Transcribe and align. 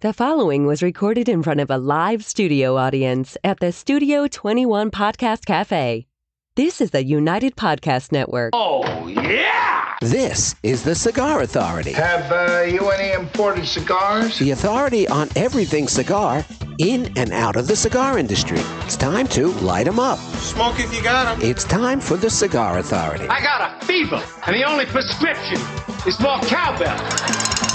The 0.00 0.12
following 0.12 0.64
was 0.64 0.80
recorded 0.80 1.28
in 1.28 1.42
front 1.42 1.58
of 1.58 1.70
a 1.72 1.76
live 1.76 2.24
studio 2.24 2.76
audience 2.76 3.36
at 3.42 3.58
the 3.58 3.72
Studio 3.72 4.28
21 4.28 4.92
Podcast 4.92 5.44
Cafe. 5.44 6.06
This 6.54 6.80
is 6.80 6.92
the 6.92 7.04
United 7.04 7.56
Podcast 7.56 8.12
Network. 8.12 8.50
Oh, 8.52 9.08
yeah! 9.08 9.96
This 10.00 10.54
is 10.62 10.84
the 10.84 10.94
Cigar 10.94 11.42
Authority, 11.42 11.90
Have 11.94 12.30
uh, 12.30 12.62
you 12.62 12.88
any 12.90 13.10
imported 13.12 13.66
cigars? 13.66 14.38
the 14.38 14.52
authority 14.52 15.08
on 15.08 15.28
everything 15.34 15.88
cigar 15.88 16.44
in 16.78 17.12
and 17.18 17.32
out 17.32 17.56
of 17.56 17.66
the 17.66 17.74
cigar 17.74 18.18
industry. 18.18 18.60
It's 18.84 18.94
time 18.96 19.26
to 19.28 19.48
light 19.48 19.62
light 19.62 19.88
'em 19.88 19.98
up. 19.98 20.20
Smoke 20.38 20.78
if 20.78 20.94
you 20.94 21.02
got 21.02 21.26
got 21.26 21.42
'em. 21.42 21.50
It's 21.50 21.64
time 21.64 21.98
for 22.00 22.16
the 22.16 22.30
Cigar 22.30 22.78
Authority. 22.78 23.26
I 23.28 23.40
got 23.40 23.82
a 23.82 23.84
fever, 23.84 24.22
and 24.46 24.54
the 24.54 24.62
only 24.62 24.86
prescription 24.86 25.60
is 26.06 26.20
more 26.20 26.38
cowbell. 26.42 27.67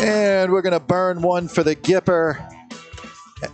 And 0.00 0.52
we're 0.52 0.62
going 0.62 0.72
to 0.72 0.80
burn 0.80 1.22
one 1.22 1.48
for 1.48 1.62
the 1.64 1.74
Gipper 1.74 2.38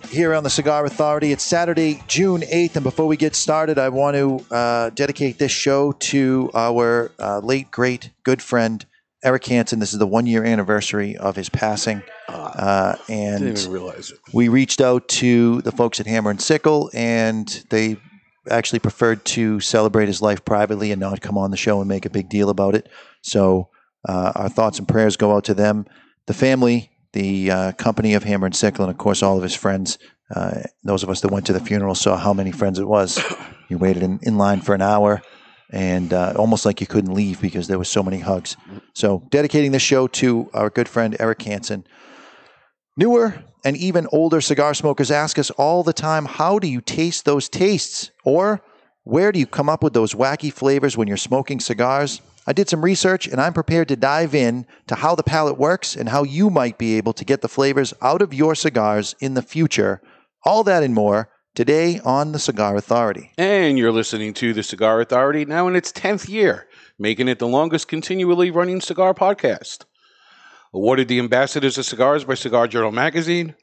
here 0.09 0.35
on 0.35 0.45
the 0.45 0.51
Cigar 0.51 0.85
Authority. 0.85 1.33
It's 1.33 1.43
Saturday, 1.43 2.03
June 2.07 2.43
8th. 2.43 2.77
And 2.77 2.83
before 2.85 3.07
we 3.07 3.17
get 3.17 3.35
started, 3.35 3.79
I 3.79 3.89
want 3.89 4.15
to 4.17 4.55
uh, 4.55 4.91
dedicate 4.91 5.39
this 5.39 5.53
show 5.53 5.93
to 5.93 6.51
our 6.55 7.11
uh, 7.19 7.39
late, 7.39 7.71
great, 7.71 8.11
good 8.25 8.43
friend, 8.43 8.85
Eric 9.25 9.47
Hansen. 9.47 9.79
This 9.79 9.95
is 9.95 9.99
the 9.99 10.07
one 10.07 10.27
year 10.27 10.45
anniversary 10.45 11.17
of 11.17 11.35
his 11.35 11.49
passing. 11.49 12.03
Uh, 12.29 12.97
and 13.09 13.43
Didn't 13.45 13.61
even 13.61 13.73
realize 13.73 14.11
it. 14.11 14.19
we 14.35 14.49
reached 14.49 14.83
out 14.83 15.09
to 15.09 15.63
the 15.63 15.73
folks 15.73 15.99
at 15.99 16.07
Hammer 16.07 16.31
and 16.31 16.41
Sickle, 16.41 16.91
and 16.93 17.65
they 17.71 17.97
actually 18.51 18.81
preferred 18.81 19.25
to 19.25 19.61
celebrate 19.61 20.07
his 20.07 20.21
life 20.21 20.45
privately 20.45 20.93
and 20.93 21.01
not 21.01 21.23
come 21.23 21.39
on 21.39 21.51
the 21.51 21.57
show 21.57 21.81
and 21.81 21.89
make 21.89 22.05
a 22.05 22.11
big 22.11 22.29
deal 22.29 22.51
about 22.51 22.75
it. 22.75 22.89
So 23.23 23.71
uh, 24.07 24.33
our 24.35 24.49
thoughts 24.51 24.79
and 24.79 24.87
prayers 24.87 25.17
go 25.17 25.35
out 25.35 25.45
to 25.45 25.55
them, 25.55 25.87
the 26.27 26.35
family, 26.35 26.91
the 27.13 27.51
uh, 27.51 27.73
company 27.73 28.15
of 28.15 28.25
Hammer 28.25 28.47
and 28.47 28.57
Sickle, 28.57 28.85
and 28.85 28.91
of 28.91 28.99
course 28.99 29.23
all 29.23 29.37
of 29.37 29.43
his 29.43 29.55
friends. 29.55 29.99
Uh, 30.35 30.63
those 30.83 31.03
of 31.03 31.11
us 31.11 31.21
that 31.21 31.31
went 31.31 31.47
to 31.47 31.53
the 31.53 31.61
funeral 31.61 31.95
saw 31.95 32.17
how 32.17 32.33
many 32.33 32.53
friends 32.53 32.79
it 32.79 32.89
was. 32.89 33.23
You 33.71 33.79
waited 33.79 34.03
in, 34.03 34.19
in 34.21 34.37
line 34.37 34.61
for 34.61 34.75
an 34.75 34.83
hour. 34.83 35.23
And 35.73 36.13
uh, 36.13 36.35
almost 36.37 36.67
like 36.67 36.83
you 36.83 36.87
couldn't 36.87 37.15
leave 37.15 37.41
because 37.41 37.67
there 37.67 37.79
were 37.79 37.87
so 37.87 38.03
many 38.03 38.19
hugs. 38.19 38.59
So, 38.93 39.27
dedicating 39.31 39.73
this 39.73 39.81
show 39.81 40.07
to 40.07 40.51
our 40.53 40.69
good 40.69 40.87
friend 40.87 41.17
Eric 41.19 41.41
Hansen, 41.41 41.87
Newer 42.97 43.43
and 43.65 43.77
even 43.77 44.07
older 44.13 44.41
cigar 44.41 44.75
smokers 44.75 45.11
ask 45.11 45.39
us 45.39 45.51
all 45.51 45.83
the 45.83 45.93
time 45.93 46.27
how 46.27 46.59
do 46.59 46.69
you 46.69 46.81
taste 46.81 47.25
those 47.25 47.49
tastes? 47.49 48.11
Or 48.25 48.63
where 49.05 49.33
do 49.33 49.39
you 49.39 49.47
come 49.47 49.69
up 49.69 49.83
with 49.83 49.95
those 49.95 50.15
wacky 50.15 50.53
flavors 50.53 50.97
when 50.97 51.09
you're 51.09 51.17
smoking 51.17 51.59
cigars? 51.59 52.21
I 52.47 52.53
did 52.53 52.69
some 52.69 52.85
research 52.85 53.27
and 53.27 53.41
I'm 53.41 53.55
prepared 53.55 53.89
to 53.89 53.97
dive 53.97 54.35
in 54.35 54.67
to 54.87 54.97
how 54.97 55.15
the 55.15 55.23
palate 55.23 55.59
works 55.59 55.97
and 55.97 56.11
how 56.11 56.25
you 56.25 56.51
might 56.51 56.77
be 56.77 56.97
able 56.97 57.15
to 57.15 57.25
get 57.25 57.41
the 57.41 57.49
flavors 57.49 57.95
out 58.03 58.21
of 58.21 58.35
your 58.35 58.55
cigars 58.55 59.15
in 59.19 59.35
the 59.35 59.43
future. 59.43 60.03
All 60.45 60.63
that 60.65 60.83
and 60.83 60.93
more 60.93 61.31
today 61.55 62.01
on 62.05 62.33
the 62.33 62.39
Cigar 62.39 62.77
Authority. 62.77 63.33
And 63.39 63.79
you're 63.79 63.93
listening 63.93 64.35
to 64.35 64.53
the 64.53 64.63
Cigar 64.63 65.01
Authority 65.01 65.45
now 65.47 65.69
in 65.69 65.77
its 65.77 65.91
10th 65.91 66.29
year, 66.29 66.69
making 66.99 67.29
it 67.29 67.39
the 67.39 67.49
longest 67.49 67.89
continually 67.89 68.51
running 68.51 68.81
cigar 68.81 69.15
podcast. 69.15 69.85
Awarded 70.75 71.09
the 71.09 71.21
Ambassadors 71.21 71.79
of 71.79 71.87
Cigars 71.87 72.25
by 72.25 72.35
Cigar 72.35 72.67
Journal 72.67 72.93
Magazine. 72.93 73.55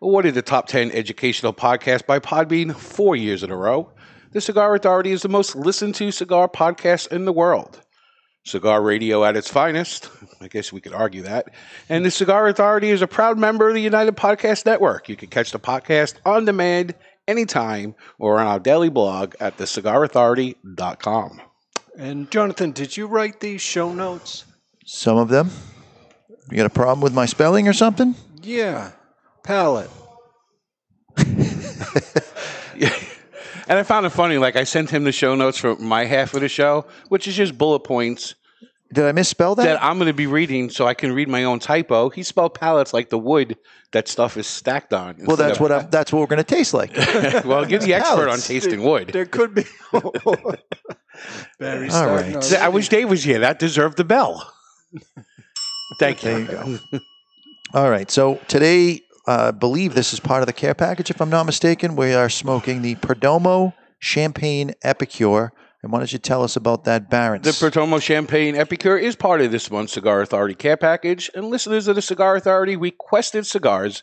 Awarded 0.00 0.34
the 0.34 0.42
Top 0.42 0.68
10 0.68 0.92
Educational 0.92 1.52
Podcast 1.52 2.06
by 2.06 2.20
Podbean 2.20 2.76
four 2.76 3.16
years 3.16 3.42
in 3.42 3.50
a 3.50 3.56
row. 3.56 3.90
The 4.30 4.40
Cigar 4.40 4.74
Authority 4.74 5.10
is 5.10 5.22
the 5.22 5.28
most 5.28 5.56
listened 5.56 5.94
to 5.96 6.12
cigar 6.12 6.48
podcast 6.48 7.10
in 7.10 7.24
the 7.24 7.32
world. 7.32 7.80
Cigar 8.48 8.82
radio 8.82 9.24
at 9.24 9.36
its 9.36 9.48
finest. 9.48 10.08
I 10.40 10.48
guess 10.48 10.72
we 10.72 10.80
could 10.80 10.94
argue 10.94 11.22
that. 11.22 11.48
And 11.88 12.04
the 12.04 12.10
Cigar 12.10 12.48
Authority 12.48 12.90
is 12.90 13.02
a 13.02 13.06
proud 13.06 13.38
member 13.38 13.68
of 13.68 13.74
the 13.74 13.80
United 13.80 14.16
Podcast 14.16 14.66
Network. 14.66 15.08
You 15.08 15.16
can 15.16 15.28
catch 15.28 15.52
the 15.52 15.58
podcast 15.58 16.14
on 16.24 16.44
demand 16.44 16.94
anytime 17.26 17.94
or 18.18 18.38
on 18.40 18.46
our 18.46 18.58
daily 18.58 18.88
blog 18.88 19.34
at 19.38 19.58
thecigarauthority.com. 19.58 21.40
And 21.98 22.30
Jonathan, 22.30 22.72
did 22.72 22.96
you 22.96 23.06
write 23.06 23.40
these 23.40 23.60
show 23.60 23.92
notes? 23.92 24.44
Some 24.86 25.18
of 25.18 25.28
them. 25.28 25.50
You 26.50 26.56
got 26.56 26.66
a 26.66 26.70
problem 26.70 27.02
with 27.02 27.12
my 27.12 27.26
spelling 27.26 27.68
or 27.68 27.72
something? 27.74 28.14
Yeah. 28.40 28.92
Palette. 29.42 29.90
And 33.68 33.78
I 33.78 33.82
found 33.82 34.06
it 34.06 34.10
funny, 34.10 34.38
like 34.38 34.56
I 34.56 34.64
sent 34.64 34.90
him 34.90 35.04
the 35.04 35.12
show 35.12 35.34
notes 35.34 35.58
for 35.58 35.76
my 35.76 36.04
half 36.04 36.34
of 36.34 36.40
the 36.40 36.48
show, 36.48 36.86
which 37.08 37.28
is 37.28 37.36
just 37.36 37.56
bullet 37.58 37.80
points 37.80 38.34
Did 38.92 39.04
I 39.04 39.12
misspell 39.12 39.54
that? 39.56 39.64
that 39.64 39.82
I'm 39.82 39.98
going 39.98 40.06
to 40.08 40.14
be 40.14 40.26
reading 40.26 40.70
so 40.70 40.86
I 40.86 40.94
can 40.94 41.12
read 41.12 41.28
my 41.28 41.44
own 41.44 41.58
typo. 41.58 42.08
He 42.08 42.22
spelled 42.22 42.54
pallets 42.54 42.94
like 42.94 43.10
the 43.10 43.18
wood 43.18 43.56
that 43.92 44.08
stuff 44.08 44.36
is 44.36 44.46
stacked 44.46 44.92
on. 44.92 45.16
well, 45.24 45.36
that's 45.36 45.60
what 45.60 45.72
I'm, 45.72 45.90
that's 45.90 46.12
what 46.12 46.20
we're 46.20 46.26
going 46.26 46.44
to 46.44 46.54
taste 46.54 46.74
like. 46.74 46.96
well, 47.44 47.64
give 47.64 47.82
the 47.82 47.94
expert 47.94 48.28
on 48.28 48.38
tasting 48.38 48.82
wood. 48.82 49.08
There 49.08 49.26
could 49.26 49.54
be. 49.54 49.64
Barry 51.58 51.88
All 51.90 52.06
right. 52.06 52.42
starting 52.42 52.62
I 52.62 52.68
wish 52.68 52.88
Dave 52.88 53.08
was 53.08 53.22
here. 53.22 53.40
That 53.40 53.58
deserved 53.58 53.96
the 53.96 54.04
bell. 54.04 54.52
Thank 55.98 56.22
you. 56.24 56.44
There 56.44 56.68
you 56.68 56.78
go. 56.92 57.00
All 57.74 57.90
right. 57.90 58.10
So 58.10 58.40
today, 58.48 59.02
uh, 59.28 59.52
believe 59.52 59.94
this 59.94 60.14
is 60.14 60.20
part 60.20 60.42
of 60.42 60.46
the 60.46 60.54
care 60.54 60.74
package, 60.74 61.10
if 61.10 61.20
I'm 61.20 61.28
not 61.28 61.44
mistaken. 61.44 61.96
We 61.96 62.14
are 62.14 62.30
smoking 62.30 62.80
the 62.80 62.94
Perdomo 62.94 63.74
Champagne 63.98 64.74
Epicure. 64.82 65.52
And 65.82 65.92
why 65.92 65.98
don't 65.98 66.10
you 66.10 66.18
tell 66.18 66.42
us 66.42 66.56
about 66.56 66.84
that, 66.84 67.10
Barons? 67.10 67.44
The 67.44 67.50
Perdomo 67.50 68.00
Champagne 68.00 68.56
Epicure 68.56 68.96
is 68.96 69.16
part 69.16 69.42
of 69.42 69.52
this 69.52 69.70
month's 69.70 69.92
Cigar 69.92 70.22
Authority 70.22 70.54
care 70.54 70.78
package, 70.78 71.30
and 71.34 71.50
listeners 71.50 71.88
of 71.88 71.96
the 71.96 72.02
Cigar 72.02 72.36
Authority 72.36 72.74
requested 72.74 73.46
cigars 73.46 74.02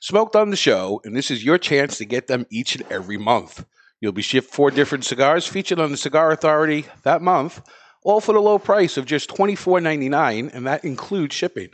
smoked 0.00 0.34
on 0.34 0.50
the 0.50 0.56
show, 0.56 1.00
and 1.04 1.16
this 1.16 1.30
is 1.30 1.44
your 1.44 1.56
chance 1.58 1.96
to 1.98 2.04
get 2.04 2.26
them 2.26 2.44
each 2.50 2.74
and 2.74 2.84
every 2.90 3.16
month. 3.16 3.64
You'll 4.00 4.10
be 4.10 4.22
shipped 4.22 4.50
four 4.50 4.72
different 4.72 5.04
cigars 5.04 5.46
featured 5.46 5.78
on 5.78 5.92
the 5.92 5.96
Cigar 5.96 6.32
Authority 6.32 6.86
that 7.04 7.22
month, 7.22 7.62
all 8.02 8.20
for 8.20 8.32
the 8.32 8.42
low 8.42 8.58
price 8.58 8.96
of 8.96 9.06
just 9.06 9.30
$24.99, 9.30 10.52
and 10.52 10.66
that 10.66 10.84
includes 10.84 11.36
shipping. 11.36 11.70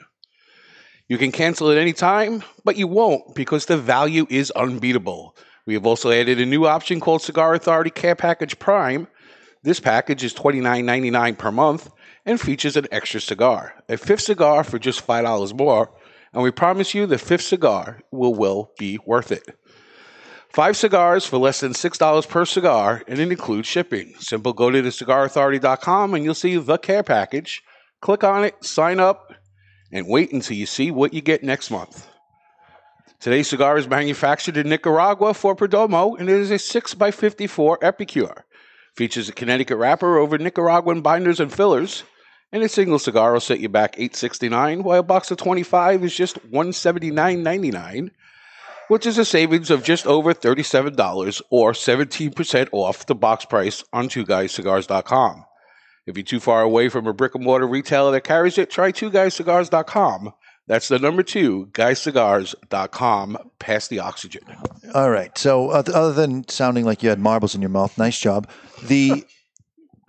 You 1.08 1.18
can 1.18 1.32
cancel 1.32 1.70
at 1.70 1.76
any 1.76 1.92
time, 1.92 2.42
but 2.64 2.76
you 2.76 2.86
won't 2.86 3.34
because 3.34 3.66
the 3.66 3.76
value 3.76 4.26
is 4.30 4.50
unbeatable. 4.52 5.36
We 5.66 5.74
have 5.74 5.84
also 5.84 6.10
added 6.10 6.40
a 6.40 6.46
new 6.46 6.66
option 6.66 7.00
called 7.00 7.22
Cigar 7.22 7.54
Authority 7.54 7.90
Care 7.90 8.14
Package 8.14 8.58
Prime. 8.58 9.06
This 9.62 9.80
package 9.80 10.24
is 10.24 10.34
$29.99 10.34 11.36
per 11.36 11.52
month 11.52 11.90
and 12.24 12.40
features 12.40 12.76
an 12.76 12.86
extra 12.90 13.20
cigar, 13.20 13.74
a 13.88 13.96
fifth 13.96 14.22
cigar 14.22 14.64
for 14.64 14.78
just 14.78 15.06
$5 15.06 15.58
more, 15.58 15.90
and 16.32 16.42
we 16.42 16.50
promise 16.50 16.94
you 16.94 17.06
the 17.06 17.18
fifth 17.18 17.42
cigar 17.42 18.00
will, 18.10 18.34
well 18.34 18.72
be 18.78 18.98
worth 19.04 19.30
it. 19.30 19.46
Five 20.48 20.76
cigars 20.76 21.26
for 21.26 21.38
less 21.38 21.60
than 21.60 21.72
$6 21.72 22.28
per 22.28 22.44
cigar, 22.44 23.02
and 23.08 23.18
it 23.18 23.30
includes 23.30 23.68
shipping. 23.68 24.14
Simple 24.20 24.52
go 24.52 24.70
to 24.70 24.82
thecigarauthority.com 24.82 26.14
and 26.14 26.24
you'll 26.24 26.34
see 26.34 26.56
the 26.56 26.78
care 26.78 27.02
package. 27.02 27.62
Click 28.00 28.22
on 28.22 28.44
it, 28.44 28.64
sign 28.64 29.00
up, 29.00 29.23
and 29.94 30.08
wait 30.08 30.32
until 30.32 30.56
you 30.56 30.66
see 30.66 30.90
what 30.90 31.14
you 31.14 31.22
get 31.22 31.44
next 31.44 31.70
month. 31.70 32.08
Today's 33.20 33.48
cigar 33.48 33.78
is 33.78 33.88
manufactured 33.88 34.56
in 34.56 34.68
Nicaragua 34.68 35.32
for 35.32 35.54
Perdomo, 35.54 36.18
and 36.18 36.28
it 36.28 36.36
is 36.36 36.50
a 36.50 36.56
6x54 36.56 37.78
Epicure. 37.80 38.44
Features 38.96 39.28
a 39.28 39.32
Connecticut 39.32 39.78
wrapper 39.78 40.18
over 40.18 40.36
Nicaraguan 40.36 41.00
binders 41.00 41.40
and 41.40 41.52
fillers, 41.52 42.02
and 42.52 42.62
a 42.62 42.68
single 42.68 42.98
cigar 42.98 43.32
will 43.32 43.40
set 43.40 43.60
you 43.60 43.68
back 43.68 43.96
$8.69, 43.96 44.82
while 44.82 44.98
a 44.98 45.02
box 45.02 45.30
of 45.30 45.38
25 45.38 46.04
is 46.04 46.14
just 46.14 46.38
$179.99, 46.50 48.10
which 48.88 49.06
is 49.06 49.16
a 49.16 49.24
savings 49.24 49.70
of 49.70 49.84
just 49.84 50.06
over 50.06 50.34
$37 50.34 51.42
or 51.50 51.72
17% 51.72 52.68
off 52.72 53.06
the 53.06 53.14
box 53.14 53.44
price 53.44 53.84
on 53.92 54.08
twoguyscigars.com. 54.08 55.44
If 56.06 56.16
you're 56.16 56.24
too 56.24 56.40
far 56.40 56.62
away 56.62 56.88
from 56.88 57.06
a 57.06 57.14
brick 57.14 57.34
and 57.34 57.44
mortar 57.44 57.66
retailer 57.66 58.12
that 58.12 58.24
carries 58.24 58.58
it, 58.58 58.70
try 58.70 58.92
twoguyscigars.com. 58.92 60.32
That's 60.66 60.88
the 60.88 60.98
number 60.98 61.22
two, 61.22 61.68
guyscigars.com. 61.72 63.38
Pass 63.58 63.88
the 63.88 63.98
oxygen. 63.98 64.42
All 64.94 65.10
right. 65.10 65.36
So, 65.36 65.70
uh, 65.70 65.82
other 65.92 66.12
than 66.12 66.48
sounding 66.48 66.84
like 66.84 67.02
you 67.02 67.10
had 67.10 67.18
marbles 67.18 67.54
in 67.54 67.60
your 67.60 67.70
mouth, 67.70 67.96
nice 67.98 68.18
job. 68.18 68.48
The 68.82 69.24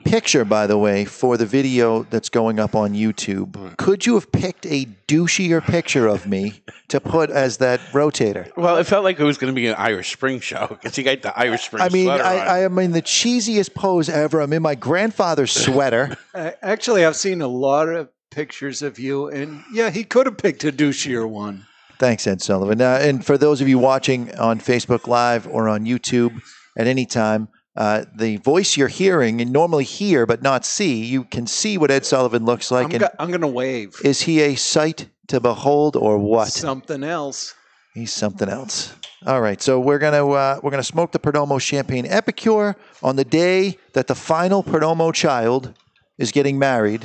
picture, 0.06 0.46
by 0.46 0.68
the 0.68 0.78
way, 0.78 1.04
for 1.04 1.36
the 1.36 1.46
video 1.46 2.04
that's 2.04 2.30
going 2.30 2.60
up 2.60 2.75
on 2.75 2.94
YouTube, 2.94 3.75
could 3.78 4.06
you 4.06 4.13
have 4.13 4.31
picked 4.31 4.66
a 4.68 4.86
douchier 5.07 5.62
picture 5.62 6.07
of 6.07 6.25
me 6.25 6.62
to 6.88 7.02
put 7.02 7.30
as 7.30 7.57
that 7.57 7.80
rotator? 7.92 8.56
Well, 8.56 8.78
it 8.78 8.86
felt 8.86 9.04
like 9.04 9.19
it 9.19 9.24
was 9.24 9.38
going 9.38 9.54
to 9.54 9.56
be 9.56 9.68
an 9.68 9.75
Irish 9.78 10.13
Spring 10.13 10.40
show 10.40 10.68
because 10.69 10.98
you 10.98 11.04
got 11.04 11.22
the 11.22 11.38
Irish 11.38 11.66
Spring 11.66 11.84
I 11.84 11.90
mean, 11.90 12.06
sweater 12.06 12.24
I, 12.24 12.40
on. 12.40 12.48
I 12.48 12.60
am 12.60 12.80
in 12.80 12.92
the 12.92 13.02
cheesiest 13.02 13.74
pose 13.74 14.07
ever. 14.07 14.40
I'm 14.40 14.54
in 14.54 14.62
my 14.62 14.75
grandfather's 14.75 15.52
sweater. 15.52 16.16
Uh, 16.36 16.52
actually, 16.62 17.06
I've 17.06 17.16
seen 17.16 17.42
a 17.42 17.48
lot 17.48 17.88
of 17.88 18.10
pictures 18.30 18.81
of 18.81 19.00
you, 19.00 19.30
and 19.30 19.63
yeah, 19.72 19.90
he 19.90 20.04
could 20.04 20.25
have 20.25 20.38
picked 20.38 20.66
a 20.66 20.72
douchier 20.72 21.30
one. 21.30 21.66
Thanks, 21.98 22.28
Ed 22.28 22.42
Sullivan. 22.42 22.81
Uh, 22.81 23.00
and 23.02 23.25
for 23.25 23.38
those 23.38 23.62
of 23.62 23.69
you 23.69 23.80
watching 23.80 24.38
on 24.38 24.60
Facebook 24.60 25.07
Live 25.07 25.48
or 25.48 25.69
on 25.69 25.86
YouTube 25.86 26.42
at 26.78 26.88
any 26.88 27.06
time, 27.06 27.48
uh, 27.75 28.06
the 28.16 28.38
voice 28.38 28.77
you're 28.77 28.88
hearing 28.88 29.42
and 29.42 29.51
normally 29.51 29.83
hear 29.83 30.25
but 30.25 30.42
not 30.42 30.66
see, 30.66 31.04
you 31.04 31.24
can 31.25 31.45
see 31.48 31.77
what 31.77 31.92
Ed 31.92 32.06
Sullivan 32.06 32.45
looks 32.45 32.72
like. 32.72 32.86
I'm, 32.86 32.92
and 32.92 33.00
go- 33.01 33.10
I'm 33.19 33.30
going 33.30 33.42
to 33.42 33.48
wave. 33.48 33.95
is 34.04 34.22
he 34.22 34.42
a 34.42 34.56
sight 34.56 35.10
to 35.27 35.39
behold, 35.39 35.95
or 35.95 36.18
what? 36.18 36.50
Something 36.50 37.04
else. 37.04 37.54
He's 37.94 38.13
something 38.13 38.48
else. 38.50 38.94
All 39.25 39.42
right, 39.42 39.60
so 39.62 39.80
we're 39.80 39.98
gonna 39.98 40.27
uh, 40.27 40.60
we're 40.62 40.69
gonna 40.69 40.83
smoke 40.83 41.12
the 41.12 41.18
Perdomo 41.19 41.60
Champagne 41.60 42.06
Epicure 42.06 42.75
on 43.01 43.16
the 43.16 43.24
day 43.25 43.78
that 43.94 44.06
the 44.07 44.13
final 44.13 44.62
Perdomo 44.63 45.12
child 45.13 45.74
is 46.19 46.31
getting 46.31 46.60
married. 46.60 47.04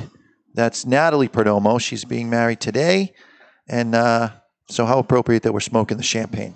That's 0.53 0.85
Natalie 0.85 1.29
Perdomo. 1.29 1.81
She's 1.81 2.05
being 2.05 2.29
married 2.29 2.59
today, 2.59 3.13
and 3.67 3.95
uh, 3.95 4.29
so 4.69 4.85
how 4.85 4.99
appropriate 4.99 5.43
that 5.43 5.53
we're 5.53 5.61
smoking 5.61 5.97
the 5.97 6.03
champagne. 6.03 6.55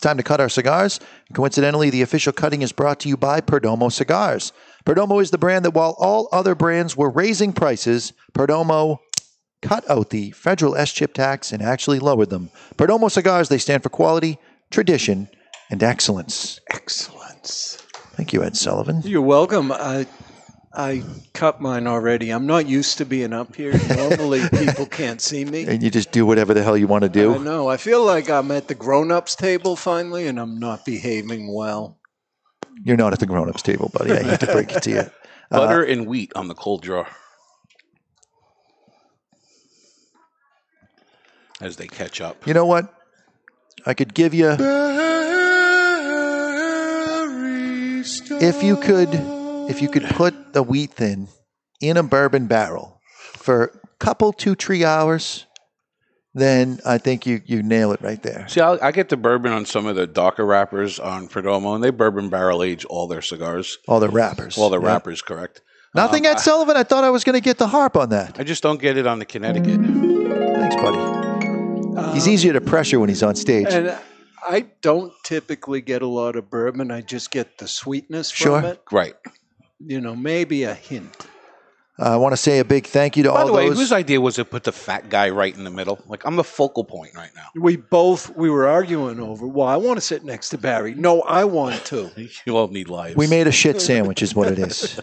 It's 0.00 0.06
time 0.06 0.16
to 0.16 0.22
cut 0.22 0.40
our 0.40 0.48
cigars. 0.48 0.98
Coincidentally, 1.34 1.90
the 1.90 2.00
official 2.00 2.32
cutting 2.32 2.62
is 2.62 2.72
brought 2.72 3.00
to 3.00 3.08
you 3.10 3.18
by 3.18 3.42
Perdomo 3.42 3.92
Cigars. 3.92 4.50
Perdomo 4.86 5.20
is 5.20 5.30
the 5.30 5.36
brand 5.36 5.66
that, 5.66 5.74
while 5.74 5.94
all 5.98 6.26
other 6.32 6.54
brands 6.54 6.96
were 6.96 7.10
raising 7.10 7.52
prices, 7.52 8.14
Perdomo 8.32 9.00
cut 9.60 9.84
out 9.90 10.08
the 10.08 10.30
federal 10.30 10.74
SCHIP 10.74 11.12
tax 11.12 11.52
and 11.52 11.60
actually 11.60 11.98
lowered 11.98 12.30
them. 12.30 12.48
Perdomo 12.78 13.10
Cigars, 13.10 13.50
they 13.50 13.58
stand 13.58 13.82
for 13.82 13.90
quality, 13.90 14.38
tradition, 14.70 15.28
and 15.68 15.82
excellence. 15.82 16.60
Excellence. 16.70 17.76
Thank 18.14 18.32
you, 18.32 18.42
Ed 18.42 18.56
Sullivan. 18.56 19.02
You're 19.04 19.20
welcome. 19.20 19.70
I 19.70 20.06
I 20.72 21.02
cut 21.34 21.60
mine 21.60 21.86
already. 21.88 22.30
I'm 22.30 22.46
not 22.46 22.66
used 22.68 22.98
to 22.98 23.04
being 23.04 23.32
up 23.32 23.56
here. 23.56 23.72
Normally, 23.88 24.48
people 24.52 24.86
can't 24.86 25.20
see 25.20 25.44
me. 25.44 25.64
And 25.66 25.82
you 25.82 25.90
just 25.90 26.12
do 26.12 26.24
whatever 26.24 26.54
the 26.54 26.62
hell 26.62 26.76
you 26.76 26.86
want 26.86 27.02
to 27.02 27.10
I 27.10 27.12
do. 27.12 27.42
know. 27.42 27.68
I 27.68 27.76
feel 27.76 28.04
like 28.04 28.30
I'm 28.30 28.50
at 28.52 28.68
the 28.68 28.74
grown-ups 28.76 29.34
table 29.34 29.74
finally, 29.74 30.28
and 30.28 30.38
I'm 30.38 30.60
not 30.60 30.84
behaving 30.84 31.52
well. 31.52 31.98
You're 32.84 32.96
not 32.96 33.12
at 33.12 33.18
the 33.18 33.26
grown 33.26 33.48
ups 33.48 33.62
table, 33.62 33.90
buddy. 33.92 34.12
I 34.12 34.22
hate 34.22 34.40
to 34.40 34.46
break 34.46 34.72
it 34.72 34.82
to 34.84 34.90
you. 34.90 35.02
Butter 35.50 35.82
uh, 35.84 35.90
and 35.90 36.06
wheat 36.06 36.32
on 36.36 36.46
the 36.46 36.54
cold 36.54 36.82
draw. 36.82 37.06
As 41.60 41.76
they 41.76 41.88
catch 41.88 42.20
up. 42.20 42.46
You 42.46 42.54
know 42.54 42.64
what? 42.64 42.94
I 43.84 43.94
could 43.94 44.14
give 44.14 44.32
you. 44.32 44.56
If 48.42 48.62
you 48.62 48.76
could, 48.76 49.39
if 49.70 49.80
you 49.80 49.88
could 49.88 50.04
put 50.04 50.52
the 50.52 50.62
wheat 50.62 50.90
thin 50.92 51.28
in 51.80 51.96
a 51.96 52.02
bourbon 52.02 52.46
barrel 52.46 53.00
for 53.36 53.64
a 53.84 53.96
couple, 53.98 54.32
two, 54.32 54.54
three 54.54 54.84
hours, 54.84 55.46
then 56.34 56.80
I 56.86 56.98
think 56.98 57.26
you 57.26 57.40
you 57.46 57.62
nail 57.62 57.92
it 57.92 58.00
right 58.02 58.22
there. 58.22 58.46
See, 58.48 58.60
I, 58.60 58.88
I 58.88 58.92
get 58.92 59.08
the 59.08 59.16
bourbon 59.16 59.52
on 59.52 59.64
some 59.64 59.86
of 59.86 59.96
the 59.96 60.06
darker 60.06 60.44
wrappers 60.44 60.98
on 61.00 61.28
Perdomo, 61.28 61.74
and 61.74 61.82
they 61.82 61.90
bourbon 61.90 62.28
barrel 62.28 62.62
age 62.62 62.84
all 62.84 63.06
their 63.06 63.22
cigars. 63.22 63.78
All 63.88 64.00
the 64.00 64.08
wrappers. 64.08 64.56
All 64.58 64.70
the 64.70 64.80
Yeah. 64.80 64.86
wrappers, 64.88 65.22
correct. 65.22 65.62
Nothing 65.94 66.26
Um, 66.26 66.32
Ed 66.34 66.40
Sullivan. 66.40 66.76
I 66.76 66.84
thought 66.84 67.02
I 67.02 67.10
was 67.10 67.24
going 67.24 67.34
to 67.34 67.40
get 67.40 67.58
the 67.58 67.66
harp 67.66 67.96
on 67.96 68.10
that. 68.10 68.36
I 68.38 68.44
just 68.44 68.62
don't 68.62 68.80
get 68.80 68.96
it 68.96 69.06
on 69.08 69.18
the 69.18 69.24
Connecticut. 69.24 69.80
Thanks, 69.80 70.76
buddy. 70.76 72.12
He's 72.14 72.28
easier 72.28 72.52
to 72.52 72.60
pressure 72.60 73.00
when 73.00 73.08
he's 73.08 73.24
on 73.24 73.34
stage. 73.34 73.66
And 73.70 73.98
I 74.48 74.66
don't 74.82 75.12
typically 75.24 75.80
get 75.80 76.02
a 76.02 76.06
lot 76.06 76.36
of 76.36 76.48
bourbon. 76.48 76.92
I 76.92 77.00
just 77.00 77.32
get 77.32 77.58
the 77.58 77.66
sweetness 77.66 78.30
Sure. 78.30 78.60
from 78.60 78.70
it. 78.70 78.80
Right. 78.92 79.14
You 79.84 80.00
know, 80.00 80.14
maybe 80.14 80.64
a 80.64 80.74
hint. 80.74 81.26
Uh, 81.98 82.14
I 82.14 82.16
want 82.16 82.32
to 82.32 82.36
say 82.38 82.60
a 82.60 82.64
big 82.64 82.86
thank 82.86 83.16
you 83.16 83.24
to 83.24 83.28
By 83.30 83.40
all 83.40 83.46
the 83.46 83.52
way, 83.52 83.68
those. 83.68 83.78
whose 83.78 83.92
idea 83.92 84.20
was 84.20 84.36
to 84.36 84.44
put 84.44 84.64
the 84.64 84.72
fat 84.72 85.10
guy 85.10 85.28
right 85.28 85.54
in 85.54 85.64
the 85.64 85.70
middle? 85.70 85.98
Like, 86.06 86.24
I'm 86.24 86.36
the 86.36 86.44
focal 86.44 86.82
point 86.82 87.14
right 87.14 87.30
now. 87.34 87.48
We 87.54 87.76
both 87.76 88.34
we 88.36 88.48
were 88.48 88.66
arguing 88.66 89.20
over. 89.20 89.46
Well, 89.46 89.66
I 89.68 89.76
want 89.76 89.98
to 89.98 90.00
sit 90.00 90.24
next 90.24 90.48
to 90.50 90.58
Barry. 90.58 90.94
No, 90.94 91.20
I 91.22 91.44
want 91.44 91.84
to. 91.86 92.10
You 92.46 92.56
all 92.56 92.68
need 92.68 92.88
lives. 92.88 93.16
we 93.16 93.26
made 93.26 93.46
a 93.46 93.52
shit 93.52 93.82
sandwich, 93.82 94.22
is 94.22 94.34
what 94.34 94.50
it 94.50 94.58
is. 94.58 94.98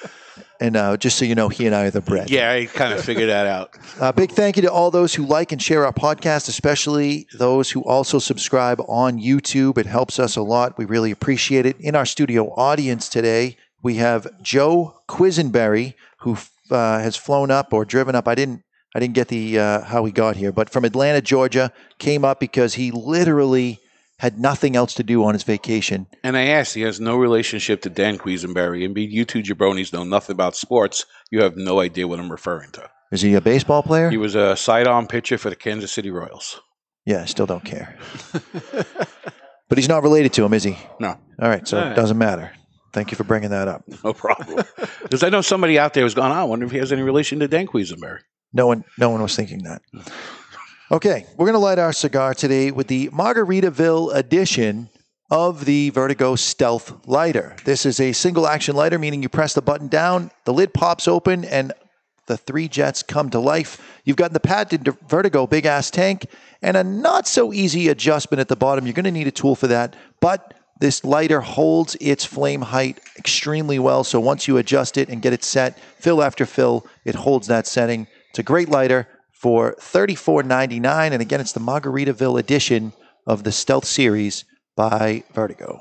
and 0.60 0.76
uh, 0.76 0.96
just 0.98 1.18
so 1.18 1.24
you 1.24 1.34
know, 1.34 1.48
he 1.48 1.66
and 1.66 1.74
I 1.74 1.86
are 1.86 1.90
the 1.90 2.00
bread. 2.02 2.30
Yeah, 2.30 2.50
I 2.52 2.66
kind 2.66 2.92
of 2.92 3.02
figured 3.02 3.30
that 3.30 3.46
out. 3.46 3.76
Uh, 3.98 4.12
big 4.12 4.30
thank 4.32 4.56
you 4.56 4.62
to 4.62 4.72
all 4.72 4.90
those 4.90 5.14
who 5.14 5.24
like 5.24 5.52
and 5.52 5.62
share 5.62 5.86
our 5.86 5.92
podcast, 5.92 6.48
especially 6.48 7.26
those 7.38 7.70
who 7.70 7.82
also 7.84 8.18
subscribe 8.18 8.80
on 8.86 9.18
YouTube. 9.18 9.78
It 9.78 9.86
helps 9.86 10.18
us 10.18 10.36
a 10.36 10.42
lot. 10.42 10.76
We 10.76 10.84
really 10.84 11.10
appreciate 11.10 11.64
it. 11.64 11.80
In 11.80 11.94
our 11.94 12.06
studio 12.06 12.52
audience 12.54 13.08
today, 13.08 13.56
we 13.84 13.96
have 13.96 14.26
Joe 14.42 14.96
Quisenberry, 15.08 15.94
who 16.20 16.36
uh, 16.70 16.98
has 16.98 17.14
flown 17.14 17.52
up 17.52 17.72
or 17.72 17.84
driven 17.84 18.16
up. 18.16 18.26
I 18.26 18.34
didn't. 18.34 18.62
I 18.96 19.00
didn't 19.00 19.14
get 19.14 19.26
the 19.26 19.58
uh, 19.58 19.80
how 19.82 20.04
he 20.04 20.12
got 20.12 20.36
here, 20.36 20.52
but 20.52 20.70
from 20.70 20.84
Atlanta, 20.84 21.20
Georgia, 21.20 21.72
came 21.98 22.24
up 22.24 22.38
because 22.38 22.74
he 22.74 22.92
literally 22.92 23.80
had 24.20 24.38
nothing 24.38 24.76
else 24.76 24.94
to 24.94 25.02
do 25.02 25.24
on 25.24 25.34
his 25.34 25.42
vacation. 25.42 26.06
And 26.22 26.36
I 26.36 26.44
asked, 26.44 26.74
he 26.74 26.82
has 26.82 27.00
no 27.00 27.16
relationship 27.16 27.82
to 27.82 27.90
Dan 27.90 28.18
Quisenberry. 28.18 28.84
And 28.84 28.94
be 28.94 29.02
you 29.02 29.24
two 29.24 29.42
jabronis 29.42 29.92
know 29.92 30.04
nothing 30.04 30.34
about 30.34 30.54
sports. 30.54 31.06
You 31.32 31.42
have 31.42 31.56
no 31.56 31.80
idea 31.80 32.06
what 32.06 32.20
I'm 32.20 32.30
referring 32.30 32.70
to. 32.72 32.88
Is 33.10 33.22
he 33.22 33.34
a 33.34 33.40
baseball 33.40 33.82
player? 33.82 34.10
He 34.10 34.16
was 34.16 34.36
a 34.36 34.56
sidearm 34.56 35.08
pitcher 35.08 35.38
for 35.38 35.50
the 35.50 35.56
Kansas 35.56 35.92
City 35.92 36.10
Royals. 36.10 36.60
yeah, 37.04 37.22
I 37.22 37.24
still 37.26 37.46
don't 37.46 37.64
care. 37.64 37.98
but 39.68 39.76
he's 39.76 39.88
not 39.88 40.04
related 40.04 40.32
to 40.34 40.44
him, 40.44 40.54
is 40.54 40.62
he? 40.62 40.78
No, 41.00 41.18
All 41.42 41.48
right, 41.48 41.66
so 41.66 41.80
All 41.80 41.88
it 41.90 41.96
doesn't 41.96 42.16
matter. 42.18 42.52
Thank 42.94 43.10
you 43.10 43.16
for 43.16 43.24
bringing 43.24 43.50
that 43.50 43.68
up. 43.68 43.84
no 44.02 44.12
problem. 44.14 44.64
Because 45.02 45.22
I 45.22 45.28
know 45.28 45.42
somebody 45.42 45.78
out 45.78 45.92
there 45.92 46.02
was 46.02 46.14
going, 46.14 46.32
I 46.32 46.44
wonder 46.44 46.64
if 46.64 46.72
he 46.72 46.78
has 46.78 46.90
any 46.90 47.02
relation 47.02 47.38
to 47.40 47.46
Dan 47.46 47.66
Quisenberry. 47.66 48.20
No 48.52 48.66
one, 48.66 48.84
no 48.98 49.10
one 49.10 49.20
was 49.20 49.36
thinking 49.36 49.62
that. 49.64 49.82
Okay, 50.90 51.26
we're 51.36 51.44
going 51.46 51.52
to 51.54 51.58
light 51.58 51.78
our 51.78 51.92
cigar 51.92 52.32
today 52.34 52.70
with 52.70 52.86
the 52.86 53.08
Margaritaville 53.10 54.14
edition 54.14 54.88
of 55.30 55.66
the 55.66 55.90
Vertigo 55.90 56.36
Stealth 56.36 57.06
Lighter. 57.06 57.54
This 57.64 57.84
is 57.84 58.00
a 58.00 58.12
single 58.12 58.46
action 58.46 58.74
lighter, 58.74 58.98
meaning 58.98 59.22
you 59.22 59.28
press 59.28 59.52
the 59.54 59.62
button 59.62 59.88
down, 59.88 60.30
the 60.46 60.54
lid 60.54 60.72
pops 60.72 61.06
open, 61.06 61.44
and 61.44 61.72
the 62.26 62.36
three 62.36 62.66
jets 62.66 63.02
come 63.02 63.28
to 63.30 63.38
life. 63.38 64.00
You've 64.04 64.16
got 64.16 64.32
the 64.32 64.40
patented 64.40 64.96
Vertigo 65.06 65.46
big 65.46 65.66
ass 65.66 65.90
tank 65.90 66.26
and 66.62 66.76
a 66.76 66.82
not 66.82 67.28
so 67.28 67.52
easy 67.52 67.88
adjustment 67.88 68.40
at 68.40 68.48
the 68.48 68.56
bottom. 68.56 68.86
You're 68.86 68.94
going 68.94 69.04
to 69.04 69.10
need 69.10 69.26
a 69.26 69.32
tool 69.32 69.54
for 69.54 69.66
that, 69.66 69.94
but 70.20 70.54
this 70.80 71.04
lighter 71.04 71.40
holds 71.40 71.96
its 72.00 72.24
flame 72.24 72.62
height 72.62 73.00
extremely 73.16 73.78
well. 73.78 74.04
So 74.04 74.18
once 74.18 74.48
you 74.48 74.56
adjust 74.58 74.96
it 74.96 75.08
and 75.08 75.22
get 75.22 75.32
it 75.32 75.44
set, 75.44 75.78
fill 75.78 76.22
after 76.22 76.44
fill, 76.46 76.86
it 77.04 77.14
holds 77.14 77.46
that 77.46 77.66
setting. 77.66 78.06
It's 78.30 78.38
a 78.40 78.42
great 78.42 78.68
lighter 78.68 79.08
for 79.32 79.74
$34.99. 79.74 81.12
And 81.12 81.22
again, 81.22 81.40
it's 81.40 81.52
the 81.52 81.60
Margaritaville 81.60 82.38
edition 82.38 82.92
of 83.26 83.44
the 83.44 83.52
Stealth 83.52 83.84
series 83.84 84.44
by 84.76 85.22
Vertigo. 85.32 85.80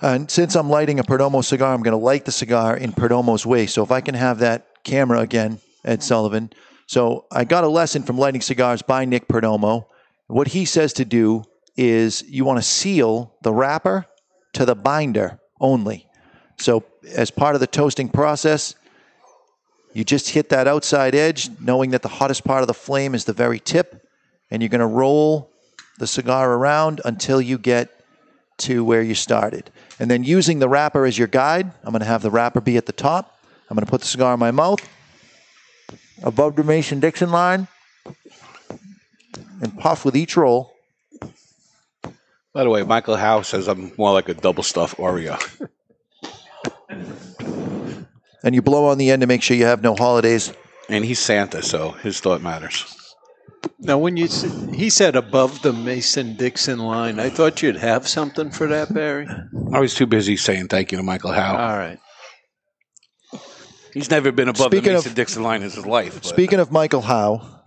And 0.00 0.30
since 0.30 0.54
I'm 0.54 0.68
lighting 0.68 0.98
a 0.98 1.02
Perdomo 1.02 1.42
cigar, 1.42 1.74
I'm 1.74 1.82
going 1.82 1.98
to 1.98 2.04
light 2.04 2.26
the 2.26 2.32
cigar 2.32 2.76
in 2.76 2.92
Perdomo's 2.92 3.46
way. 3.46 3.66
So 3.66 3.82
if 3.82 3.90
I 3.90 4.00
can 4.00 4.14
have 4.14 4.38
that 4.40 4.66
camera 4.84 5.20
again, 5.20 5.60
Ed 5.84 6.02
Sullivan. 6.02 6.50
So 6.86 7.26
I 7.32 7.44
got 7.44 7.64
a 7.64 7.68
lesson 7.68 8.02
from 8.02 8.18
lighting 8.18 8.42
cigars 8.42 8.82
by 8.82 9.04
Nick 9.04 9.26
Perdomo. 9.28 9.86
What 10.26 10.48
he 10.48 10.64
says 10.64 10.92
to 10.94 11.04
do 11.04 11.44
is 11.76 12.22
you 12.28 12.44
want 12.44 12.58
to 12.58 12.62
seal 12.62 13.34
the 13.42 13.52
wrapper 13.52 14.06
to 14.52 14.64
the 14.64 14.74
binder 14.74 15.40
only. 15.60 16.06
So 16.58 16.84
as 17.14 17.30
part 17.30 17.54
of 17.54 17.60
the 17.60 17.66
toasting 17.66 18.08
process, 18.08 18.74
you 19.92 20.04
just 20.04 20.30
hit 20.30 20.48
that 20.48 20.66
outside 20.66 21.14
edge, 21.14 21.50
knowing 21.60 21.90
that 21.90 22.02
the 22.02 22.08
hottest 22.08 22.44
part 22.44 22.62
of 22.62 22.66
the 22.66 22.74
flame 22.74 23.14
is 23.14 23.24
the 23.24 23.32
very 23.32 23.60
tip, 23.60 24.06
and 24.50 24.62
you're 24.62 24.68
going 24.68 24.80
to 24.80 24.86
roll 24.86 25.50
the 25.98 26.06
cigar 26.06 26.52
around 26.52 27.00
until 27.04 27.40
you 27.40 27.58
get 27.58 27.90
to 28.56 28.84
where 28.84 29.02
you 29.02 29.14
started. 29.14 29.70
And 29.98 30.10
then 30.10 30.24
using 30.24 30.58
the 30.58 30.68
wrapper 30.68 31.06
as 31.06 31.16
your 31.16 31.28
guide, 31.28 31.72
I'm 31.84 31.92
going 31.92 32.00
to 32.00 32.06
have 32.06 32.22
the 32.22 32.30
wrapper 32.30 32.60
be 32.60 32.76
at 32.76 32.86
the 32.86 32.92
top. 32.92 33.38
I'm 33.70 33.76
going 33.76 33.84
to 33.84 33.90
put 33.90 34.00
the 34.00 34.06
cigar 34.06 34.34
in 34.34 34.40
my 34.40 34.50
mouth 34.50 34.86
above 36.22 36.56
the 36.56 36.64
Mason 36.64 37.00
Dixon 37.00 37.30
line 37.30 37.68
and 39.62 39.78
puff 39.78 40.04
with 40.04 40.16
each 40.16 40.36
roll. 40.36 40.73
By 42.54 42.62
the 42.64 42.70
way, 42.70 42.82
Michael 42.84 43.16
Howe 43.16 43.42
says 43.42 43.66
I'm 43.68 43.92
more 43.98 44.12
like 44.12 44.28
a 44.28 44.34
double 44.34 44.62
stuffed 44.62 44.96
Oreo. 44.98 45.38
And 48.42 48.54
you 48.54 48.62
blow 48.62 48.86
on 48.86 48.98
the 48.98 49.10
end 49.10 49.22
to 49.22 49.26
make 49.26 49.42
sure 49.42 49.56
you 49.56 49.64
have 49.64 49.82
no 49.82 49.94
holidays. 49.96 50.52
And 50.88 51.04
he's 51.04 51.18
Santa, 51.18 51.62
so 51.62 51.92
his 51.92 52.20
thought 52.20 52.42
matters. 52.42 52.84
Now, 53.80 53.96
when 53.98 54.16
you 54.18 54.26
s- 54.26 54.44
he 54.74 54.90
said 54.90 55.16
above 55.16 55.62
the 55.62 55.72
Mason 55.72 56.36
Dixon 56.36 56.78
line, 56.78 57.18
I 57.18 57.30
thought 57.30 57.62
you'd 57.62 57.76
have 57.78 58.06
something 58.06 58.50
for 58.50 58.66
that, 58.68 58.92
Barry. 58.92 59.26
I 59.72 59.80
was 59.80 59.94
too 59.94 60.06
busy 60.06 60.36
saying 60.36 60.68
thank 60.68 60.92
you 60.92 60.98
to 60.98 61.02
Michael 61.02 61.32
Howe. 61.32 61.56
All 61.56 61.76
right. 61.78 61.98
He's 63.94 64.10
never 64.10 64.30
been 64.30 64.48
above 64.48 64.66
Speaking 64.66 64.92
the 64.92 64.98
of- 64.98 65.04
Mason 65.04 65.14
Dixon 65.14 65.42
line 65.42 65.62
in 65.62 65.70
his 65.70 65.86
life. 65.86 66.14
but- 66.14 66.26
Speaking 66.26 66.60
of 66.60 66.70
Michael 66.70 67.02
Howe, 67.02 67.62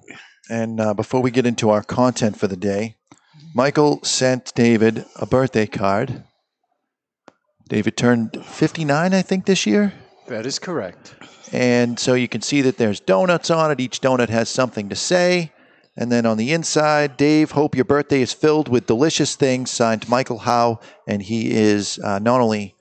and 0.50 0.79
uh, 0.79 0.94
before 0.94 1.22
we 1.22 1.32
get 1.32 1.46
into 1.48 1.72
our 1.72 1.82
content 1.84 2.38
for 2.38 2.48
the 2.48 2.56
day, 2.58 2.96
Michael 3.54 4.04
sent 4.04 4.54
David 4.56 5.06
a 5.16 5.25
birthday 5.25 5.66
card. 5.66 6.24
David 7.70 7.98
turned 7.98 8.46
59, 8.46 9.13
I 9.13 9.22
think, 9.22 9.46
this 9.46 9.66
year. 9.66 9.94
That 10.27 10.46
is 10.46 10.60
correct. 10.60 11.16
And 11.51 12.00
so 12.00 12.13
you 12.13 12.27
can 12.27 12.42
see 12.42 12.62
that 12.62 12.77
there's 12.77 13.00
donuts 13.00 13.50
on 13.50 13.72
it. 13.72 13.80
Each 13.80 14.01
donut 14.01 14.30
has 14.30 14.50
something 14.50 14.89
to 14.89 14.96
say. 14.96 15.51
And 15.96 16.12
then 16.12 16.25
on 16.25 16.38
the 16.38 16.51
inside, 16.51 17.18
Dave, 17.18 17.51
hope 17.51 17.75
your 17.75 17.86
birthday 17.86 18.22
is 18.22 18.34
filled 18.34 18.70
with 18.70 18.86
delicious 18.86 19.36
things. 19.36 19.72
Signed 19.72 20.08
Michael 20.08 20.39
Howe. 20.39 20.80
And 21.08 21.22
he 21.22 21.51
is 21.51 22.00
uh, 22.04 22.20
not 22.20 22.42
only 22.42 22.75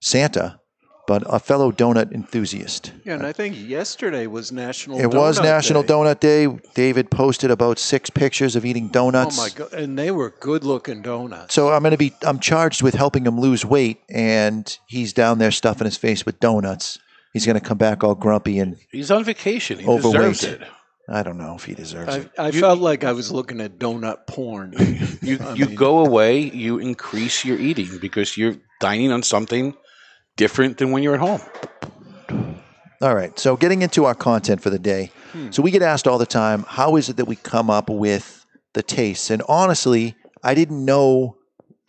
Santa, 0.00 0.60
but 1.06 1.22
a 1.26 1.38
fellow 1.38 1.72
donut 1.72 2.12
enthusiast. 2.12 2.92
Yeah, 3.04 3.14
and 3.14 3.26
I 3.26 3.32
think 3.32 3.56
yesterday 3.58 4.26
was 4.26 4.52
National. 4.52 4.98
Donut 4.98 5.00
Day. 5.00 5.04
It 5.04 5.14
was 5.20 5.40
National 5.40 5.82
Day. 5.82 5.88
Donut 5.88 6.20
Day. 6.20 6.46
David 6.74 7.10
posted 7.10 7.50
about 7.50 7.78
six 7.78 8.10
pictures 8.10 8.56
of 8.56 8.64
eating 8.64 8.88
donuts. 8.88 9.38
Oh 9.38 9.42
my 9.42 9.48
god! 9.50 9.72
And 9.72 9.98
they 9.98 10.10
were 10.10 10.30
good-looking 10.40 11.02
donuts. 11.02 11.54
So 11.54 11.70
I'm 11.70 11.82
going 11.82 11.90
to 11.92 11.96
be 11.98 12.12
I'm 12.22 12.38
charged 12.38 12.82
with 12.82 12.94
helping 12.94 13.26
him 13.26 13.38
lose 13.40 13.64
weight, 13.64 14.00
and 14.08 14.76
he's 14.86 15.12
down 15.12 15.38
there 15.38 15.50
stuffing 15.50 15.84
his 15.86 15.96
face 15.96 16.24
with 16.24 16.38
donuts. 16.40 16.98
He's 17.32 17.46
going 17.46 17.58
to 17.58 17.64
come 17.66 17.78
back 17.78 18.04
all 18.04 18.14
grumpy 18.14 18.58
and 18.58 18.76
He's 18.90 19.10
on 19.10 19.24
vacation. 19.24 19.78
He 19.78 19.86
Overweight. 19.86 20.12
deserves 20.34 20.44
it. 20.44 20.62
I 21.08 21.22
don't 21.24 21.36
know 21.38 21.56
if 21.56 21.64
he 21.64 21.74
deserves 21.74 22.14
I, 22.14 22.18
it. 22.20 22.30
I 22.38 22.50
felt 22.52 22.78
like 22.78 23.02
I 23.04 23.12
was 23.12 23.32
looking 23.32 23.60
at 23.60 23.78
donut 23.78 24.26
porn. 24.26 24.74
You 25.22 25.38
I 25.40 25.54
you 25.54 25.66
mean- 25.66 25.74
go 25.76 26.04
away, 26.04 26.40
you 26.40 26.78
increase 26.78 27.44
your 27.44 27.56
eating 27.58 27.98
because 28.00 28.36
you're 28.36 28.56
dining 28.80 29.12
on 29.12 29.22
something 29.22 29.74
different 30.36 30.78
than 30.78 30.90
when 30.90 31.02
you're 31.02 31.14
at 31.14 31.20
home. 31.20 31.40
All 33.00 33.14
right. 33.14 33.36
So 33.38 33.56
getting 33.56 33.82
into 33.82 34.04
our 34.04 34.14
content 34.14 34.60
for 34.62 34.70
the 34.70 34.78
day. 34.78 35.10
So 35.50 35.62
we 35.62 35.70
get 35.70 35.80
asked 35.82 36.06
all 36.06 36.18
the 36.18 36.26
time, 36.26 36.64
how 36.68 36.96
is 36.96 37.08
it 37.08 37.16
that 37.16 37.24
we 37.24 37.36
come 37.36 37.70
up 37.70 37.88
with 37.88 38.44
the 38.74 38.82
tastes? 38.82 39.30
And 39.30 39.42
honestly, 39.48 40.14
I 40.42 40.54
didn't 40.54 40.84
know 40.84 41.38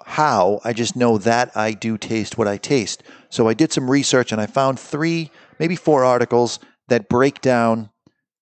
how. 0.05 0.61
I 0.63 0.71
just 0.71 0.95
know 0.95 1.17
that 1.19 1.55
I 1.55 1.73
do 1.73 1.97
taste 1.97 2.37
what 2.37 2.47
I 2.47 2.55
taste. 2.57 3.03
So 3.29 3.49
I 3.49 3.53
did 3.53 3.73
some 3.73 3.91
research 3.91 4.31
and 4.31 4.39
I 4.39 4.45
found 4.45 4.79
three, 4.79 5.29
maybe 5.59 5.75
four 5.75 6.05
articles 6.05 6.59
that 6.87 7.09
break 7.09 7.41
down 7.41 7.89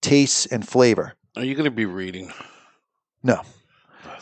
tastes 0.02 0.46
and 0.46 0.68
flavor. 0.68 1.14
Are 1.36 1.44
you 1.44 1.56
going 1.56 1.66
to 1.66 1.72
be 1.72 1.86
reading? 1.86 2.32
No. 3.24 3.42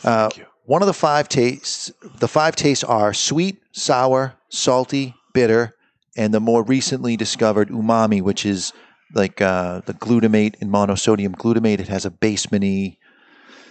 Uh, 0.02 0.28
Thank 0.28 0.38
you. 0.38 0.46
One 0.64 0.82
of 0.82 0.86
the 0.86 0.94
five 0.94 1.28
tastes, 1.28 1.92
the 2.20 2.28
five 2.28 2.56
tastes 2.56 2.84
are 2.84 3.12
sweet, 3.12 3.60
sour, 3.72 4.34
salty, 4.48 5.14
bitter, 5.32 5.76
and 6.16 6.34
the 6.34 6.40
more 6.40 6.62
recently 6.62 7.16
discovered 7.16 7.68
umami, 7.68 8.20
which 8.22 8.44
is 8.44 8.72
like 9.14 9.40
uh, 9.40 9.80
the 9.86 9.94
glutamate 9.94 10.56
in 10.60 10.70
monosodium 10.70 11.34
glutamate. 11.34 11.80
It 11.80 11.88
has 11.88 12.04
a 12.04 12.10
basement 12.10 12.96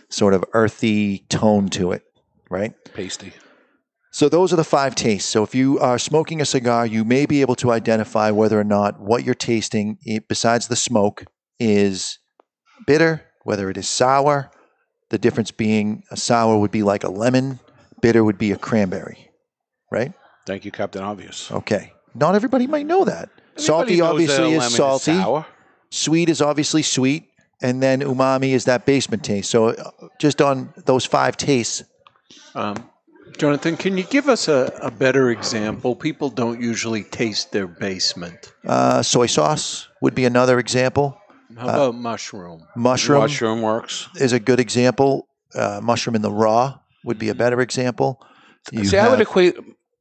sort 0.09 0.33
of 0.33 0.43
earthy 0.53 1.19
tone 1.29 1.69
to 1.69 1.91
it, 1.91 2.03
right? 2.49 2.73
Pasty. 2.93 3.33
So 4.11 4.27
those 4.27 4.51
are 4.51 4.55
the 4.55 4.63
five 4.63 4.95
tastes. 4.95 5.29
So 5.29 5.43
if 5.43 5.53
you 5.53 5.77
are 5.79 5.99
smoking 5.99 6.41
a 6.41 6.45
cigar, 6.45 6.85
you 6.85 7.05
may 7.05 7.27
be 7.27 7.41
able 7.41 7.55
to 7.57 7.71
identify 7.71 8.31
whether 8.31 8.59
or 8.59 8.63
not 8.63 8.99
what 8.99 9.23
you're 9.23 9.35
tasting, 9.35 9.99
eh, 10.07 10.19
besides 10.27 10.67
the 10.67 10.75
smoke, 10.75 11.25
is 11.59 12.17
bitter, 12.87 13.21
whether 13.43 13.69
it 13.69 13.77
is 13.77 13.87
sour. 13.87 14.49
The 15.09 15.19
difference 15.19 15.51
being 15.51 16.03
a 16.09 16.17
sour 16.17 16.57
would 16.57 16.71
be 16.71 16.83
like 16.83 17.03
a 17.03 17.09
lemon, 17.09 17.59
bitter 18.01 18.23
would 18.23 18.37
be 18.37 18.51
a 18.51 18.57
cranberry, 18.57 19.29
right? 19.91 20.13
Thank 20.50 20.65
you, 20.65 20.72
Captain 20.72 21.03
Obvious. 21.03 21.51
Okay. 21.51 21.94
Not 22.15 22.34
everybody 22.34 22.65
might 22.65 22.88
know 22.88 23.06
that. 23.06 23.29
Everybody 23.56 23.63
salty 23.63 24.01
obviously 24.01 24.53
is 24.56 24.75
salty. 24.75 25.13
sour. 25.13 25.46
Sweet 25.91 26.27
is 26.27 26.41
obviously 26.41 26.82
sweet, 26.82 27.29
and 27.62 27.84
then 27.84 28.01
umami 28.01 28.50
is 28.53 28.65
that 28.65 28.84
basement 28.88 29.24
taste. 29.24 29.51
So 29.51 29.68
uh, 29.70 29.91
just 30.20 30.41
on 30.41 30.74
those 30.88 31.06
five 31.06 31.38
tastes, 31.38 31.84
Um, 32.56 32.75
Jonathan, 33.38 33.77
can 33.77 33.96
you 33.96 34.06
give 34.06 34.27
us 34.27 34.48
a, 34.48 34.74
a 34.82 34.89
better 34.89 35.29
example? 35.29 35.96
People 35.96 36.29
don't 36.32 36.60
usually 36.60 37.03
taste 37.03 37.51
their 37.51 37.68
basement. 37.68 38.51
uh, 38.65 39.03
soy 39.03 39.27
sauce 39.27 39.88
would 40.01 40.15
be 40.15 40.25
another 40.25 40.58
example. 40.58 41.15
How 41.58 41.70
about 41.70 41.96
mushroom? 41.96 42.65
Mushroom, 42.75 43.20
Mushroom 43.22 43.62
works. 43.62 44.08
is 44.15 44.34
a 44.34 44.39
good 44.39 44.60
example. 44.60 45.27
Uh, 45.53 45.79
mushroom 45.84 46.15
in 46.15 46.24
the 46.24 46.32
raw 46.32 46.79
would 47.06 47.20
be 47.20 47.29
a 47.29 47.36
better 47.36 47.62
example. 47.62 48.20
You 48.72 48.86
See, 48.86 48.98
I 48.98 49.08
would 49.10 49.22
equate 49.22 49.56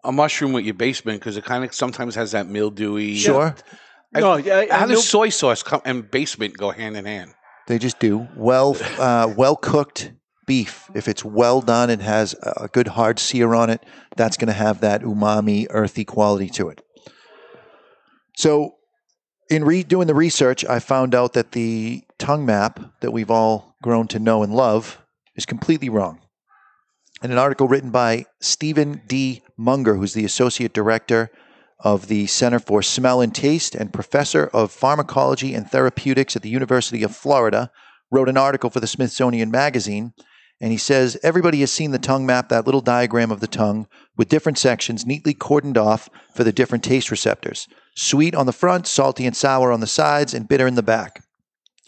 a 0.09 0.13
mushroom 0.13 0.53
with 0.53 0.65
your 0.65 0.75
basement 0.75 1.21
because 1.21 1.37
it 1.37 1.45
kind 1.45 1.63
of 1.65 1.73
sometimes 1.75 2.15
has 2.17 2.33
that 2.33 2.47
mildewy. 2.49 3.15
sure 3.15 3.55
I- 4.15 4.21
no, 4.21 4.33
I, 4.33 4.39
I 4.39 4.67
How 4.79 4.87
know- 4.87 4.95
does 4.95 5.07
soy 5.09 5.29
sauce 5.29 5.63
come 5.63 5.83
and 5.85 6.11
basement 6.11 6.57
go 6.57 6.71
hand 6.71 6.97
in 6.97 7.05
hand? 7.05 7.35
they 7.67 7.79
just 7.79 7.99
do 8.01 8.27
well. 8.35 8.75
Uh, 8.99 9.33
well 9.37 9.55
cooked 9.55 10.13
beef, 10.47 10.91
if 10.95 11.07
it's 11.09 11.23
well 11.23 11.61
done 11.61 11.91
and 11.91 12.01
has 12.01 12.35
a 12.43 12.65
a 12.65 12.69
good 12.69 12.89
hard 12.89 13.19
sear 13.19 13.55
on 13.55 13.69
it, 13.69 13.81
that's 14.17 14.37
going 14.39 14.49
to 14.49 14.61
have 14.67 14.81
that 14.81 15.03
umami, 15.03 15.67
earthy 15.71 16.05
quality 16.07 16.49
to 16.49 16.71
it. 16.71 16.81
So, 18.37 18.77
in 19.51 19.65
re- 19.65 19.83
doing 19.83 20.07
the 20.07 20.15
research, 20.15 20.65
I 20.65 20.79
found 20.79 21.15
out 21.15 21.33
that 21.35 21.53
the 21.53 22.03
tongue 22.19 22.47
map 22.47 22.81
that 23.01 23.13
we've 23.13 23.31
all 23.31 23.77
grown 23.83 24.09
to 24.09 24.19
know 24.19 24.43
and 24.43 24.55
love 24.55 24.99
is 25.37 25.45
completely 25.47 25.89
wrong. 25.91 26.21
In 27.23 27.31
an 27.33 27.39
article 27.39 27.69
written 27.69 27.91
by 27.91 28.25
Stephen 28.41 29.03
D. 29.07 29.43
Munger, 29.59 29.97
who's 29.97 30.15
the 30.15 30.25
associate 30.25 30.73
director 30.73 31.31
of 31.81 32.09
the 32.09 32.27
Center 32.27 32.59
for 32.59 32.83
Smell 32.83 33.21
and 33.21 33.35
Taste 33.35 33.75
and 33.75 33.93
professor 33.93 34.47
of 34.53 34.73
pharmacology 34.73 35.55
and 35.55 35.71
therapeutics 35.71 36.37
at 36.37 36.43
the 36.43 36.49
University 36.49 37.03
of 37.03 37.15
Florida, 37.15 37.71
wrote 38.11 38.29
an 38.29 38.37
article 38.37 38.71
for 38.71 38.81
the 38.81 38.87
Smithsonian 38.87 39.51
Magazine. 39.51 40.13
And 40.61 40.73
he 40.73 40.79
says 40.79 41.19
everybody 41.23 41.61
has 41.61 41.73
seen 41.73 41.93
the 41.93 41.99
tongue 41.99 42.27
map, 42.27 42.49
that 42.49 42.65
little 42.67 42.81
diagram 42.81 43.31
of 43.31 43.41
the 43.41 43.47
tongue 43.47 43.87
with 44.17 44.29
different 44.29 44.59
sections 44.59 45.07
neatly 45.07 45.35
cordoned 45.35 45.77
off 45.77 46.09
for 46.35 46.43
the 46.43 46.53
different 46.53 46.83
taste 46.83 47.11
receptors 47.11 47.69
sweet 47.95 48.33
on 48.35 48.47
the 48.47 48.53
front, 48.53 48.87
salty 48.87 49.27
and 49.27 49.37
sour 49.37 49.73
on 49.73 49.81
the 49.81 49.87
sides, 49.87 50.33
and 50.33 50.49
bitter 50.49 50.69
in 50.69 50.77
the 50.77 50.83
back. 50.83 51.25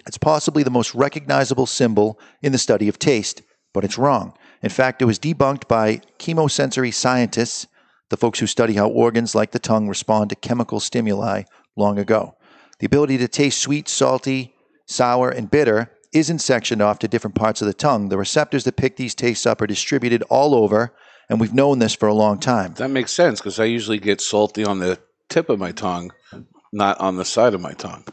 It's 0.06 0.18
possibly 0.18 0.64
the 0.64 0.70
most 0.70 0.92
recognizable 0.94 1.66
symbol 1.66 2.18
in 2.42 2.50
the 2.50 2.58
study 2.58 2.88
of 2.88 2.98
taste, 2.98 3.42
but 3.72 3.84
it's 3.84 3.98
wrong. 3.98 4.36
In 4.62 4.70
fact, 4.70 5.00
it 5.00 5.06
was 5.06 5.18
debunked 5.18 5.68
by 5.68 6.02
chemosensory 6.18 6.92
scientists, 6.92 7.66
the 8.10 8.16
folks 8.16 8.40
who 8.40 8.46
study 8.46 8.74
how 8.74 8.88
organs 8.88 9.34
like 9.34 9.52
the 9.52 9.58
tongue 9.58 9.88
respond 9.88 10.30
to 10.30 10.36
chemical 10.36 10.80
stimuli, 10.80 11.44
long 11.76 11.98
ago. 11.98 12.36
The 12.78 12.86
ability 12.86 13.18
to 13.18 13.28
taste 13.28 13.60
sweet, 13.60 13.88
salty, 13.88 14.54
sour, 14.86 15.30
and 15.30 15.50
bitter 15.50 15.90
isn't 16.12 16.40
sectioned 16.40 16.82
off 16.82 16.98
to 16.98 17.08
different 17.08 17.36
parts 17.36 17.62
of 17.62 17.66
the 17.66 17.74
tongue. 17.74 18.08
The 18.08 18.18
receptors 18.18 18.64
that 18.64 18.76
pick 18.76 18.96
these 18.96 19.14
tastes 19.14 19.46
up 19.46 19.60
are 19.60 19.66
distributed 19.66 20.22
all 20.28 20.54
over, 20.54 20.92
and 21.28 21.40
we've 21.40 21.54
known 21.54 21.78
this 21.78 21.94
for 21.94 22.08
a 22.08 22.14
long 22.14 22.38
time. 22.38 22.74
That 22.74 22.90
makes 22.90 23.12
sense 23.12 23.40
because 23.40 23.60
I 23.60 23.64
usually 23.64 23.98
get 23.98 24.20
salty 24.20 24.64
on 24.64 24.80
the 24.80 24.98
tip 25.28 25.48
of 25.48 25.58
my 25.58 25.72
tongue, 25.72 26.10
not 26.72 27.00
on 27.00 27.16
the 27.16 27.24
side 27.24 27.54
of 27.54 27.60
my 27.60 27.72
tongue. 27.72 28.04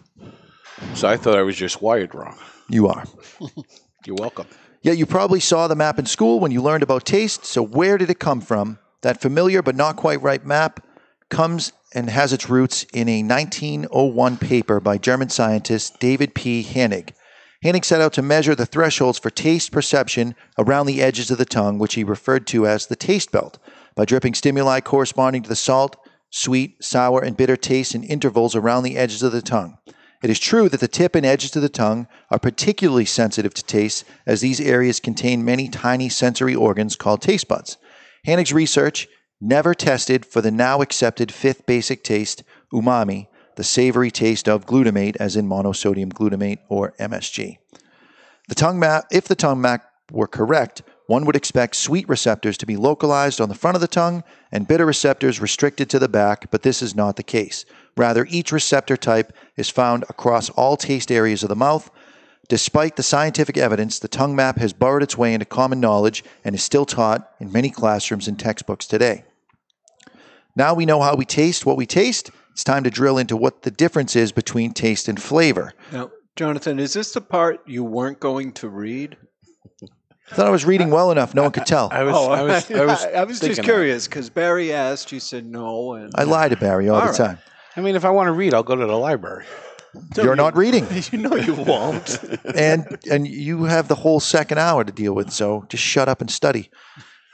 So 0.93 1.07
I 1.07 1.17
thought 1.17 1.37
I 1.37 1.41
was 1.41 1.55
just 1.55 1.81
wired 1.81 2.13
wrong. 2.13 2.37
You 2.69 2.87
are. 2.87 3.05
You're 4.05 4.15
welcome. 4.15 4.47
Yeah, 4.87 4.93
you 4.93 5.05
probably 5.05 5.41
saw 5.41 5.67
the 5.67 5.75
map 5.75 5.99
in 5.99 6.05
school 6.05 6.39
when 6.39 6.51
you 6.51 6.61
learned 6.61 6.81
about 6.81 7.03
taste. 7.03 7.43
So, 7.43 7.61
where 7.61 7.97
did 7.97 8.09
it 8.09 8.19
come 8.19 8.39
from? 8.39 8.79
That 9.01 9.19
familiar 9.19 9.61
but 9.61 9.75
not 9.75 9.97
quite 9.97 10.21
right 10.21 10.45
map 10.45 10.79
comes 11.29 11.73
and 11.93 12.09
has 12.09 12.31
its 12.31 12.49
roots 12.49 12.85
in 12.93 13.09
a 13.09 13.21
1901 13.21 14.37
paper 14.37 14.79
by 14.79 14.97
German 14.97 15.27
scientist 15.27 15.99
David 15.99 16.33
P. 16.33 16.63
Hanig. 16.63 17.09
Hanig 17.65 17.83
set 17.83 17.99
out 17.99 18.13
to 18.13 18.21
measure 18.21 18.55
the 18.55 18.65
thresholds 18.65 19.19
for 19.19 19.29
taste 19.29 19.73
perception 19.73 20.35
around 20.57 20.85
the 20.85 21.01
edges 21.01 21.29
of 21.31 21.37
the 21.37 21.43
tongue, 21.43 21.77
which 21.79 21.95
he 21.95 22.05
referred 22.05 22.47
to 22.47 22.65
as 22.65 22.87
the 22.87 22.95
taste 22.95 23.29
belt, 23.29 23.59
by 23.93 24.05
dripping 24.05 24.35
stimuli 24.35 24.79
corresponding 24.79 25.43
to 25.43 25.49
the 25.49 25.57
salt, 25.57 25.97
sweet, 26.29 26.81
sour, 26.81 27.19
and 27.19 27.35
bitter 27.35 27.57
tastes 27.57 27.93
in 27.93 28.05
intervals 28.05 28.55
around 28.55 28.83
the 28.83 28.95
edges 28.95 29.21
of 29.21 29.33
the 29.33 29.41
tongue. 29.41 29.77
It 30.23 30.29
is 30.29 30.39
true 30.39 30.67
that 30.69 30.79
the 30.79 30.87
tip 30.87 31.15
and 31.15 31.25
edges 31.25 31.55
of 31.55 31.61
the 31.61 31.69
tongue 31.69 32.07
are 32.31 32.39
particularly 32.39 33.05
sensitive 33.05 33.53
to 33.53 33.63
taste, 33.63 34.03
as 34.25 34.41
these 34.41 34.59
areas 34.59 34.99
contain 34.99 35.45
many 35.45 35.69
tiny 35.69 36.09
sensory 36.09 36.55
organs 36.55 36.95
called 36.95 37.21
taste 37.21 37.47
buds. 37.47 37.77
Hanig's 38.25 38.53
research 38.53 39.07
never 39.39 39.75
tested 39.75 40.25
for 40.25 40.41
the 40.41 40.51
now 40.51 40.81
accepted 40.81 41.31
fifth 41.31 41.65
basic 41.65 42.03
taste, 42.03 42.43
umami, 42.73 43.27
the 43.55 43.63
savory 43.63 44.09
taste 44.09 44.49
of 44.49 44.65
glutamate, 44.65 45.15
as 45.19 45.35
in 45.35 45.47
monosodium 45.47 46.11
glutamate 46.11 46.59
or 46.67 46.93
MSG. 46.99 47.57
The 48.47 48.55
tongue 48.55 48.79
map, 48.79 49.05
if 49.11 49.27
the 49.27 49.35
tongue 49.35 49.61
map 49.61 49.83
were 50.11 50.27
correct, 50.27 50.81
one 51.07 51.25
would 51.25 51.35
expect 51.35 51.75
sweet 51.75 52.07
receptors 52.09 52.57
to 52.57 52.65
be 52.65 52.75
localized 52.75 53.39
on 53.39 53.49
the 53.49 53.55
front 53.55 53.75
of 53.75 53.81
the 53.81 53.87
tongue 53.87 54.23
and 54.51 54.67
bitter 54.67 54.85
receptors 54.85 55.41
restricted 55.41 55.89
to 55.89 55.99
the 55.99 56.09
back, 56.09 56.51
but 56.51 56.63
this 56.63 56.81
is 56.81 56.95
not 56.95 57.15
the 57.15 57.23
case. 57.23 57.65
Rather, 57.97 58.27
each 58.29 58.51
receptor 58.51 58.95
type 58.95 59.33
is 59.55 59.69
found 59.69 60.03
across 60.09 60.49
all 60.51 60.77
taste 60.77 61.11
areas 61.11 61.43
of 61.43 61.49
the 61.49 61.55
mouth. 61.55 61.89
Despite 62.47 62.95
the 62.95 63.03
scientific 63.03 63.57
evidence, 63.57 63.99
the 63.99 64.07
tongue 64.07 64.35
map 64.35 64.57
has 64.57 64.71
burrowed 64.71 65.03
its 65.03 65.17
way 65.17 65.33
into 65.33 65.45
common 65.45 65.81
knowledge 65.81 66.23
and 66.45 66.55
is 66.55 66.63
still 66.63 66.85
taught 66.85 67.29
in 67.39 67.51
many 67.51 67.69
classrooms 67.69 68.27
and 68.27 68.39
textbooks 68.39 68.87
today. 68.87 69.25
Now 70.55 70.73
we 70.73 70.85
know 70.85 71.01
how 71.01 71.15
we 71.15 71.25
taste 71.25 71.65
what 71.65 71.77
we 71.77 71.85
taste. 71.85 72.31
It's 72.51 72.63
time 72.63 72.83
to 72.83 72.89
drill 72.89 73.17
into 73.17 73.35
what 73.35 73.63
the 73.63 73.71
difference 73.71 74.15
is 74.15 74.31
between 74.31 74.71
taste 74.71 75.07
and 75.07 75.21
flavor. 75.21 75.73
Now, 75.91 76.11
Jonathan, 76.35 76.79
is 76.79 76.93
this 76.93 77.11
the 77.13 77.21
part 77.21 77.61
you 77.67 77.83
weren't 77.83 78.19
going 78.19 78.53
to 78.53 78.69
read? 78.69 79.17
I 80.31 80.35
thought 80.35 80.47
I 80.47 80.51
was 80.51 80.65
reading 80.65 80.89
well 80.89 81.11
enough, 81.11 81.33
no 81.33 81.43
one 81.43 81.51
could 81.51 81.65
tell. 81.65 81.89
I 81.91 82.03
was, 82.03 82.15
oh, 82.15 82.31
I 82.31 82.41
was, 82.43 82.71
I 82.71 82.85
was, 82.85 83.05
I 83.05 83.23
was 83.23 83.39
just 83.39 83.63
curious 83.63 84.07
because 84.07 84.29
Barry 84.29 84.73
asked, 84.73 85.11
you 85.11 85.19
said 85.19 85.45
no, 85.45 85.93
and 85.93 86.11
I 86.15 86.23
lie 86.23 86.49
to 86.49 86.57
Barry 86.57 86.89
all, 86.89 86.95
All 86.95 87.01
the 87.01 87.07
right. 87.09 87.17
time. 87.17 87.37
I 87.77 87.81
mean, 87.81 87.95
if 87.95 88.03
I 88.03 88.09
want 88.09 88.27
to 88.27 88.31
read, 88.31 88.55
I'll 88.55 88.63
go 88.63 88.75
to 88.75 88.85
the 88.87 88.97
library. 88.97 89.45
You're 90.15 90.35
not 90.35 90.57
reading. 90.57 90.87
you 91.11 91.19
know 91.19 91.35
you 91.35 91.53
won't. 91.53 92.19
and 92.55 92.97
and 93.09 93.27
you 93.27 93.65
have 93.65 93.87
the 93.87 93.95
whole 93.95 94.19
second 94.19 94.57
hour 94.57 94.83
to 94.83 94.91
deal 94.91 95.13
with. 95.13 95.31
So 95.31 95.65
just 95.69 95.83
shut 95.83 96.09
up 96.09 96.19
and 96.19 96.29
study. 96.29 96.69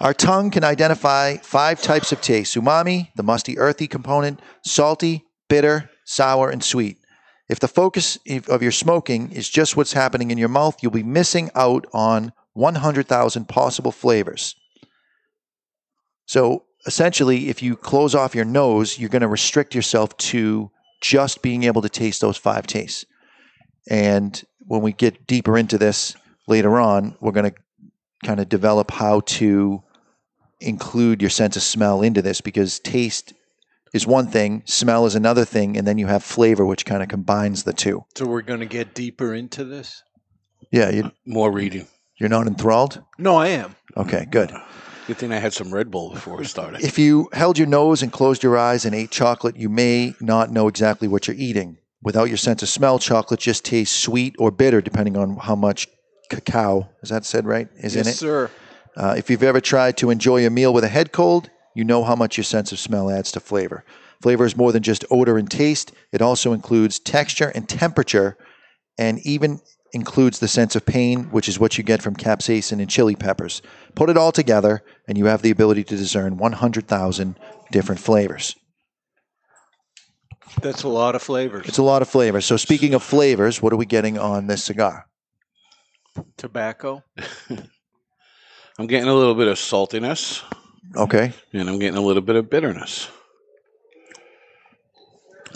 Our 0.01 0.13
tongue 0.13 0.51
can 0.51 0.65
identify 0.65 1.37
five 1.37 1.81
types 1.81 2.11
of 2.11 2.21
taste: 2.21 2.55
umami, 2.55 3.09
the 3.15 3.23
musty, 3.23 3.57
earthy 3.57 3.87
component; 3.87 4.41
salty, 4.65 5.23
bitter, 5.47 5.89
sour, 6.03 6.49
and 6.49 6.61
sweet. 6.61 6.97
If 7.47 7.59
the 7.59 7.67
focus 7.69 8.17
of 8.49 8.61
your 8.61 8.71
smoking 8.71 9.31
is 9.31 9.49
just 9.49 9.77
what's 9.77 9.93
happening 9.93 10.29
in 10.29 10.37
your 10.37 10.49
mouth, 10.49 10.77
you'll 10.81 10.91
be 10.91 11.03
missing 11.03 11.51
out 11.55 11.85
on 11.93 12.33
100,000 12.53 13.47
possible 13.47 13.91
flavors. 13.91 14.55
So 16.25 16.65
essentially, 16.85 17.49
if 17.49 17.61
you 17.61 17.75
close 17.75 18.15
off 18.15 18.35
your 18.35 18.45
nose, 18.45 18.97
you're 18.99 19.09
going 19.09 19.21
to 19.21 19.27
restrict 19.27 19.73
yourself 19.75 20.15
to 20.17 20.71
just 21.01 21.41
being 21.41 21.63
able 21.63 21.81
to 21.81 21.89
taste 21.89 22.21
those 22.21 22.37
five 22.37 22.65
tastes. 22.67 23.05
And 23.89 24.41
when 24.59 24.81
we 24.81 24.93
get 24.93 25.27
deeper 25.27 25.57
into 25.57 25.77
this 25.77 26.15
later 26.47 26.79
on, 26.79 27.17
we're 27.19 27.31
going 27.31 27.51
to 27.51 27.57
kind 28.25 28.39
of 28.39 28.47
develop 28.49 28.91
how 28.91 29.19
to 29.21 29.83
include 30.61 31.21
your 31.21 31.29
sense 31.29 31.57
of 31.57 31.63
smell 31.63 32.01
into 32.01 32.21
this 32.21 32.39
because 32.39 32.79
taste 32.79 33.33
is 33.93 34.07
one 34.07 34.27
thing, 34.27 34.63
smell 34.65 35.05
is 35.05 35.13
another 35.15 35.45
thing, 35.45 35.77
and 35.77 35.85
then 35.85 35.97
you 35.97 36.07
have 36.07 36.23
flavor, 36.23 36.65
which 36.65 36.85
kind 36.85 37.03
of 37.03 37.09
combines 37.09 37.63
the 37.63 37.73
two. 37.73 38.03
So 38.15 38.25
we're 38.25 38.41
going 38.41 38.61
to 38.61 38.65
get 38.65 38.95
deeper 38.95 39.33
into 39.33 39.65
this? 39.65 40.01
Yeah, 40.71 40.89
you, 40.89 41.11
More 41.25 41.51
reading. 41.51 41.87
you're 42.17 42.29
not 42.29 42.47
enthralled? 42.47 43.03
No, 43.19 43.35
I 43.35 43.49
am. 43.49 43.75
Okay, 43.97 44.25
good. 44.31 44.51
Good 45.05 45.17
thing 45.17 45.33
I 45.33 45.37
had 45.37 45.53
some 45.53 45.73
Red 45.73 45.91
Bull 45.91 46.11
before 46.11 46.37
we 46.37 46.45
started. 46.45 46.81
If 46.81 46.97
you 46.97 47.27
held 47.33 47.57
your 47.57 47.67
nose 47.67 48.01
and 48.01 48.11
closed 48.11 48.41
your 48.41 48.57
eyes 48.57 48.85
and 48.85 48.95
ate 48.95 49.11
chocolate, 49.11 49.57
you 49.57 49.67
may 49.67 50.15
not 50.21 50.49
know 50.49 50.69
exactly 50.69 51.09
what 51.09 51.27
you're 51.27 51.35
eating. 51.35 51.77
Without 52.01 52.29
your 52.29 52.37
sense 52.37 52.63
of 52.63 52.69
smell, 52.69 52.99
chocolate 52.99 53.41
just 53.41 53.65
tastes 53.65 53.95
sweet 53.95 54.35
or 54.39 54.49
bitter, 54.49 54.79
depending 54.79 55.17
on 55.17 55.35
how 55.35 55.55
much 55.55 55.89
cacao, 56.29 56.89
is 57.01 57.09
that 57.09 57.25
said 57.25 57.45
right, 57.45 57.67
is 57.75 57.95
yes, 57.95 58.05
in 58.05 58.11
it? 58.11 58.15
sir. 58.15 58.51
Uh, 58.95 59.15
if 59.17 59.29
you've 59.29 59.43
ever 59.43 59.59
tried 59.59 59.97
to 59.97 60.09
enjoy 60.09 60.45
a 60.45 60.49
meal 60.49 60.73
with 60.73 60.85
a 60.85 60.89
head 60.89 61.11
cold, 61.11 61.49
you 61.75 61.83
know 61.83 62.03
how 62.03 62.15
much 62.15 62.37
your 62.37 62.43
sense 62.43 62.71
of 62.71 62.79
smell 62.79 63.09
adds 63.09 63.31
to 63.33 63.39
flavor. 63.39 63.83
Flavor 64.21 64.45
is 64.45 64.55
more 64.55 64.71
than 64.71 64.83
just 64.83 65.03
odor 65.11 65.37
and 65.37 65.51
taste, 65.51 65.91
it 66.13 66.21
also 66.21 66.53
includes 66.53 66.97
texture 66.99 67.51
and 67.53 67.67
temperature, 67.67 68.37
and 68.97 69.19
even 69.25 69.59
includes 69.93 70.39
the 70.39 70.47
sense 70.47 70.75
of 70.75 70.85
pain, 70.85 71.25
which 71.25 71.47
is 71.47 71.59
what 71.59 71.77
you 71.77 71.83
get 71.83 72.01
from 72.01 72.15
capsaicin 72.15 72.79
and 72.79 72.89
chili 72.89 73.15
peppers. 73.15 73.61
Put 73.95 74.09
it 74.09 74.17
all 74.17 74.31
together, 74.31 74.83
and 75.07 75.17
you 75.17 75.25
have 75.25 75.41
the 75.43 75.51
ability 75.51 75.83
to 75.85 75.95
discern 75.95 76.37
100,000 76.37 77.39
different 77.71 78.01
flavors. 78.01 78.55
That's 80.61 80.83
a 80.83 80.87
lot 80.89 81.15
of 81.15 81.21
flavors. 81.21 81.67
It's 81.67 81.77
a 81.77 81.83
lot 81.83 82.01
of 82.01 82.09
flavors. 82.09 82.45
So, 82.45 82.57
speaking 82.57 82.93
of 82.93 83.01
flavors, 83.03 83.61
what 83.61 83.73
are 83.73 83.77
we 83.77 83.85
getting 83.85 84.17
on 84.17 84.47
this 84.47 84.63
cigar? 84.63 85.07
Tobacco. 86.37 87.03
I'm 88.79 88.87
getting 88.87 89.09
a 89.09 89.13
little 89.13 89.35
bit 89.35 89.47
of 89.47 89.57
saltiness, 89.57 90.43
Okay. 90.95 91.31
and 91.53 91.69
I'm 91.69 91.79
getting 91.79 91.97
a 91.97 92.01
little 92.01 92.21
bit 92.21 92.35
of 92.35 92.49
bitterness. 92.49 93.09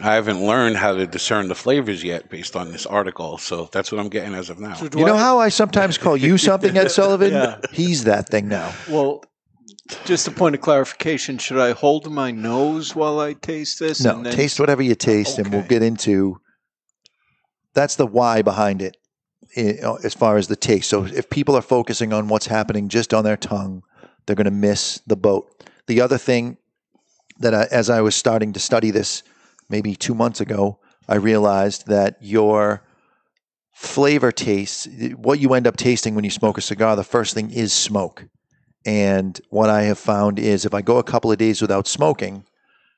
I 0.02 0.14
haven't 0.14 0.46
learned 0.46 0.78
how 0.78 0.94
to 0.94 1.08
discern 1.08 1.48
the 1.48 1.56
flavors 1.56 2.04
yet 2.04 2.30
based 2.30 2.56
on 2.56 2.72
this 2.72 2.86
article, 2.86 3.38
so 3.38 3.68
that's 3.72 3.92
what 3.92 4.00
I'm 4.00 4.10
getting 4.10 4.36
as 4.36 4.50
of 4.50 4.60
now. 4.60 4.76
So 4.76 4.88
do 4.88 5.00
You 5.00 5.06
know 5.06 5.18
how 5.18 5.40
I 5.40 5.50
sometimes 5.50 5.98
call 5.98 6.16
you 6.16 6.38
something, 6.50 6.78
Ed 6.78 6.92
Sullivan? 6.92 7.32
Yeah. 7.34 7.60
He's 7.72 8.04
that 8.04 8.30
thing 8.30 8.48
now. 8.48 8.74
Well, 8.90 9.24
just 10.06 10.28
a 10.28 10.32
point 10.32 10.54
of 10.56 10.62
clarification: 10.62 11.38
should 11.40 11.58
I 11.58 11.72
hold 11.72 12.12
my 12.12 12.30
nose 12.32 12.96
while 12.96 13.20
I 13.20 13.34
taste 13.34 13.80
this? 13.80 14.02
No, 14.04 14.18
and 14.18 14.26
then- 14.26 14.36
taste 14.36 14.60
whatever 14.60 14.84
you 14.84 14.96
taste, 14.96 15.40
and 15.40 15.52
we'll 15.52 15.64
get 15.64 15.82
into. 15.82 16.40
That's 17.74 17.96
the 17.96 18.08
why 18.08 18.42
behind 18.42 18.82
it, 18.82 18.98
uh, 19.56 19.94
as 20.04 20.14
far 20.14 20.38
as 20.38 20.48
the 20.48 20.56
taste. 20.56 20.90
So 20.90 21.06
if 21.06 21.30
people 21.30 21.56
are 21.56 21.62
focusing 21.62 22.12
on 22.12 22.28
what's 22.28 22.48
happening 22.48 22.90
just 22.90 23.14
on 23.14 23.24
their 23.24 23.38
tongue, 23.38 23.84
they're 24.26 24.36
going 24.36 24.46
to 24.46 24.52
miss 24.52 25.00
the 25.06 25.16
boat. 25.16 25.64
The 25.86 26.02
other 26.02 26.18
thing 26.18 26.58
that, 27.40 27.54
I, 27.54 27.68
as 27.72 27.90
I 27.90 28.02
was 28.02 28.16
starting 28.16 28.52
to 28.54 28.60
study 28.60 28.90
this, 28.90 29.22
maybe 29.70 29.96
two 29.96 30.16
months 30.16 30.42
ago, 30.42 30.80
I 31.08 31.16
realized 31.16 31.88
that 31.88 32.18
your 32.22 32.84
flavor 33.74 34.32
tastes, 34.32 34.88
what 35.16 35.40
you 35.40 35.54
end 35.54 35.68
up 35.68 35.78
tasting 35.78 36.16
when 36.16 36.24
you 36.24 36.32
smoke 36.32 36.58
a 36.58 36.62
cigar, 36.62 36.96
the 36.96 37.04
first 37.04 37.34
thing 37.34 37.52
is 37.52 37.72
smoke. 37.72 38.26
And 38.86 39.40
what 39.50 39.70
I 39.70 39.84
have 39.84 40.00
found 40.00 40.40
is 40.40 40.66
if 40.66 40.74
I 40.74 40.82
go 40.82 40.98
a 40.98 41.04
couple 41.04 41.32
of 41.32 41.38
days 41.38 41.62
without 41.62 41.88
smoking, 41.88 42.46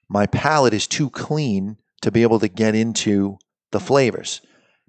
my 0.07 0.25
palate 0.27 0.73
is 0.73 0.87
too 0.87 1.09
clean 1.09 1.77
to 2.01 2.11
be 2.11 2.21
able 2.21 2.39
to 2.39 2.47
get 2.47 2.75
into 2.75 3.37
the 3.71 3.79
flavors 3.79 4.41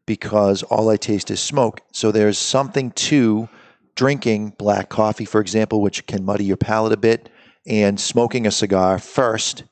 because 0.07 0.63
all 0.63 0.89
I 0.89 0.97
taste 0.97 1.31
is 1.31 1.41
smoke. 1.41 1.81
So 1.93 2.13
there's 2.13 2.39
something 2.39 2.91
to 2.93 3.49
drinking 3.97 4.55
black 4.59 4.89
coffee, 4.89 5.25
for 5.25 5.41
example, 5.41 5.81
which 5.81 6.07
can 6.07 6.25
muddy 6.25 6.45
your 6.45 6.57
palate 6.57 6.93
a 6.93 6.97
bit, 6.97 7.29
and 7.67 8.01
smoking 8.01 8.47
a 8.47 8.51
cigar 8.51 8.99
first 8.99 9.65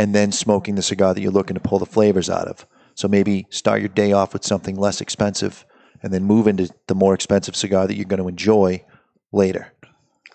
and 0.00 0.14
then 0.14 0.32
smoking 0.32 0.76
the 0.76 0.82
cigar 0.82 1.12
that 1.12 1.20
you're 1.20 1.30
looking 1.30 1.52
to 1.52 1.60
pull 1.60 1.78
the 1.78 1.84
flavors 1.84 2.30
out 2.30 2.48
of. 2.48 2.66
So 2.94 3.06
maybe 3.06 3.46
start 3.50 3.80
your 3.80 3.90
day 3.90 4.12
off 4.12 4.32
with 4.32 4.44
something 4.44 4.74
less 4.74 5.02
expensive 5.02 5.66
and 6.02 6.10
then 6.10 6.24
move 6.24 6.46
into 6.46 6.70
the 6.86 6.94
more 6.94 7.12
expensive 7.12 7.54
cigar 7.54 7.86
that 7.86 7.96
you're 7.96 8.06
going 8.06 8.22
to 8.22 8.28
enjoy 8.28 8.82
later. 9.30 9.74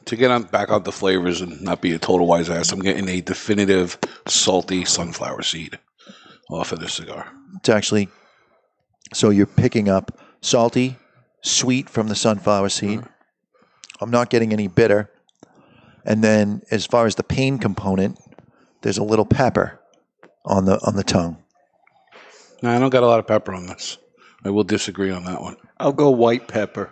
To 0.05 0.15
get 0.15 0.29
on 0.29 0.43
back 0.43 0.69
on 0.69 0.83
the 0.83 0.91
flavors 0.91 1.41
and 1.41 1.59
not 1.63 1.81
be 1.81 1.93
a 1.93 1.97
total 1.97 2.27
wise 2.27 2.47
ass, 2.47 2.71
I'm 2.71 2.79
getting 2.79 3.09
a 3.09 3.21
definitive 3.21 3.97
salty 4.27 4.85
sunflower 4.85 5.41
seed 5.41 5.79
off 6.51 6.71
of 6.71 6.79
this 6.79 6.93
cigar. 6.93 7.27
It's 7.55 7.69
actually 7.69 8.09
so 9.15 9.31
you're 9.31 9.47
picking 9.47 9.89
up 9.89 10.19
salty, 10.41 10.97
sweet 11.41 11.89
from 11.89 12.07
the 12.07 12.15
sunflower 12.15 12.69
seed. 12.69 12.99
Mm-hmm. 12.99 14.03
I'm 14.03 14.11
not 14.11 14.29
getting 14.29 14.53
any 14.53 14.67
bitter. 14.67 15.09
And 16.05 16.23
then 16.23 16.61
as 16.69 16.85
far 16.85 17.07
as 17.07 17.15
the 17.15 17.23
pain 17.23 17.57
component, 17.57 18.19
there's 18.85 18.99
a 18.99 19.03
little 19.03 19.25
pepper 19.25 19.79
on 20.45 20.65
the 20.65 20.79
on 20.85 20.95
the 20.95 21.03
tongue. 21.03 21.37
No, 22.61 22.69
I 22.69 22.77
don't 22.77 22.91
got 22.91 23.01
a 23.01 23.07
lot 23.07 23.17
of 23.17 23.25
pepper 23.25 23.51
on 23.51 23.65
this. 23.65 23.97
I 24.43 24.51
will 24.51 24.63
disagree 24.63 25.09
on 25.09 25.25
that 25.25 25.41
one. 25.41 25.57
I'll 25.79 25.91
go 25.91 26.11
white 26.11 26.47
pepper. 26.47 26.91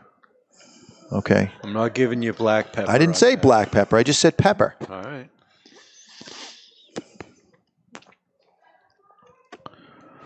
Okay. 1.11 1.51
I'm 1.63 1.71
not 1.71 1.93
giving 1.93 2.23
you 2.23 2.33
black 2.33 2.73
pepper. 2.73 2.89
I 2.89 2.97
didn't 2.97 3.17
say 3.17 3.35
that. 3.35 3.43
black 3.43 3.71
pepper. 3.71 3.95
I 3.95 4.01
just 4.01 4.19
said 4.19 4.39
pepper. 4.39 4.73
All 4.89 5.03
right. 5.03 5.29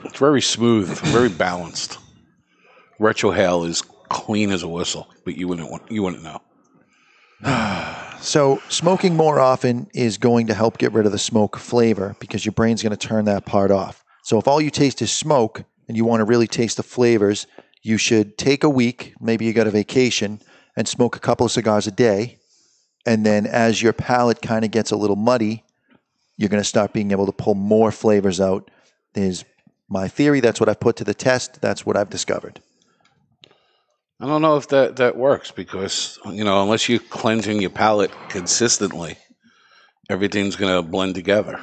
It's 0.06 0.20
very 0.20 0.42
smooth, 0.42 0.88
very 1.00 1.28
balanced. 1.28 1.98
Retrohale 2.98 3.68
is 3.68 3.82
clean 4.08 4.52
as 4.52 4.64
a 4.64 4.70
whistle, 4.70 5.10
but 5.26 5.36
you 5.36 5.50
wouldn't 5.50 5.70
want, 5.70 5.92
you 5.92 6.02
wouldn't 6.02 6.24
know. 6.24 6.42
So, 8.20 8.62
smoking 8.68 9.16
more 9.16 9.40
often 9.40 9.88
is 9.94 10.18
going 10.18 10.48
to 10.48 10.54
help 10.54 10.78
get 10.78 10.92
rid 10.92 11.06
of 11.06 11.12
the 11.12 11.20
smoke 11.20 11.56
flavor 11.56 12.16
because 12.20 12.46
your 12.46 12.52
brain's 12.52 12.84
going 12.84 12.96
to 12.96 13.08
turn 13.08 13.26
that 13.26 13.46
part 13.46 13.72
off. 13.72 14.04
So, 14.24 14.38
if 14.38 14.48
all 14.48 14.60
you 14.60 14.70
taste 14.72 15.02
is 15.02 15.12
smoke 15.12 15.64
and 15.88 15.96
you 15.96 16.04
want 16.04 16.22
to 16.22 16.26
really 16.26 16.48
taste 16.48 16.78
the 16.78 16.84
flavors, 16.84 17.48
you 17.84 17.98
should 17.98 18.38
take 18.38 18.64
a 18.64 18.70
week, 18.70 19.14
maybe 19.22 19.46
you 19.46 19.54
got 19.54 19.68
a 19.68 19.72
vacation, 19.72 20.42
and 20.76 20.88
smoke 20.88 21.16
a 21.16 21.20
couple 21.20 21.46
of 21.46 21.52
cigars 21.52 21.88
a 21.88 21.92
day. 21.92 22.40
And 23.06 23.26
then, 23.26 23.46
as 23.46 23.82
your 23.82 23.94
palate 23.94 24.42
kind 24.42 24.66
of 24.66 24.72
gets 24.72 24.92
a 24.92 24.98
little 24.98 25.16
muddy, 25.16 25.64
you're 26.38 26.50
going 26.50 26.62
to 26.62 26.68
start 26.68 26.94
being 26.94 27.12
able 27.12 27.28
to 27.28 27.32
pull 27.32 27.56
more 27.56 27.92
flavors 27.92 28.42
out. 28.42 28.70
Is 29.16 29.46
my 29.90 30.08
theory. 30.08 30.42
That's 30.42 30.60
what 30.60 30.70
I've 30.70 30.80
put 30.80 30.98
to 30.98 31.04
the 31.04 31.14
test. 31.14 31.62
That's 31.62 31.86
what 31.86 31.96
I've 31.96 32.10
discovered. 32.10 32.62
I 34.20 34.26
don't 34.26 34.42
know 34.42 34.58
if 34.58 34.70
that, 34.70 34.96
that 34.96 35.16
works 35.16 35.52
because, 35.52 36.18
you 36.26 36.44
know, 36.44 36.64
unless 36.64 36.90
you're 36.90 37.00
cleansing 37.00 37.62
your 37.62 37.70
palate 37.70 38.12
consistently, 38.30 39.18
everything's 40.10 40.56
going 40.56 40.74
to 40.74 40.82
blend 40.88 41.14
together. 41.14 41.60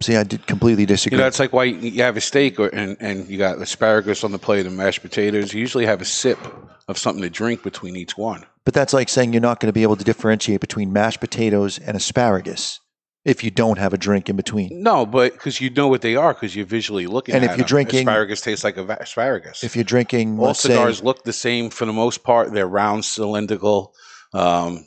See, 0.00 0.16
I 0.16 0.22
did 0.22 0.46
completely 0.46 0.86
disagree. 0.86 1.18
You 1.18 1.22
know, 1.22 1.28
it's 1.28 1.40
like 1.40 1.52
why 1.52 1.64
you 1.64 2.02
have 2.02 2.16
a 2.16 2.20
steak 2.20 2.58
or, 2.58 2.68
and, 2.68 2.96
and 3.00 3.28
you 3.28 3.36
got 3.36 3.60
asparagus 3.60 4.24
on 4.24 4.32
the 4.32 4.38
plate 4.38 4.64
and 4.64 4.76
mashed 4.76 5.02
potatoes. 5.02 5.52
You 5.52 5.60
usually 5.60 5.86
have 5.86 6.00
a 6.00 6.06
sip 6.06 6.38
of 6.86 6.96
something 6.96 7.22
to 7.22 7.28
drink 7.28 7.62
between 7.62 7.96
each 7.96 8.16
one. 8.16 8.46
But 8.64 8.74
that's 8.74 8.92
like 8.92 9.08
saying 9.08 9.32
you're 9.32 9.42
not 9.42 9.60
going 9.60 9.68
to 9.68 9.74
be 9.74 9.82
able 9.82 9.96
to 9.96 10.04
differentiate 10.04 10.60
between 10.60 10.92
mashed 10.92 11.20
potatoes 11.20 11.78
and 11.78 11.96
asparagus 11.96 12.80
if 13.24 13.42
you 13.44 13.50
don't 13.50 13.78
have 13.78 13.92
a 13.92 13.98
drink 13.98 14.28
in 14.28 14.36
between. 14.36 14.82
No, 14.82 15.04
but 15.04 15.32
because 15.32 15.60
you 15.60 15.70
know 15.70 15.88
what 15.88 16.00
they 16.02 16.16
are 16.16 16.32
because 16.34 16.54
you're 16.56 16.64
visually 16.66 17.06
looking 17.06 17.34
And 17.34 17.44
at 17.44 17.50
if 17.50 17.56
you're 17.58 17.64
them. 17.64 17.68
drinking- 17.68 18.08
asparagus 18.08 18.40
tastes 18.40 18.64
like 18.64 18.76
a- 18.76 18.98
asparagus. 19.00 19.62
If 19.64 19.74
you're 19.76 19.84
drinking, 19.84 20.38
All 20.38 20.46
let's 20.46 20.60
cigars 20.60 20.98
say, 20.98 21.04
look 21.04 21.24
the 21.24 21.32
same 21.32 21.70
for 21.70 21.84
the 21.84 21.92
most 21.92 22.22
part. 22.24 22.52
They're 22.52 22.66
round, 22.66 23.04
cylindrical. 23.04 23.94
Um, 24.32 24.86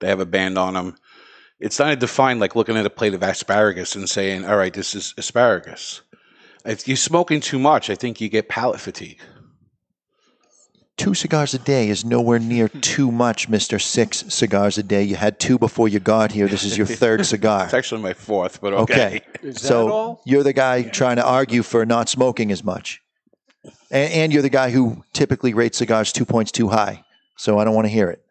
they 0.00 0.08
have 0.08 0.20
a 0.20 0.26
band 0.26 0.58
on 0.58 0.74
them. 0.74 0.96
It's 1.58 1.78
not 1.78 1.98
defined 1.98 2.38
like 2.40 2.54
looking 2.54 2.76
at 2.76 2.84
a 2.86 2.90
plate 2.90 3.14
of 3.14 3.22
asparagus 3.22 3.94
and 3.94 4.08
saying, 4.08 4.44
"All 4.44 4.56
right, 4.56 4.72
this 4.74 4.94
is 4.94 5.14
asparagus." 5.16 6.02
If 6.66 6.86
you're 6.86 6.96
smoking 6.98 7.40
too 7.40 7.58
much, 7.58 7.88
I 7.90 7.94
think 7.94 8.20
you 8.20 8.28
get 8.28 8.48
palate 8.48 8.80
fatigue. 8.80 9.20
Two 10.96 11.14
cigars 11.14 11.54
a 11.54 11.58
day 11.58 11.88
is 11.88 12.04
nowhere 12.04 12.38
near 12.38 12.68
hmm. 12.68 12.80
too 12.80 13.12
much, 13.12 13.48
Mister. 13.48 13.78
Six 13.78 14.24
cigars 14.28 14.78
a 14.78 14.82
day. 14.82 15.02
You 15.02 15.16
had 15.16 15.38
two 15.38 15.58
before 15.58 15.88
you 15.88 16.00
got 16.00 16.32
here. 16.32 16.48
This 16.48 16.64
is 16.64 16.76
your 16.76 16.86
third 17.02 17.24
cigar. 17.26 17.64
It's 17.64 17.74
actually 17.74 18.02
my 18.02 18.14
fourth, 18.14 18.60
but 18.60 18.72
okay. 18.72 18.84
Okay, 18.94 19.20
Is 19.42 19.56
that 19.56 19.60
so 19.60 19.92
all? 19.92 20.22
you're 20.24 20.42
the 20.42 20.52
guy 20.52 20.82
trying 20.82 21.16
to 21.16 21.24
argue 21.24 21.62
for 21.62 21.84
not 21.84 22.08
smoking 22.08 22.50
as 22.50 22.64
much, 22.64 23.02
and, 23.90 24.12
and 24.12 24.32
you're 24.32 24.42
the 24.42 24.48
guy 24.48 24.70
who 24.70 25.04
typically 25.12 25.54
rates 25.54 25.78
cigars 25.78 26.12
two 26.12 26.24
points 26.24 26.52
too 26.52 26.68
high. 26.68 27.04
So 27.36 27.58
I 27.58 27.64
don't 27.64 27.74
want 27.74 27.86
to 27.86 27.92
hear 27.92 28.10
it. 28.10 28.22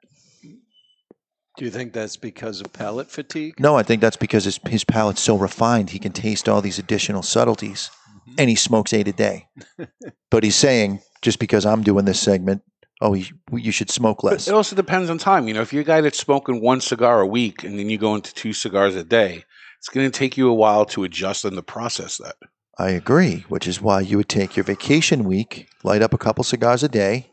Do 1.58 1.64
you 1.64 1.72
think 1.72 1.94
that's 1.94 2.18
because 2.18 2.60
of 2.60 2.74
palate 2.74 3.10
fatigue? 3.10 3.60
No, 3.60 3.78
I 3.78 3.84
think 3.84 4.02
that's 4.02 4.18
because 4.18 4.44
his 4.44 4.60
his 4.68 4.84
palate's 4.84 5.22
so 5.22 5.38
refined. 5.38 5.92
He 5.92 6.00
can 6.00 6.12
taste 6.12 6.50
all 6.50 6.62
these 6.62 6.80
additional 6.80 7.22
subtleties. 7.22 7.92
Mm-hmm. 8.26 8.40
and 8.40 8.50
he 8.50 8.56
smokes 8.56 8.92
eight 8.92 9.08
a 9.08 9.14
day. 9.14 9.48
but 10.32 10.44
he's 10.44 10.56
saying 10.56 11.00
just 11.22 11.40
because 11.40 11.66
I'm 11.66 11.82
doing 11.84 12.06
this 12.06 12.20
segment, 12.20 12.62
oh, 13.02 13.14
you, 13.14 13.26
you 13.52 13.72
should 13.72 13.90
smoke 13.90 14.20
But 14.22 14.32
less. 14.34 14.48
it 14.48 14.54
also 14.54 14.76
depends 14.76 15.10
on 15.10 15.18
time. 15.18 15.48
You 15.48 15.54
know, 15.54 15.62
if 15.62 15.74
you're 15.74 15.82
a 15.82 15.86
guy 15.86 16.02
that's 16.02 16.20
smoking 16.20 16.62
one 16.62 16.82
cigar 16.82 17.22
a 17.22 17.28
week 17.28 17.64
and 17.64 17.78
then 17.80 17.90
you 17.90 17.98
go 17.98 18.16
into 18.16 18.34
two 18.34 18.54
cigars 18.54 18.96
a 18.96 19.04
day, 19.04 19.44
it's 19.80 19.90
going 19.90 20.10
to 20.10 20.18
take 20.18 20.38
you 20.38 20.50
a 20.50 20.54
while 20.54 20.86
to 20.88 21.04
adjust 21.04 21.46
and 21.46 21.56
to 21.56 21.62
process 21.64 22.18
that. 22.18 22.36
I 22.78 22.90
agree, 22.90 23.46
which 23.48 23.68
is 23.68 23.82
why 23.82 24.02
you 24.02 24.18
would 24.18 24.30
take 24.30 24.56
your 24.58 24.64
vacation 24.66 25.24
week, 25.24 25.70
light 25.84 26.02
up 26.02 26.14
a 26.14 26.18
couple 26.18 26.44
cigars 26.44 26.84
a 26.84 26.90
day, 26.90 27.28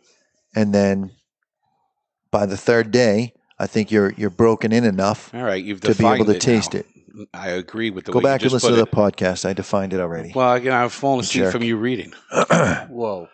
and 0.54 0.72
then 0.72 1.10
by 2.30 2.46
the 2.46 2.56
third 2.56 2.90
day, 2.92 3.34
I 3.58 3.66
think 3.66 3.90
you're 3.90 4.12
you're 4.12 4.30
broken 4.30 4.72
in 4.72 4.84
enough 4.84 5.32
All 5.34 5.42
right, 5.42 5.62
you've 5.62 5.80
to 5.82 5.94
be 5.94 6.06
able 6.06 6.24
to 6.26 6.36
it 6.36 6.40
taste 6.40 6.74
now. 6.74 6.80
it. 6.80 7.28
I 7.34 7.48
agree 7.50 7.90
with 7.90 8.04
the 8.06 8.12
Go 8.12 8.18
way 8.18 8.22
back 8.24 8.40
you 8.40 8.46
and 8.46 8.52
listen 8.54 8.72
to 8.74 8.86
put 8.86 8.90
the 8.90 8.96
podcast. 8.96 9.44
I 9.44 9.52
defined 9.52 9.92
it 9.92 10.00
already. 10.00 10.32
Well, 10.34 10.54
again, 10.54 10.72
I've 10.72 10.92
fallen 10.92 11.20
asleep 11.20 11.44
Jerk. 11.44 11.52
from 11.52 11.62
you 11.62 11.76
reading. 11.76 12.12
Whoa. 12.88 13.28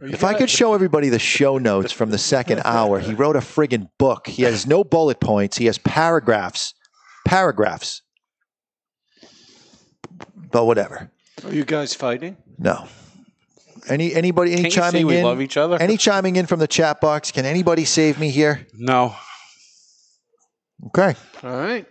If 0.00 0.24
I 0.24 0.34
could 0.34 0.50
show 0.50 0.74
everybody 0.74 1.08
the 1.10 1.18
show 1.20 1.58
notes 1.58 1.92
from 1.92 2.10
the 2.10 2.18
second 2.18 2.62
hour, 2.64 2.98
he 2.98 3.14
wrote 3.14 3.36
a 3.36 3.40
friggin' 3.40 3.88
book. 3.98 4.26
He 4.26 4.42
has 4.42 4.66
no 4.66 4.82
bullet 4.82 5.20
points. 5.20 5.56
He 5.56 5.66
has 5.66 5.78
paragraphs, 5.78 6.74
paragraphs. 7.24 8.02
But 10.50 10.66
whatever. 10.66 11.10
Are 11.44 11.54
you 11.54 11.64
guys 11.64 11.94
fighting? 11.94 12.36
No. 12.58 12.86
Any 13.88 14.14
anybody 14.14 14.52
any 14.52 14.62
Can't 14.62 14.76
you 14.76 14.82
see 14.82 14.90
chiming 14.90 15.06
we 15.06 15.16
in? 15.18 15.24
love 15.24 15.40
each 15.40 15.56
other? 15.56 15.76
Any 15.80 15.96
chiming 15.96 16.36
in 16.36 16.46
from 16.46 16.60
the 16.60 16.68
chat 16.68 17.00
box? 17.00 17.30
Can 17.32 17.44
anybody 17.46 17.84
save 17.84 18.18
me 18.18 18.30
here? 18.30 18.66
no. 18.74 19.14
Okay. 20.88 21.14
All 21.44 21.50
right. 21.60 21.86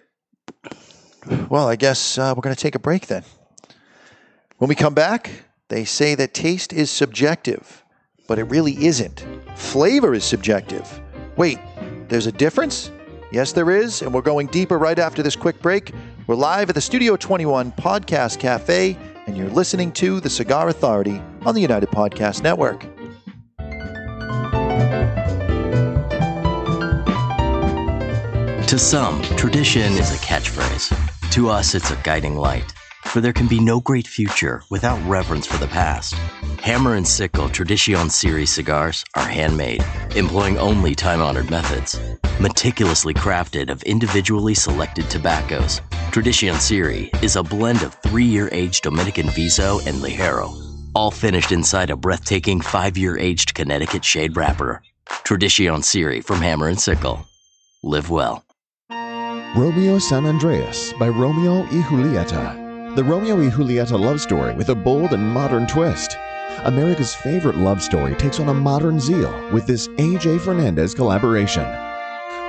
Well, 1.49 1.67
I 1.67 1.77
guess 1.77 2.17
uh, 2.17 2.33
we're 2.35 2.41
going 2.41 2.53
to 2.55 2.61
take 2.61 2.75
a 2.75 2.79
break 2.79 3.07
then. 3.07 3.23
When 4.57 4.67
we 4.67 4.75
come 4.75 4.93
back, 4.93 5.31
they 5.71 5.85
say 5.85 6.15
that 6.15 6.33
taste 6.33 6.73
is 6.73 6.91
subjective, 6.91 7.85
but 8.27 8.37
it 8.37 8.43
really 8.43 8.73
isn't. 8.85 9.25
Flavor 9.55 10.13
is 10.13 10.25
subjective. 10.25 10.99
Wait, 11.37 11.59
there's 12.09 12.27
a 12.27 12.31
difference? 12.33 12.91
Yes, 13.31 13.53
there 13.53 13.71
is, 13.71 14.01
and 14.01 14.13
we're 14.13 14.21
going 14.21 14.47
deeper 14.47 14.77
right 14.77 14.99
after 14.99 15.23
this 15.23 15.37
quick 15.37 15.61
break. 15.61 15.93
We're 16.27 16.35
live 16.35 16.67
at 16.67 16.75
the 16.75 16.81
Studio 16.81 17.15
21 17.15 17.71
Podcast 17.71 18.37
Cafe, 18.37 18.97
and 19.27 19.37
you're 19.37 19.49
listening 19.49 19.93
to 19.93 20.19
The 20.19 20.29
Cigar 20.29 20.67
Authority 20.67 21.21
on 21.45 21.55
the 21.55 21.61
United 21.61 21.87
Podcast 21.87 22.43
Network. 22.43 22.81
To 28.67 28.77
some, 28.77 29.21
tradition 29.37 29.93
is 29.93 30.13
a 30.13 30.17
catchphrase. 30.17 31.31
To 31.31 31.49
us, 31.49 31.75
it's 31.75 31.91
a 31.91 31.95
guiding 32.03 32.35
light. 32.35 32.73
For 33.11 33.19
there 33.19 33.33
can 33.33 33.47
be 33.47 33.59
no 33.59 33.81
great 33.81 34.07
future 34.07 34.63
without 34.69 34.97
reverence 35.05 35.45
for 35.45 35.57
the 35.57 35.67
past. 35.67 36.13
Hammer 36.61 36.95
and 36.95 37.05
Sickle 37.05 37.49
Tradition 37.49 38.09
Series 38.09 38.53
cigars 38.53 39.03
are 39.15 39.27
handmade, 39.27 39.83
employing 40.15 40.57
only 40.57 40.95
time 40.95 41.21
honored 41.21 41.51
methods. 41.51 41.99
Meticulously 42.39 43.13
crafted 43.13 43.69
of 43.69 43.83
individually 43.83 44.53
selected 44.53 45.09
tobaccos, 45.09 45.81
Tradition 46.11 46.55
Series 46.55 47.09
is 47.21 47.35
a 47.35 47.43
blend 47.43 47.83
of 47.83 47.95
three 47.95 48.23
year 48.23 48.47
aged 48.53 48.83
Dominican 48.83 49.27
Viso 49.31 49.79
and 49.85 49.97
Ligero, 49.97 50.49
all 50.95 51.11
finished 51.11 51.51
inside 51.51 51.89
a 51.89 51.97
breathtaking 51.97 52.61
five 52.61 52.97
year 52.97 53.17
aged 53.17 53.53
Connecticut 53.53 54.05
shade 54.05 54.37
wrapper. 54.37 54.81
Tradition 55.25 55.83
Series 55.83 56.25
from 56.25 56.37
Hammer 56.37 56.69
and 56.69 56.79
Sickle. 56.79 57.25
Live 57.83 58.09
well. 58.09 58.45
Romeo 59.53 59.99
San 59.99 60.25
Andreas 60.25 60.93
by 60.93 61.09
Romeo 61.09 61.63
y 61.63 61.83
Julieta. 61.89 62.60
The 62.93 63.03
Romeo 63.05 63.37
y 63.37 63.49
Julieta 63.49 63.97
love 63.97 64.19
story 64.19 64.53
with 64.53 64.67
a 64.67 64.75
bold 64.75 65.13
and 65.13 65.25
modern 65.25 65.65
twist. 65.65 66.17
America's 66.65 67.15
favorite 67.15 67.55
love 67.55 67.81
story 67.81 68.15
takes 68.15 68.37
on 68.37 68.49
a 68.49 68.53
modern 68.53 68.99
zeal 68.99 69.31
with 69.53 69.65
this 69.65 69.87
A.J. 69.97 70.39
Fernandez 70.39 70.93
collaboration. 70.93 71.63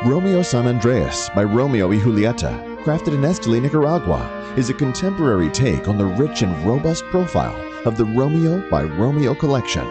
Romeo 0.05 0.43
San 0.43 0.67
Andreas 0.67 1.29
by 1.29 1.45
Romeo 1.45 1.87
y 1.87 1.95
Julieta, 1.95 2.59
crafted 2.83 3.15
in 3.15 3.21
Esteli, 3.21 3.63
Nicaragua, 3.63 4.29
is 4.57 4.69
a 4.69 4.75
contemporary 4.75 5.49
take 5.51 5.87
on 5.87 5.97
the 5.97 6.07
rich 6.07 6.43
and 6.43 6.67
robust 6.67 7.05
profile 7.05 7.55
of 7.87 7.97
the 7.97 8.05
Romeo 8.05 8.69
by 8.69 8.83
Romeo 8.83 9.37
collection. 9.37 9.89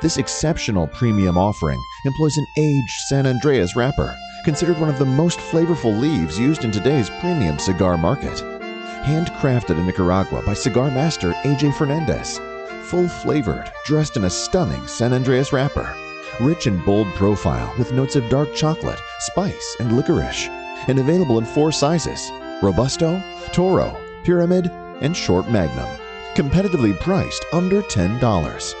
This 0.00 0.18
exceptional 0.18 0.86
premium 0.86 1.36
offering 1.36 1.82
employs 2.04 2.36
an 2.36 2.46
aged 2.56 2.94
San 3.08 3.26
Andreas 3.26 3.74
wrapper, 3.74 4.16
considered 4.44 4.78
one 4.78 4.88
of 4.88 5.00
the 5.00 5.04
most 5.04 5.40
flavorful 5.40 5.98
leaves 5.98 6.38
used 6.38 6.64
in 6.64 6.70
today's 6.70 7.10
premium 7.18 7.58
cigar 7.58 7.98
market. 7.98 8.59
Handcrafted 9.02 9.78
in 9.78 9.86
Nicaragua 9.86 10.42
by 10.42 10.52
cigar 10.52 10.90
master 10.90 11.32
AJ 11.44 11.74
Fernandez. 11.74 12.38
Full 12.84 13.08
flavored, 13.08 13.72
dressed 13.86 14.16
in 14.16 14.24
a 14.24 14.30
stunning 14.30 14.86
San 14.86 15.14
Andreas 15.14 15.52
wrapper. 15.52 15.94
Rich 16.38 16.66
and 16.66 16.84
bold 16.84 17.06
profile 17.14 17.74
with 17.78 17.92
notes 17.92 18.14
of 18.14 18.28
dark 18.28 18.54
chocolate, 18.54 19.00
spice, 19.20 19.76
and 19.80 19.96
licorice. 19.96 20.48
And 20.86 20.98
available 20.98 21.38
in 21.38 21.46
four 21.46 21.72
sizes 21.72 22.30
Robusto, 22.62 23.22
Toro, 23.52 23.96
Pyramid, 24.22 24.66
and 25.00 25.16
Short 25.16 25.48
Magnum. 25.50 25.88
Competitively 26.34 26.98
priced 27.00 27.44
under 27.54 27.80
$10. 27.82 28.74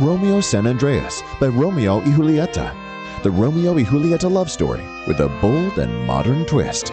Romeo 0.00 0.40
San 0.40 0.66
Andreas 0.66 1.22
by 1.38 1.48
Romeo 1.48 1.98
y 1.98 2.12
Julieta. 2.12 2.74
The 3.22 3.30
Romeo 3.30 3.74
y 3.74 3.84
Julieta 3.84 4.30
love 4.30 4.50
story 4.50 4.84
with 5.06 5.20
a 5.20 5.28
bold 5.42 5.78
and 5.78 6.06
modern 6.06 6.46
twist. 6.46 6.92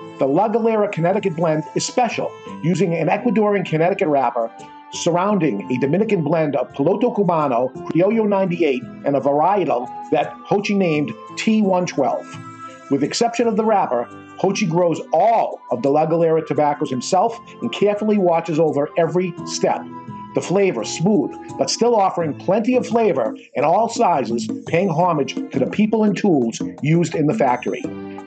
The 0.21 0.27
La 0.27 0.47
Galera 0.47 0.87
Connecticut 0.87 1.35
blend 1.35 1.63
is 1.73 1.83
special, 1.83 2.31
using 2.61 2.93
an 2.93 3.07
Ecuadorian 3.07 3.65
Connecticut 3.65 4.07
wrapper 4.07 4.51
surrounding 4.91 5.67
a 5.71 5.79
Dominican 5.79 6.21
blend 6.21 6.55
of 6.55 6.71
Piloto 6.73 7.11
Cubano, 7.11 7.73
Criollo 7.89 8.29
98, 8.29 8.83
and 9.03 9.15
a 9.15 9.19
varietal 9.19 9.89
that 10.11 10.31
Jochy 10.47 10.77
named 10.77 11.09
T112. 11.37 12.91
With 12.91 13.03
exception 13.03 13.47
of 13.47 13.57
the 13.57 13.65
wrapper, 13.65 14.07
Jochy 14.37 14.69
grows 14.69 15.01
all 15.11 15.59
of 15.71 15.81
the 15.81 15.89
La 15.89 16.05
Galera 16.05 16.45
tobaccos 16.45 16.91
himself 16.91 17.39
and 17.63 17.71
carefully 17.71 18.19
watches 18.19 18.59
over 18.59 18.89
every 18.99 19.33
step. 19.47 19.83
The 20.35 20.41
flavor 20.41 20.83
smooth, 20.83 21.31
but 21.57 21.69
still 21.69 21.95
offering 21.95 22.33
plenty 22.33 22.75
of 22.75 22.87
flavor 22.87 23.35
in 23.55 23.63
all 23.63 23.89
sizes, 23.89 24.47
paying 24.67 24.89
homage 24.89 25.35
to 25.35 25.59
the 25.59 25.69
people 25.69 26.03
and 26.03 26.15
tools 26.15 26.61
used 26.81 27.15
in 27.15 27.27
the 27.27 27.33
factory. 27.33 27.81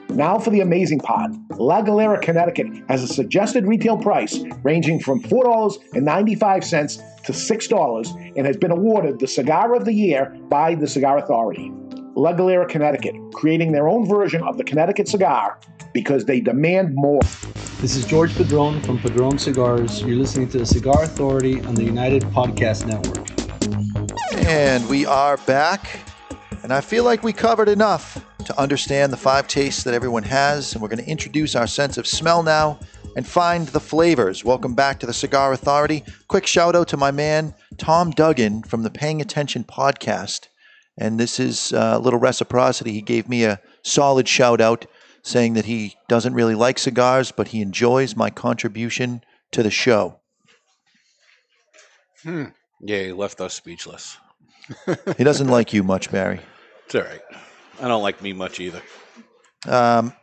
Now 0.09 0.39
for 0.39 0.49
the 0.49 0.61
amazing 0.61 0.99
part. 0.99 1.31
La 1.57 1.81
Galera, 1.81 2.19
Connecticut 2.19 2.67
has 2.87 3.03
a 3.03 3.07
suggested 3.07 3.67
retail 3.67 3.97
price 3.97 4.39
ranging 4.63 4.99
from 4.99 5.21
$4.95 5.23 7.23
to 7.25 7.31
$6 7.31 8.33
and 8.37 8.47
has 8.47 8.55
been 8.55 8.71
awarded 8.71 9.19
the 9.19 9.27
Cigar 9.27 9.75
of 9.75 9.83
the 9.83 9.93
Year 9.93 10.37
by 10.47 10.75
the 10.75 10.87
Cigar 10.87 11.17
Authority. 11.17 11.71
La 12.17 12.31
Galera, 12.31 12.65
Connecticut, 12.65 13.13
creating 13.33 13.73
their 13.73 13.89
own 13.89 14.07
version 14.07 14.41
of 14.43 14.57
the 14.57 14.63
Connecticut 14.63 15.05
cigar 15.05 15.59
because 15.93 16.23
they 16.23 16.39
demand 16.39 16.95
more. 16.95 17.19
This 17.81 17.97
is 17.97 18.05
George 18.05 18.33
Padron 18.35 18.81
from 18.83 18.99
Padron 18.99 19.37
Cigars. 19.37 20.01
You're 20.01 20.15
listening 20.15 20.47
to 20.51 20.59
the 20.59 20.65
Cigar 20.65 21.03
Authority 21.03 21.59
on 21.63 21.75
the 21.75 21.83
United 21.83 22.23
Podcast 22.27 22.85
Network. 22.85 23.27
And 24.47 24.87
we 24.87 25.05
are 25.05 25.35
back. 25.39 25.99
And 26.63 26.71
I 26.71 26.79
feel 26.79 27.03
like 27.03 27.21
we 27.21 27.33
covered 27.33 27.67
enough 27.67 28.25
to 28.45 28.57
understand 28.57 29.11
the 29.11 29.17
five 29.17 29.49
tastes 29.49 29.83
that 29.83 29.93
everyone 29.93 30.23
has. 30.23 30.71
And 30.71 30.81
we're 30.81 30.87
going 30.87 31.03
to 31.03 31.11
introduce 31.11 31.53
our 31.53 31.67
sense 31.67 31.97
of 31.97 32.07
smell 32.07 32.43
now 32.43 32.79
and 33.17 33.27
find 33.27 33.67
the 33.67 33.81
flavors. 33.81 34.45
Welcome 34.45 34.73
back 34.73 35.01
to 35.01 35.05
the 35.05 35.13
Cigar 35.13 35.51
Authority. 35.51 36.05
Quick 36.29 36.47
shout 36.47 36.77
out 36.77 36.87
to 36.87 36.97
my 36.97 37.11
man, 37.11 37.53
Tom 37.77 38.11
Duggan 38.11 38.63
from 38.63 38.83
the 38.83 38.89
Paying 38.89 39.19
Attention 39.19 39.65
podcast. 39.65 40.47
And 40.97 41.19
this 41.19 41.39
is 41.39 41.71
a 41.73 41.99
little 41.99 42.19
reciprocity. 42.19 42.91
He 42.93 43.01
gave 43.01 43.27
me 43.27 43.43
a 43.43 43.59
solid 43.83 44.27
shout 44.27 44.61
out 44.61 44.85
saying 45.23 45.53
that 45.53 45.65
he 45.65 45.95
doesn't 46.07 46.33
really 46.33 46.55
like 46.55 46.77
cigars, 46.77 47.31
but 47.31 47.49
he 47.49 47.61
enjoys 47.61 48.15
my 48.15 48.29
contribution 48.29 49.21
to 49.51 49.63
the 49.63 49.71
show. 49.71 50.19
Hmm. 52.23 52.45
Yeah, 52.81 53.03
he 53.03 53.11
left 53.11 53.41
us 53.41 53.53
speechless. 53.53 54.17
He 55.17 55.23
doesn't 55.23 55.47
like 55.47 55.73
you 55.73 55.83
much, 55.83 56.11
Barry. 56.11 56.39
It's 56.85 56.93
all 56.93 57.01
right. 57.01 57.21
I 57.81 57.87
don't 57.87 58.03
like 58.03 58.21
me 58.21 58.31
much 58.31 58.59
either. 58.59 58.79
Um, 59.67 60.13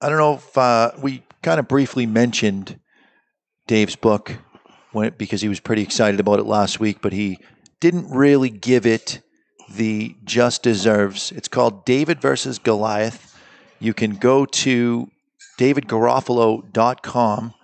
I 0.00 0.08
don't 0.08 0.18
know 0.18 0.34
if 0.34 0.56
uh, 0.56 0.92
we 1.02 1.24
kind 1.42 1.58
of 1.58 1.66
briefly 1.66 2.06
mentioned 2.06 2.78
Dave's 3.66 3.96
book 3.96 4.36
when 4.92 5.08
it, 5.08 5.18
because 5.18 5.40
he 5.42 5.48
was 5.48 5.58
pretty 5.58 5.82
excited 5.82 6.20
about 6.20 6.38
it 6.38 6.46
last 6.46 6.78
week, 6.78 6.98
but 7.02 7.12
he 7.12 7.40
didn't 7.80 8.08
really 8.08 8.50
give 8.50 8.86
it 8.86 9.20
the 9.68 10.16
just 10.24 10.62
deserves. 10.62 11.32
It's 11.32 11.48
called 11.48 11.84
David 11.84 12.20
versus 12.20 12.58
Goliath. 12.58 13.38
You 13.78 13.94
can 13.94 14.16
go 14.16 14.46
to 14.46 15.10
davidgarofalo.com 15.58 17.54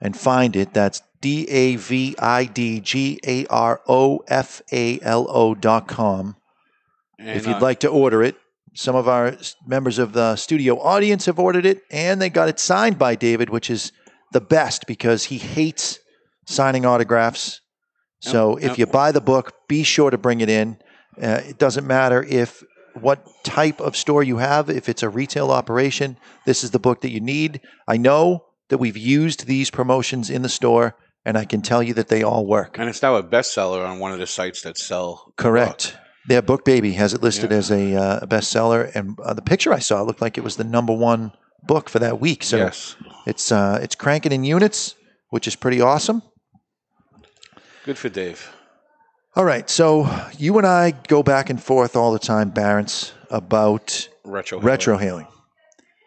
and 0.00 0.16
find 0.16 0.56
it. 0.56 0.74
That's 0.74 1.02
D 1.20 1.48
A 1.48 1.76
V 1.76 2.14
I 2.18 2.44
D 2.44 2.80
G 2.80 3.18
A 3.26 3.46
R 3.46 3.80
O 3.88 4.22
F 4.28 4.62
A 4.72 5.00
L 5.00 5.26
O 5.28 5.54
dot 5.54 5.88
com. 5.88 6.36
And, 7.18 7.30
if 7.30 7.46
you'd 7.46 7.56
uh, 7.56 7.60
like 7.60 7.80
to 7.80 7.88
order 7.88 8.22
it, 8.22 8.36
some 8.74 8.94
of 8.94 9.08
our 9.08 9.36
members 9.66 9.98
of 9.98 10.12
the 10.12 10.36
studio 10.36 10.78
audience 10.78 11.24
have 11.26 11.38
ordered 11.38 11.64
it 11.64 11.82
and 11.90 12.20
they 12.20 12.28
got 12.28 12.48
it 12.48 12.60
signed 12.60 12.98
by 12.98 13.14
David, 13.14 13.48
which 13.48 13.70
is 13.70 13.90
the 14.32 14.40
best 14.40 14.86
because 14.86 15.24
he 15.24 15.38
hates 15.38 15.98
signing 16.44 16.84
autographs. 16.84 17.60
So 18.20 18.56
if 18.56 18.78
you 18.78 18.86
buy 18.86 19.12
the 19.12 19.20
book, 19.20 19.52
be 19.68 19.82
sure 19.82 20.10
to 20.10 20.18
bring 20.18 20.40
it 20.40 20.48
in. 20.48 20.78
Uh, 21.20 21.40
it 21.46 21.58
doesn't 21.58 21.86
matter 21.86 22.22
if 22.22 22.62
what 22.94 23.26
type 23.44 23.80
of 23.80 23.96
store 23.96 24.22
you 24.22 24.38
have, 24.38 24.70
if 24.70 24.88
it's 24.88 25.02
a 25.02 25.08
retail 25.08 25.50
operation, 25.50 26.16
this 26.46 26.64
is 26.64 26.70
the 26.70 26.78
book 26.78 27.00
that 27.02 27.10
you 27.10 27.20
need. 27.20 27.60
I 27.86 27.96
know 27.96 28.46
that 28.68 28.78
we've 28.78 28.96
used 28.96 29.46
these 29.46 29.70
promotions 29.70 30.30
in 30.30 30.42
the 30.42 30.48
store, 30.48 30.96
and 31.24 31.36
I 31.36 31.44
can 31.44 31.62
tell 31.62 31.82
you 31.82 31.94
that 31.94 32.08
they 32.08 32.22
all 32.22 32.46
work. 32.46 32.78
And 32.78 32.88
it's 32.88 33.02
now 33.02 33.16
a 33.16 33.22
bestseller 33.22 33.86
on 33.86 33.98
one 33.98 34.12
of 34.12 34.18
the 34.18 34.26
sites 34.26 34.62
that 34.62 34.78
sell. 34.78 35.32
Correct. 35.36 35.96
Their 36.28 36.42
BookBaby 36.42 36.94
has 36.94 37.14
it 37.14 37.22
listed 37.22 37.52
as 37.52 37.70
a, 37.70 37.94
uh, 37.94 38.18
a 38.22 38.26
bestseller, 38.26 38.90
and 38.96 39.18
uh, 39.20 39.34
the 39.34 39.42
picture 39.42 39.72
I 39.72 39.78
saw 39.78 40.02
looked 40.02 40.20
like 40.20 40.36
it 40.36 40.44
was 40.44 40.56
the 40.56 40.64
number 40.64 40.92
one 40.92 41.32
book 41.62 41.88
for 41.88 41.98
that 42.00 42.20
week. 42.20 42.42
So 42.42 42.56
Yes. 42.56 42.96
it's 43.26 43.52
uh, 43.52 43.78
it's 43.82 43.94
cranking 43.94 44.32
in 44.32 44.42
units, 44.42 44.94
which 45.30 45.46
is 45.46 45.54
pretty 45.54 45.80
awesome. 45.80 46.22
Good 47.84 47.98
for 47.98 48.08
Dave. 48.08 48.55
All 49.36 49.44
right, 49.44 49.68
so 49.68 50.08
you 50.38 50.56
and 50.56 50.66
I 50.66 50.92
go 50.92 51.22
back 51.22 51.50
and 51.50 51.62
forth 51.62 51.94
all 51.94 52.10
the 52.10 52.18
time, 52.18 52.48
Barron's, 52.48 53.12
about 53.28 54.08
Retro 54.24 54.58
retro 54.60 54.96
hailing 54.96 55.26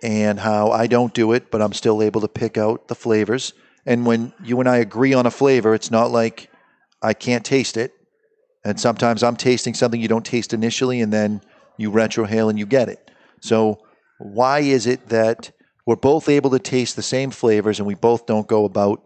and 0.01 0.39
how 0.39 0.71
I 0.71 0.87
don't 0.87 1.13
do 1.13 1.33
it, 1.33 1.51
but 1.51 1.61
I'm 1.61 1.73
still 1.73 2.01
able 2.01 2.21
to 2.21 2.27
pick 2.27 2.57
out 2.57 2.87
the 2.87 2.95
flavors. 2.95 3.53
And 3.85 4.07
when 4.07 4.33
you 4.43 4.59
and 4.59 4.67
I 4.67 4.77
agree 4.77 5.13
on 5.13 5.27
a 5.27 5.31
flavor, 5.31 5.75
it's 5.75 5.91
not 5.91 6.09
like 6.09 6.49
I 7.03 7.13
can't 7.13 7.45
taste 7.45 7.77
it. 7.77 7.93
And 8.65 8.79
sometimes 8.79 9.21
I'm 9.21 9.35
tasting 9.35 9.75
something 9.75 10.01
you 10.01 10.07
don't 10.07 10.25
taste 10.25 10.51
initially, 10.51 10.99
and 10.99 11.13
then 11.13 11.41
you 11.77 11.91
retrohale 11.91 12.49
and 12.49 12.57
you 12.57 12.65
get 12.65 12.89
it. 12.89 13.11
So 13.41 13.77
why 14.17 14.61
is 14.61 14.87
it 14.87 15.09
that 15.09 15.51
we're 15.85 15.97
both 15.97 16.29
able 16.29 16.49
to 16.49 16.59
taste 16.59 16.95
the 16.95 17.03
same 17.03 17.29
flavors 17.29 17.77
and 17.77 17.85
we 17.85 17.93
both 17.93 18.25
don't 18.25 18.47
go 18.47 18.65
about 18.65 19.03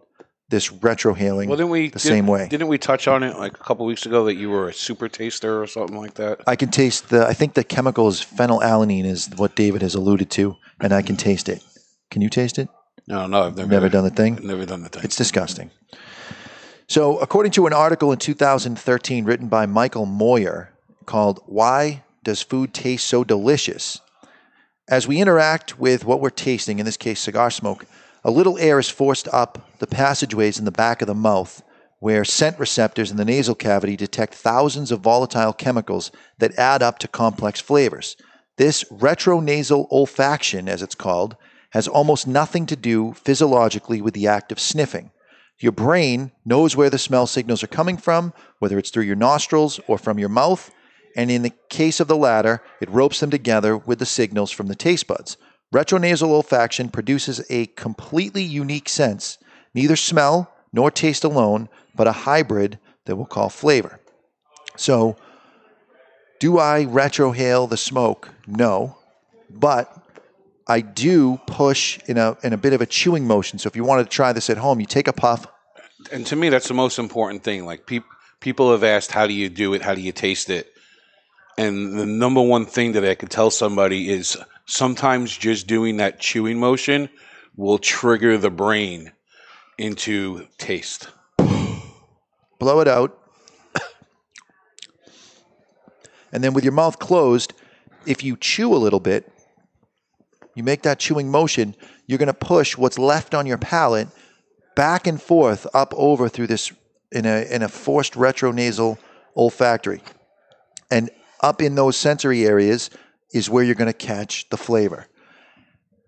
this 0.50 0.68
retrohaling 0.68 1.48
Well, 1.48 1.56
didn't 1.56 1.70
we 1.70 1.88
the 1.88 1.98
didn't- 1.98 2.00
same 2.02 2.26
way? 2.26 2.48
Didn't 2.48 2.68
we 2.68 2.78
touch 2.78 3.08
on 3.08 3.22
it 3.22 3.38
like 3.38 3.54
a 3.54 3.58
couple 3.64 3.86
weeks 3.86 4.04
ago 4.06 4.24
that 4.26 4.34
you 4.34 4.50
were 4.50 4.68
a 4.68 4.72
super 4.74 5.08
taster 5.08 5.62
or 5.62 5.66
something 5.66 5.96
like 5.96 6.14
that? 6.14 6.40
I 6.46 6.56
can 6.56 6.70
taste 6.70 7.08
the. 7.08 7.26
I 7.26 7.32
think 7.32 7.54
the 7.54 7.64
chemical 7.64 8.08
is 8.08 8.20
phenylalanine, 8.20 9.04
is 9.04 9.30
what 9.36 9.56
David 9.56 9.82
has 9.82 9.94
alluded 9.94 10.30
to, 10.32 10.56
and 10.80 10.92
I 10.92 11.02
can 11.02 11.16
taste 11.16 11.48
it. 11.48 11.62
Can 12.10 12.20
you 12.22 12.28
taste 12.28 12.58
it? 12.58 12.68
No, 13.06 13.26
no, 13.26 13.44
I've 13.44 13.56
never, 13.56 13.68
Never 13.70 13.88
done 13.88 14.04
the 14.04 14.10
thing. 14.10 14.38
Never 14.42 14.64
done 14.64 14.82
the 14.82 14.88
thing. 14.88 15.02
It's 15.04 15.16
disgusting. 15.16 15.70
So, 16.86 17.18
according 17.18 17.52
to 17.52 17.66
an 17.66 17.72
article 17.72 18.12
in 18.12 18.18
2013 18.18 19.24
written 19.24 19.48
by 19.48 19.66
Michael 19.66 20.06
Moyer 20.06 20.70
called 21.06 21.40
"Why 21.46 22.04
does 22.22 22.42
food 22.42 22.72
taste 22.74 23.06
so 23.06 23.24
delicious? 23.24 24.00
As 24.88 25.08
we 25.08 25.18
interact 25.20 25.78
with 25.78 26.04
what 26.04 26.20
we're 26.20 26.28
tasting, 26.30 26.78
in 26.78 26.84
this 26.84 26.98
case 26.98 27.20
cigar 27.20 27.50
smoke, 27.50 27.86
a 28.22 28.30
little 28.30 28.58
air 28.58 28.78
is 28.78 28.90
forced 28.90 29.26
up 29.32 29.66
the 29.84 29.96
passageways 29.96 30.58
in 30.58 30.64
the 30.64 30.70
back 30.70 31.02
of 31.02 31.06
the 31.06 31.14
mouth 31.14 31.62
where 31.98 32.24
scent 32.24 32.58
receptors 32.58 33.10
in 33.10 33.18
the 33.18 33.24
nasal 33.24 33.54
cavity 33.54 33.96
detect 33.96 34.34
thousands 34.34 34.90
of 34.90 35.00
volatile 35.00 35.52
chemicals 35.52 36.10
that 36.38 36.58
add 36.58 36.82
up 36.82 36.98
to 36.98 37.06
complex 37.06 37.60
flavors. 37.60 38.16
This 38.56 38.84
retronasal 38.84 39.90
olfaction, 39.90 40.68
as 40.68 40.80
it's 40.80 40.94
called, 40.94 41.36
has 41.70 41.86
almost 41.86 42.26
nothing 42.26 42.64
to 42.66 42.76
do 42.76 43.12
physiologically 43.12 44.00
with 44.00 44.14
the 44.14 44.26
act 44.26 44.52
of 44.52 44.58
sniffing. 44.58 45.10
Your 45.58 45.72
brain 45.72 46.32
knows 46.46 46.74
where 46.74 46.90
the 46.90 46.98
smell 46.98 47.26
signals 47.26 47.62
are 47.62 47.68
coming 47.68 47.98
from, 47.98 48.32
whether 48.60 48.78
it's 48.78 48.90
through 48.90 49.04
your 49.04 49.16
nostrils 49.16 49.80
or 49.86 49.98
from 49.98 50.18
your 50.18 50.30
mouth, 50.30 50.70
and 51.14 51.30
in 51.30 51.42
the 51.42 51.52
case 51.68 52.00
of 52.00 52.08
the 52.08 52.16
latter, 52.16 52.62
it 52.80 52.90
ropes 52.90 53.20
them 53.20 53.30
together 53.30 53.76
with 53.76 53.98
the 53.98 54.06
signals 54.06 54.50
from 54.50 54.68
the 54.68 54.74
taste 54.74 55.06
buds. 55.06 55.36
Retronasal 55.74 56.28
olfaction 56.28 56.92
produces 56.92 57.44
a 57.50 57.66
completely 57.66 58.42
unique 58.42 58.88
sense, 58.88 59.38
neither 59.74 59.96
smell 59.96 60.52
nor 60.72 60.90
taste 60.90 61.24
alone, 61.24 61.68
but 61.94 62.06
a 62.06 62.12
hybrid 62.12 62.78
that 63.04 63.16
we'll 63.16 63.26
call 63.26 63.48
flavor. 63.48 64.00
So, 64.76 65.16
do 66.40 66.58
I 66.58 66.84
retrohale 66.84 67.68
the 67.68 67.76
smoke? 67.76 68.30
No, 68.46 68.98
but 69.50 70.04
I 70.66 70.80
do 70.80 71.38
push 71.46 71.98
in 72.06 72.18
a 72.18 72.36
in 72.42 72.52
a 72.52 72.56
bit 72.56 72.72
of 72.72 72.80
a 72.80 72.86
chewing 72.86 73.26
motion. 73.26 73.58
So 73.58 73.68
if 73.68 73.76
you 73.76 73.84
wanted 73.84 74.04
to 74.04 74.10
try 74.10 74.32
this 74.32 74.50
at 74.50 74.56
home, 74.56 74.80
you 74.80 74.86
take 74.86 75.08
a 75.08 75.12
puff. 75.12 75.46
And 76.12 76.26
to 76.26 76.36
me, 76.36 76.48
that's 76.48 76.68
the 76.68 76.74
most 76.74 76.98
important 76.98 77.44
thing. 77.44 77.64
Like 77.64 77.86
peop 77.86 78.04
people 78.40 78.72
have 78.72 78.84
asked, 78.84 79.12
how 79.12 79.26
do 79.26 79.32
you 79.32 79.48
do 79.48 79.74
it? 79.74 79.82
How 79.82 79.94
do 79.94 80.00
you 80.00 80.12
taste 80.12 80.50
it? 80.50 80.70
And 81.56 81.98
the 81.98 82.06
number 82.06 82.42
one 82.42 82.66
thing 82.66 82.92
that 82.92 83.04
I 83.04 83.14
could 83.14 83.30
tell 83.30 83.50
somebody 83.50 84.10
is 84.10 84.36
sometimes 84.66 85.36
just 85.36 85.66
doing 85.66 85.98
that 85.98 86.18
chewing 86.18 86.58
motion 86.58 87.08
will 87.56 87.78
trigger 87.78 88.36
the 88.36 88.50
brain 88.50 89.12
into 89.78 90.46
taste. 90.58 91.08
blow 92.58 92.80
it 92.80 92.88
out. 92.88 93.18
and 96.32 96.42
then 96.42 96.54
with 96.54 96.64
your 96.64 96.72
mouth 96.72 96.98
closed, 96.98 97.52
if 98.06 98.22
you 98.22 98.36
chew 98.36 98.74
a 98.74 98.76
little 98.76 99.00
bit, 99.00 99.30
you 100.54 100.62
make 100.62 100.82
that 100.82 100.98
chewing 100.98 101.30
motion, 101.30 101.74
you're 102.06 102.18
going 102.18 102.26
to 102.26 102.34
push 102.34 102.76
what's 102.76 102.98
left 102.98 103.34
on 103.34 103.46
your 103.46 103.58
palate 103.58 104.08
back 104.76 105.06
and 105.06 105.20
forth 105.20 105.66
up 105.74 105.92
over 105.96 106.28
through 106.28 106.46
this 106.46 106.72
in 107.12 107.26
a 107.26 107.42
in 107.50 107.62
a 107.62 107.68
forced 107.68 108.14
retronasal 108.14 108.98
olfactory. 109.36 110.02
And 110.90 111.10
up 111.40 111.60
in 111.60 111.74
those 111.74 111.96
sensory 111.96 112.46
areas 112.46 112.90
is 113.32 113.50
where 113.50 113.64
you're 113.64 113.74
going 113.74 113.92
to 113.92 113.92
catch 113.92 114.48
the 114.50 114.56
flavor. 114.56 115.06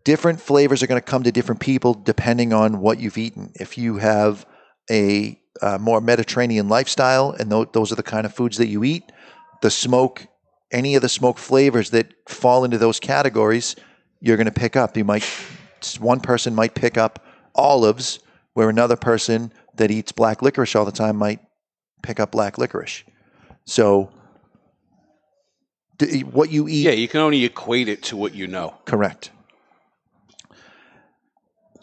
Different 0.07 0.41
flavors 0.41 0.85
are 0.85 0.87
going 0.87 1.01
to 1.01 1.05
come 1.05 1.25
to 1.25 1.33
different 1.33 1.61
people 1.61 1.93
depending 1.93 2.53
on 2.53 2.79
what 2.79 3.01
you've 3.01 3.19
eaten. 3.19 3.51
If 3.57 3.77
you 3.77 3.97
have 3.97 4.47
a 4.89 5.37
uh, 5.61 5.79
more 5.79 6.01
Mediterranean 6.01 6.69
lifestyle, 6.69 7.33
and 7.33 7.51
th- 7.51 7.71
those 7.73 7.91
are 7.91 7.97
the 7.97 8.05
kind 8.05 8.25
of 8.25 8.33
foods 8.33 8.57
that 8.59 8.69
you 8.69 8.85
eat. 8.85 9.03
The 9.63 9.71
smoke, 9.71 10.25
any 10.71 10.95
of 10.95 11.03
the 11.03 11.09
smoke 11.09 11.39
flavors 11.39 11.91
that 11.91 12.15
fall 12.29 12.63
into 12.63 12.79
those 12.79 13.01
categories, 13.01 13.75
you're 14.21 14.37
going 14.37 14.45
to 14.45 14.53
pick 14.53 14.77
up. 14.77 14.97
You 14.97 15.05
might, 15.05 15.25
one 15.99 16.21
person 16.21 16.55
might 16.55 16.77
pick 16.77 16.97
up 16.97 17.27
olives, 17.57 18.21
where 18.55 18.71
another 18.71 18.95
person 18.95 19.53
that 19.75 19.91
eats 19.91 20.13
black 20.13 20.41
licorice 20.41 20.77
all 20.77 20.85
the 20.85 20.93
time 20.93 21.17
might 21.17 21.41
pick 22.05 22.21
up 22.21 22.31
black 22.31 22.59
licorice. 22.59 23.03
So, 23.65 24.13
d- 25.99 26.21
what 26.21 26.53
you 26.53 26.69
eat, 26.69 26.85
Yeah, 26.87 26.93
you 26.93 27.09
can 27.09 27.23
only 27.23 27.45
equate 27.45 27.89
it 27.89 28.05
to 28.05 28.17
what 28.17 28.37
you 28.37 28.47
know. 28.47 28.75
Correct. 28.85 29.33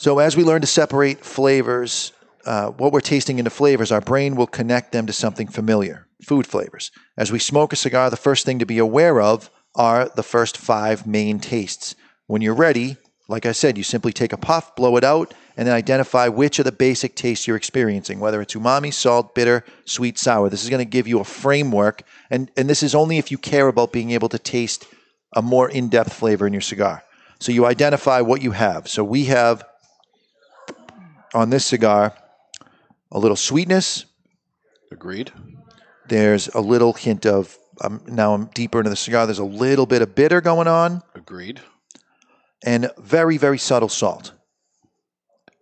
So 0.04 0.20
as 0.20 0.36
we 0.36 0.44
learn 0.44 0.60
to 0.60 0.68
separate 0.68 1.24
flavors, 1.24 2.12
uh, 2.46 2.72
what 2.72 2.92
we're 2.92 3.00
tasting 3.00 3.40
into 3.40 3.50
flavors, 3.50 3.90
our 3.90 4.02
brain 4.02 4.36
will 4.36 4.48
connect 4.48 4.92
them 4.92 5.08
to 5.08 5.14
something 5.14 5.48
familiar, 5.48 6.08
food 6.22 6.46
flavors. 6.46 6.92
As 7.18 7.32
we 7.32 7.40
smoke 7.40 7.72
a 7.72 7.78
cigar, 7.78 8.10
the 8.10 8.18
first 8.18 8.46
thing 8.46 8.60
to 8.60 8.66
be 8.66 8.80
aware 8.80 9.22
of 9.22 9.50
are 9.76 10.10
the 10.10 10.22
first 10.22 10.58
five 10.58 11.08
main 11.08 11.40
tastes. 11.40 11.96
When 12.28 12.42
you're 12.42 12.54
ready, 12.54 12.98
like 13.30 13.46
I 13.46 13.54
said, 13.54 13.78
you 13.78 13.86
simply 13.86 14.12
take 14.12 14.34
a 14.34 14.38
puff, 14.38 14.76
blow 14.76 14.98
it 14.98 15.06
out, 15.06 15.34
and 15.56 15.66
then 15.66 15.74
identify 15.74 16.28
which 16.28 16.60
of 16.60 16.66
the 16.66 16.74
basic 16.74 17.16
tastes 17.16 17.48
you're 17.48 17.56
experiencing, 17.56 18.20
whether 18.20 18.42
it's 18.42 18.56
umami, 18.56 18.94
salt, 18.94 19.34
bitter, 19.34 19.64
sweet, 19.86 20.20
sour. 20.20 20.50
This 20.50 20.66
is 20.66 20.70
going 20.70 20.86
to 20.86 20.98
give 20.98 21.08
you 21.08 21.22
a 21.22 21.24
framework, 21.24 22.04
and, 22.30 22.52
and 22.58 22.70
this 22.70 22.84
is 22.84 22.94
only 22.94 23.20
if 23.20 23.32
you 23.32 23.38
care 23.38 23.70
about 23.70 23.94
being 23.94 24.12
able 24.12 24.28
to 24.28 24.38
taste 24.38 24.86
a 25.34 25.42
more 25.42 25.70
in 25.70 25.88
depth 25.88 26.12
flavor 26.12 26.46
in 26.46 26.52
your 26.52 26.62
cigar. 26.62 27.04
So 27.40 27.54
you 27.54 27.66
identify 27.66 28.20
what 28.20 28.42
you 28.42 28.52
have. 28.52 28.90
So 28.90 29.06
we 29.06 29.26
have 29.26 29.64
on 31.34 31.50
this 31.50 31.66
cigar 31.66 32.14
a 33.12 33.20
little 33.20 33.38
sweetness. 33.38 34.06
Agreed. 34.92 35.32
There's 36.10 36.48
a 36.50 36.60
little 36.60 36.94
hint 36.94 37.26
of, 37.26 37.58
um, 37.82 38.02
now 38.08 38.34
I'm 38.34 38.46
deeper 38.48 38.80
into 38.80 38.90
the 38.90 38.96
cigar, 38.96 39.26
there's 39.26 39.40
a 39.40 39.44
little 39.44 39.86
bit 39.86 40.02
of 40.02 40.16
bitter 40.16 40.42
going 40.42 40.68
on, 40.68 41.02
Agreed. 41.16 41.62
and 42.66 42.90
very, 42.98 43.38
very 43.38 43.58
subtle 43.58 43.90
salt. 43.90 44.34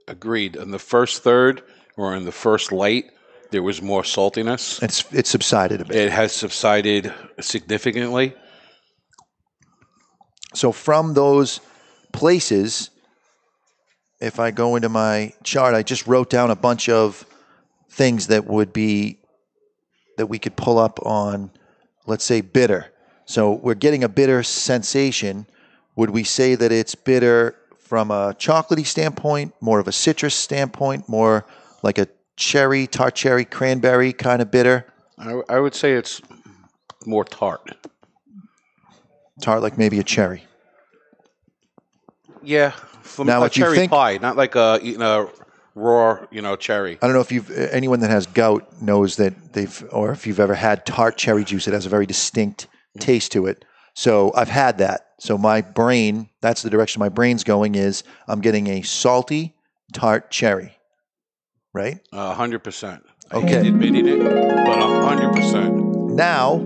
Agreed. 0.07 0.55
In 0.55 0.71
the 0.71 0.79
first 0.79 1.23
third 1.23 1.62
or 1.95 2.15
in 2.15 2.25
the 2.25 2.31
first 2.31 2.71
light, 2.71 3.05
there 3.51 3.62
was 3.62 3.81
more 3.81 4.01
saltiness. 4.01 4.81
It's 4.81 5.03
it's 5.12 5.29
subsided 5.29 5.81
a 5.81 5.86
bit. 5.86 5.95
It 5.95 6.12
has 6.12 6.31
subsided 6.31 7.13
significantly. 7.39 8.34
So 10.53 10.71
from 10.71 11.13
those 11.13 11.60
places, 12.13 12.89
if 14.21 14.39
I 14.39 14.51
go 14.51 14.75
into 14.75 14.88
my 14.88 15.34
chart, 15.43 15.73
I 15.73 15.84
just 15.84 16.07
wrote 16.07 16.29
down 16.29 16.51
a 16.51 16.55
bunch 16.55 16.88
of 16.88 17.25
things 17.89 18.27
that 18.27 18.45
would 18.45 18.71
be 18.71 19.17
that 20.17 20.27
we 20.27 20.38
could 20.38 20.55
pull 20.55 20.77
up 20.77 20.99
on, 21.03 21.51
let's 22.05 22.23
say 22.23 22.41
bitter. 22.41 22.93
So 23.25 23.53
we're 23.53 23.73
getting 23.73 24.03
a 24.03 24.10
bitter 24.10 24.43
sensation. 24.43 25.47
Would 25.95 26.12
we 26.12 26.23
say 26.23 26.55
that 26.55 26.71
it's 26.71 26.95
bitter 26.95 27.55
from 27.79 28.12
a 28.12 28.34
chocolatey 28.38 28.86
standpoint, 28.86 29.53
more 29.60 29.79
of 29.79 29.88
a 29.88 29.91
citrus 29.91 30.36
standpoint, 30.36 31.10
more 31.10 31.45
like 31.81 31.97
a 31.97 32.07
cherry, 32.38 32.88
tart 32.88 33.15
cherry, 33.15 33.43
cranberry 33.43 34.13
kind 34.13 34.41
of 34.41 34.51
bitter? 34.51 34.86
I, 35.17 35.41
I 35.49 35.60
would 35.60 35.73
say 35.73 35.93
it's 35.93 36.21
more 37.05 37.25
tart. 37.25 37.88
Tart 39.41 39.63
like 39.63 39.77
maybe 39.77 39.99
a 39.99 40.03
cherry. 40.03 40.45
Yeah, 42.43 42.73
from 43.01 43.27
Now, 43.27 43.41
a 43.41 43.45
you 43.45 43.49
cherry 43.49 43.77
think- 43.77 43.91
pie, 43.91 44.17
not 44.17 44.37
like 44.37 44.55
a 44.55 44.79
eating 44.81 45.01
a 45.01 45.27
raw, 45.75 46.25
you 46.31 46.41
know, 46.41 46.55
cherry. 46.55 46.97
I 47.01 47.07
don't 47.07 47.15
know 47.15 47.21
if 47.21 47.31
you've 47.31 47.49
anyone 47.51 47.99
that 48.01 48.09
has 48.09 48.27
gout 48.27 48.81
knows 48.81 49.15
that 49.17 49.53
they've, 49.53 49.83
or 49.91 50.11
if 50.11 50.27
you've 50.27 50.39
ever 50.39 50.55
had 50.55 50.85
tart 50.85 51.17
cherry 51.17 51.43
juice, 51.43 51.67
it 51.67 51.73
has 51.73 51.85
a 51.85 51.89
very 51.89 52.05
distinct 52.05 52.67
mm-hmm. 52.67 52.99
taste 52.99 53.31
to 53.33 53.45
it. 53.47 53.65
So 53.93 54.31
I've 54.35 54.49
had 54.49 54.77
that. 54.79 55.07
So 55.19 55.37
my 55.37 55.61
brain, 55.61 56.29
that's 56.41 56.61
the 56.61 56.69
direction 56.69 56.99
my 56.99 57.09
brain's 57.09 57.43
going. 57.43 57.75
Is 57.75 58.03
I'm 58.27 58.41
getting 58.41 58.67
a 58.67 58.81
salty 58.81 59.55
tart 59.93 60.31
cherry, 60.31 60.77
right? 61.73 61.99
A 62.11 62.33
hundred 62.33 62.63
percent. 62.63 63.03
Okay. 63.33 63.67
admitting 63.67 64.07
it, 64.07 64.19
but 64.19 64.79
hundred 64.79 65.33
percent. 65.33 65.73
Now, 66.11 66.61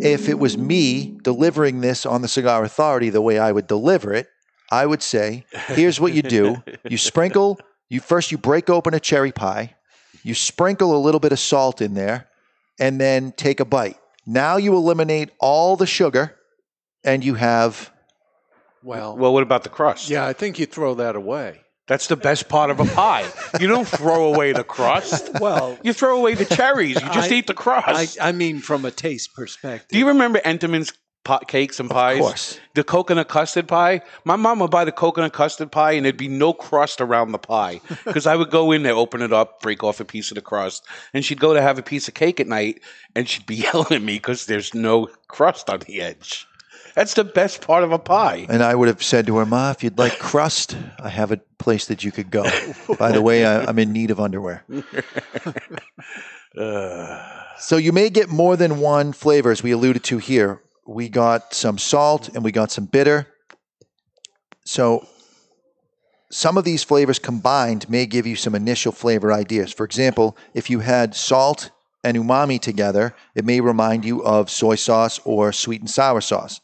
if 0.00 0.28
it 0.28 0.38
was 0.38 0.56
me 0.56 1.18
delivering 1.22 1.80
this 1.80 2.06
on 2.06 2.22
the 2.22 2.28
Cigar 2.28 2.62
Authority 2.64 3.10
the 3.10 3.22
way 3.22 3.38
I 3.38 3.50
would 3.50 3.66
deliver 3.66 4.12
it, 4.12 4.28
I 4.70 4.86
would 4.86 5.02
say, 5.02 5.44
here's 5.68 6.00
what 6.00 6.12
you 6.14 6.22
do. 6.22 6.62
You 6.88 6.96
sprinkle, 6.98 7.60
you 7.88 8.00
first 8.00 8.32
you 8.32 8.38
break 8.38 8.68
open 8.70 8.94
a 8.94 9.00
cherry 9.00 9.32
pie, 9.32 9.74
you 10.22 10.34
sprinkle 10.34 10.96
a 10.96 10.98
little 10.98 11.20
bit 11.20 11.32
of 11.32 11.38
salt 11.38 11.80
in 11.82 11.94
there, 11.94 12.28
and 12.80 13.00
then 13.00 13.32
take 13.32 13.60
a 13.60 13.64
bite. 13.64 13.96
Now 14.26 14.56
you 14.56 14.74
eliminate 14.74 15.30
all 15.38 15.76
the 15.76 15.86
sugar 15.86 16.36
and 17.04 17.22
you 17.24 17.34
have 17.34 17.90
Well, 18.82 19.16
Well, 19.16 19.32
what 19.32 19.42
about 19.42 19.62
the 19.64 19.68
crust? 19.68 20.08
yeah, 20.10 20.26
I 20.26 20.32
think 20.32 20.58
you 20.58 20.66
throw 20.66 20.94
that 20.94 21.14
away. 21.14 21.60
That's 21.86 22.06
the 22.06 22.16
best 22.16 22.48
part 22.48 22.70
of 22.70 22.80
a 22.80 22.86
pie. 22.86 23.26
you 23.60 23.66
don't 23.66 23.86
throw 23.86 24.32
away 24.32 24.52
the 24.52 24.64
crust. 24.64 25.28
Well, 25.38 25.76
You 25.82 25.92
throw 25.92 26.16
away 26.16 26.34
the 26.34 26.46
cherries. 26.46 26.94
You 26.94 27.06
just 27.12 27.30
I- 27.30 27.34
eat 27.34 27.46
the 27.46 27.52
crust. 27.54 28.18
I, 28.18 28.28
I 28.28 28.32
mean, 28.32 28.60
from 28.60 28.86
a 28.86 28.90
taste 28.90 29.34
perspective. 29.34 29.88
Do 29.90 29.98
you 29.98 30.08
remember 30.08 30.40
Entenmann's 30.40 30.94
pot 31.24 31.48
cakes 31.48 31.80
and 31.80 31.90
pies? 31.90 32.20
course. 32.20 32.60
The 32.74 32.84
coconut 32.84 33.28
custard 33.28 33.66
pie. 33.66 34.02
My 34.24 34.36
mom 34.36 34.60
would 34.60 34.70
buy 34.70 34.84
the 34.84 34.92
coconut 34.92 35.32
custard 35.32 35.72
pie, 35.72 35.92
and 35.92 36.04
there'd 36.04 36.16
be 36.16 36.28
no 36.28 36.52
crust 36.52 37.00
around 37.00 37.32
the 37.32 37.38
pie 37.38 37.80
because 38.04 38.26
I 38.26 38.36
would 38.36 38.50
go 38.50 38.72
in 38.72 38.82
there, 38.82 38.94
open 38.94 39.22
it 39.22 39.32
up, 39.32 39.60
break 39.60 39.82
off 39.82 40.00
a 40.00 40.04
piece 40.04 40.30
of 40.30 40.36
the 40.36 40.42
crust, 40.42 40.86
and 41.12 41.24
she'd 41.24 41.40
go 41.40 41.54
to 41.54 41.62
have 41.62 41.78
a 41.78 41.82
piece 41.82 42.08
of 42.08 42.14
cake 42.14 42.40
at 42.40 42.46
night, 42.46 42.80
and 43.14 43.28
she'd 43.28 43.46
be 43.46 43.54
yelling 43.72 43.92
at 43.92 44.02
me 44.02 44.14
because 44.14 44.46
there's 44.46 44.74
no 44.74 45.08
crust 45.28 45.70
on 45.70 45.80
the 45.80 46.00
edge. 46.00 46.46
That's 46.94 47.14
the 47.14 47.24
best 47.24 47.60
part 47.60 47.82
of 47.82 47.90
a 47.90 47.98
pie. 47.98 48.46
And 48.48 48.62
I 48.62 48.76
would 48.76 48.86
have 48.86 49.02
said 49.02 49.26
to 49.26 49.36
her, 49.38 49.46
Ma, 49.46 49.72
if 49.72 49.82
you'd 49.82 49.98
like 49.98 50.18
crust, 50.20 50.76
I 51.00 51.08
have 51.08 51.32
a 51.32 51.38
place 51.58 51.86
that 51.86 52.04
you 52.04 52.12
could 52.12 52.30
go. 52.30 52.44
By 52.98 53.10
the 53.10 53.20
way, 53.20 53.44
I, 53.44 53.64
I'm 53.64 53.80
in 53.80 53.92
need 53.92 54.12
of 54.12 54.20
underwear. 54.20 54.64
So 57.58 57.76
you 57.76 57.92
may 57.92 58.10
get 58.10 58.28
more 58.28 58.56
than 58.56 58.78
one 58.78 59.12
flavor, 59.12 59.50
as 59.50 59.62
we 59.62 59.70
alluded 59.72 60.04
to 60.04 60.18
here. 60.18 60.60
We 60.86 61.08
got 61.08 61.54
some 61.54 61.78
salt 61.78 62.28
and 62.34 62.44
we 62.44 62.52
got 62.52 62.70
some 62.70 62.86
bitter. 62.86 63.26
So 64.64 65.06
some 66.30 66.58
of 66.58 66.64
these 66.64 66.82
flavors 66.82 67.18
combined 67.18 67.88
may 67.88 68.06
give 68.06 68.26
you 68.26 68.36
some 68.36 68.54
initial 68.54 68.92
flavor 68.92 69.32
ideas. 69.32 69.72
For 69.72 69.84
example, 69.84 70.36
if 70.52 70.68
you 70.70 70.80
had 70.80 71.14
salt 71.14 71.70
and 72.02 72.16
umami 72.16 72.60
together, 72.60 73.14
it 73.34 73.44
may 73.44 73.60
remind 73.60 74.04
you 74.04 74.22
of 74.24 74.50
soy 74.50 74.74
sauce 74.74 75.20
or 75.24 75.52
sweet 75.52 75.80
and 75.80 75.90
sour 75.90 76.20
sauce. 76.20 76.60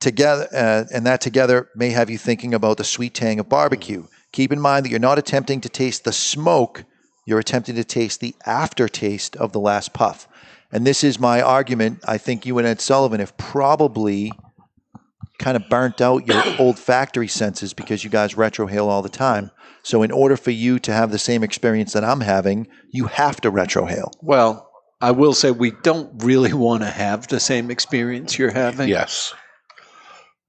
Together, 0.00 0.48
uh, 0.52 0.84
and 0.92 1.04
that 1.06 1.20
together 1.20 1.68
may 1.74 1.90
have 1.90 2.08
you 2.08 2.18
thinking 2.18 2.54
about 2.54 2.76
the 2.76 2.84
sweet 2.84 3.14
tang 3.14 3.40
of 3.40 3.48
barbecue. 3.48 4.06
Keep 4.32 4.52
in 4.52 4.60
mind 4.60 4.84
that 4.84 4.90
you're 4.90 5.00
not 5.00 5.18
attempting 5.18 5.60
to 5.60 5.68
taste 5.68 6.04
the 6.04 6.12
smoke, 6.12 6.84
you're 7.26 7.38
attempting 7.38 7.74
to 7.74 7.84
taste 7.84 8.20
the 8.20 8.34
aftertaste 8.46 9.34
of 9.36 9.52
the 9.52 9.60
last 9.60 9.92
puff. 9.92 10.27
And 10.70 10.86
this 10.86 11.02
is 11.02 11.18
my 11.18 11.40
argument. 11.40 12.00
I 12.06 12.18
think 12.18 12.44
you 12.44 12.58
and 12.58 12.66
Ed 12.66 12.80
Sullivan 12.80 13.20
have 13.20 13.36
probably 13.36 14.32
kind 15.38 15.56
of 15.56 15.68
burnt 15.68 16.00
out 16.00 16.26
your 16.26 16.42
olfactory 16.58 17.28
senses 17.28 17.72
because 17.72 18.04
you 18.04 18.10
guys 18.10 18.34
retrohale 18.34 18.86
all 18.86 19.02
the 19.02 19.08
time. 19.08 19.50
So, 19.82 20.02
in 20.02 20.10
order 20.10 20.36
for 20.36 20.50
you 20.50 20.78
to 20.80 20.92
have 20.92 21.10
the 21.10 21.18
same 21.18 21.42
experience 21.42 21.92
that 21.94 22.04
I'm 22.04 22.20
having, 22.20 22.66
you 22.90 23.06
have 23.06 23.40
to 23.42 23.50
retrohale. 23.50 24.12
Well, 24.20 24.68
I 25.00 25.12
will 25.12 25.32
say 25.32 25.50
we 25.50 25.70
don't 25.70 26.22
really 26.22 26.52
want 26.66 26.82
to 26.82 26.90
have 26.90 27.28
the 27.28 27.40
same 27.40 27.70
experience 27.70 28.38
you're 28.38 28.52
having. 28.52 28.88
Yes. 28.88 29.32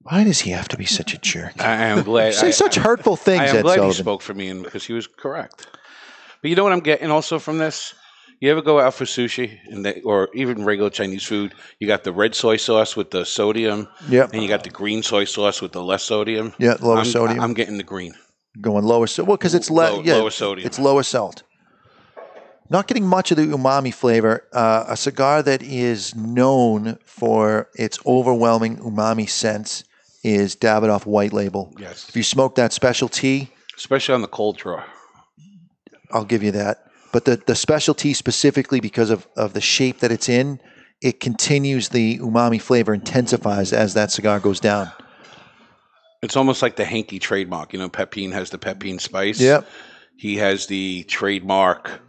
Why 0.02 0.24
does 0.24 0.40
he 0.42 0.52
have 0.52 0.68
to 0.70 0.78
be 0.78 0.86
such 0.86 1.14
a 1.14 1.18
jerk? 1.20 1.62
I 1.62 1.88
am 1.88 2.04
glad. 2.04 2.34
Say 2.34 2.48
I- 2.48 2.52
such 2.52 2.76
hurtful 2.76 3.16
things, 3.16 3.42
I 3.42 3.46
am 3.48 3.56
Ed 3.58 3.62
glad 3.62 3.76
Sullivan. 3.76 3.96
he 3.96 4.00
spoke 4.02 4.22
for 4.22 4.34
me 4.34 4.48
and 4.50 4.64
because 4.64 4.86
he 4.86 4.94
was 4.94 5.08
correct. 5.08 5.68
But 6.42 6.50
you 6.50 6.56
know 6.56 6.64
what 6.64 6.74
I'm 6.74 6.80
getting 6.80 7.12
also 7.12 7.38
from 7.38 7.58
this? 7.58 7.94
You 8.40 8.50
ever 8.52 8.62
go 8.62 8.80
out 8.80 8.94
for 8.94 9.04
sushi 9.04 9.60
and 9.68 9.86
they, 9.86 10.02
or 10.02 10.30
even 10.34 10.64
regular 10.64 10.90
Chinese 10.90 11.24
food? 11.26 11.54
You 11.80 11.88
got 11.88 12.04
the 12.06 12.14
red 12.14 12.36
soy 12.36 12.56
sauce 12.56 12.96
with 12.96 13.12
the 13.12 13.26
sodium, 13.26 13.88
Yep. 14.08 14.34
and 14.34 14.42
you 14.42 14.48
got 14.48 14.64
the 14.64 14.70
green 14.70 15.04
soy 15.04 15.26
sauce 15.26 15.62
with 15.62 15.74
the 15.74 15.84
less 15.84 16.04
sodium. 16.04 16.54
Yeah, 16.58 16.76
lower 16.80 17.00
I'm, 17.00 17.06
sodium. 17.06 17.42
I'm 17.42 17.54
getting 17.54 17.78
the 17.78 17.84
green. 17.84 18.14
Going 18.62 18.86
lower, 18.86 19.08
so 19.08 19.24
well 19.26 19.36
because 19.38 19.54
it's 19.56 19.70
le- 19.70 19.76
Low- 19.96 20.02
yeah, 20.02 20.16
lower 20.16 20.32
sodium. 20.32 20.66
It's 20.66 20.80
lower 20.80 21.04
salt. 21.04 21.44
Not 22.70 22.88
getting 22.88 23.06
much 23.06 23.32
of 23.32 23.38
the 23.38 23.48
umami 23.48 23.94
flavor. 23.94 24.48
Uh, 24.54 24.86
a 24.88 24.96
cigar 24.96 25.42
that 25.44 25.62
is 25.64 26.16
known 26.16 26.98
for 27.04 27.68
its 27.76 27.98
overwhelming 28.06 28.78
umami 28.78 29.28
sense 29.28 29.84
is 30.24 30.56
Davidoff 30.56 31.06
White 31.06 31.34
Label. 31.34 31.74
Yes. 31.80 32.08
If 32.10 32.16
you 32.16 32.24
smoke 32.24 32.56
that 32.56 32.72
specialty, 32.72 33.52
especially 33.76 34.14
on 34.16 34.22
the 34.22 34.28
cold 34.28 34.58
draw, 34.58 34.84
I'll 36.12 36.26
give 36.26 36.44
you 36.44 36.52
that. 36.52 36.86
But 37.12 37.26
the 37.26 37.38
the 37.38 37.56
specialty 37.56 38.14
specifically 38.14 38.80
because 38.80 39.10
of 39.10 39.28
of 39.36 39.54
the 39.54 39.62
shape 39.62 40.00
that 40.00 40.12
it's 40.12 40.30
in, 40.30 40.60
it 41.02 41.20
continues 41.20 41.90
the 41.90 42.20
umami 42.20 42.62
flavor 42.62 42.94
intensifies 42.94 43.74
as 43.74 43.94
that 43.94 44.12
cigar 44.12 44.40
goes 44.40 44.60
down. 44.60 44.92
It's 46.22 46.36
almost 46.36 46.62
like 46.62 46.76
the 46.76 46.86
hanky 46.86 47.18
trademark. 47.20 47.74
You 47.74 47.80
know, 47.80 47.90
Pepin 47.90 48.32
has 48.32 48.50
the 48.50 48.58
Pepin 48.58 49.00
spice. 49.00 49.40
Yep. 49.40 49.68
He 50.18 50.36
has 50.38 50.68
the 50.68 51.04
trademark 51.04 52.02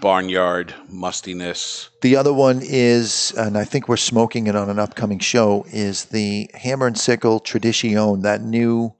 barnyard 0.00 0.74
mustiness. 0.88 1.88
The 2.02 2.16
other 2.16 2.32
one 2.32 2.60
is, 2.62 3.32
and 3.38 3.56
I 3.56 3.64
think 3.64 3.88
we're 3.88 3.96
smoking 3.96 4.48
it 4.48 4.56
on 4.56 4.68
an 4.68 4.78
upcoming 4.78 5.20
show, 5.20 5.64
is 5.68 6.06
the 6.06 6.50
Hammer 6.54 6.88
and 6.88 6.98
Sickle 6.98 7.40
Tradition, 7.40 8.22
that 8.22 8.42
new 8.42 8.94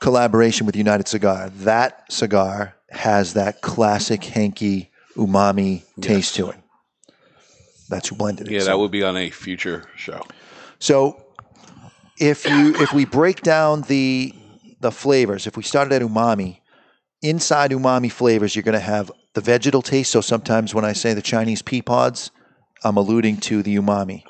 collaboration 0.00 0.66
with 0.66 0.76
United 0.76 1.08
Cigar. 1.08 1.48
That 1.50 2.12
cigar 2.12 2.75
has 2.90 3.34
that 3.34 3.60
classic 3.62 4.24
hanky 4.24 4.90
umami 5.16 5.82
taste 6.00 6.34
to 6.36 6.50
it. 6.50 6.56
That's 7.88 8.08
who 8.08 8.16
blended 8.16 8.48
it. 8.48 8.52
Yeah, 8.52 8.60
So- 8.60 8.66
that 8.66 8.78
would 8.78 8.90
be 8.90 9.02
on 9.02 9.16
a 9.16 9.30
future 9.30 9.84
show. 9.96 10.22
so 10.78 11.22
if 12.18 12.46
you 12.46 12.74
if 12.76 12.92
we 12.92 13.04
break 13.04 13.42
down 13.42 13.82
the 13.82 14.32
the 14.80 14.90
flavors, 14.90 15.46
if 15.46 15.56
we 15.56 15.62
started 15.62 15.92
at 15.92 16.02
umami, 16.02 16.58
inside 17.22 17.70
umami 17.70 18.10
flavors, 18.10 18.54
you're 18.54 18.62
going 18.62 18.74
to 18.74 18.78
have 18.80 19.10
the 19.34 19.40
vegetal 19.40 19.82
taste. 19.82 20.10
So 20.12 20.20
sometimes 20.20 20.74
when 20.74 20.84
I 20.84 20.92
say 20.92 21.14
the 21.14 21.22
Chinese 21.22 21.62
pea 21.62 21.82
pods, 21.82 22.30
I'm 22.84 22.96
alluding 22.96 23.38
to 23.38 23.62
the 23.62 23.76
umami. 23.76 24.22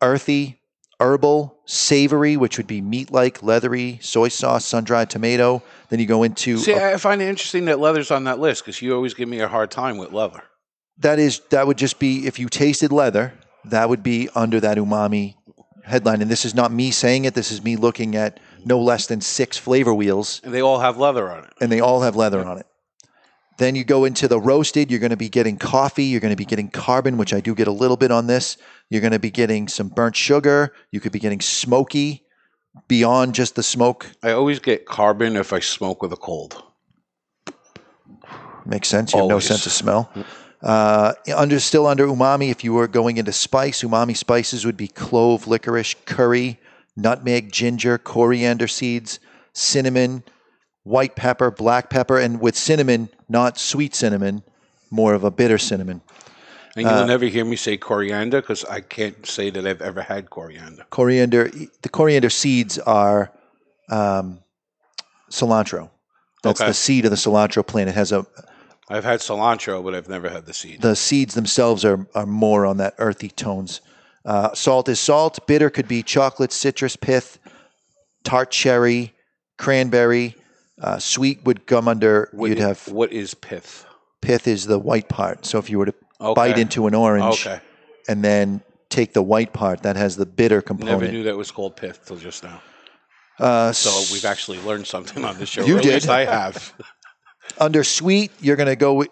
Earthy, 0.00 0.60
herbal, 1.00 1.57
savory, 1.70 2.36
which 2.38 2.56
would 2.56 2.66
be 2.66 2.80
meat-like, 2.80 3.42
leathery, 3.42 3.98
soy 4.00 4.28
sauce, 4.28 4.64
sun-dried 4.64 5.10
tomato. 5.10 5.62
Then 5.90 6.00
you 6.00 6.06
go 6.06 6.22
into 6.22 6.56
See, 6.56 6.74
I 6.74 6.96
find 6.96 7.20
it 7.20 7.28
interesting 7.28 7.66
that 7.66 7.78
leather's 7.78 8.10
on 8.10 8.24
that 8.24 8.38
list 8.38 8.64
because 8.64 8.80
you 8.80 8.94
always 8.94 9.12
give 9.12 9.28
me 9.28 9.40
a 9.40 9.48
hard 9.48 9.70
time 9.70 9.98
with 9.98 10.10
leather. 10.12 10.42
that 11.00 11.18
is 11.18 11.40
that 11.50 11.66
would 11.66 11.76
just 11.76 11.98
be 11.98 12.26
if 12.26 12.38
you 12.38 12.48
tasted 12.48 12.90
leather, 12.90 13.34
that 13.66 13.88
would 13.90 14.02
be 14.02 14.30
under 14.34 14.58
that 14.60 14.78
umami 14.78 15.34
headline. 15.84 16.22
And 16.22 16.30
this 16.30 16.46
is 16.46 16.54
not 16.54 16.72
me 16.72 16.90
saying 16.90 17.26
it. 17.26 17.34
This 17.34 17.52
is 17.52 17.62
me 17.62 17.76
looking 17.76 18.16
at 18.16 18.40
no 18.64 18.80
less 18.80 19.06
than 19.06 19.20
six 19.20 19.58
flavor 19.58 19.92
wheels, 19.94 20.40
And 20.44 20.54
they 20.54 20.62
all 20.62 20.80
have 20.80 20.96
leather 20.96 21.30
on 21.30 21.44
it. 21.44 21.50
and 21.60 21.70
they 21.70 21.80
all 21.80 22.00
have 22.00 22.16
leather 22.16 22.42
on 22.44 22.56
it. 22.58 22.66
Then 23.58 23.74
you 23.74 23.82
go 23.84 24.04
into 24.04 24.26
the 24.28 24.40
roasted. 24.40 24.88
You're 24.90 25.00
going 25.00 25.10
to 25.10 25.16
be 25.16 25.28
getting 25.28 25.56
coffee. 25.58 26.04
You're 26.04 26.20
going 26.20 26.32
to 26.32 26.36
be 26.36 26.44
getting 26.44 26.68
carbon, 26.70 27.16
which 27.18 27.34
I 27.34 27.40
do 27.40 27.54
get 27.56 27.66
a 27.66 27.72
little 27.72 27.96
bit 27.96 28.10
on 28.12 28.26
this. 28.28 28.56
You're 28.90 29.00
going 29.00 29.12
to 29.12 29.18
be 29.18 29.30
getting 29.30 29.68
some 29.68 29.88
burnt 29.88 30.16
sugar. 30.16 30.72
You 30.90 31.00
could 31.00 31.12
be 31.12 31.18
getting 31.18 31.40
smoky 31.40 32.24
beyond 32.86 33.34
just 33.34 33.54
the 33.54 33.62
smoke. 33.62 34.06
I 34.22 34.32
always 34.32 34.58
get 34.60 34.86
carbon 34.86 35.36
if 35.36 35.52
I 35.52 35.60
smoke 35.60 36.02
with 36.02 36.12
a 36.12 36.16
cold. 36.16 36.62
Makes 38.64 38.88
sense. 38.88 39.12
You 39.12 39.20
have 39.20 39.28
no 39.28 39.40
sense 39.40 39.66
of 39.66 39.72
smell. 39.72 40.12
Uh, 40.62 41.14
under 41.34 41.60
still 41.60 41.86
under 41.86 42.06
umami, 42.06 42.50
if 42.50 42.64
you 42.64 42.74
were 42.74 42.88
going 42.88 43.16
into 43.16 43.32
spice, 43.32 43.82
umami 43.82 44.16
spices 44.16 44.66
would 44.66 44.76
be 44.76 44.88
clove, 44.88 45.46
licorice, 45.46 45.94
curry, 46.04 46.58
nutmeg, 46.96 47.52
ginger, 47.52 47.96
coriander 47.96 48.66
seeds, 48.66 49.20
cinnamon, 49.52 50.24
white 50.82 51.14
pepper, 51.16 51.50
black 51.50 51.90
pepper, 51.90 52.18
and 52.18 52.40
with 52.40 52.56
cinnamon, 52.56 53.08
not 53.28 53.58
sweet 53.58 53.94
cinnamon, 53.94 54.42
more 54.90 55.14
of 55.14 55.22
a 55.22 55.30
bitter 55.30 55.58
cinnamon. 55.58 56.00
And 56.78 56.86
you'll 56.86 56.98
Uh, 57.00 57.06
never 57.06 57.24
hear 57.24 57.44
me 57.44 57.56
say 57.56 57.76
coriander 57.76 58.40
because 58.40 58.64
I 58.64 58.80
can't 58.80 59.26
say 59.26 59.50
that 59.50 59.66
I've 59.66 59.82
ever 59.82 60.00
had 60.00 60.30
coriander. 60.30 60.84
Coriander, 60.90 61.50
the 61.82 61.88
coriander 61.88 62.30
seeds 62.30 62.78
are 62.78 63.32
um, 63.90 64.38
cilantro. 65.30 65.90
That's 66.44 66.60
Okay. 66.60 66.70
the 66.70 66.74
seed 66.74 67.04
of 67.04 67.10
the 67.10 67.16
cilantro 67.16 67.66
plant. 67.66 67.88
It 67.88 67.94
has 67.96 68.12
a 68.12 68.24
I've 68.90 69.02
had 69.04 69.20
cilantro, 69.20 69.82
but 69.82 69.94
I've 69.94 70.08
never 70.08 70.28
had 70.30 70.46
the 70.46 70.54
seed. 70.54 70.80
the 70.80 70.94
seeds 70.94 71.34
themselves 71.34 71.84
are, 71.84 72.06
are 72.14 72.26
more 72.26 72.64
on 72.64 72.76
that 72.76 72.94
earthy 72.98 73.28
tones. 73.28 73.80
Uh, 74.24 74.54
salt 74.54 74.88
is 74.88 75.00
salt. 75.00 75.44
Bitter 75.48 75.70
could 75.70 75.88
be 75.88 76.02
chocolate, 76.02 76.52
citrus, 76.52 76.94
pith, 76.96 77.38
tart 78.24 78.50
cherry, 78.52 79.14
cranberry. 79.58 80.36
Uh, 80.80 80.98
sweet 80.98 81.44
would 81.44 81.66
come 81.66 81.88
under. 81.88 82.28
What 82.32 82.50
you'd 82.50 82.60
i- 82.60 82.68
have 82.68 82.86
what 82.88 83.12
is 83.12 83.34
pith? 83.34 83.84
pith 84.22 84.46
is 84.46 84.66
the 84.66 84.78
white 84.78 85.08
part. 85.08 85.44
So 85.44 85.58
if 85.58 85.68
you 85.70 85.78
were 85.78 85.86
to 85.86 85.94
Okay. 86.20 86.34
bite 86.34 86.58
into 86.58 86.86
an 86.86 86.94
orange 86.94 87.46
Okay. 87.46 87.60
and 88.08 88.24
then 88.24 88.60
take 88.88 89.12
the 89.12 89.22
white 89.22 89.52
part, 89.52 89.82
that 89.82 89.96
has 89.96 90.16
the 90.16 90.26
bitter 90.26 90.60
component. 90.62 91.00
Never 91.02 91.12
knew 91.12 91.22
that 91.24 91.36
was 91.36 91.50
called 91.50 91.76
pith 91.76 92.06
till 92.06 92.16
just 92.16 92.42
now. 92.42 92.60
Uh, 93.38 93.70
So 93.72 93.90
we've 94.12 94.24
actually 94.24 94.58
learned 94.60 94.86
something 94.86 95.24
on 95.24 95.38
this 95.38 95.48
show. 95.48 95.64
You 95.64 95.78
did. 95.80 95.94
least 95.94 96.08
I 96.08 96.24
have. 96.24 96.72
Under 97.58 97.84
sweet, 97.84 98.30
you're 98.40 98.56
going 98.56 98.68
to 98.68 98.76
go 98.76 99.04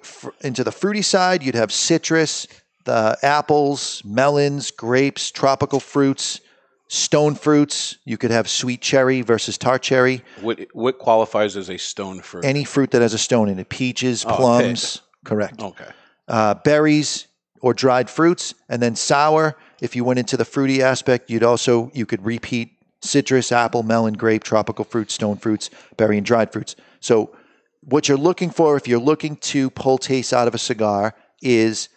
into 0.43 0.65
the 0.65 0.73
fruity 0.73 1.03
side. 1.03 1.43
You'd 1.43 1.55
have 1.55 1.73
citrus, 1.73 2.47
the 2.85 3.17
apples, 3.23 4.03
melons, 4.05 4.71
grapes, 4.71 5.31
tropical 5.31 5.81
fruits, 5.81 6.41
stone 6.89 7.35
fruits. 7.35 7.97
You 8.05 8.17
could 8.19 8.31
have 8.31 8.49
sweet 8.49 8.81
cherry 8.83 9.23
versus 9.23 9.57
tart 9.59 9.83
cherry. 9.83 10.23
What 10.41 10.61
what 10.73 10.99
qualifies 10.99 11.57
as 11.57 11.71
a 11.71 11.77
stone 11.79 12.21
fruit? 12.21 12.45
Any 12.45 12.65
fruit 12.65 12.91
that 12.93 13.03
has 13.03 13.15
a 13.15 13.19
stone 13.19 13.49
in 13.49 13.59
it. 13.59 13.69
Peaches, 13.69 14.25
Oh, 14.27 14.35
plums. 14.37 15.03
Correct. 15.25 15.61
Okay. 15.63 15.89
Uh, 16.29 16.55
berries 16.55 17.29
or 17.61 17.73
dried 17.73 18.11
fruits, 18.11 18.55
and 18.69 18.83
then 18.83 18.97
sour. 18.97 19.57
If 19.81 19.97
you 19.97 20.05
went 20.05 20.19
into 20.19 20.37
the 20.37 20.45
fruity 20.45 20.83
aspect, 20.83 21.31
you'd 21.31 21.43
also 21.43 21.91
you 21.95 22.07
could 22.07 22.25
repeat 22.25 22.73
citrus, 23.01 23.53
apple, 23.53 23.83
melon, 23.83 24.15
grape, 24.15 24.43
tropical 24.43 24.85
fruits, 24.85 25.15
stone 25.15 25.37
fruits, 25.37 25.71
berry, 25.97 26.17
and 26.17 26.27
dried 26.27 26.53
fruits. 26.53 26.77
So, 27.01 27.35
what 27.83 28.09
you're 28.09 28.19
looking 28.19 28.51
for, 28.51 28.77
if 28.77 28.89
you're 28.89 28.99
looking 28.99 29.37
to 29.37 29.71
pull 29.71 29.99
taste 29.99 30.33
out 30.33 30.49
of 30.49 30.55
a 30.55 30.59
cigar, 30.59 31.15
is 31.41 31.89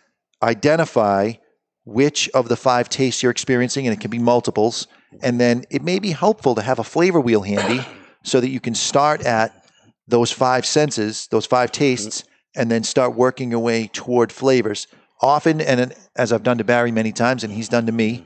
identify 0.44 1.34
which 1.86 2.30
of 2.30 2.48
the 2.48 2.56
five 2.56 2.90
tastes 2.90 3.24
you're 3.24 3.32
experiencing, 3.32 3.88
and 3.88 3.94
it 3.94 4.00
can 4.00 4.12
be 4.12 4.20
multiples. 4.20 4.88
And 5.24 5.40
then 5.40 5.66
it 5.72 5.82
may 5.82 5.98
be 5.98 6.12
helpful 6.12 6.54
to 6.56 6.62
have 6.62 6.78
a 6.78 6.84
flavor 6.84 7.20
wheel 7.20 7.42
handy 7.42 7.84
so 8.24 8.40
that 8.40 8.50
you 8.50 8.60
can 8.60 8.76
start 8.76 9.26
at 9.26 9.66
those 10.08 10.32
five 10.32 10.66
senses, 10.66 11.28
those 11.32 11.46
five 11.46 11.72
tastes, 11.72 12.24
and 12.56 12.70
then 12.70 12.84
start 12.84 13.16
working 13.16 13.52
your 13.52 13.60
way 13.60 13.88
toward 13.88 14.32
flavors. 14.32 14.88
Often, 15.22 15.62
and 15.62 15.94
as 16.16 16.32
I've 16.32 16.44
done 16.44 16.58
to 16.60 16.64
Barry 16.64 16.92
many 16.92 17.12
times, 17.12 17.44
and 17.44 17.54
he's 17.54 17.70
done 17.70 17.86
to 17.86 17.92
me, 17.92 18.26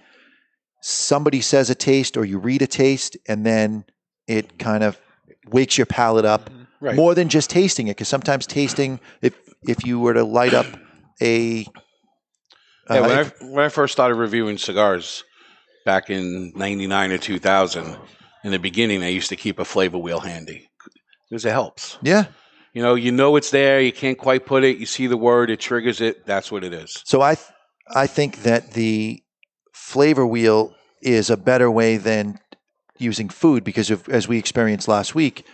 somebody 0.81 1.41
says 1.41 1.69
a 1.69 1.75
taste 1.75 2.17
or 2.17 2.25
you 2.25 2.37
read 2.37 2.61
a 2.61 2.67
taste, 2.67 3.17
and 3.27 3.45
then 3.45 3.85
it 4.27 4.59
kind 4.59 4.83
of 4.83 4.99
wakes 5.49 5.77
your 5.77 5.85
palate 5.85 6.25
up 6.25 6.49
Right. 6.79 6.97
more 6.97 7.15
than 7.15 7.29
just 7.29 7.49
tasting 7.49 7.87
it. 7.87 7.91
Because 7.91 8.09
sometimes 8.09 8.45
tasting, 8.45 8.99
if 9.21 9.33
if 9.65 9.85
you 9.85 10.01
were 10.01 10.13
to 10.13 10.25
light 10.25 10.53
up 10.53 10.67
a 11.21 11.65
Yeah, 12.89 12.99
uh, 12.99 13.01
when, 13.01 13.17
I, 13.17 13.23
when 13.39 13.65
I 13.65 13.69
first 13.69 13.93
started 13.93 14.15
reviewing 14.15 14.57
cigars, 14.57 15.23
back 15.85 16.09
in 16.09 16.51
99 16.55 17.11
or 17.13 17.17
2000, 17.17 17.97
in 18.43 18.51
the 18.51 18.59
beginning, 18.59 19.01
I 19.01 19.07
used 19.07 19.29
to 19.29 19.37
keep 19.37 19.59
a 19.59 19.65
flavor 19.65 19.97
wheel 19.97 20.19
handy 20.19 20.69
because 21.29 21.45
it 21.45 21.51
helps. 21.51 21.97
Yeah. 22.01 22.25
You 22.73 22.81
know, 22.81 22.95
you 22.95 23.11
know 23.11 23.35
it's 23.35 23.51
there. 23.51 23.79
You 23.79 23.91
can't 23.91 24.17
quite 24.17 24.45
put 24.45 24.63
it. 24.63 24.77
You 24.77 24.85
see 24.85 25.07
the 25.07 25.17
word, 25.17 25.49
it 25.49 25.59
triggers 25.59 26.01
it. 26.01 26.25
That's 26.25 26.51
what 26.51 26.63
it 26.63 26.73
is. 26.73 27.01
So 27.05 27.21
I, 27.21 27.35
th- 27.35 27.47
I 27.93 28.07
think 28.07 28.43
that 28.43 28.71
the 28.71 29.21
flavor 29.73 30.25
wheel 30.25 30.73
is 31.01 31.29
a 31.29 31.37
better 31.37 31.69
way 31.69 31.97
than 31.97 32.39
using 32.97 33.29
food 33.29 33.63
because 33.63 33.91
of, 33.91 34.09
as 34.09 34.27
we 34.27 34.39
experienced 34.39 34.87
last 34.87 35.13
week, 35.13 35.45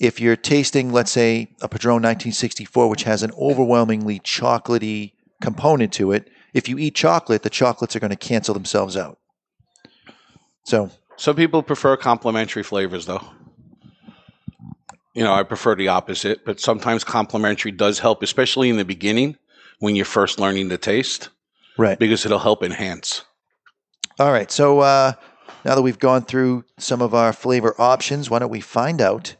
if 0.00 0.20
you're 0.20 0.36
tasting, 0.36 0.92
let's 0.92 1.12
say, 1.12 1.54
a 1.62 1.68
Padron 1.68 2.02
1964, 2.02 2.88
which 2.88 3.04
has 3.04 3.22
an 3.22 3.30
overwhelmingly 3.38 4.18
chocolatey 4.18 5.12
component 5.40 5.92
to 5.92 6.10
it, 6.10 6.28
if 6.52 6.68
you 6.68 6.78
eat 6.78 6.94
chocolate, 6.96 7.42
the 7.42 7.50
chocolates 7.50 7.94
are 7.94 8.00
going 8.00 8.10
to 8.10 8.16
cancel 8.16 8.54
themselves 8.54 8.96
out. 8.96 9.18
So 10.64 10.90
Some 11.16 11.36
people 11.36 11.62
prefer 11.62 11.96
complementary 11.96 12.62
flavors, 12.62 13.06
though. 13.06 13.24
You 15.14 15.22
know, 15.22 15.32
I 15.32 15.44
prefer 15.44 15.74
the 15.76 15.88
opposite, 15.88 16.44
but 16.44 16.60
sometimes 16.60 17.04
complementary 17.04 17.70
does 17.70 18.00
help, 18.00 18.22
especially 18.22 18.68
in 18.68 18.76
the 18.76 18.84
beginning 18.84 19.36
when 19.78 19.94
you're 19.94 20.04
first 20.04 20.40
learning 20.40 20.68
the 20.68 20.78
taste, 20.78 21.28
right. 21.78 21.98
because 21.98 22.26
it'll 22.26 22.40
help 22.40 22.62
enhance. 22.62 23.22
All 24.18 24.32
right. 24.32 24.50
So 24.50 24.80
uh, 24.80 25.12
now 25.64 25.74
that 25.76 25.82
we've 25.82 25.98
gone 25.98 26.24
through 26.24 26.64
some 26.78 27.00
of 27.00 27.14
our 27.14 27.32
flavor 27.32 27.74
options, 27.80 28.28
why 28.28 28.40
don't 28.40 28.50
we 28.50 28.60
find 28.60 29.00
out 29.00 29.36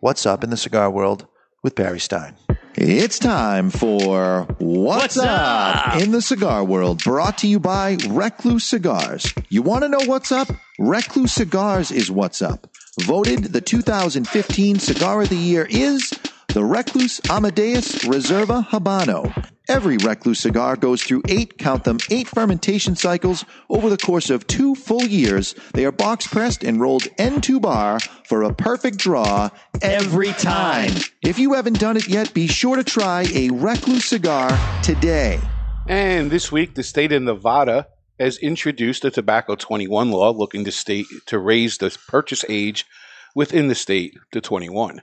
what's 0.00 0.26
up 0.26 0.44
in 0.44 0.50
the 0.50 0.56
cigar 0.56 0.90
world 0.90 1.26
with 1.62 1.74
Barry 1.74 2.00
Stein? 2.00 2.36
It's 2.76 3.20
time 3.20 3.70
for 3.70 4.42
What's, 4.58 5.16
What's 5.16 5.18
up? 5.18 5.94
Up? 5.94 6.02
in 6.02 6.10
the 6.10 6.20
Cigar 6.20 6.64
World, 6.64 7.04
brought 7.04 7.38
to 7.38 7.46
you 7.46 7.60
by 7.60 7.96
Recluse 8.08 8.64
Cigars. 8.64 9.32
You 9.48 9.62
want 9.62 9.82
to 9.84 9.88
know 9.88 10.00
what's 10.06 10.32
up? 10.32 10.48
Recluse 10.80 11.32
Cigars 11.32 11.92
is 11.92 12.10
what's 12.10 12.42
up. 12.42 12.66
Voted 13.00 13.44
the 13.44 13.60
2015 13.60 14.78
Cigar 14.78 15.22
of 15.22 15.28
the 15.28 15.36
Year 15.36 15.66
is 15.68 16.12
the 16.48 16.64
Recluse 16.64 17.20
Amadeus 17.28 18.04
Reserva 18.04 18.64
Habano. 18.68 19.50
Every 19.68 19.96
Recluse 19.96 20.38
cigar 20.38 20.76
goes 20.76 21.02
through 21.02 21.22
eight, 21.28 21.58
count 21.58 21.82
them, 21.82 21.98
eight 22.10 22.28
fermentation 22.28 22.94
cycles 22.94 23.44
over 23.68 23.90
the 23.90 23.96
course 23.96 24.30
of 24.30 24.46
two 24.46 24.76
full 24.76 25.02
years. 25.02 25.56
They 25.72 25.84
are 25.84 25.90
box 25.92 26.28
pressed 26.28 26.62
and 26.62 26.80
rolled 26.80 27.02
entubar 27.18 28.00
for 28.28 28.44
a 28.44 28.54
perfect 28.54 28.98
draw 28.98 29.50
every 29.82 30.32
time. 30.32 30.92
If 31.22 31.38
you 31.38 31.54
haven't 31.54 31.80
done 31.80 31.96
it 31.96 32.08
yet, 32.08 32.32
be 32.32 32.46
sure 32.46 32.76
to 32.76 32.84
try 32.84 33.26
a 33.34 33.50
Recluse 33.50 34.04
cigar 34.04 34.56
today. 34.82 35.40
And 35.88 36.30
this 36.30 36.52
week, 36.52 36.76
the 36.76 36.84
state 36.84 37.10
of 37.10 37.22
Nevada 37.22 37.88
has 38.18 38.38
introduced 38.38 39.04
a 39.04 39.10
tobacco 39.10 39.54
21 39.54 40.10
law 40.10 40.30
looking 40.30 40.64
to 40.64 40.72
state 40.72 41.06
to 41.26 41.38
raise 41.38 41.78
the 41.78 41.96
purchase 42.08 42.44
age 42.48 42.86
within 43.34 43.68
the 43.68 43.74
state 43.74 44.16
to 44.32 44.40
21. 44.40 45.02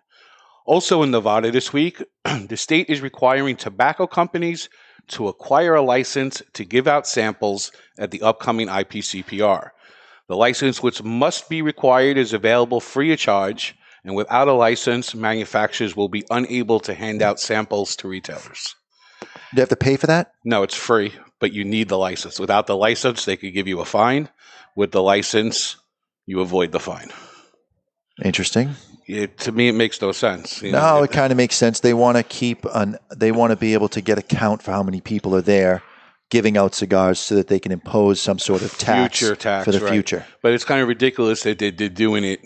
Also 0.66 1.04
in 1.04 1.12
Nevada 1.12 1.52
this 1.52 1.74
week, 1.74 2.02
the 2.48 2.58
state 2.58 2.90
is 2.90 3.02
requiring 3.02 3.56
tobacco 3.56 4.08
companies 4.08 4.70
to 5.08 5.28
acquire 5.28 5.76
a 5.76 5.82
license 5.82 6.42
to 6.54 6.64
give 6.64 6.88
out 6.88 7.08
samples 7.08 7.72
at 7.98 8.12
the 8.12 8.22
upcoming 8.22 8.68
IPCPR. 8.68 9.72
The 10.28 10.36
license, 10.38 10.82
which 10.82 11.04
must 11.04 11.50
be 11.50 11.62
required, 11.62 12.18
is 12.18 12.32
available 12.32 12.80
free 12.80 13.12
of 13.12 13.20
charge, 13.20 13.76
and 14.06 14.16
without 14.16 14.48
a 14.48 14.54
license, 14.54 15.14
manufacturers 15.14 15.96
will 15.96 16.08
be 16.08 16.24
unable 16.30 16.80
to 16.82 16.94
hand 16.94 17.22
out 17.22 17.40
samples 17.40 17.96
to 17.98 18.08
retailers. 18.08 18.76
Do 19.22 19.28
you 19.58 19.62
have 19.62 19.70
to 19.70 19.76
pay 19.76 19.98
for 19.98 20.08
that? 20.08 20.32
No, 20.46 20.64
it's 20.64 20.76
free, 20.76 21.14
but 21.42 21.52
you 21.52 21.66
need 21.66 21.90
the 21.90 21.98
license. 21.98 22.40
Without 22.40 22.68
the 22.68 22.78
license, 22.78 23.26
they 23.26 23.36
could 23.36 23.54
give 23.54 23.68
you 23.68 23.82
a 23.82 23.86
fine. 23.86 24.30
With 24.78 24.92
the 24.92 25.02
license, 25.02 25.76
you 26.26 26.40
avoid 26.40 26.72
the 26.72 26.80
fine. 26.80 27.10
Interesting. 28.24 28.76
It, 29.08 29.40
to 29.40 29.52
me, 29.52 29.68
it 29.68 29.74
makes 29.74 30.02
no 30.02 30.14
sense. 30.14 30.62
you 30.62 30.72
know. 30.72 31.00
No, 31.00 31.04
it 31.04 31.12
kind 31.12 31.32
of 31.32 31.38
makes 31.38 31.56
sense. 31.56 31.82
They 31.82 31.94
want 31.94 32.16
to 32.16 32.24
keep 32.24 32.64
an. 32.74 32.98
They 33.14 33.34
want 33.34 33.52
to 33.52 33.58
be 33.58 33.74
able 33.74 33.90
to 33.90 34.00
get 34.00 34.18
a 34.18 34.22
count 34.22 34.62
for 34.62 34.72
how 34.72 34.84
many 34.84 35.02
people 35.02 35.36
are 35.36 35.42
there, 35.42 35.82
giving 36.30 36.56
out 36.56 36.76
cigars, 36.76 37.20
so 37.20 37.36
that 37.36 37.48
they 37.48 37.60
can 37.60 37.74
impose 37.74 38.22
some 38.22 38.40
sort 38.40 38.62
of 38.62 38.78
tax, 38.78 39.20
future 39.20 39.36
tax 39.36 39.66
for 39.66 39.72
the 39.72 39.82
right. 39.82 39.92
future. 39.92 40.26
But 40.42 40.54
it's 40.54 40.64
kind 40.64 40.82
of 40.82 40.88
ridiculous 40.88 41.44
that 41.44 41.60
they, 41.60 41.72
they're 41.72 41.90
doing 41.90 42.24
it. 42.24 42.40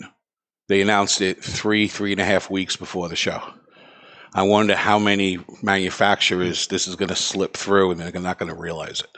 They 0.68 0.80
announced 0.80 1.20
it 1.20 1.44
three, 1.44 1.86
three 1.86 2.10
and 2.12 2.20
a 2.20 2.24
half 2.24 2.50
weeks 2.50 2.74
before 2.74 3.08
the 3.08 3.14
show. 3.14 3.40
I 4.36 4.42
wonder 4.42 4.76
how 4.76 4.98
many 4.98 5.38
manufacturers 5.62 6.66
this 6.66 6.86
is 6.86 6.94
going 6.94 7.08
to 7.08 7.16
slip 7.16 7.56
through, 7.56 7.92
and 7.92 8.00
they're 8.00 8.20
not 8.20 8.38
going 8.38 8.50
to 8.50 8.60
realize 8.60 9.00
it. 9.00 9.16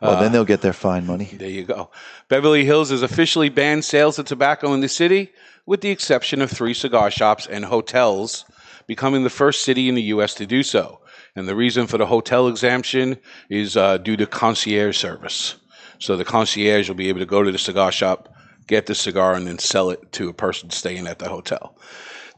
Well, 0.00 0.12
Uh, 0.12 0.20
then 0.22 0.32
they'll 0.32 0.46
get 0.46 0.62
their 0.62 0.72
fine 0.72 1.06
money. 1.06 1.26
There 1.26 1.50
you 1.50 1.64
go. 1.64 1.90
Beverly 2.28 2.64
Hills 2.64 2.88
has 2.88 3.02
officially 3.02 3.50
banned 3.50 3.84
sales 3.84 4.18
of 4.18 4.24
tobacco 4.24 4.72
in 4.72 4.80
the 4.80 4.88
city, 4.88 5.32
with 5.66 5.82
the 5.82 5.90
exception 5.90 6.40
of 6.40 6.50
three 6.50 6.72
cigar 6.72 7.10
shops 7.10 7.46
and 7.46 7.66
hotels, 7.66 8.46
becoming 8.86 9.22
the 9.22 9.28
first 9.28 9.64
city 9.64 9.86
in 9.86 9.94
the 9.94 10.08
U.S. 10.14 10.32
to 10.36 10.46
do 10.46 10.62
so. 10.62 11.00
And 11.36 11.46
the 11.46 11.54
reason 11.54 11.86
for 11.86 11.98
the 11.98 12.06
hotel 12.06 12.48
exemption 12.48 13.18
is 13.50 13.76
uh, 13.76 13.98
due 13.98 14.16
to 14.16 14.26
concierge 14.26 14.96
service. 14.96 15.56
So 15.98 16.16
the 16.16 16.24
concierge 16.24 16.88
will 16.88 16.96
be 16.96 17.10
able 17.10 17.20
to 17.20 17.26
go 17.26 17.42
to 17.42 17.52
the 17.52 17.58
cigar 17.58 17.92
shop, 17.92 18.34
get 18.66 18.86
the 18.86 18.94
cigar, 18.94 19.34
and 19.34 19.46
then 19.46 19.58
sell 19.58 19.90
it 19.90 20.10
to 20.12 20.30
a 20.30 20.32
person 20.32 20.70
staying 20.70 21.06
at 21.06 21.18
the 21.18 21.28
hotel. 21.28 21.76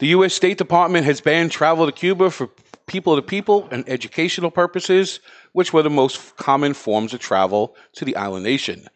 The 0.00 0.08
U.S. 0.08 0.32
State 0.32 0.56
Department 0.56 1.04
has 1.04 1.20
banned 1.20 1.52
travel 1.52 1.84
to 1.84 1.92
Cuba 1.92 2.30
for 2.30 2.48
people 2.86 3.16
to 3.16 3.22
people 3.22 3.68
and 3.70 3.86
educational 3.86 4.50
purposes, 4.50 5.20
which 5.52 5.74
were 5.74 5.82
the 5.82 5.90
most 5.90 6.36
common 6.36 6.72
forms 6.72 7.12
of 7.12 7.20
travel 7.20 7.76
to 7.96 8.06
the 8.06 8.16
island 8.16 8.44
nation. 8.44 8.88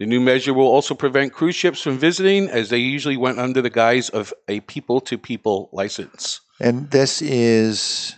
The 0.00 0.06
new 0.06 0.20
measure 0.20 0.52
will 0.52 0.66
also 0.66 0.96
prevent 0.96 1.32
cruise 1.32 1.54
ships 1.54 1.80
from 1.80 1.96
visiting, 1.96 2.48
as 2.48 2.70
they 2.70 2.78
usually 2.78 3.16
went 3.16 3.38
under 3.38 3.62
the 3.62 3.70
guise 3.70 4.08
of 4.08 4.34
a 4.48 4.58
people 4.60 5.00
to 5.02 5.16
people 5.16 5.70
license. 5.72 6.40
And 6.60 6.90
this 6.90 7.22
is, 7.22 8.16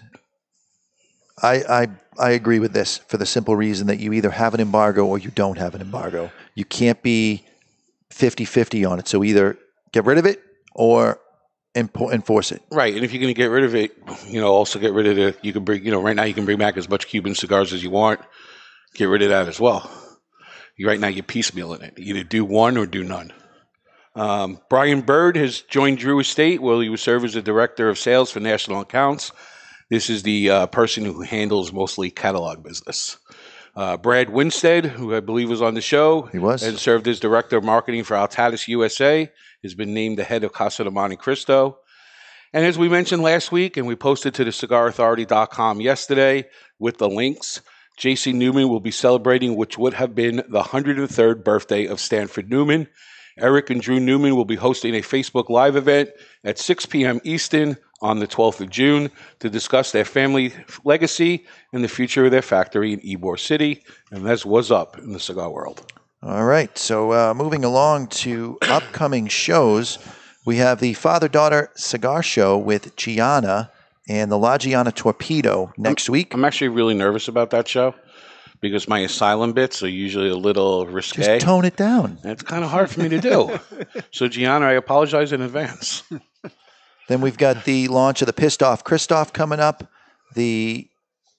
I, 1.43 1.63
I, 1.69 1.89
I 2.19 2.31
agree 2.31 2.59
with 2.59 2.73
this 2.73 2.99
for 2.99 3.19
the 3.19 3.27
simple 3.27 3.55
reason 3.55 3.87
that 3.89 4.01
you 4.01 4.15
either 4.15 4.31
have 4.31 4.55
an 4.55 4.61
embargo 4.61 5.05
or 5.05 5.19
you 5.19 5.31
don't 5.31 5.59
have 5.59 5.75
an 5.75 5.83
embargo. 5.83 6.31
You 6.55 6.65
can't 6.65 7.03
be 7.03 7.45
50 8.09 8.47
50 8.47 8.85
on 8.87 8.99
it. 8.99 9.09
So 9.09 9.23
either 9.23 9.59
get 9.93 10.07
rid 10.07 10.17
of 10.17 10.25
it 10.25 10.41
or 10.75 11.21
impo- 11.75 12.13
enforce 12.13 12.53
it. 12.53 12.63
Right, 12.71 12.95
and 12.95 13.05
if 13.05 13.13
you're 13.13 13.21
going 13.21 13.35
to 13.35 13.39
get 13.39 13.47
rid 13.51 13.65
of 13.65 13.75
it, 13.75 13.97
you 14.27 14.41
know, 14.41 14.49
also 14.49 14.79
get 14.79 14.93
rid 14.93 15.07
of 15.07 15.17
the. 15.17 15.37
You 15.43 15.53
can 15.53 15.65
bring, 15.65 15.85
you 15.85 15.91
know, 15.91 16.03
right 16.03 16.17
now 16.17 16.25
you 16.25 16.35
can 16.35 16.45
bring 16.45 16.59
back 16.59 16.77
as 16.77 16.89
much 16.89 17.07
Cuban 17.07 17.35
cigars 17.35 17.73
as 17.73 17.83
you 17.83 17.91
want. 17.91 18.21
Get 18.95 19.07
rid 19.07 19.23
of 19.23 19.31
that 19.31 19.49
as 19.49 19.61
well. 19.61 19.91
You 20.77 20.87
right 20.89 21.01
now 21.01 21.09
you're 21.09 21.25
piecemealing 21.25 21.83
it. 21.83 21.95
Either 21.99 22.25
do 22.25 22.45
one 22.45 22.77
or 22.77 22.87
do 22.87 23.05
none. 23.05 23.33
Um, 24.17 24.61
Brian 24.69 25.03
Bird 25.03 25.37
has 25.37 25.61
joined 25.61 25.99
Drew 25.99 26.19
Estate, 26.19 26.61
where 26.61 26.81
he 26.83 26.89
will 26.89 26.97
serve 26.97 27.25
as 27.25 27.35
the 27.35 27.43
director 27.43 27.89
of 27.89 27.99
sales 27.99 28.31
for 28.31 28.41
national 28.41 28.81
accounts. 28.81 29.31
This 29.89 30.11
is 30.11 30.23
the 30.23 30.51
uh, 30.51 30.67
person 30.67 31.05
who 31.05 31.23
handles 31.23 31.73
mostly 31.73 32.11
catalog 32.11 32.63
business. 32.63 33.19
Uh, 33.77 33.97
Brad 33.97 34.31
Winstead, 34.31 34.85
who 34.85 35.15
I 35.15 35.21
believe 35.21 35.49
was 35.49 35.63
on 35.63 35.75
the 35.75 35.81
show, 35.81 36.23
he 36.33 36.39
was, 36.39 36.63
and 36.63 36.79
served 36.79 37.07
as 37.07 37.21
director 37.21 37.57
of 37.57 37.65
marketing 37.65 38.03
for 38.03 38.17
Altadis 38.17 38.67
USA, 38.69 39.31
has 39.63 39.75
been 39.75 39.95
named 39.95 40.19
the 40.19 40.25
head 40.25 40.45
of 40.45 40.53
Casa 40.53 40.85
de 40.85 40.91
Montecristo. 40.91 41.77
And 42.53 42.65
as 42.65 42.79
we 42.79 42.89
mentioned 42.89 43.23
last 43.23 43.53
week, 43.53 43.77
and 43.77 43.87
we 43.87 43.95
posted 43.95 44.35
to 44.35 44.45
the 44.45 44.51
cigarauthority.com 44.51 45.81
yesterday 45.81 46.49
with 46.79 46.99
the 46.99 47.09
links, 47.09 47.61
JC 47.99 48.35
Newman 48.35 48.69
will 48.69 48.81
be 48.81 48.91
celebrating 48.91 49.57
which 49.57 49.79
would 49.79 49.95
have 49.95 50.15
been 50.15 50.37
the 50.49 50.63
103rd 50.63 51.45
birthday 51.45 51.87
of 51.87 52.01
Stanford 52.01 52.51
Newman. 52.51 52.89
Eric 53.39 53.71
and 53.71 53.81
Drew 53.81 54.01
Newman 54.01 54.35
will 54.35 54.45
be 54.45 54.57
hosting 54.57 54.95
a 54.95 55.03
Facebook 55.03 55.49
Live 55.49 55.77
event 55.77 56.11
at 56.43 56.59
6 56.59 56.87
p.m. 56.87 57.21
Eastern 57.25 57.77
on 58.03 58.19
the 58.19 58.27
12th 58.27 58.61
of 58.61 58.71
June 58.71 59.11
to 59.39 59.51
discuss 59.51 59.93
their 59.93 60.05
family 60.05 60.53
legacy 60.85 61.47
and 61.73 61.85
the 61.85 61.89
future 61.89 62.25
of 62.25 62.31
their 62.31 62.43
factory 62.43 62.95
in 62.95 63.01
Ybor 63.01 63.39
City. 63.39 63.85
And 64.11 64.27
that's 64.27 64.47
what's 64.47 64.71
up 64.71 64.99
in 64.99 65.13
the 65.13 65.21
cigar 65.21 65.51
world. 65.51 65.93
All 66.23 66.45
right. 66.45 66.77
So 66.77 67.13
uh, 67.13 67.35
moving 67.35 67.65
along 67.65 68.09
to 68.09 68.59
upcoming 68.63 69.27
shows, 69.27 69.99
we 70.45 70.57
have 70.57 70.81
the 70.81 70.93
father 70.95 71.29
daughter 71.29 71.71
cigar 71.77 72.23
show 72.23 72.59
with 72.59 72.95
Gianna 72.97 73.71
and 74.07 74.31
the 74.31 74.37
La 74.37 74.59
Gianna 74.59 74.93
Torpedo 74.93 75.73
next 75.79 76.11
week. 76.11 76.35
I'm 76.35 76.45
actually 76.45 76.69
really 76.69 76.95
nervous 76.95 77.29
about 77.29 77.51
that 77.51 77.69
show 77.69 77.95
because 78.61 78.87
my 78.87 78.99
asylum 78.99 79.55
bits 79.55 79.83
are 79.83 79.89
usually 79.89 80.29
a 80.29 80.37
little 80.37 80.87
risque. 80.87 81.23
Just 81.23 81.41
tone 81.41 81.65
it 81.65 81.77
down. 81.77 82.19
It's 82.23 82.43
kind 82.43 82.65
of 82.65 82.71
hard 82.71 82.91
for 82.91 83.01
me 83.01 83.09
to 83.09 83.21
do. 83.21 83.59
so, 84.11 84.29
Gianna, 84.29 84.67
I 84.67 84.73
apologize 84.73 85.33
in 85.33 85.41
advance. 85.41 86.03
Then 87.09 87.23
we've 87.23 87.39
got 87.39 87.65
the 87.65 87.89
launch 87.89 88.21
of 88.21 88.27
the 88.27 88.33
Pissed 88.35 88.63
Off 88.63 88.85
Kristoff 88.85 89.33
coming 89.33 89.59
up, 89.59 89.91
the 90.35 90.90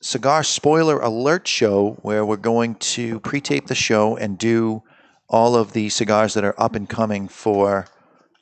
Cigar 0.02 0.44
Spoiler 0.44 1.00
Alert 1.00 1.48
show, 1.48 1.92
where 2.02 2.26
we're 2.26 2.36
going 2.38 2.76
to 2.76 3.20
pre 3.20 3.40
tape 3.40 3.68
the 3.68 3.76
show 3.76 4.18
and 4.18 4.38
do 4.38 4.82
all 5.30 5.56
of 5.56 5.74
the 5.74 5.90
cigars 5.90 6.34
that 6.34 6.44
are 6.44 6.60
up 6.60 6.76
and 6.76 6.90
coming 6.90 7.28
for 7.28 7.86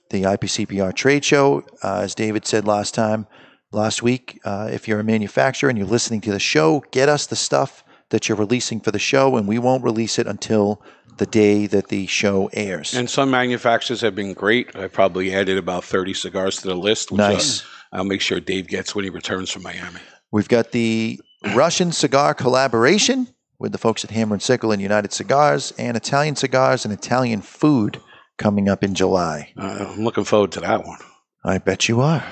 the 0.10 0.24
IPCPR 0.24 0.94
trade 0.96 1.24
show. 1.26 1.64
Uh, 1.84 2.00
as 2.00 2.16
David 2.16 2.46
said 2.46 2.66
last 2.66 2.96
time, 2.96 3.28
last 3.72 4.02
week, 4.02 4.40
uh, 4.46 4.70
if 4.72 4.88
you're 4.88 5.02
a 5.02 5.04
manufacturer 5.04 5.70
and 5.70 5.78
you're 5.78 5.86
listening 5.86 6.22
to 6.22 6.32
the 6.32 6.40
show, 6.40 6.84
get 6.92 7.10
us 7.10 7.28
the 7.28 7.36
stuff 7.36 7.84
that 8.10 8.28
you're 8.28 8.38
releasing 8.38 8.80
for 8.80 8.92
the 8.92 8.98
show, 8.98 9.36
and 9.36 9.48
we 9.48 9.60
won't 9.60 9.84
release 9.84 10.18
it 10.18 10.28
until 10.28 10.82
the 11.18 11.26
day 11.26 11.68
that 11.68 11.90
the 11.90 12.08
show 12.08 12.50
airs. 12.54 12.96
And 12.96 13.10
some 13.10 13.30
manufacturers 13.30 14.00
have 14.02 14.16
been 14.16 14.34
great. 14.34 14.74
I 14.76 14.88
probably 14.88 15.36
added 15.36 15.58
about 15.58 15.84
30 15.84 16.14
cigars 16.14 16.58
to 16.62 16.70
the 16.70 16.76
list. 16.76 17.12
Which, 17.12 17.20
uh, 17.20 17.34
Nice. 17.34 17.64
I'll 17.92 18.06
make 18.06 18.22
sure 18.22 18.40
Dave 18.40 18.68
gets 18.68 18.96
when 18.96 19.04
he 19.04 19.10
returns 19.10 19.52
from 19.52 19.64
Miami. 19.64 20.00
We've 20.32 20.48
got 20.48 20.72
the 20.72 21.20
Russian 21.56 21.92
cigar 21.92 22.34
collaboration 22.34 23.28
with 23.60 23.72
the 23.72 23.78
folks 23.78 24.04
at 24.04 24.12
Hammer 24.12 24.36
and 24.36 24.42
Sickle 24.42 24.72
and 24.72 24.82
United 24.82 25.12
Cigars, 25.12 25.74
and 25.78 25.98
Italian 25.98 26.36
cigars 26.36 26.86
and 26.86 26.94
Italian 26.94 27.42
food 27.42 28.02
coming 28.38 28.70
up 28.70 28.84
in 28.84 28.96
July. 28.96 29.52
Uh, 29.58 29.88
I'm 29.90 30.04
looking 30.04 30.24
forward 30.24 30.54
to 30.54 30.62
that 30.62 30.86
one. 30.86 31.00
I 31.44 31.58
bet 31.58 31.90
you 31.90 32.00
are. 32.02 32.24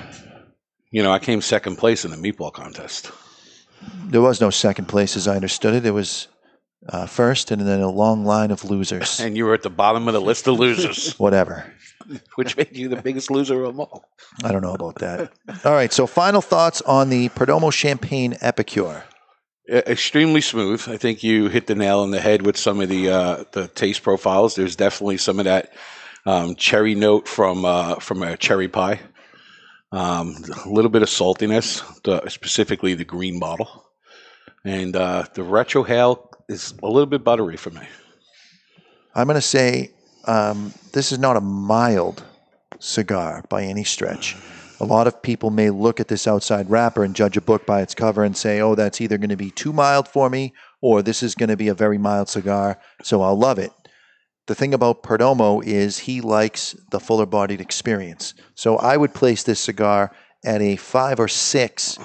You 0.90 1.02
know, 1.02 1.12
I 1.12 1.18
came 1.18 1.42
second 1.42 1.76
place 1.76 2.04
in 2.04 2.10
the 2.10 2.16
meatball 2.16 2.52
contest. 2.52 3.10
There 4.06 4.22
was 4.22 4.40
no 4.40 4.50
second 4.50 4.86
place, 4.86 5.16
as 5.16 5.28
I 5.28 5.36
understood 5.36 5.74
it. 5.74 5.86
It 5.86 5.90
was 5.90 6.28
uh, 6.88 7.06
first, 7.06 7.50
and 7.50 7.62
then 7.62 7.80
a 7.80 7.90
long 7.90 8.24
line 8.24 8.50
of 8.50 8.64
losers. 8.64 9.20
And 9.28 9.36
you 9.36 9.44
were 9.44 9.54
at 9.54 9.62
the 9.62 9.70
bottom 9.70 10.08
of 10.08 10.14
the 10.14 10.20
list 10.20 10.46
of 10.46 10.58
losers, 10.58 11.14
Whatever. 11.18 11.72
which 12.36 12.56
made 12.56 12.76
you 12.76 12.88
the 12.88 13.02
biggest 13.02 13.30
loser 13.30 13.62
of 13.64 13.72
them 13.72 13.80
all. 13.80 14.04
I 14.44 14.52
don't 14.52 14.62
know 14.62 14.74
about 14.74 14.96
that. 14.96 15.32
All 15.64 15.72
right. 15.72 15.92
So, 15.92 16.06
final 16.06 16.40
thoughts 16.40 16.80
on 16.82 17.10
the 17.10 17.28
Perdomo 17.30 17.72
Champagne 17.72 18.36
Epicure. 18.40 19.04
Extremely 19.68 20.40
smooth. 20.40 20.82
I 20.88 20.96
think 20.96 21.22
you 21.22 21.48
hit 21.48 21.66
the 21.66 21.74
nail 21.74 22.00
on 22.00 22.10
the 22.10 22.20
head 22.20 22.40
with 22.40 22.56
some 22.56 22.80
of 22.80 22.88
the 22.88 23.10
uh, 23.10 23.44
the 23.52 23.68
taste 23.68 24.02
profiles. 24.02 24.54
There's 24.54 24.76
definitely 24.76 25.18
some 25.18 25.38
of 25.38 25.44
that 25.44 25.74
um, 26.24 26.54
cherry 26.54 26.94
note 26.94 27.28
from 27.28 27.66
uh, 27.66 27.96
from 27.96 28.22
a 28.22 28.36
cherry 28.38 28.68
pie. 28.68 29.00
Um, 29.92 30.36
a 30.64 30.68
little 30.68 30.90
bit 30.90 31.02
of 31.02 31.08
saltiness, 31.08 31.82
the, 32.02 32.28
specifically 32.28 32.94
the 32.94 33.04
green 33.04 33.38
bottle, 33.38 33.87
and 34.68 34.96
uh, 34.96 35.24
the 35.34 35.42
retrohale 35.42 36.28
is 36.48 36.74
a 36.82 36.86
little 36.86 37.06
bit 37.06 37.24
buttery 37.24 37.56
for 37.56 37.70
me. 37.70 37.82
I'm 39.14 39.26
going 39.26 39.36
to 39.36 39.40
say 39.40 39.92
um, 40.26 40.72
this 40.92 41.10
is 41.10 41.18
not 41.18 41.36
a 41.36 41.40
mild 41.40 42.22
cigar 42.78 43.44
by 43.48 43.64
any 43.64 43.84
stretch. 43.84 44.36
A 44.80 44.84
lot 44.84 45.06
of 45.06 45.22
people 45.22 45.50
may 45.50 45.70
look 45.70 45.98
at 45.98 46.08
this 46.08 46.28
outside 46.28 46.70
wrapper 46.70 47.02
and 47.02 47.16
judge 47.16 47.36
a 47.36 47.40
book 47.40 47.66
by 47.66 47.82
its 47.82 47.94
cover 47.94 48.22
and 48.22 48.36
say, 48.36 48.60
oh, 48.60 48.74
that's 48.74 49.00
either 49.00 49.18
going 49.18 49.30
to 49.30 49.36
be 49.36 49.50
too 49.50 49.72
mild 49.72 50.06
for 50.06 50.30
me 50.30 50.52
or 50.80 51.02
this 51.02 51.22
is 51.22 51.34
going 51.34 51.48
to 51.48 51.56
be 51.56 51.68
a 51.68 51.74
very 51.74 51.98
mild 51.98 52.28
cigar, 52.28 52.78
so 53.02 53.22
I'll 53.22 53.38
love 53.38 53.58
it. 53.58 53.72
The 54.46 54.54
thing 54.54 54.72
about 54.72 55.02
Perdomo 55.02 55.64
is 55.64 55.98
he 55.98 56.20
likes 56.20 56.76
the 56.90 57.00
fuller 57.00 57.26
bodied 57.26 57.60
experience. 57.60 58.34
So 58.54 58.76
I 58.76 58.96
would 58.96 59.12
place 59.12 59.42
this 59.42 59.60
cigar 59.60 60.12
at 60.44 60.62
a 60.62 60.76
five 60.76 61.18
or 61.18 61.28
six 61.28 61.98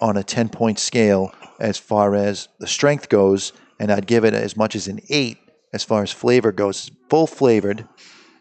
on 0.00 0.16
a 0.16 0.24
10 0.24 0.48
point 0.48 0.78
scale 0.78 1.32
as 1.58 1.78
far 1.78 2.14
as 2.14 2.48
the 2.58 2.66
strength 2.66 3.08
goes, 3.08 3.52
and 3.78 3.90
I'd 3.90 4.06
give 4.06 4.24
it 4.24 4.34
as 4.34 4.56
much 4.56 4.74
as 4.74 4.88
an 4.88 5.00
eight 5.08 5.38
as 5.72 5.84
far 5.84 6.02
as 6.02 6.10
flavor 6.10 6.52
goes. 6.52 6.88
It's 6.88 6.96
Full 7.08 7.26
flavored, 7.26 7.86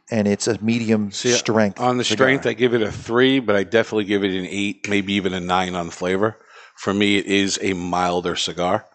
and 0.10 0.28
it's 0.28 0.48
a 0.48 0.60
medium 0.64 1.12
strength. 1.12 1.80
On 1.80 1.98
the 1.98 2.04
cigar. 2.04 2.26
strength, 2.26 2.48
I 2.48 2.54
give 2.54 2.74
it 2.74 2.82
a 2.82 2.92
three, 2.92 3.40
but 3.40 3.56
I 3.56 3.64
definitely 3.64 4.06
give 4.06 4.24
it 4.24 4.32
an 4.32 4.48
eight, 4.50 4.90
maybe 4.90 5.14
even 5.14 5.34
a 5.34 5.40
nine 5.40 5.76
on 5.76 5.92
flavor. 5.92 6.38
For 6.76 6.94
me, 6.94 7.18
it 7.18 7.26
is 7.28 7.60
a 7.62 7.74
milder 7.74 8.36
cigar. 8.36 8.88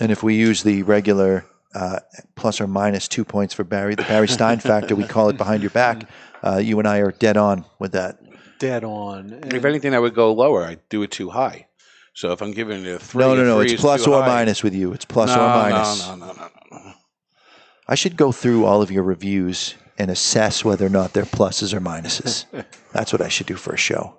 And 0.00 0.10
if 0.10 0.22
we 0.22 0.34
use 0.34 0.64
the 0.64 0.82
regular 0.82 1.44
uh, 1.74 2.00
plus 2.34 2.60
or 2.60 2.66
minus 2.66 3.06
two 3.06 3.24
points 3.24 3.54
for 3.54 3.62
Barry, 3.64 3.94
the 3.94 4.02
Barry 4.02 4.28
Stein 4.28 4.58
factor, 4.70 4.96
we 4.96 5.04
call 5.04 5.28
it 5.28 5.36
behind 5.36 5.62
your 5.62 5.70
back, 5.70 6.08
uh, 6.42 6.58
you 6.58 6.78
and 6.78 6.88
I 6.88 6.98
are 6.98 7.12
dead 7.12 7.36
on 7.36 7.64
with 7.78 7.92
that. 7.92 8.18
Dead 8.58 8.84
on. 8.84 9.40
If 9.44 9.64
anything, 9.64 9.94
I 9.94 9.98
would 9.98 10.14
go 10.14 10.32
lower. 10.32 10.64
I'd 10.64 10.88
do 10.88 11.02
it 11.02 11.10
too 11.10 11.30
high. 11.30 11.66
So 12.14 12.32
if 12.32 12.42
I'm 12.42 12.52
giving 12.52 12.84
you 12.84 12.96
a 12.96 12.98
three, 12.98 13.22
no, 13.24 13.34
no, 13.34 13.44
no. 13.44 13.60
It's 13.60 13.80
plus 13.80 14.06
or 14.06 14.20
high. 14.22 14.28
minus 14.28 14.62
with 14.62 14.74
you. 14.74 14.92
It's 14.92 15.04
plus 15.04 15.30
No, 15.34 15.42
or 15.42 15.48
minus. 15.48 16.06
No, 16.08 16.14
no, 16.16 16.26
no, 16.26 16.32
no. 16.32 16.48
no. 16.70 16.92
I 17.88 17.94
should 17.94 18.16
go 18.16 18.32
through 18.32 18.64
all 18.64 18.82
of 18.82 18.90
your 18.90 19.02
reviews 19.02 19.74
and 19.98 20.10
assess 20.10 20.64
whether 20.64 20.86
or 20.86 20.90
not 20.90 21.12
they're 21.14 21.24
pluses 21.24 21.72
or 21.74 21.80
minuses. 21.80 22.44
That's 22.92 23.12
what 23.12 23.22
I 23.22 23.28
should 23.28 23.46
do 23.46 23.56
for 23.56 23.72
a 23.72 23.78
show. 23.78 24.18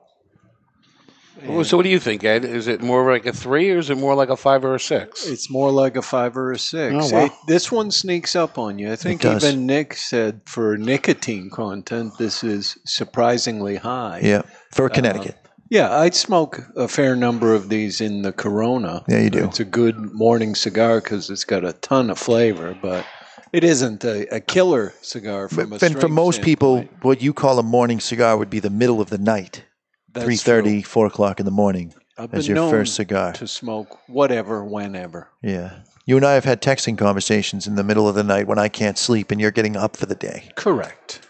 Well, 1.45 1.65
so 1.65 1.75
what 1.75 1.83
do 1.83 1.89
you 1.89 1.99
think, 1.99 2.23
Ed? 2.23 2.45
Is 2.45 2.67
it 2.67 2.81
more 2.81 3.11
like 3.11 3.25
a 3.25 3.33
three, 3.33 3.69
or 3.71 3.77
is 3.77 3.89
it 3.89 3.97
more 3.97 4.15
like 4.15 4.29
a 4.29 4.37
five 4.37 4.63
or 4.63 4.75
a 4.75 4.79
six? 4.79 5.27
It's 5.27 5.49
more 5.49 5.71
like 5.71 5.97
a 5.97 6.01
five 6.01 6.37
or 6.37 6.53
a 6.53 6.59
six. 6.59 6.95
Oh, 6.97 7.09
wow. 7.13 7.25
It- 7.25 7.31
this 7.47 7.69
one 7.71 7.91
sneaks 7.91 8.35
up 8.35 8.57
on 8.57 8.79
you. 8.79 8.91
I 8.91 8.95
think 8.95 9.25
even 9.25 9.65
Nick 9.65 9.93
said 9.95 10.41
for 10.45 10.77
nicotine 10.77 11.49
content, 11.49 12.13
this 12.17 12.43
is 12.45 12.77
surprisingly 12.85 13.75
high. 13.75 14.21
Yeah, 14.23 14.43
for 14.71 14.87
Connecticut. 14.89 15.37
Yeah, 15.73 15.97
I'd 16.01 16.13
smoke 16.13 16.61
a 16.75 16.87
fair 16.87 17.15
number 17.15 17.55
of 17.55 17.67
these 17.67 17.99
in 17.99 18.21
the 18.21 18.31
Corona. 18.31 19.03
Yeah, 19.09 19.21
you 19.21 19.31
do. 19.31 19.43
It's 19.45 19.59
a 19.59 19.65
good 19.65 19.97
morning 20.13 20.53
cigar 20.53 21.01
because 21.01 21.31
it's 21.31 21.45
got 21.45 21.65
a 21.65 21.73
ton 21.73 22.11
of 22.11 22.19
flavor, 22.19 22.77
but 22.79 23.03
it 23.51 23.63
isn't 23.63 24.03
a, 24.03 24.27
a 24.35 24.39
killer 24.39 24.93
cigar 25.01 25.49
from 25.49 25.73
a 25.73 25.79
But, 25.79 25.81
and 25.81 25.99
for 25.99 26.07
most 26.07 26.35
standpoint. 26.35 26.91
people, 26.91 26.99
what 27.01 27.23
you 27.23 27.33
call 27.33 27.57
a 27.57 27.63
morning 27.63 27.99
cigar 27.99 28.37
would 28.37 28.51
be 28.51 28.59
the 28.59 28.69
middle 28.69 29.01
of 29.01 29.09
the 29.09 29.17
night, 29.17 29.63
That's 30.11 30.23
three 30.23 30.35
thirty, 30.35 30.83
four 30.83 31.07
o'clock 31.07 31.39
in 31.39 31.45
the 31.47 31.51
morning, 31.51 31.95
I've 32.19 32.31
as 32.35 32.47
your 32.47 32.69
first 32.69 32.93
cigar. 32.93 33.33
to 33.33 33.47
smoke 33.47 33.97
whatever, 34.07 34.63
whenever. 34.63 35.29
Yeah. 35.41 35.79
You 36.05 36.17
and 36.17 36.25
I 36.25 36.33
have 36.33 36.45
had 36.45 36.61
texting 36.61 36.99
conversations 36.99 37.65
in 37.65 37.77
the 37.77 37.83
middle 37.83 38.07
of 38.07 38.13
the 38.13 38.23
night 38.23 38.45
when 38.45 38.59
I 38.59 38.69
can't 38.69 38.99
sleep 38.99 39.31
and 39.31 39.41
you're 39.41 39.49
getting 39.49 39.75
up 39.75 39.97
for 39.97 40.05
the 40.05 40.13
day. 40.13 40.51
Correct. 40.55 41.21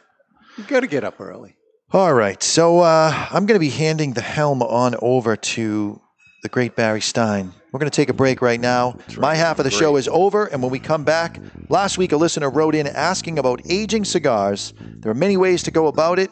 You 0.57 0.65
got 0.65 0.81
to 0.81 0.87
get 0.87 1.05
up 1.05 1.21
early. 1.21 1.55
All 1.93 2.11
right. 2.11 2.41
So 2.41 2.79
uh, 2.79 3.27
I'm 3.29 3.45
going 3.45 3.53
to 3.55 3.59
be 3.59 3.69
handing 3.69 4.13
the 4.13 4.21
helm 4.21 4.63
on 4.63 4.95
over 5.03 5.35
to 5.35 6.01
the 6.41 6.49
great 6.49 6.75
Barry 6.75 7.01
Stein. 7.01 7.53
We're 7.71 7.79
going 7.79 7.91
to 7.91 7.95
take 7.95 8.09
a 8.09 8.13
break 8.13 8.41
right 8.41 8.59
now. 8.59 8.97
My 9.15 9.35
half 9.35 9.59
of 9.59 9.65
the 9.65 9.69
show 9.69 9.95
is 9.97 10.07
over. 10.07 10.47
And 10.47 10.63
when 10.63 10.71
we 10.71 10.79
come 10.79 11.03
back, 11.03 11.39
last 11.69 11.99
week 11.99 12.11
a 12.11 12.17
listener 12.17 12.49
wrote 12.49 12.73
in 12.73 12.87
asking 12.87 13.37
about 13.37 13.61
aging 13.69 14.05
cigars. 14.05 14.73
There 14.79 15.11
are 15.11 15.15
many 15.15 15.37
ways 15.37 15.61
to 15.63 15.71
go 15.71 15.85
about 15.85 16.17
it, 16.17 16.31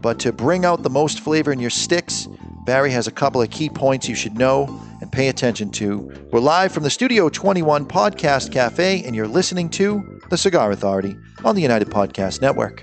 but 0.00 0.18
to 0.18 0.32
bring 0.32 0.64
out 0.64 0.82
the 0.82 0.90
most 0.90 1.20
flavor 1.20 1.52
in 1.52 1.60
your 1.60 1.70
sticks, 1.70 2.26
Barry 2.66 2.90
has 2.90 3.06
a 3.06 3.12
couple 3.12 3.40
of 3.40 3.50
key 3.50 3.68
points 3.68 4.08
you 4.08 4.16
should 4.16 4.36
know 4.36 4.82
and 5.00 5.12
pay 5.12 5.28
attention 5.28 5.70
to. 5.72 6.12
We're 6.32 6.40
live 6.40 6.72
from 6.72 6.82
the 6.82 6.90
Studio 6.90 7.28
21 7.28 7.86
Podcast 7.86 8.50
Cafe, 8.50 9.04
and 9.04 9.14
you're 9.14 9.28
listening 9.28 9.68
to 9.70 10.20
The 10.28 10.36
Cigar 10.36 10.72
Authority 10.72 11.16
on 11.44 11.54
the 11.54 11.62
United 11.62 11.88
Podcast 11.88 12.40
Network. 12.40 12.82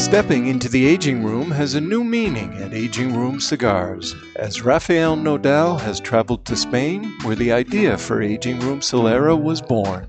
Stepping 0.00 0.46
into 0.46 0.68
the 0.68 0.86
aging 0.86 1.22
room 1.22 1.50
has 1.50 1.74
a 1.74 1.80
new 1.80 2.02
meaning 2.02 2.54
at 2.62 2.72
Aging 2.72 3.14
Room 3.14 3.38
Cigars, 3.38 4.16
as 4.34 4.62
Rafael 4.62 5.14
Nodal 5.14 5.76
has 5.76 6.00
traveled 6.00 6.46
to 6.46 6.56
Spain, 6.56 7.04
where 7.22 7.36
the 7.36 7.52
idea 7.52 7.98
for 7.98 8.22
Aging 8.22 8.60
Room 8.60 8.80
Solera 8.80 9.40
was 9.40 9.60
born. 9.60 10.08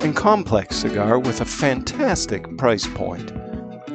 and 0.00 0.14
complex 0.16 0.76
cigar 0.76 1.18
with 1.18 1.40
a 1.40 1.44
fantastic 1.44 2.56
price 2.56 2.86
point. 2.86 3.32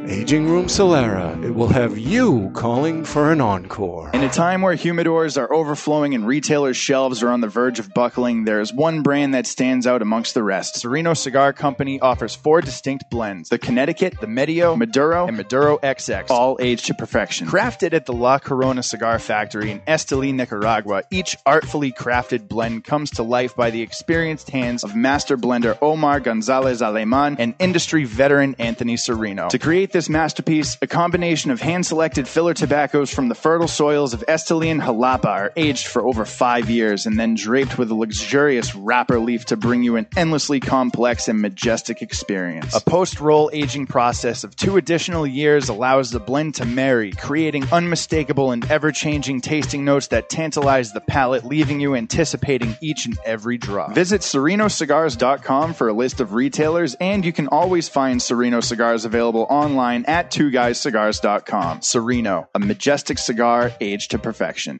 Aging 0.09 0.49
Room 0.49 0.65
Solera, 0.65 1.43
it 1.43 1.51
will 1.51 1.67
have 1.67 1.99
you 1.99 2.49
calling 2.55 3.05
for 3.05 3.31
an 3.31 3.41
encore. 3.41 4.09
In 4.11 4.23
a 4.23 4.29
time 4.29 4.63
where 4.63 4.73
humidors 4.73 5.39
are 5.39 5.53
overflowing 5.53 6.15
and 6.15 6.25
retailers' 6.25 6.77
shelves 6.77 7.21
are 7.21 7.29
on 7.29 7.41
the 7.41 7.47
verge 7.47 7.77
of 7.77 7.93
buckling, 7.93 8.43
there 8.43 8.59
is 8.59 8.73
one 8.73 9.03
brand 9.03 9.35
that 9.35 9.45
stands 9.45 9.85
out 9.85 10.01
amongst 10.01 10.33
the 10.33 10.41
rest. 10.41 10.77
Sereno 10.79 11.13
Cigar 11.13 11.53
Company 11.53 11.99
offers 11.99 12.33
four 12.33 12.59
distinct 12.59 13.07
blends 13.11 13.49
the 13.49 13.59
Connecticut, 13.59 14.19
the 14.19 14.25
Medio, 14.25 14.75
Maduro, 14.75 15.27
and 15.27 15.37
Maduro 15.37 15.77
XX, 15.77 16.31
all 16.31 16.57
aged 16.59 16.87
to 16.87 16.95
perfection. 16.95 17.45
Crafted 17.47 17.93
at 17.93 18.07
the 18.07 18.13
La 18.13 18.39
Corona 18.39 18.81
Cigar 18.81 19.19
Factory 19.19 19.69
in 19.69 19.79
Esteli, 19.81 20.33
Nicaragua, 20.33 21.03
each 21.11 21.37
artfully 21.45 21.91
crafted 21.91 22.47
blend 22.47 22.83
comes 22.83 23.11
to 23.11 23.21
life 23.21 23.55
by 23.55 23.69
the 23.69 23.83
experienced 23.83 24.49
hands 24.49 24.83
of 24.83 24.95
master 24.95 25.37
blender 25.37 25.77
Omar 25.83 26.19
Gonzalez 26.19 26.81
Aleman 26.81 27.35
and 27.37 27.53
industry 27.59 28.05
veteran 28.05 28.55
Anthony 28.57 28.97
Sereno. 28.97 29.49
To 29.49 29.59
create 29.59 29.91
this 29.91 29.98
this 29.99 30.07
masterpiece, 30.07 30.77
a 30.81 30.87
combination 30.87 31.51
of 31.51 31.59
hand 31.59 31.85
selected 31.85 32.25
filler 32.25 32.53
tobaccos 32.53 33.13
from 33.13 33.27
the 33.27 33.35
fertile 33.35 33.67
soils 33.67 34.13
of 34.13 34.23
Esteli 34.29 34.67
and 34.67 34.81
Jalapa 34.81 35.25
are 35.25 35.51
aged 35.57 35.87
for 35.87 36.01
over 36.01 36.23
five 36.23 36.69
years 36.69 37.05
and 37.05 37.19
then 37.19 37.35
draped 37.35 37.77
with 37.77 37.91
a 37.91 37.93
luxurious 37.93 38.73
wrapper 38.73 39.19
leaf 39.19 39.43
to 39.47 39.57
bring 39.57 39.83
you 39.83 39.97
an 39.97 40.07
endlessly 40.15 40.61
complex 40.61 41.27
and 41.27 41.41
majestic 41.41 42.01
experience. 42.01 42.73
A 42.73 42.79
post 42.79 43.19
roll 43.19 43.49
aging 43.51 43.87
process 43.87 44.45
of 44.45 44.55
two 44.55 44.77
additional 44.77 45.27
years 45.27 45.67
allows 45.67 46.11
the 46.11 46.21
blend 46.21 46.55
to 46.55 46.65
marry, 46.65 47.11
creating 47.11 47.65
unmistakable 47.69 48.51
and 48.51 48.63
ever 48.71 48.93
changing 48.93 49.41
tasting 49.41 49.83
notes 49.83 50.07
that 50.07 50.29
tantalize 50.29 50.93
the 50.93 51.01
palate, 51.01 51.43
leaving 51.43 51.81
you 51.81 51.93
anticipating 51.93 52.77
each 52.79 53.05
and 53.05 53.19
every 53.25 53.57
drop. 53.57 53.93
Visit 53.93 54.21
serenocigars.com 54.21 55.73
for 55.73 55.89
a 55.89 55.93
list 55.93 56.21
of 56.21 56.31
retailers, 56.31 56.95
and 57.01 57.25
you 57.25 57.33
can 57.33 57.49
always 57.49 57.89
find 57.89 58.21
Sereno 58.21 58.61
cigars 58.61 59.03
available 59.03 59.45
online 59.49 59.88
at 60.07 60.31
twoguyscigars.com. 60.31 61.81
Sereno, 61.81 62.49
a 62.53 62.59
majestic 62.59 63.17
cigar 63.17 63.71
aged 63.81 64.11
to 64.11 64.19
perfection. 64.19 64.79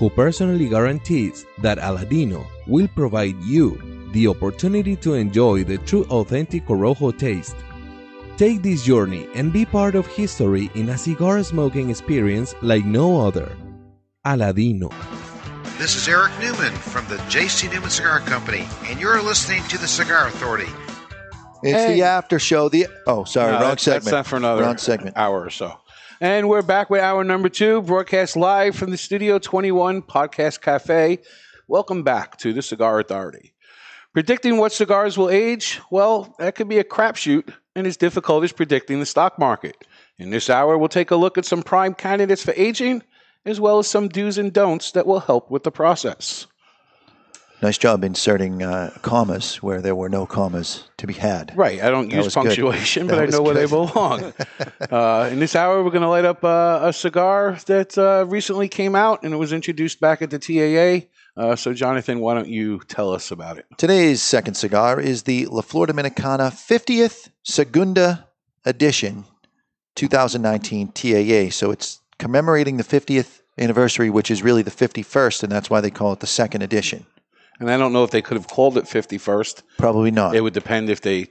who 0.00 0.08
personally 0.08 0.66
guarantees 0.66 1.44
that 1.58 1.76
Aladino 1.78 2.46
will 2.66 2.88
provide 2.88 3.36
you 3.44 3.76
the 4.12 4.26
opportunity 4.26 4.96
to 4.96 5.12
enjoy 5.12 5.62
the 5.62 5.76
true 5.78 6.04
authentic 6.08 6.64
Corojo 6.66 7.16
taste. 7.16 7.54
Take 8.38 8.62
this 8.62 8.82
journey 8.82 9.28
and 9.34 9.52
be 9.52 9.66
part 9.66 9.94
of 9.94 10.06
history 10.06 10.70
in 10.74 10.88
a 10.88 10.96
cigar 10.96 11.42
smoking 11.42 11.90
experience 11.90 12.54
like 12.62 12.86
no 12.86 13.20
other. 13.20 13.52
Aladino. 14.24 14.90
This 15.76 15.94
is 15.96 16.08
Eric 16.08 16.32
Newman 16.40 16.72
from 16.72 17.06
the 17.08 17.22
J.C. 17.28 17.68
Newman 17.68 17.90
Cigar 17.90 18.20
Company, 18.20 18.66
and 18.86 18.98
you're 18.98 19.20
listening 19.22 19.62
to 19.64 19.76
the 19.76 19.86
Cigar 19.88 20.28
Authority. 20.28 20.70
It's 21.62 21.78
Hey. 21.78 21.94
the 21.96 22.02
after 22.04 22.38
show. 22.38 22.70
The 22.70 22.86
oh, 23.06 23.24
sorry, 23.24 23.52
No, 23.52 23.58
wrong 23.60 23.68
that's, 23.70 23.82
segment. 23.82 24.04
That's 24.04 24.12
not 24.12 24.26
for 24.26 24.36
another 24.36 24.62
wrong 24.62 24.78
segment. 24.78 25.18
hour 25.18 25.44
or 25.44 25.50
so. 25.50 25.76
And 26.22 26.50
we're 26.50 26.60
back 26.60 26.90
with 26.90 27.00
hour 27.00 27.24
number 27.24 27.48
two, 27.48 27.80
broadcast 27.80 28.36
live 28.36 28.76
from 28.76 28.90
the 28.90 28.98
Studio 28.98 29.38
21 29.38 30.02
Podcast 30.02 30.60
Cafe. 30.60 31.18
Welcome 31.66 32.02
back 32.02 32.36
to 32.40 32.52
the 32.52 32.60
Cigar 32.60 33.00
Authority. 33.00 33.54
Predicting 34.12 34.58
what 34.58 34.70
cigars 34.70 35.16
will 35.16 35.30
age, 35.30 35.80
well, 35.90 36.34
that 36.38 36.56
could 36.56 36.68
be 36.68 36.76
a 36.76 36.84
crapshoot 36.84 37.54
and 37.74 37.86
as 37.86 37.96
difficult 37.96 38.44
as 38.44 38.52
predicting 38.52 39.00
the 39.00 39.06
stock 39.06 39.38
market. 39.38 39.86
In 40.18 40.28
this 40.28 40.50
hour, 40.50 40.76
we'll 40.76 40.90
take 40.90 41.10
a 41.10 41.16
look 41.16 41.38
at 41.38 41.46
some 41.46 41.62
prime 41.62 41.94
candidates 41.94 42.44
for 42.44 42.52
aging, 42.54 43.02
as 43.46 43.58
well 43.58 43.78
as 43.78 43.88
some 43.88 44.06
do's 44.06 44.36
and 44.36 44.52
don'ts 44.52 44.92
that 44.92 45.06
will 45.06 45.20
help 45.20 45.50
with 45.50 45.62
the 45.62 45.72
process. 45.72 46.46
Nice 47.62 47.76
job 47.76 48.04
inserting 48.04 48.62
uh, 48.62 48.90
commas 49.02 49.56
where 49.62 49.82
there 49.82 49.94
were 49.94 50.08
no 50.08 50.24
commas 50.24 50.84
to 50.96 51.06
be 51.06 51.12
had. 51.12 51.52
Right. 51.54 51.82
I 51.82 51.90
don't 51.90 52.08
That 52.08 52.16
use 52.16 52.34
good. 52.34 52.44
punctuation, 52.44 53.06
but 53.06 53.18
I 53.18 53.26
know 53.26 53.42
where 53.42 53.54
they 53.54 53.66
belong. 53.66 54.32
uh, 54.90 55.28
in 55.30 55.40
this 55.40 55.54
hour, 55.54 55.84
we're 55.84 55.90
going 55.90 56.02
to 56.02 56.08
light 56.08 56.24
up 56.24 56.42
uh, 56.42 56.80
a 56.82 56.92
cigar 56.92 57.58
that 57.66 57.98
uh, 57.98 58.24
recently 58.26 58.68
came 58.68 58.94
out 58.94 59.22
and 59.24 59.34
it 59.34 59.36
was 59.36 59.52
introduced 59.52 60.00
back 60.00 60.22
at 60.22 60.30
the 60.30 60.38
TAA. 60.38 61.06
Uh, 61.36 61.54
so, 61.54 61.74
Jonathan, 61.74 62.20
why 62.20 62.34
don't 62.34 62.48
you 62.48 62.80
tell 62.88 63.12
us 63.12 63.30
about 63.30 63.58
it? 63.58 63.66
Today's 63.76 64.22
second 64.22 64.54
cigar 64.54 64.98
is 64.98 65.24
the 65.24 65.46
La 65.46 65.60
Flor 65.60 65.86
Dominicana 65.86 66.50
50th 66.50 67.28
Segunda 67.42 68.26
Edition 68.64 69.24
2019 69.96 70.92
TAA. 70.92 71.50
So 71.50 71.70
it's 71.70 72.00
commemorating 72.18 72.78
the 72.78 72.84
50th 72.84 73.40
anniversary, 73.58 74.08
which 74.08 74.30
is 74.30 74.42
really 74.42 74.62
the 74.62 74.70
51st, 74.70 75.42
and 75.42 75.52
that's 75.52 75.68
why 75.68 75.82
they 75.82 75.90
call 75.90 76.12
it 76.14 76.20
the 76.20 76.26
second 76.26 76.62
edition. 76.62 77.04
And 77.60 77.70
I 77.70 77.76
don't 77.76 77.92
know 77.92 78.04
if 78.04 78.10
they 78.10 78.22
could 78.22 78.36
have 78.36 78.48
called 78.48 78.76
it 78.78 78.84
51st. 78.84 79.62
Probably 79.78 80.10
not. 80.10 80.34
It 80.34 80.40
would 80.40 80.54
depend 80.54 80.88
if 80.90 81.00
they 81.02 81.28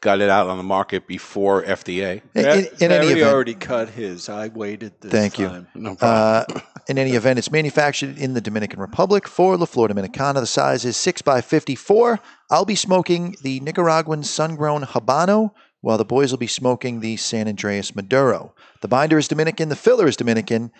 got 0.00 0.20
it 0.20 0.28
out 0.30 0.48
on 0.48 0.56
the 0.56 0.62
market 0.62 1.06
before 1.06 1.62
FDA. 1.62 2.20
In- 2.34 2.44
in- 2.46 2.48
in 2.80 2.92
any 2.92 3.06
Barry 3.08 3.20
event- 3.20 3.32
already 3.34 3.54
cut 3.54 3.90
his. 3.90 4.28
I 4.28 4.48
waited 4.48 4.92
this 5.00 5.10
Thank 5.12 5.34
time. 5.34 5.66
you. 5.74 5.96
Uh, 6.00 6.44
in 6.88 6.98
any 6.98 7.12
event, 7.20 7.38
it's 7.38 7.50
manufactured 7.50 8.16
in 8.18 8.34
the 8.34 8.40
Dominican 8.40 8.80
Republic 8.80 9.26
for 9.28 9.56
La 9.56 9.66
Flor 9.66 9.88
Dominicana. 9.88 10.34
The 10.40 10.46
size 10.46 10.84
is 10.84 10.96
6 10.96 11.22
by 11.22 11.40
54 11.40 12.20
I'll 12.50 12.64
be 12.64 12.74
smoking 12.76 13.34
the 13.42 13.58
Nicaraguan 13.60 14.22
sun-grown 14.22 14.82
Habano, 14.84 15.50
while 15.80 15.98
the 15.98 16.04
boys 16.04 16.30
will 16.30 16.38
be 16.38 16.46
smoking 16.46 17.00
the 17.00 17.16
San 17.16 17.48
Andres 17.48 17.94
Maduro. 17.96 18.54
The 18.82 18.88
binder 18.88 19.18
is 19.18 19.28
Dominican, 19.28 19.68
the 19.68 19.76
filler 19.76 20.06
is 20.06 20.16
Dominican, 20.16 20.70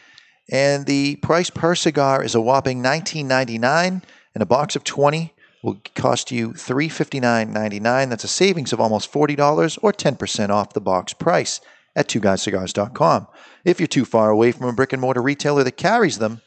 and 0.50 0.86
the 0.86 1.16
price 1.16 1.50
per 1.50 1.74
cigar 1.74 2.22
is 2.22 2.34
a 2.36 2.40
whopping 2.40 2.82
$19.99, 2.82 4.02
and 4.36 4.42
a 4.42 4.46
box 4.46 4.76
of 4.76 4.84
20 4.84 5.32
will 5.62 5.80
cost 5.94 6.30
you 6.30 6.50
$359.99. 6.50 8.10
That's 8.10 8.22
a 8.22 8.28
savings 8.28 8.70
of 8.70 8.80
almost 8.82 9.10
$40 9.10 9.78
or 9.80 9.94
10% 9.94 10.50
off 10.50 10.74
the 10.74 10.80
box 10.82 11.14
price 11.14 11.62
at 11.96 12.06
twoguyscigars.com. 12.06 13.28
If 13.64 13.80
you're 13.80 13.86
too 13.86 14.04
far 14.04 14.28
away 14.28 14.52
from 14.52 14.66
a 14.66 14.74
brick 14.74 14.92
and 14.92 15.00
mortar 15.00 15.22
retailer 15.22 15.64
that 15.64 15.78
carries 15.78 16.18
them, 16.18 16.42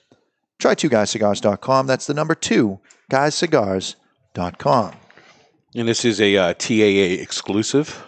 try 0.59 0.75
twoguyscigars.com. 0.75 1.87
That's 1.87 2.05
the 2.05 2.13
number 2.13 2.35
two, 2.35 2.79
guyscigars.com. 3.11 4.93
And 5.73 5.87
this 5.87 6.05
is 6.05 6.21
a 6.21 6.37
uh, 6.37 6.53
TAA 6.53 7.19
exclusive. 7.23 8.05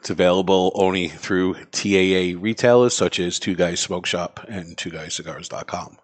It's 0.00 0.10
available 0.10 0.72
only 0.74 1.06
through 1.06 1.54
TAA 1.70 2.36
retailers 2.36 2.96
such 2.96 3.20
as 3.20 3.38
Two 3.38 3.54
Guys 3.54 3.78
Smoke 3.78 4.06
Shop 4.06 4.44
and 4.48 4.76
TwoGuysCigars.com. 4.76 5.98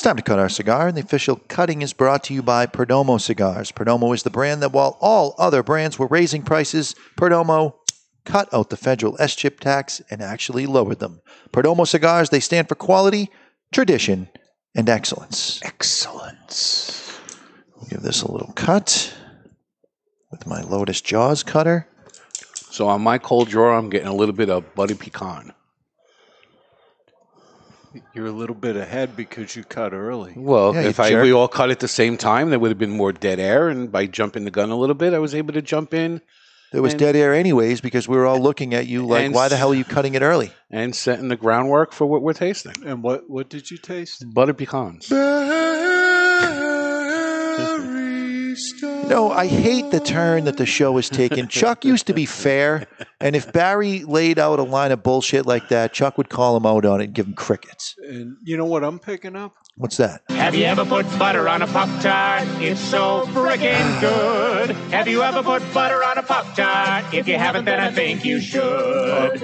It's 0.00 0.06
time 0.06 0.16
to 0.16 0.22
cut 0.22 0.38
our 0.38 0.48
cigar, 0.48 0.88
and 0.88 0.96
the 0.96 1.02
official 1.02 1.36
cutting 1.48 1.82
is 1.82 1.92
brought 1.92 2.24
to 2.24 2.32
you 2.32 2.42
by 2.42 2.64
Perdomo 2.64 3.20
Cigars. 3.20 3.70
Perdomo 3.70 4.14
is 4.14 4.22
the 4.22 4.30
brand 4.30 4.62
that, 4.62 4.72
while 4.72 4.96
all 4.98 5.34
other 5.36 5.62
brands 5.62 5.98
were 5.98 6.06
raising 6.06 6.40
prices, 6.40 6.94
Perdomo 7.18 7.74
cut 8.24 8.48
out 8.54 8.70
the 8.70 8.78
federal 8.78 9.18
SCHIP 9.18 9.60
tax 9.60 10.00
and 10.10 10.22
actually 10.22 10.64
lowered 10.64 11.00
them. 11.00 11.20
Perdomo 11.52 11.86
Cigars, 11.86 12.30
they 12.30 12.40
stand 12.40 12.66
for 12.66 12.76
quality, 12.76 13.28
tradition, 13.74 14.30
and 14.74 14.88
excellence. 14.88 15.60
Excellence. 15.62 17.20
I'll 17.78 17.88
give 17.88 18.00
this 18.00 18.22
a 18.22 18.32
little 18.32 18.54
cut 18.54 19.14
with 20.30 20.46
my 20.46 20.62
Lotus 20.62 21.02
Jaws 21.02 21.42
cutter. 21.42 21.86
So 22.70 22.88
on 22.88 23.02
my 23.02 23.18
cold 23.18 23.50
draw, 23.50 23.76
I'm 23.76 23.90
getting 23.90 24.08
a 24.08 24.14
little 24.14 24.34
bit 24.34 24.48
of 24.48 24.74
Butter 24.74 24.94
Pecan. 24.94 25.52
You're 28.14 28.26
a 28.26 28.32
little 28.32 28.54
bit 28.54 28.76
ahead 28.76 29.16
because 29.16 29.56
you 29.56 29.64
cut 29.64 29.92
early. 29.92 30.32
Well, 30.36 30.74
Yeah, 30.74 30.82
you 30.82 30.88
if 30.88 31.00
I 31.00 31.10
jerk. 31.10 31.22
we 31.24 31.32
all 31.32 31.48
cut 31.48 31.70
at 31.70 31.80
the 31.80 31.88
same 31.88 32.16
time, 32.16 32.50
there 32.50 32.58
would 32.58 32.70
have 32.70 32.78
been 32.78 32.90
more 32.96 33.12
dead 33.12 33.40
air, 33.40 33.68
and 33.68 33.90
by 33.90 34.06
jumping 34.06 34.44
the 34.44 34.50
gun 34.50 34.70
a 34.70 34.76
little 34.76 34.94
bit, 34.94 35.12
I 35.12 35.18
was 35.18 35.34
able 35.34 35.52
to 35.54 35.62
jump 35.62 35.92
in 35.94 36.20
There 36.72 36.82
was 36.82 36.92
And- 36.92 37.00
dead 37.00 37.16
air 37.16 37.34
anyways 37.34 37.80
because 37.80 38.06
we 38.06 38.16
were 38.16 38.26
all 38.26 38.38
looking 38.40 38.74
at 38.74 38.86
you 38.86 39.04
like, 39.04 39.24
And 39.24 39.34
why 39.34 39.48
the 39.48 39.56
hell 39.56 39.72
are 39.72 39.74
you 39.74 39.82
cutting 39.84 40.14
it 40.14 40.22
early? 40.22 40.52
and 40.70 40.94
setting 40.94 41.26
the 41.26 41.34
groundwork 41.36 41.92
for 41.92 42.06
what 42.06 42.22
we're 42.22 42.32
tasting. 42.32 42.74
And 42.86 43.02
what 43.02 43.28
what 43.28 43.48
did 43.50 43.72
you 43.72 43.76
taste? 43.78 44.24
Butter 44.32 44.54
pecans. 44.54 45.08
No, 49.10 49.32
I 49.32 49.48
hate 49.48 49.90
the 49.90 49.98
turn 49.98 50.44
that 50.44 50.56
the 50.56 50.64
show 50.64 50.94
has 50.94 51.10
taken. 51.10 51.48
Chuck 51.60 51.84
used 51.84 52.06
to 52.06 52.14
be 52.14 52.26
fair, 52.26 52.86
and 53.20 53.34
if 53.34 53.52
Barry 53.52 54.04
laid 54.04 54.38
out 54.38 54.60
a 54.60 54.62
line 54.62 54.92
of 54.92 55.02
bullshit 55.02 55.46
like 55.46 55.68
that, 55.70 55.92
Chuck 55.92 56.16
would 56.16 56.28
call 56.28 56.56
him 56.56 56.64
out 56.64 56.84
on 56.84 57.00
it 57.00 57.06
and 57.06 57.12
give 57.12 57.26
him 57.26 57.34
crickets. 57.34 57.96
And 58.06 58.36
you 58.44 58.56
know 58.56 58.66
what 58.66 58.84
I'm 58.84 59.00
picking 59.00 59.34
up? 59.34 59.52
What's 59.74 59.96
that? 59.96 60.22
Have 60.28 60.54
you 60.54 60.64
ever 60.64 60.84
put 60.84 61.06
butter 61.18 61.48
on 61.48 61.60
a 61.60 61.66
Pop 61.66 61.88
Tart? 62.00 62.46
It's 62.62 62.80
so 62.80 63.26
frickin' 63.32 64.00
good. 64.00 64.76
Have 64.92 65.08
you 65.08 65.22
ever 65.22 65.42
put 65.42 65.62
butter 65.74 66.04
on 66.04 66.16
a 66.16 66.22
Pop 66.22 66.54
Tart? 66.54 67.12
If 67.12 67.26
you 67.26 67.36
haven't, 67.36 67.64
then 67.64 67.80
I 67.80 67.90
think 67.90 68.24
you 68.24 68.40
should. 68.40 69.42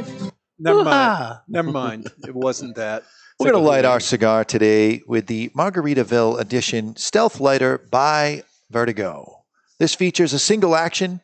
Never 0.61 0.85
mind. 0.85 0.89
Ah. 0.89 1.43
Never 1.49 1.73
mind. 1.73 2.07
It 2.25 2.37
wasn't 2.37 2.77
that. 2.77 3.03
We're 3.41 3.51
going 3.51 3.65
to 3.65 3.69
light 3.69 3.85
our 3.85 3.99
cigar 3.99 4.45
today 4.45 5.03
with 5.09 5.27
the 5.27 5.49
Margaritaville 5.57 6.39
Edition 6.39 6.95
Stealth 6.95 7.41
Lighter 7.41 7.79
by 7.91 8.45
Vertigo. 8.71 9.36
This 9.79 9.95
features 9.95 10.33
a 10.33 10.39
single 10.39 10.75
action, 10.75 11.21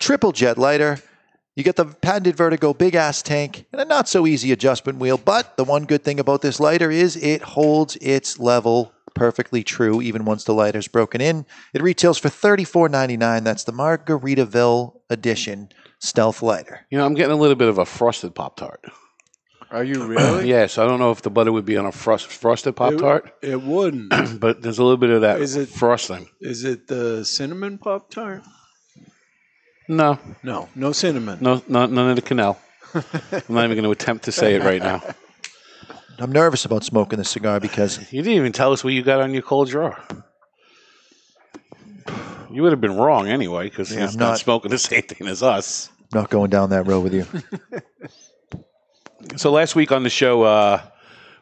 triple 0.00 0.32
jet 0.32 0.56
lighter. 0.56 0.98
You 1.54 1.64
get 1.64 1.76
the 1.76 1.86
patented 1.86 2.36
Vertigo 2.36 2.72
big 2.72 2.94
ass 2.94 3.20
tank 3.20 3.66
and 3.72 3.80
a 3.80 3.84
not 3.84 4.08
so 4.08 4.26
easy 4.26 4.52
adjustment 4.52 4.98
wheel. 4.98 5.18
But 5.18 5.56
the 5.56 5.64
one 5.64 5.84
good 5.84 6.04
thing 6.04 6.20
about 6.20 6.40
this 6.40 6.60
lighter 6.60 6.90
is 6.90 7.16
it 7.16 7.42
holds 7.42 7.96
its 8.00 8.38
level 8.38 8.92
perfectly 9.14 9.64
true 9.64 10.00
even 10.00 10.24
once 10.24 10.44
the 10.44 10.54
lighter's 10.54 10.88
broken 10.88 11.20
in. 11.20 11.44
It 11.74 11.82
retails 11.82 12.16
for 12.18 12.28
$34.99. 12.28 13.42
That's 13.42 13.64
the 13.64 13.72
Margaritaville 13.72 15.00
Edition 15.10 15.70
Stealth 15.98 16.42
Lighter. 16.42 16.86
You 16.90 16.98
know, 16.98 17.04
I'm 17.04 17.14
getting 17.14 17.32
a 17.32 17.36
little 17.36 17.56
bit 17.56 17.68
of 17.68 17.78
a 17.78 17.84
frosted 17.84 18.34
Pop 18.34 18.56
Tart. 18.56 18.84
Are 19.70 19.84
you 19.84 20.04
really? 20.06 20.48
yes, 20.48 20.78
I 20.78 20.86
don't 20.86 20.98
know 20.98 21.10
if 21.10 21.22
the 21.22 21.30
butter 21.30 21.52
would 21.52 21.64
be 21.66 21.76
on 21.76 21.86
a 21.86 21.92
frost, 21.92 22.26
frosted 22.26 22.74
Pop 22.76 22.96
Tart, 22.96 23.32
It, 23.42 23.50
it 23.50 23.62
wouldn't. 23.62 24.10
but 24.40 24.62
there's 24.62 24.78
a 24.78 24.82
little 24.82 24.96
bit 24.96 25.10
of 25.10 25.20
that 25.22 25.40
Is 25.40 25.56
it- 25.56 25.68
frosting. 25.68 26.28
Is 26.40 26.64
it 26.64 26.86
the 26.86 27.24
cinnamon 27.24 27.78
pop 27.78 28.10
tart? 28.10 28.42
No, 29.88 30.18
No, 30.42 30.68
no 30.74 30.92
cinnamon. 30.92 31.38
no, 31.40 31.62
no 31.66 31.86
none 31.86 32.10
of 32.10 32.16
the 32.16 32.22
canal. 32.22 32.58
I'm 32.94 33.02
not 33.48 33.64
even 33.64 33.76
going 33.76 33.84
to 33.84 33.90
attempt 33.90 34.24
to 34.24 34.32
say 34.32 34.54
it 34.54 34.62
right 34.62 34.82
now. 34.82 35.02
I'm 36.18 36.32
nervous 36.32 36.64
about 36.64 36.84
smoking 36.84 37.18
this 37.18 37.30
cigar 37.30 37.60
because 37.60 37.98
You 38.12 38.22
didn't 38.22 38.36
even 38.38 38.52
tell 38.52 38.72
us 38.72 38.82
what 38.82 38.92
you 38.92 39.02
got 39.02 39.20
on 39.20 39.32
your 39.32 39.42
cold 39.42 39.68
draw. 39.68 39.94
You 42.50 42.62
would 42.62 42.72
have 42.72 42.80
been 42.80 42.96
wrong 42.96 43.28
anyway 43.28 43.64
because 43.64 43.92
Yeah, 43.92 44.00
he's 44.02 44.14
I'm 44.14 44.20
not, 44.20 44.28
not- 44.30 44.38
smoking 44.40 44.70
the 44.70 44.78
same 44.78 45.02
thing 45.02 45.28
as 45.28 45.42
us. 45.42 45.90
I'm 46.12 46.20
not 46.22 46.30
going 46.30 46.48
down 46.50 46.70
that 46.70 46.86
road 46.86 47.00
with 47.00 47.14
you. 47.14 47.26
So 49.36 49.50
last 49.50 49.74
week 49.74 49.90
on 49.92 50.04
the 50.04 50.10
show, 50.10 50.42
uh, 50.42 50.80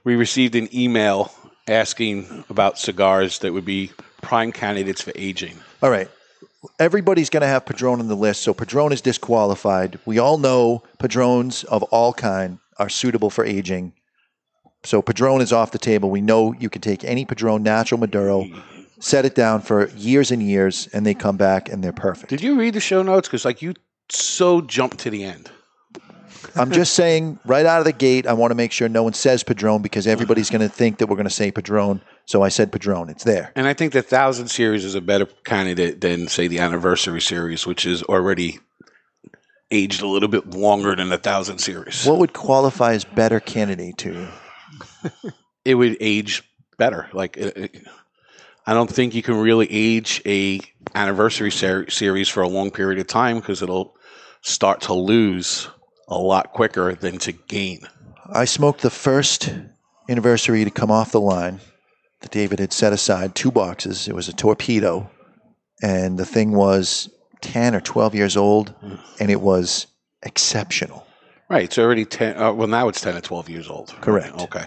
we 0.04 0.16
received 0.16 0.54
an 0.54 0.68
email 0.74 1.32
asking 1.68 2.44
about 2.48 2.78
cigars 2.78 3.40
that 3.40 3.52
would 3.52 3.64
be 3.64 3.90
prime 4.22 4.52
candidates 4.52 5.02
for 5.02 5.12
aging. 5.14 5.58
All 5.82 5.90
right. 5.90 6.08
Everybody's 6.78 7.30
going 7.30 7.42
to 7.42 7.46
have 7.46 7.66
Padron 7.66 8.00
on 8.00 8.08
the 8.08 8.16
list, 8.16 8.42
so 8.42 8.54
Padron 8.54 8.92
is 8.92 9.00
disqualified. 9.00 9.98
We 10.04 10.18
all 10.18 10.38
know 10.38 10.82
Padrones 10.98 11.64
of 11.64 11.82
all 11.84 12.12
kind 12.12 12.58
are 12.78 12.88
suitable 12.88 13.30
for 13.30 13.44
aging. 13.44 13.92
So 14.82 15.02
Padron 15.02 15.40
is 15.40 15.52
off 15.52 15.70
the 15.70 15.78
table. 15.78 16.10
We 16.10 16.20
know 16.20 16.54
you 16.58 16.70
can 16.70 16.82
take 16.82 17.04
any 17.04 17.24
Padron 17.24 17.62
natural 17.62 18.00
Maduro, 18.00 18.46
set 19.00 19.24
it 19.24 19.34
down 19.34 19.60
for 19.60 19.88
years 19.90 20.30
and 20.30 20.42
years, 20.42 20.88
and 20.92 21.04
they 21.04 21.14
come 21.14 21.36
back 21.36 21.68
and 21.68 21.84
they're 21.84 21.92
perfect. 21.92 22.30
Did 22.30 22.42
you 22.42 22.58
read 22.58 22.74
the 22.74 22.80
show 22.80 23.02
notes? 23.02 23.28
Because 23.28 23.44
like 23.44 23.62
you 23.62 23.74
so 24.08 24.60
jumped 24.60 24.98
to 25.00 25.10
the 25.10 25.24
end. 25.24 25.50
I'm 26.54 26.70
just 26.70 26.94
saying, 26.94 27.38
right 27.44 27.66
out 27.66 27.80
of 27.80 27.84
the 27.84 27.92
gate, 27.92 28.26
I 28.26 28.32
want 28.34 28.50
to 28.50 28.54
make 28.54 28.72
sure 28.72 28.88
no 28.88 29.02
one 29.02 29.12
says 29.12 29.42
Padron 29.42 29.82
because 29.82 30.06
everybody's 30.06 30.50
going 30.50 30.60
to 30.60 30.68
think 30.68 30.98
that 30.98 31.08
we're 31.08 31.16
going 31.16 31.24
to 31.28 31.30
say 31.30 31.50
Padron. 31.50 32.00
So 32.26 32.42
I 32.42 32.48
said 32.48 32.72
Padron. 32.72 33.08
It's 33.08 33.24
there. 33.24 33.52
And 33.56 33.66
I 33.66 33.74
think 33.74 33.92
the 33.92 34.02
thousand 34.02 34.48
series 34.48 34.84
is 34.84 34.94
a 34.94 35.00
better 35.00 35.26
candidate 35.44 36.00
than 36.00 36.28
say 36.28 36.46
the 36.48 36.58
anniversary 36.60 37.20
series, 37.20 37.66
which 37.66 37.86
is 37.86 38.02
already 38.02 38.58
aged 39.70 40.02
a 40.02 40.06
little 40.06 40.28
bit 40.28 40.50
longer 40.50 40.94
than 40.94 41.08
the 41.08 41.18
thousand 41.18 41.58
series. 41.58 42.04
What 42.06 42.18
would 42.18 42.32
qualify 42.32 42.92
as 42.94 43.04
better 43.04 43.40
candidate 43.40 43.98
to 43.98 44.12
you? 44.12 45.10
it 45.64 45.74
would 45.74 45.96
age 46.00 46.42
better. 46.78 47.08
Like, 47.12 47.36
it, 47.36 47.56
it- 47.56 47.86
I 48.68 48.74
don't 48.74 48.90
think 48.90 49.14
you 49.14 49.22
can 49.22 49.36
really 49.36 49.70
age 49.70 50.20
a 50.26 50.60
anniversary 50.96 51.52
ser- 51.52 51.88
series 51.88 52.28
for 52.28 52.42
a 52.42 52.48
long 52.48 52.72
period 52.72 52.98
of 52.98 53.06
time 53.06 53.36
because 53.38 53.62
it'll 53.62 53.94
start 54.42 54.80
to 54.82 54.92
lose 54.92 55.68
a 56.08 56.18
lot 56.18 56.52
quicker 56.52 56.94
than 56.94 57.18
to 57.18 57.32
gain. 57.32 57.86
I 58.32 58.44
smoked 58.44 58.82
the 58.82 58.90
first 58.90 59.52
anniversary 60.08 60.64
to 60.64 60.70
come 60.70 60.90
off 60.90 61.12
the 61.12 61.20
line 61.20 61.60
that 62.20 62.30
David 62.30 62.58
had 62.58 62.72
set 62.72 62.92
aside, 62.92 63.34
two 63.34 63.50
boxes. 63.50 64.08
It 64.08 64.14
was 64.14 64.28
a 64.28 64.32
torpedo, 64.32 65.10
and 65.82 66.18
the 66.18 66.24
thing 66.24 66.52
was 66.52 67.08
10 67.42 67.74
or 67.74 67.80
12 67.80 68.14
years 68.14 68.36
old, 68.36 68.74
and 69.20 69.30
it 69.30 69.40
was 69.40 69.86
exceptional. 70.22 71.06
Right. 71.48 71.64
It's 71.64 71.78
already 71.78 72.04
10. 72.04 72.36
Uh, 72.36 72.52
well, 72.52 72.66
now 72.66 72.88
it's 72.88 73.00
10 73.00 73.16
or 73.16 73.20
12 73.20 73.48
years 73.48 73.68
old. 73.68 73.94
Correct. 74.00 74.34
Okay. 74.40 74.64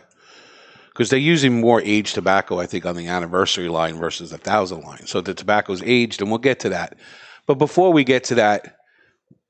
Because 0.89 1.09
they're 1.09 1.19
using 1.19 1.59
more 1.59 1.81
aged 1.81 2.15
tobacco, 2.15 2.59
I 2.59 2.65
think, 2.65 2.85
on 2.85 2.95
the 2.95 3.07
anniversary 3.07 3.69
line 3.69 3.97
versus 3.97 4.31
the 4.31 4.37
thousand 4.37 4.81
line. 4.81 5.05
So 5.05 5.21
the 5.21 5.33
tobacco's 5.33 5.81
aged, 5.83 6.21
and 6.21 6.29
we'll 6.29 6.39
get 6.39 6.59
to 6.61 6.69
that. 6.69 6.97
But 7.45 7.55
before 7.55 7.91
we 7.91 8.03
get 8.03 8.23
to 8.25 8.35
that, 8.35 8.78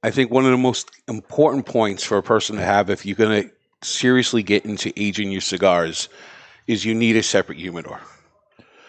I 0.01 0.11
think 0.11 0.31
one 0.31 0.45
of 0.45 0.51
the 0.51 0.57
most 0.57 0.91
important 1.07 1.65
points 1.65 2.03
for 2.03 2.17
a 2.17 2.23
person 2.23 2.55
to 2.55 2.63
have 2.63 2.89
if 2.89 3.05
you're 3.05 3.15
going 3.17 3.43
to 3.43 3.51
seriously 3.81 4.43
get 4.43 4.65
into 4.65 4.93
aging 4.95 5.31
your 5.31 5.41
cigars 5.41 6.07
is 6.67 6.85
you 6.85 6.93
need 6.95 7.15
a 7.17 7.23
separate 7.23 7.57
humidor. 7.57 7.99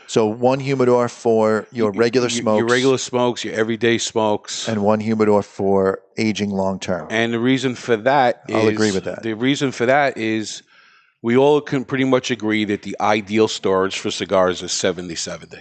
So 0.07 0.27
one 0.27 0.59
humidor 0.61 1.09
for 1.09 1.67
your 1.73 1.93
regular 1.93 2.29
Your- 2.29 2.43
smokes 2.43 2.59
Your 2.59 2.69
regular 2.69 2.99
smokes, 2.99 3.45
your 3.45 3.55
everyday 3.55 3.99
smokes. 3.99 4.69
and 4.69 4.83
one 4.83 5.01
humidor 5.01 5.43
for 5.43 6.01
aging 6.17 6.51
long 6.51 6.81
term. 6.81 7.07
And 7.11 7.33
the 7.33 7.39
reason 7.39 7.75
for 7.75 7.97
that 7.97 8.43
is 8.49 8.55
I'll 8.57 8.69
agree 8.69 8.93
with 8.93 9.05
that. 9.05 9.23
The 9.23 9.35
reason 9.35 9.71
for 9.73 9.87
that 9.87 10.17
is 10.17 10.63
we 11.23 11.37
all 11.37 11.61
can 11.61 11.85
pretty 11.85 12.05
much 12.05 12.31
agree 12.31 12.65
that 12.65 12.83
the 12.83 12.97
ideal 13.01 13.47
storage 13.47 13.99
for 13.99 14.11
cigars 14.11 14.63
is 14.63 14.73
70 14.73 15.15
70. 15.15 15.59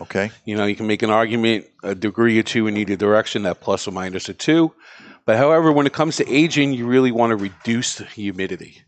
Okay. 0.00 0.30
You 0.44 0.56
know, 0.56 0.64
you 0.64 0.74
can 0.74 0.86
make 0.86 1.02
an 1.02 1.10
argument 1.10 1.66
a 1.82 1.94
degree 1.94 2.38
or 2.38 2.42
two 2.42 2.66
in 2.66 2.76
either 2.76 2.96
direction, 2.96 3.42
that 3.42 3.60
plus 3.60 3.86
or 3.86 3.90
minus 3.90 4.28
a 4.28 4.34
two. 4.34 4.72
But 5.24 5.36
however, 5.36 5.70
when 5.70 5.86
it 5.86 5.92
comes 5.92 6.16
to 6.16 6.28
aging, 6.28 6.72
you 6.72 6.86
really 6.86 7.12
want 7.12 7.30
to 7.30 7.36
reduce 7.36 7.96
the 7.96 8.04
humidity. 8.04 8.82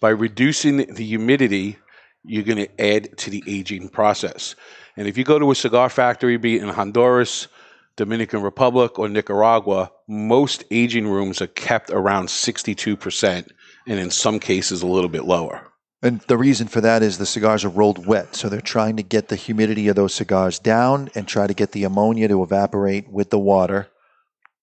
By 0.00 0.10
reducing 0.10 0.76
the 0.76 1.04
humidity, 1.04 1.78
you're 2.24 2.44
going 2.44 2.58
to 2.66 2.80
add 2.80 3.18
to 3.18 3.30
the 3.30 3.42
aging 3.46 3.88
process. 3.88 4.54
And 4.96 5.08
if 5.08 5.18
you 5.18 5.24
go 5.24 5.38
to 5.38 5.50
a 5.50 5.54
cigar 5.54 5.90
factory, 5.90 6.36
be 6.36 6.56
it 6.56 6.62
in 6.62 6.68
Honduras, 6.68 7.48
Dominican 7.96 8.42
Republic, 8.42 8.98
or 8.98 9.08
Nicaragua, 9.08 9.90
most 10.08 10.64
aging 10.70 11.06
rooms 11.06 11.42
are 11.42 11.48
kept 11.48 11.90
around 11.90 12.28
62%, 12.28 13.48
and 13.86 13.98
in 13.98 14.10
some 14.10 14.40
cases, 14.40 14.82
a 14.82 14.86
little 14.86 15.10
bit 15.10 15.24
lower. 15.24 15.70
And 16.04 16.20
the 16.28 16.36
reason 16.36 16.68
for 16.68 16.82
that 16.82 17.02
is 17.02 17.16
the 17.16 17.24
cigars 17.24 17.64
are 17.64 17.70
rolled 17.70 18.06
wet. 18.06 18.36
So 18.36 18.50
they're 18.50 18.60
trying 18.60 18.98
to 18.98 19.02
get 19.02 19.28
the 19.28 19.36
humidity 19.36 19.88
of 19.88 19.96
those 19.96 20.14
cigars 20.14 20.58
down 20.58 21.08
and 21.14 21.26
try 21.26 21.46
to 21.46 21.54
get 21.54 21.72
the 21.72 21.84
ammonia 21.84 22.28
to 22.28 22.42
evaporate 22.42 23.10
with 23.10 23.30
the 23.30 23.38
water 23.38 23.88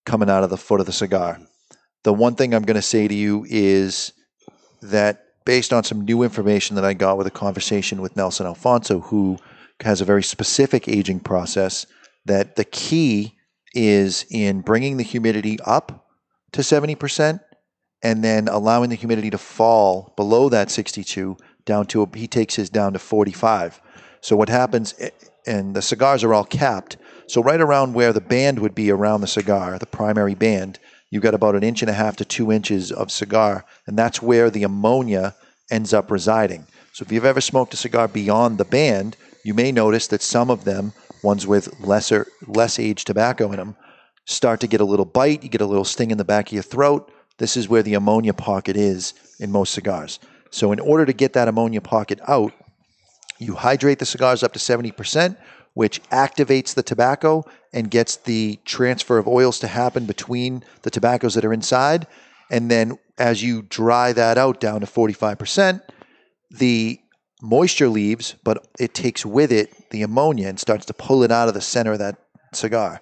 coming 0.06 0.30
out 0.30 0.44
of 0.44 0.52
the 0.52 0.58
foot 0.58 0.80
of 0.80 0.86
the 0.86 0.92
cigar. 0.92 1.40
The 2.04 2.14
one 2.14 2.36
thing 2.36 2.54
I'm 2.54 2.62
going 2.62 2.76
to 2.76 2.82
say 2.82 3.08
to 3.08 3.16
you 3.16 3.44
is 3.50 4.14
that 4.84 5.24
based 5.44 5.74
on 5.74 5.84
some 5.84 6.06
new 6.06 6.22
information 6.22 6.76
that 6.76 6.86
I 6.86 6.94
got 6.94 7.18
with 7.18 7.26
a 7.26 7.32
conversation 7.32 8.02
with 8.02 8.16
Nelson 8.16 8.46
Alfonso, 8.46 9.00
who 9.00 9.40
has 9.82 10.00
a 10.00 10.06
very 10.06 10.22
specific 10.22 10.88
aging 10.88 11.22
process, 11.22 11.88
that 12.26 12.56
the 12.56 12.66
key 12.66 13.36
is 13.74 14.28
in 14.30 14.62
bringing 14.62 14.98
the 14.98 15.04
humidity 15.04 15.58
up 15.66 16.06
to 16.52 16.62
70% 16.62 17.40
and 18.04 18.24
then 18.24 18.48
allowing 18.48 18.90
the 18.90 18.96
humidity 18.96 19.30
to 19.30 19.38
fall 19.38 20.14
below 20.16 20.50
that 20.50 20.72
62 20.72 21.38
down 21.66 21.86
to 21.88 22.10
he 22.16 22.28
takes 22.28 22.56
his 22.56 22.70
down 22.70 22.94
to 22.94 23.00
45 23.00 23.82
so 24.22 24.36
what 24.36 24.50
happens 24.50 24.94
eh, 25.00 25.10
and 25.46 25.76
the 25.76 25.82
cigars 25.82 26.24
are 26.24 26.34
all 26.34 26.44
capped 26.44 26.98
so 27.28 27.42
right 27.42 27.62
around 27.62 27.94
where 27.94 28.14
the 28.14 28.22
band 28.22 28.60
would 28.60 28.76
be 28.76 28.92
around 28.92 29.22
the 29.22 29.28
cigar 29.28 29.78
the 29.78 29.86
primary 29.86 30.36
band 30.36 30.80
you've 31.10 31.24
got 31.24 31.34
about 31.34 31.56
an 31.56 31.64
inch 31.64 31.82
and 31.82 31.90
a 31.90 31.94
half 31.94 32.16
to 32.18 32.26
two 32.26 32.52
inches 32.52 32.92
of 32.92 33.12
cigar 33.12 33.66
and 33.88 33.98
that's 33.98 34.22
where 34.22 34.50
the 34.50 34.64
ammonia 34.64 35.36
ends 35.70 35.94
up 35.94 36.10
residing 36.12 36.66
so 36.94 37.04
if 37.04 37.12
you've 37.12 37.26
ever 37.26 37.42
smoked 37.42 37.74
a 37.74 37.78
cigar 37.78 38.08
beyond 38.08 38.58
the 38.58 38.66
band 38.66 39.16
you 39.44 39.54
may 39.54 39.72
notice 39.72 40.08
that 40.08 40.22
some 40.22 40.50
of 40.50 40.64
them 40.64 40.94
ones 41.24 41.46
with 41.46 41.80
lesser 41.80 42.28
less 42.48 42.80
aged 42.80 43.06
tobacco 43.06 43.52
in 43.52 43.58
them 43.58 43.76
start 44.26 44.60
to 44.62 44.68
get 44.68 44.82
a 44.82 44.86
little 44.86 45.06
bite, 45.06 45.44
you 45.44 45.50
get 45.50 45.62
a 45.62 45.66
little 45.66 45.86
sting 45.86 46.12
in 46.12 46.18
the 46.18 46.26
back 46.26 46.48
of 46.48 46.54
your 46.54 46.64
throat. 46.64 47.12
This 47.38 47.58
is 47.58 47.70
where 47.70 47.84
the 47.84 47.94
ammonia 47.94 48.34
pocket 48.34 48.78
is 48.78 49.14
in 49.40 49.52
most 49.52 49.74
cigars. 49.74 50.20
So, 50.52 50.72
in 50.72 50.80
order 50.80 51.06
to 51.06 51.14
get 51.14 51.34
that 51.34 51.48
ammonia 51.48 51.82
pocket 51.82 52.20
out, 52.28 52.54
you 53.40 53.56
hydrate 53.56 54.00
the 54.00 54.06
cigars 54.06 54.44
up 54.44 54.54
to 54.54 54.60
70%, 54.60 55.38
which 55.74 56.04
activates 56.10 56.74
the 56.74 56.84
tobacco 56.84 57.44
and 57.74 57.90
gets 57.90 58.18
the 58.18 58.60
transfer 58.66 59.18
of 59.18 59.28
oils 59.28 59.60
to 59.60 59.68
happen 59.68 60.06
between 60.06 60.64
the 60.84 60.92
tobaccos 60.92 61.34
that 61.36 61.46
are 61.46 61.54
inside. 61.54 62.06
And 62.52 62.70
then, 62.70 63.00
as 63.18 63.42
you 63.42 63.62
dry 63.62 64.14
that 64.14 64.38
out 64.38 64.60
down 64.60 64.82
to 64.82 64.86
45%, 64.86 65.82
the 66.52 67.00
moisture 67.42 67.90
leaves, 67.90 68.36
but 68.44 68.68
it 68.80 68.94
takes 68.94 69.26
with 69.26 69.52
it 69.52 69.90
the 69.90 70.04
ammonia 70.04 70.48
and 70.48 70.60
starts 70.60 70.86
to 70.88 70.94
pull 70.94 71.24
it 71.24 71.32
out 71.32 71.48
of 71.48 71.54
the 71.54 71.62
center 71.62 71.94
of 71.94 72.00
that 72.00 72.18
cigar. 72.54 73.02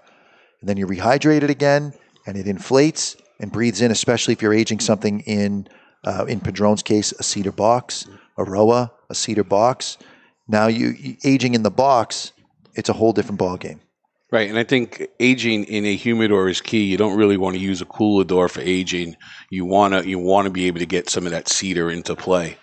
And 0.62 0.70
then 0.70 0.78
you 0.78 0.86
rehydrate 0.86 1.44
it 1.44 1.50
again, 1.50 1.94
and 2.28 2.38
it 2.38 2.48
inflates 2.48 3.16
and 3.40 3.52
breathes 3.52 3.82
in, 3.82 3.92
especially 3.92 4.34
if 4.34 4.42
you're 4.42 4.54
aging 4.54 4.80
something 4.80 5.22
in, 5.22 5.68
uh, 6.04 6.26
in 6.26 6.40
Padron's 6.40 6.84
case, 6.84 7.12
a 7.14 7.24
cedar 7.24 7.52
box, 7.52 8.08
a 8.38 8.44
Roa, 8.44 8.92
a 9.10 9.16
cedar 9.16 9.44
box. 9.44 9.98
Now 10.48 10.68
you, 10.68 10.90
you 10.90 11.18
aging 11.24 11.54
in 11.54 11.64
the 11.64 11.72
box, 11.72 12.32
it's 12.76 12.90
a 12.90 12.94
whole 12.94 13.14
different 13.14 13.40
ballgame. 13.40 13.80
Right, 14.32 14.48
and 14.48 14.60
I 14.60 14.64
think 14.64 15.08
aging 15.20 15.64
in 15.64 15.86
a 15.86 15.96
humidor 15.96 16.50
is 16.50 16.62
key. 16.62 16.84
You 16.84 16.98
don't 16.98 17.18
really 17.18 17.38
want 17.38 17.56
to 17.56 17.62
use 17.62 17.82
a 17.82 17.86
cooler 17.86 18.24
door 18.24 18.48
for 18.48 18.62
aging. 18.62 19.16
You 19.50 19.66
want 19.66 19.96
to 19.96 20.08
you 20.08 20.20
want 20.20 20.46
to 20.46 20.52
be 20.52 20.68
able 20.68 20.80
to 20.80 20.86
get 20.86 21.10
some 21.10 21.26
of 21.26 21.32
that 21.32 21.48
cedar 21.48 21.90
into 21.90 22.16
play. 22.16 22.58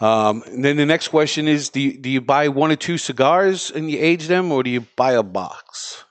Um, 0.00 0.44
and 0.46 0.64
then 0.64 0.76
the 0.76 0.86
next 0.86 1.08
question 1.08 1.48
is: 1.48 1.70
Do 1.70 1.80
you, 1.80 1.98
do 1.98 2.08
you 2.08 2.20
buy 2.20 2.46
one 2.46 2.70
or 2.70 2.76
two 2.76 2.96
cigars 2.96 3.72
and 3.72 3.90
you 3.90 3.98
age 4.00 4.28
them, 4.28 4.52
or 4.52 4.62
do 4.62 4.70
you 4.70 4.82
buy 4.94 5.12
a 5.14 5.24
box? 5.24 6.04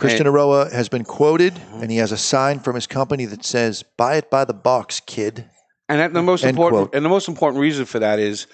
Christian 0.00 0.26
And- 0.26 0.34
Eiroa 0.34 0.72
has 0.72 0.88
been 0.88 1.04
quoted, 1.04 1.60
and 1.74 1.90
he 1.90 1.98
has 1.98 2.10
a 2.10 2.16
sign 2.16 2.58
from 2.60 2.74
his 2.74 2.86
company 2.86 3.26
that 3.26 3.44
says, 3.44 3.84
"Buy 3.96 4.16
it 4.16 4.30
by 4.30 4.44
the 4.44 4.54
box, 4.54 5.00
kid." 5.00 5.44
And 5.88 6.14
the 6.14 6.22
most 6.22 6.42
End 6.44 6.50
important 6.56 6.90
quote. 6.90 6.94
and 6.94 7.04
the 7.04 7.08
most 7.08 7.28
important 7.28 7.60
reason 7.60 7.84
for 7.84 7.98
that 7.98 8.18
is, 8.18 8.46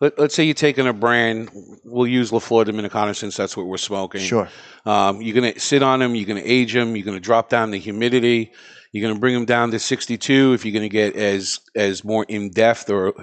let, 0.00 0.18
let's 0.18 0.34
say 0.34 0.44
you're 0.44 0.54
taking 0.54 0.86
a 0.86 0.92
brand. 0.92 1.50
We'll 1.84 2.06
use 2.06 2.32
La 2.32 2.38
Flor 2.38 2.64
Dominicana 2.64 3.16
since 3.16 3.36
that's 3.36 3.56
what 3.56 3.66
we're 3.66 3.76
smoking. 3.78 4.20
Sure. 4.20 4.48
Um, 4.84 5.20
you're 5.22 5.34
going 5.34 5.52
to 5.54 5.58
sit 5.58 5.82
on 5.82 6.00
them. 6.00 6.14
You're 6.14 6.26
going 6.26 6.42
to 6.42 6.48
age 6.48 6.74
them. 6.74 6.94
You're 6.94 7.06
going 7.06 7.16
to 7.16 7.22
drop 7.22 7.48
down 7.48 7.70
the 7.70 7.78
humidity. 7.78 8.52
You're 8.92 9.02
going 9.02 9.14
to 9.14 9.20
bring 9.20 9.34
them 9.34 9.46
down 9.46 9.70
to 9.72 9.78
62 9.78 10.52
if 10.52 10.64
you're 10.64 10.72
going 10.72 10.82
to 10.82 10.88
get 10.88 11.16
as 11.16 11.58
as 11.74 12.04
more 12.04 12.24
in 12.28 12.50
depth 12.50 12.88
or 12.90 13.14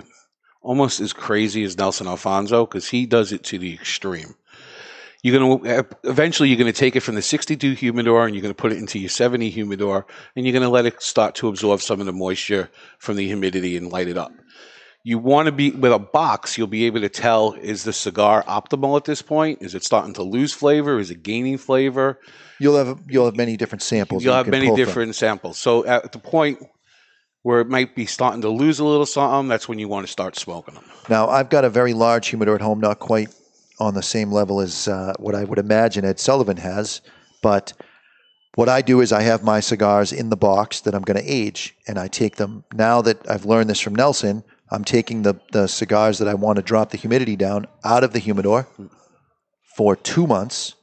almost 0.61 0.99
as 0.99 1.13
crazy 1.13 1.63
as 1.63 1.77
Nelson 1.77 2.07
Alfonso 2.07 2.65
because 2.65 2.89
he 2.89 3.05
does 3.05 3.31
it 3.31 3.43
to 3.45 3.57
the 3.57 3.73
extreme. 3.73 4.35
You're 5.23 5.39
going 5.39 5.61
to 5.61 5.79
uh, 5.79 5.83
eventually 6.03 6.49
you're 6.49 6.57
going 6.57 6.71
to 6.71 6.79
take 6.79 6.95
it 6.95 7.01
from 7.01 7.15
the 7.15 7.21
62 7.21 7.73
humidor 7.73 8.25
and 8.25 8.35
you're 8.35 8.41
going 8.41 8.53
to 8.53 8.59
put 8.59 8.71
it 8.71 8.79
into 8.79 8.97
your 8.97 9.09
70 9.09 9.49
humidor 9.49 10.05
and 10.35 10.45
you're 10.45 10.53
going 10.53 10.63
to 10.63 10.69
let 10.69 10.85
it 10.85 11.01
start 11.01 11.35
to 11.35 11.47
absorb 11.47 11.81
some 11.81 11.99
of 11.99 12.05
the 12.05 12.13
moisture 12.13 12.69
from 12.97 13.17
the 13.17 13.27
humidity 13.27 13.77
and 13.77 13.91
light 13.91 14.07
it 14.07 14.17
up. 14.17 14.31
You 15.03 15.17
want 15.17 15.47
to 15.47 15.51
be 15.51 15.71
with 15.71 15.91
a 15.91 15.99
box, 15.99 16.57
you'll 16.57 16.67
be 16.67 16.85
able 16.85 17.01
to 17.01 17.09
tell 17.09 17.53
is 17.53 17.83
the 17.83 17.93
cigar 17.93 18.43
optimal 18.43 18.97
at 18.97 19.05
this 19.05 19.21
point? 19.21 19.61
Is 19.61 19.73
it 19.73 19.83
starting 19.83 20.13
to 20.15 20.23
lose 20.23 20.53
flavor? 20.53 20.99
Is 20.99 21.09
it 21.09 21.23
gaining 21.23 21.57
flavor? 21.57 22.19
You'll 22.59 22.77
have 22.77 22.99
you'll 23.07 23.25
have 23.25 23.35
many 23.35 23.57
different 23.57 23.81
samples. 23.81 24.23
You'll 24.23 24.33
that 24.33 24.39
you 24.39 24.45
have 24.45 24.51
many 24.51 24.67
pull 24.67 24.75
from. 24.75 24.85
different 24.85 25.15
samples. 25.15 25.57
So 25.57 25.85
at 25.85 26.11
the 26.11 26.19
point 26.19 26.59
where 27.43 27.61
it 27.61 27.67
might 27.67 27.95
be 27.95 28.05
starting 28.05 28.41
to 28.41 28.49
lose 28.49 28.79
a 28.79 28.85
little 28.85 29.05
something, 29.05 29.47
that's 29.47 29.67
when 29.67 29.79
you 29.79 29.87
want 29.87 30.05
to 30.05 30.11
start 30.11 30.35
smoking 30.35 30.75
them. 30.75 30.83
Now, 31.09 31.27
I've 31.27 31.49
got 31.49 31.65
a 31.65 31.69
very 31.69 31.93
large 31.93 32.27
humidor 32.27 32.55
at 32.55 32.61
home, 32.61 32.79
not 32.79 32.99
quite 32.99 33.33
on 33.81 33.95
the 33.95 34.03
same 34.03 34.31
level 34.31 34.61
as 34.61 34.87
uh, 34.87 35.13
what 35.17 35.33
I 35.33 35.43
would 35.43 35.57
imagine 35.57 36.05
Ed 36.05 36.19
Sullivan 36.19 36.57
has, 36.57 37.01
but 37.41 37.73
what 38.55 38.69
I 38.69 38.81
do 38.81 39.01
is 39.01 39.11
I 39.11 39.23
have 39.23 39.43
my 39.43 39.59
cigars 39.59 40.13
in 40.13 40.29
the 40.29 40.37
box 40.37 40.81
that 40.81 40.93
I'm 40.93 41.01
going 41.01 41.17
to 41.17 41.27
age, 41.27 41.75
and 41.87 41.97
I 41.97 42.07
take 42.07 42.35
them. 42.35 42.63
Now 42.73 43.01
that 43.01 43.27
I've 43.29 43.45
learned 43.45 43.69
this 43.69 43.79
from 43.79 43.95
Nelson, 43.95 44.43
I'm 44.69 44.83
taking 44.83 45.23
the, 45.23 45.35
the 45.51 45.67
cigars 45.67 46.19
that 46.19 46.27
I 46.27 46.35
want 46.35 46.57
to 46.57 46.61
drop 46.61 46.91
the 46.91 46.97
humidity 46.97 47.35
down 47.35 47.65
out 47.83 48.03
of 48.03 48.13
the 48.13 48.19
humidor 48.19 48.67
for 49.75 49.95
two 49.95 50.27
months, 50.27 50.75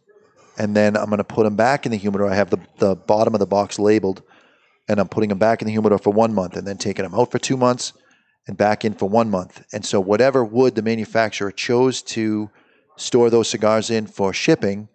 and 0.59 0.75
then 0.75 0.97
I'm 0.97 1.07
going 1.07 1.19
to 1.19 1.25
put 1.25 1.45
them 1.45 1.57
back 1.57 1.87
in 1.87 1.93
the 1.93 1.99
humidor. 1.99 2.29
I 2.29 2.35
have 2.35 2.51
the, 2.51 2.59
the 2.79 2.97
bottom 2.97 3.35
of 3.35 3.39
the 3.39 3.47
box 3.47 3.79
labeled, 3.79 4.23
and 4.89 4.99
I'm 4.99 5.09
putting 5.09 5.29
them 5.29 5.39
back 5.39 5.63
in 5.63 5.67
the 5.67 5.73
humidor 5.73 5.99
for 5.99 6.13
one 6.13 6.35
month, 6.35 6.57
and 6.57 6.67
then 6.67 6.79
taking 6.79 7.05
them 7.05 7.15
out 7.15 7.31
for 7.31 7.39
two 7.39 7.57
months 7.57 7.93
and 8.49 8.57
back 8.57 8.85
in 8.85 8.95
for 8.95 9.09
one 9.09 9.31
month. 9.31 9.65
And 9.73 9.85
so, 9.85 10.01
whatever 10.01 10.43
wood 10.43 10.75
the 10.75 10.83
manufacturer 10.83 11.53
chose 11.53 12.03
to 12.03 12.51
store 13.01 13.31
those 13.31 13.49
cigars 13.49 13.91
in 13.91 14.07
for 14.07 14.33
shipping, 14.33 14.89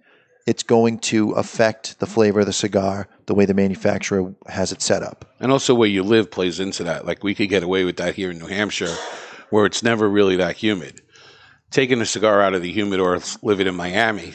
it's 0.46 0.64
going 0.64 1.00
to 1.00 1.32
affect 1.32 2.00
the 2.00 2.06
flavor 2.06 2.42
of 2.42 2.46
the 2.46 2.54
cigar 2.54 3.08
the 3.28 3.34
way 3.34 3.46
the 3.46 3.54
manufacturer 3.54 4.34
has 4.48 4.72
it 4.72 4.82
set 4.82 5.02
up. 5.02 5.26
And 5.40 5.52
also 5.52 5.74
where 5.74 5.88
you 5.88 6.04
live 6.04 6.30
plays 6.30 6.60
into 6.60 6.84
that. 6.84 7.06
Like 7.06 7.24
we 7.24 7.34
could 7.34 7.50
get 7.50 7.64
away 7.64 7.86
with 7.86 7.98
that 7.98 8.16
here 8.16 8.32
in 8.32 8.40
New 8.40 8.48
Hampshire, 8.48 8.94
where 9.50 9.66
it's 9.66 9.84
never 9.84 10.10
really 10.10 10.36
that 10.36 10.58
humid. 10.58 11.02
taking 11.74 12.00
a 12.02 12.06
cigar 12.06 12.42
out 12.42 12.54
of 12.54 12.62
the 12.62 12.72
humidor, 12.72 13.20
live 13.42 13.60
it 13.60 13.68
in 13.68 13.76
Miami, 13.76 14.34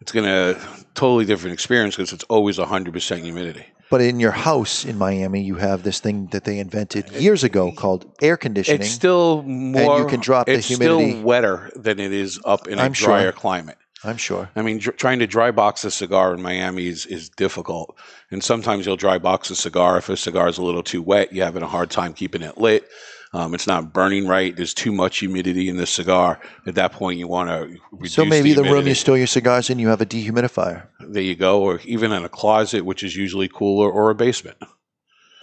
it's 0.00 0.12
going 0.12 0.26
to 0.26 0.60
totally 0.94 1.24
different 1.24 1.54
experience 1.54 1.96
because 1.96 2.12
it's 2.12 2.24
always 2.24 2.58
100% 2.58 3.22
humidity. 3.22 3.66
But 3.90 4.00
in 4.00 4.20
your 4.20 4.30
house 4.30 4.84
in 4.84 4.96
Miami, 4.98 5.42
you 5.42 5.56
have 5.56 5.82
this 5.82 5.98
thing 5.98 6.26
that 6.28 6.44
they 6.44 6.60
invented 6.60 7.10
years 7.10 7.42
ago 7.42 7.72
called 7.72 8.06
air 8.22 8.36
conditioning. 8.36 8.82
It's 8.82 8.90
still 8.90 9.42
more. 9.42 9.96
and 9.96 10.04
you 10.04 10.06
can 10.08 10.20
drop 10.20 10.46
the 10.46 10.52
it's 10.52 10.68
humidity. 10.68 11.10
still 11.10 11.22
wetter 11.22 11.70
than 11.74 11.98
it 11.98 12.12
is 12.12 12.40
up 12.44 12.68
in 12.68 12.78
a 12.78 12.82
I'm 12.82 12.92
sure. 12.92 13.08
drier 13.08 13.32
climate. 13.32 13.76
I'm 14.02 14.16
sure. 14.16 14.48
I 14.56 14.62
mean, 14.62 14.78
dr- 14.78 14.96
trying 14.96 15.18
to 15.18 15.26
dry 15.26 15.50
box 15.50 15.84
a 15.84 15.90
cigar 15.90 16.32
in 16.32 16.40
Miami 16.40 16.86
is, 16.86 17.04
is 17.04 17.28
difficult. 17.28 17.98
And 18.30 18.42
sometimes 18.42 18.86
you'll 18.86 18.96
dry 18.96 19.18
box 19.18 19.50
a 19.50 19.56
cigar. 19.56 19.98
If 19.98 20.08
a 20.08 20.16
cigar 20.16 20.48
is 20.48 20.56
a 20.56 20.62
little 20.62 20.82
too 20.82 21.02
wet, 21.02 21.32
you're 21.32 21.44
having 21.44 21.62
a 21.62 21.68
hard 21.68 21.90
time 21.90 22.14
keeping 22.14 22.42
it 22.42 22.56
lit. 22.58 22.88
Um, 23.32 23.54
it's 23.54 23.66
not 23.66 23.92
burning 23.92 24.26
right. 24.26 24.56
There's 24.56 24.74
too 24.74 24.90
much 24.90 25.18
humidity 25.18 25.68
in 25.68 25.76
the 25.76 25.86
cigar. 25.86 26.40
At 26.66 26.74
that 26.74 26.92
point, 26.92 27.18
you 27.18 27.28
want 27.28 27.48
to 27.48 27.78
reduce 27.92 28.14
So 28.14 28.24
maybe 28.24 28.54
the, 28.54 28.64
room 28.64 28.88
you 28.88 28.94
store 28.94 29.16
your 29.16 29.28
cigars 29.28 29.70
in, 29.70 29.78
you 29.78 29.88
have 29.88 30.00
a 30.00 30.06
dehumidifier. 30.06 30.86
There 30.98 31.22
you 31.22 31.36
go. 31.36 31.62
Or 31.62 31.80
even 31.84 32.10
in 32.10 32.24
a 32.24 32.28
closet, 32.28 32.84
which 32.84 33.04
is 33.04 33.14
usually 33.14 33.46
cooler, 33.46 33.88
or 33.88 34.10
a 34.10 34.16
basement. 34.16 34.56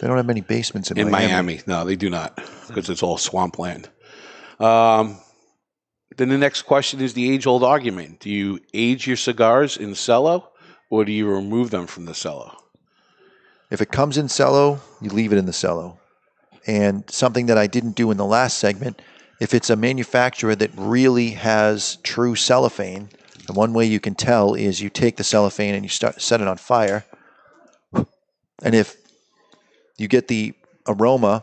They 0.00 0.06
don't 0.06 0.16
have 0.16 0.26
many 0.26 0.42
basements 0.42 0.90
in, 0.90 0.98
In 0.98 1.10
Miami. 1.10 1.60
No, 1.66 1.84
they 1.84 1.96
do 1.96 2.10
not, 2.10 2.36
because 2.68 2.90
it's 2.90 3.02
all 3.02 3.16
swampland. 3.16 3.88
Um, 4.60 5.18
then 6.16 6.28
the 6.28 6.38
next 6.38 6.62
question 6.62 7.00
is 7.00 7.14
the 7.14 7.32
age 7.32 7.46
old 7.46 7.64
argument 7.64 8.20
Do 8.20 8.30
you 8.30 8.60
age 8.74 9.06
your 9.06 9.16
cigars 9.16 9.76
in 9.76 9.94
cello, 9.94 10.50
or 10.90 11.04
do 11.04 11.12
you 11.12 11.28
remove 11.28 11.70
them 11.70 11.86
from 11.86 12.04
the 12.04 12.14
cello? 12.14 12.54
If 13.70 13.80
it 13.80 13.90
comes 13.90 14.18
in 14.18 14.28
cello, 14.28 14.80
you 15.00 15.10
leave 15.10 15.32
it 15.32 15.38
in 15.38 15.46
the 15.46 15.52
cello. 15.52 15.98
And 16.68 17.08
something 17.10 17.46
that 17.46 17.56
I 17.56 17.66
didn't 17.66 17.96
do 17.96 18.10
in 18.10 18.18
the 18.18 18.26
last 18.26 18.58
segment, 18.58 19.00
if 19.40 19.54
it's 19.54 19.70
a 19.70 19.76
manufacturer 19.76 20.54
that 20.54 20.70
really 20.76 21.30
has 21.30 21.96
true 22.02 22.36
cellophane, 22.36 23.08
the 23.46 23.54
one 23.54 23.72
way 23.72 23.86
you 23.86 23.98
can 23.98 24.14
tell 24.14 24.52
is 24.52 24.82
you 24.82 24.90
take 24.90 25.16
the 25.16 25.24
cellophane 25.24 25.74
and 25.74 25.82
you 25.82 25.88
start 25.88 26.20
set 26.20 26.42
it 26.42 26.46
on 26.46 26.58
fire. 26.58 27.06
And 28.62 28.74
if 28.74 28.96
you 29.96 30.08
get 30.08 30.28
the 30.28 30.52
aroma 30.86 31.42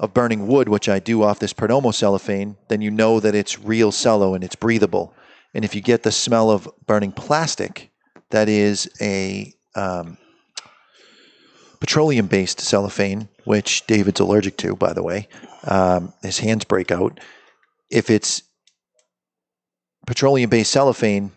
of 0.00 0.12
burning 0.12 0.48
wood, 0.48 0.68
which 0.68 0.88
I 0.88 0.98
do 0.98 1.22
off 1.22 1.38
this 1.38 1.52
Perdomo 1.52 1.94
cellophane, 1.94 2.56
then 2.66 2.80
you 2.80 2.90
know 2.90 3.20
that 3.20 3.36
it's 3.36 3.60
real 3.60 3.92
cello 3.92 4.34
and 4.34 4.42
it's 4.42 4.56
breathable. 4.56 5.14
And 5.54 5.64
if 5.64 5.76
you 5.76 5.80
get 5.80 6.02
the 6.02 6.10
smell 6.10 6.50
of 6.50 6.68
burning 6.86 7.12
plastic, 7.12 7.92
that 8.30 8.48
is 8.48 8.90
a 9.00 9.54
um, 9.76 10.18
petroleum 11.80 12.26
based 12.26 12.60
cellophane, 12.60 13.28
which 13.44 13.86
David's 13.86 14.20
allergic 14.20 14.56
to, 14.58 14.76
by 14.76 14.92
the 14.92 15.02
way. 15.02 15.28
Um, 15.64 16.12
his 16.22 16.38
hands 16.38 16.64
break 16.64 16.90
out. 16.90 17.20
If 17.90 18.10
it's 18.10 18.42
petroleum 20.06 20.50
based 20.50 20.72
cellophane, 20.72 21.32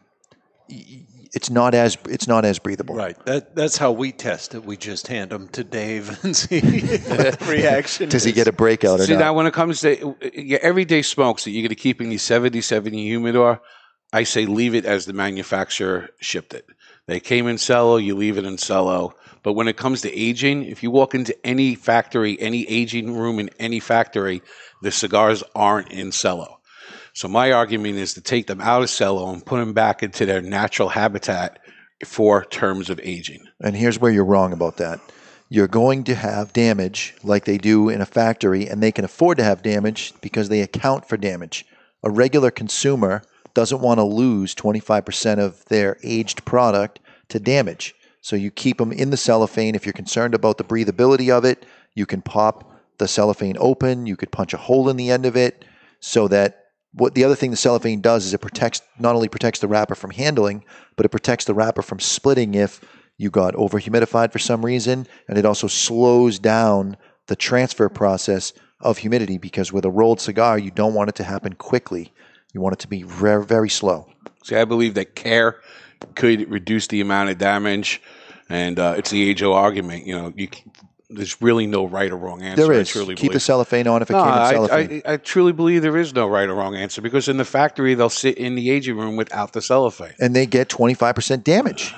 it's 1.34 1.50
not 1.50 1.74
as 1.76 1.98
it's 2.10 2.28
not 2.28 2.46
as 2.46 2.60
breathable. 2.60 2.96
Right. 2.96 3.18
That 3.26 3.56
that's 3.56 3.78
how 3.78 3.92
we 3.92 4.12
test 4.12 4.56
it. 4.56 4.64
We 4.64 4.78
just 4.78 5.08
hand 5.08 5.32
them 5.32 5.48
to 5.50 5.64
Dave 5.64 6.18
and 6.24 6.36
see 6.36 6.62
what 6.62 7.40
the 7.40 7.46
reaction. 7.48 8.10
Does 8.10 8.24
he 8.24 8.32
is. 8.32 8.36
get 8.36 8.48
a 8.48 8.52
breakout 8.52 9.00
or 9.00 9.06
See, 9.06 9.14
not? 9.14 9.20
now 9.20 9.34
when 9.34 9.46
it 9.46 9.54
comes 9.54 9.82
to 9.82 10.16
your 10.34 10.60
everyday 10.62 11.02
smokes 11.02 11.44
that 11.44 11.52
you're 11.52 11.62
going 11.62 11.70
to 11.70 11.76
keep 11.76 12.02
in 12.02 12.10
the 12.10 12.18
77 12.18 12.94
humidor, 12.94 13.62
I 14.12 14.24
say 14.24 14.46
leave 14.46 14.74
it 14.76 14.86
as 14.86 15.06
the 15.06 15.14
manufacturer 15.14 16.10
shipped 16.20 16.54
it. 16.54 16.66
They 17.08 17.20
came 17.20 17.48
in 17.48 17.58
cello, 17.58 17.98
you 17.98 18.16
leave 18.16 18.38
it 18.38 18.46
in 18.46 18.58
cello. 18.58 19.16
But 19.44 19.54
when 19.54 19.68
it 19.68 19.78
comes 19.78 20.02
to 20.02 20.14
aging, 20.14 20.66
if 20.66 20.84
you 20.84 20.92
walk 20.92 21.16
into 21.16 21.36
any 21.46 21.76
factory, 21.76 22.40
any 22.40 22.68
aging 22.68 23.16
room 23.16 23.40
in 23.40 23.50
any 23.60 23.80
factory, 23.80 24.42
the 24.82 24.92
cigars 24.92 25.44
aren't 25.56 25.92
in 25.92 26.12
cello. 26.12 26.60
So 27.14 27.28
my 27.28 27.52
argument 27.52 27.98
is 27.98 28.14
to 28.14 28.22
take 28.22 28.48
them 28.48 28.62
out 28.62 28.84
of 28.84 28.90
cello 28.90 29.32
and 29.32 29.46
put 29.46 29.58
them 29.58 29.74
back 29.74 30.04
into 30.04 30.26
their 30.26 30.42
natural 30.42 30.90
habitat 30.90 31.60
for 32.06 32.46
terms 32.46 32.90
of 32.90 33.00
aging. 33.04 33.46
And 33.62 33.76
here's 33.76 34.00
where 34.00 34.12
you're 34.12 34.26
wrong 34.26 34.54
about 34.54 34.78
that. 34.78 35.00
You're 35.50 35.68
going 35.68 36.04
to 36.06 36.16
have 36.16 36.54
damage 36.54 37.16
like 37.24 37.46
they 37.46 37.58
do 37.58 37.90
in 37.90 38.02
a 38.02 38.06
factory, 38.06 38.68
and 38.68 38.84
they 38.84 38.92
can 38.92 39.04
afford 39.04 39.38
to 39.38 39.44
have 39.44 39.64
damage 39.64 40.14
because 40.22 40.48
they 40.48 40.62
account 40.62 41.10
for 41.10 41.18
damage. 41.18 41.66
A 42.04 42.12
regular 42.12 42.52
consumer 42.52 43.24
doesn't 43.54 43.82
want 43.82 43.98
to 43.98 44.04
lose 44.04 44.54
25% 44.54 45.40
of 45.40 45.66
their 45.66 45.98
aged 46.04 46.46
product 46.46 47.00
to 47.30 47.40
damage. 47.40 47.96
So 48.22 48.36
you 48.36 48.52
keep 48.52 48.78
them 48.78 48.92
in 48.92 49.10
the 49.10 49.18
cellophane. 49.18 49.76
If 49.76 49.86
you're 49.86 49.94
concerned 49.94 50.34
about 50.34 50.58
the 50.58 50.64
breathability 50.64 51.30
of 51.30 51.46
it, 51.46 51.66
you 51.96 52.06
can 52.06 52.22
pop 52.22 52.72
the 52.98 53.08
cellophane 53.08 53.58
open. 53.60 54.06
You 54.06 54.16
could 54.16 54.32
punch 54.32 54.54
a 54.54 54.58
hole 54.58 54.90
in 54.90 54.98
the 54.98 55.10
end 55.10 55.26
of 55.26 55.36
it 55.36 55.66
so 56.00 56.28
that 56.28 56.66
what 56.94 57.14
the 57.16 57.24
other 57.24 57.36
thing 57.36 57.52
the 57.52 57.58
cellophane 57.58 58.02
does 58.02 58.26
is 58.26 58.34
it 58.34 58.42
protects 58.42 58.82
not 58.98 59.16
only 59.16 59.30
protects 59.30 59.60
the 59.60 59.68
wrapper 59.68 59.96
from 59.96 60.12
handling, 60.12 60.64
but 60.96 61.06
it 61.06 61.10
protects 61.10 61.46
the 61.46 61.54
wrapper 61.54 61.82
from 61.82 62.00
splitting 62.00 62.56
if 62.56 62.82
you 63.18 63.30
got 63.30 63.54
over 63.56 63.80
humidified 63.80 64.32
for 64.32 64.40
some 64.40 64.66
reason, 64.66 65.06
and 65.28 65.38
it 65.38 65.46
also 65.46 65.68
slows 65.68 66.40
down 66.40 66.98
the 67.28 67.36
transfer 67.36 67.90
process 67.90 68.54
of 68.80 69.00
humidity 69.00 69.38
because 69.38 69.74
with 69.74 69.86
a 69.86 69.90
rolled 69.90 70.22
cigar, 70.22 70.58
you 70.58 70.72
don't 70.72 70.94
want 70.94 71.10
it 71.10 71.16
to 71.16 71.24
happen 71.24 71.54
quickly. 71.54 72.14
You 72.54 72.62
want 72.62 72.74
it 72.74 72.80
to 72.80 72.88
be 72.88 73.04
very, 73.04 73.46
very 73.46 73.70
slow. 73.70 74.08
See, 74.44 74.56
I 74.56 74.66
believe 74.66 74.94
that 74.94 75.16
care 75.16 75.60
could 76.16 76.50
reduce 76.50 76.88
the 76.88 77.02
amount 77.02 77.30
of 77.30 77.38
damage, 77.38 78.02
and 78.50 78.80
uh, 78.80 78.96
it's 78.98 79.10
the 79.10 79.30
age 79.30 79.44
old 79.44 79.58
argument. 79.58 80.06
You 80.06 80.16
know, 80.18 80.34
you, 80.36 80.48
there's 81.10 81.42
really 81.42 81.66
no 81.68 81.86
right 81.86 82.12
or 82.12 82.18
wrong 82.18 82.42
answer. 82.42 82.68
There 82.68 82.80
I 82.80 82.84
truly 82.84 83.16
Keep 83.16 83.24
the 83.24 83.28
believe. 83.30 83.42
cellophane 83.42 83.88
on 83.88 84.02
if 84.02 84.10
it 84.10 84.14
No, 84.14 84.20
came 84.24 84.34
in 84.34 84.40
I, 84.40 84.52
cellophane. 84.52 85.02
I, 85.06 85.14
I 85.14 85.18
truly 85.18 85.52
believe 85.54 85.82
there 85.82 85.98
is 85.98 86.14
no 86.14 86.28
right 86.28 86.48
or 86.48 86.54
wrong 86.56 86.76
answer 86.76 87.02
because 87.02 87.28
in 87.28 87.38
the 87.38 87.46
factory 87.46 87.96
they'll 87.96 88.10
sit 88.10 88.38
in 88.38 88.56
the 88.56 88.70
aging 88.70 88.96
room 88.98 89.16
without 89.16 89.54
the 89.54 89.62
cellophane. 89.62 90.14
and 90.20 90.36
they 90.36 90.46
get 90.46 90.70
25% 90.70 91.44
damage. 91.44 91.94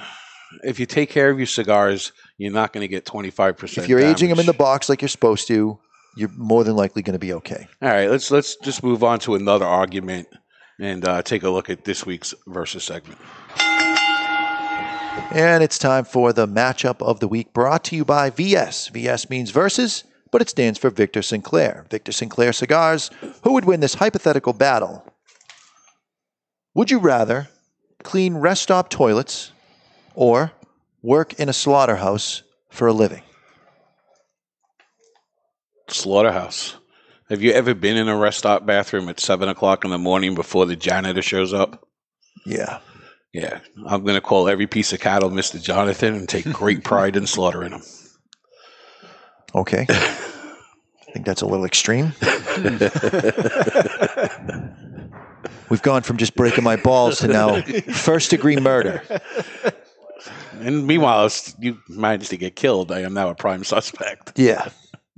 If 0.63 0.79
you 0.79 0.85
take 0.85 1.09
care 1.09 1.29
of 1.29 1.37
your 1.39 1.45
cigars, 1.47 2.11
you're 2.37 2.51
not 2.53 2.71
going 2.73 2.81
to 2.83 2.87
get 2.87 3.05
25%. 3.05 3.77
If 3.77 3.87
you're 3.89 3.99
aging 3.99 4.29
them 4.29 4.39
in 4.39 4.45
the 4.45 4.53
box 4.53 4.87
like 4.89 5.01
you're 5.01 5.09
supposed 5.09 5.47
to, 5.47 5.77
you're 6.17 6.31
more 6.37 6.63
than 6.63 6.75
likely 6.75 7.01
going 7.01 7.13
to 7.13 7.19
be 7.19 7.33
okay. 7.33 7.67
All 7.81 7.89
right, 7.89 8.09
let's 8.09 8.31
let's 8.31 8.55
just 8.57 8.83
move 8.83 9.01
on 9.03 9.19
to 9.19 9.35
another 9.35 9.65
argument 9.65 10.27
and 10.79 11.05
uh, 11.05 11.21
take 11.21 11.43
a 11.43 11.49
look 11.49 11.69
at 11.69 11.85
this 11.85 12.05
week's 12.05 12.33
versus 12.47 12.83
segment. 12.83 13.19
And 15.31 15.63
it's 15.63 15.77
time 15.77 16.05
for 16.05 16.31
the 16.33 16.47
matchup 16.47 17.01
of 17.01 17.19
the 17.19 17.27
week 17.27 17.53
brought 17.53 17.83
to 17.85 17.95
you 17.95 18.05
by 18.05 18.29
VS. 18.29 18.87
VS 18.89 19.29
means 19.29 19.51
versus, 19.51 20.03
but 20.31 20.41
it 20.41 20.49
stands 20.49 20.79
for 20.79 20.89
Victor 20.89 21.21
Sinclair. 21.21 21.85
Victor 21.89 22.11
Sinclair 22.11 22.53
Cigars. 22.53 23.09
Who 23.43 23.53
would 23.53 23.65
win 23.65 23.81
this 23.81 23.95
hypothetical 23.95 24.53
battle? 24.53 25.05
Would 26.73 26.91
you 26.91 26.99
rather 26.99 27.49
clean 28.03 28.35
rest 28.35 28.63
stop 28.63 28.89
toilets 28.89 29.51
or 30.15 30.53
work 31.01 31.33
in 31.33 31.49
a 31.49 31.53
slaughterhouse 31.53 32.43
for 32.69 32.87
a 32.87 32.93
living? 32.93 33.23
Slaughterhouse. 35.89 36.77
Have 37.29 37.41
you 37.41 37.51
ever 37.51 37.73
been 37.73 37.97
in 37.97 38.07
a 38.07 38.15
rest 38.15 38.39
stop 38.39 38.65
bathroom 38.65 39.09
at 39.09 39.19
seven 39.19 39.49
o'clock 39.49 39.83
in 39.83 39.91
the 39.91 39.97
morning 39.97 40.35
before 40.35 40.65
the 40.65 40.75
janitor 40.75 41.21
shows 41.21 41.53
up? 41.53 41.87
Yeah. 42.45 42.79
Yeah, 43.33 43.59
I'm 43.85 44.03
going 44.03 44.15
to 44.15 44.21
call 44.21 44.49
every 44.49 44.67
piece 44.67 44.91
of 44.91 44.99
cattle 44.99 45.29
Mr. 45.29 45.61
Jonathan 45.61 46.15
and 46.15 46.27
take 46.27 46.51
great 46.51 46.83
pride 46.89 47.15
in 47.15 47.27
slaughtering 47.27 47.71
them. 47.71 47.81
Okay. 49.55 49.85
I 49.89 51.13
think 51.13 51.25
that's 51.25 51.41
a 51.41 51.45
little 51.45 51.65
extreme. 51.65 52.13
We've 55.69 55.81
gone 55.81 56.03
from 56.03 56.17
just 56.17 56.35
breaking 56.35 56.63
my 56.63 56.75
balls 56.75 57.19
to 57.19 57.27
now 57.27 57.61
first 57.93 58.29
degree 58.29 58.57
murder. 58.57 59.01
And 60.59 60.85
meanwhile, 60.85 61.29
you 61.59 61.79
managed 61.89 62.29
to 62.29 62.37
get 62.37 62.55
killed. 62.55 62.91
I 62.91 62.99
am 63.01 63.13
now 63.13 63.29
a 63.29 63.35
prime 63.35 63.63
suspect. 63.63 64.37
Yeah. 64.37 64.69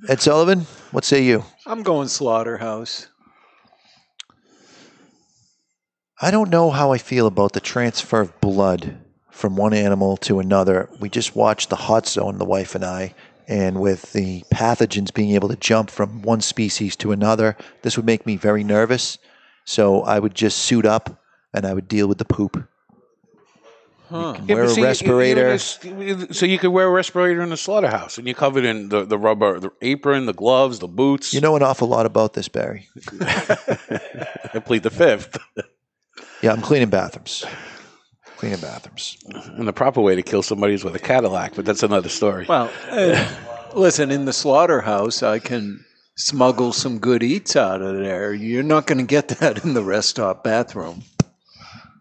Ed 0.08 0.22
Sullivan, 0.22 0.62
what 0.92 1.06
say 1.06 1.24
you? 1.24 1.44
I'm 1.66 1.82
going 1.84 2.08
slaughterhouse. 2.08 3.08
I 6.22 6.32
don't 6.32 6.50
know 6.50 6.70
how 6.70 6.92
I 6.92 7.00
feel 7.00 7.28
about 7.28 7.54
the 7.54 7.60
transfer 7.60 8.22
of 8.22 8.40
blood 8.40 8.98
from 9.32 9.56
one 9.56 9.74
animal 9.74 10.16
to 10.18 10.40
another. 10.40 10.90
We 11.00 11.10
just 11.10 11.36
watched 11.36 11.70
the 11.70 11.76
hot 11.76 12.08
zone, 12.08 12.38
the 12.38 12.46
wife 12.46 12.76
and 12.76 12.86
I, 12.86 13.16
and 13.48 13.82
with 13.82 14.14
the 14.14 14.44
pathogens 14.54 15.14
being 15.14 15.32
able 15.32 15.50
to 15.50 15.56
jump 15.56 15.90
from 15.90 16.22
one 16.22 16.42
species 16.42 16.96
to 16.98 17.12
another, 17.12 17.58
this 17.82 17.98
would 17.98 18.06
make 18.06 18.26
me 18.26 18.36
very 18.36 18.64
nervous. 18.64 19.18
So 19.66 20.04
I 20.04 20.20
would 20.20 20.36
just 20.36 20.60
suit 20.60 20.86
up 20.86 21.20
and 21.54 21.66
I 21.66 21.74
would 21.74 21.88
deal 21.88 22.08
with 22.08 22.20
the 22.20 22.26
poop. 22.26 22.68
Huh. 24.10 24.34
can 24.34 24.46
wear 24.46 24.66
a 24.66 24.82
respirator. 24.82 25.58
so 25.58 26.46
you 26.46 26.60
could 26.60 26.70
wear 26.70 26.88
a 26.88 26.92
respirator 26.92 27.42
in 27.42 27.50
the 27.50 27.58
slaughterhouse, 27.58 28.20
and 28.20 28.28
you're 28.28 28.36
covered 28.36 28.64
in 28.64 28.90
the, 28.90 29.06
the 29.06 29.18
rubber, 29.18 29.60
the 29.60 29.72
apron, 29.82 30.28
the 30.28 30.34
gloves, 30.34 30.78
the 30.80 30.88
boots. 30.88 31.34
You 31.34 31.42
know 31.42 31.56
an 31.56 31.64
awful 31.64 31.88
lot 31.88 32.06
about 32.06 32.34
this, 32.34 32.48
Barry. 32.48 32.88
I 33.22 34.62
plead 34.64 34.84
the 34.84 34.92
fifth. 34.92 35.40
Yeah, 36.44 36.52
I'm 36.52 36.62
cleaning 36.62 36.90
bathrooms. 36.90 37.46
Cleaning 38.36 38.60
bathrooms. 38.60 39.18
And 39.58 39.66
the 39.66 39.72
proper 39.74 40.02
way 40.02 40.14
to 40.16 40.22
kill 40.22 40.44
somebody 40.44 40.74
is 40.74 40.84
with 40.84 40.94
a 40.94 41.00
Cadillac, 41.00 41.56
but 41.56 41.64
that's 41.64 41.84
another 41.84 42.10
story. 42.10 42.46
Well, 42.50 42.70
uh, 42.90 43.26
listen, 43.74 44.12
in 44.12 44.26
the 44.26 44.34
slaughterhouse, 44.34 45.24
I 45.24 45.40
can 45.40 45.84
smuggle 46.18 46.74
some 46.74 47.00
good 47.00 47.24
eats 47.24 47.56
out 47.56 47.82
of 47.82 47.96
there. 47.96 48.34
You're 48.34 48.62
not 48.62 48.88
going 48.88 48.98
to 48.98 49.06
get 49.06 49.30
that 49.30 49.64
in 49.64 49.74
the 49.74 49.84
restaurant 49.84 50.44
bathroom. 50.44 51.04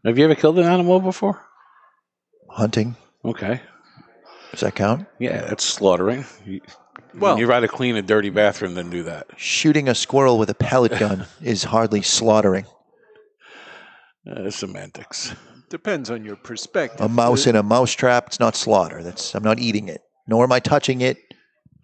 Have 0.05 0.19
you 0.19 0.25
ever 0.25 0.35
killed 0.35 0.59
an 0.59 0.67
animal 0.67 0.99
before? 0.99 1.41
Hunting. 2.51 2.97
Okay. 3.25 3.61
Does 4.51 4.61
that 4.61 4.75
count? 4.75 5.07
Yeah, 5.21 5.43
that's 5.43 5.65
slaughtering. 5.65 6.25
You, 6.45 6.61
Well- 7.15 7.39
you'd 7.39 7.47
rather 7.49 7.69
clean 7.69 7.95
a 7.95 8.03
dirty 8.03 8.31
bathroom 8.31 8.75
than 8.75 8.91
do 8.91 9.05
that. 9.05 9.29
Shooting 9.37 9.89
a 9.89 9.95
squirrel 9.95 10.37
with 10.37 10.51
a 10.51 10.55
pellet 10.55 10.99
gun 10.99 11.27
is 11.41 11.63
hardly 11.63 12.03
slaughtering. 12.03 12.67
Uh, 14.29 14.51
semantics. 14.51 15.35
Depends 15.69 16.11
on 16.11 16.25
your 16.25 16.37
perspective. 16.37 17.01
A 17.01 17.09
mouse 17.09 17.47
in 17.47 17.57
a 17.57 17.63
mouse 17.63 17.93
trap, 17.93 18.27
it's 18.29 18.39
not 18.39 18.55
slaughter. 18.55 19.03
That's 19.03 19.35
I'm 19.35 19.43
not 19.43 19.59
eating 19.59 19.89
it. 19.89 20.03
Nor 20.29 20.45
am 20.45 20.53
I 20.53 20.61
touching 20.61 21.01
it. 21.01 21.19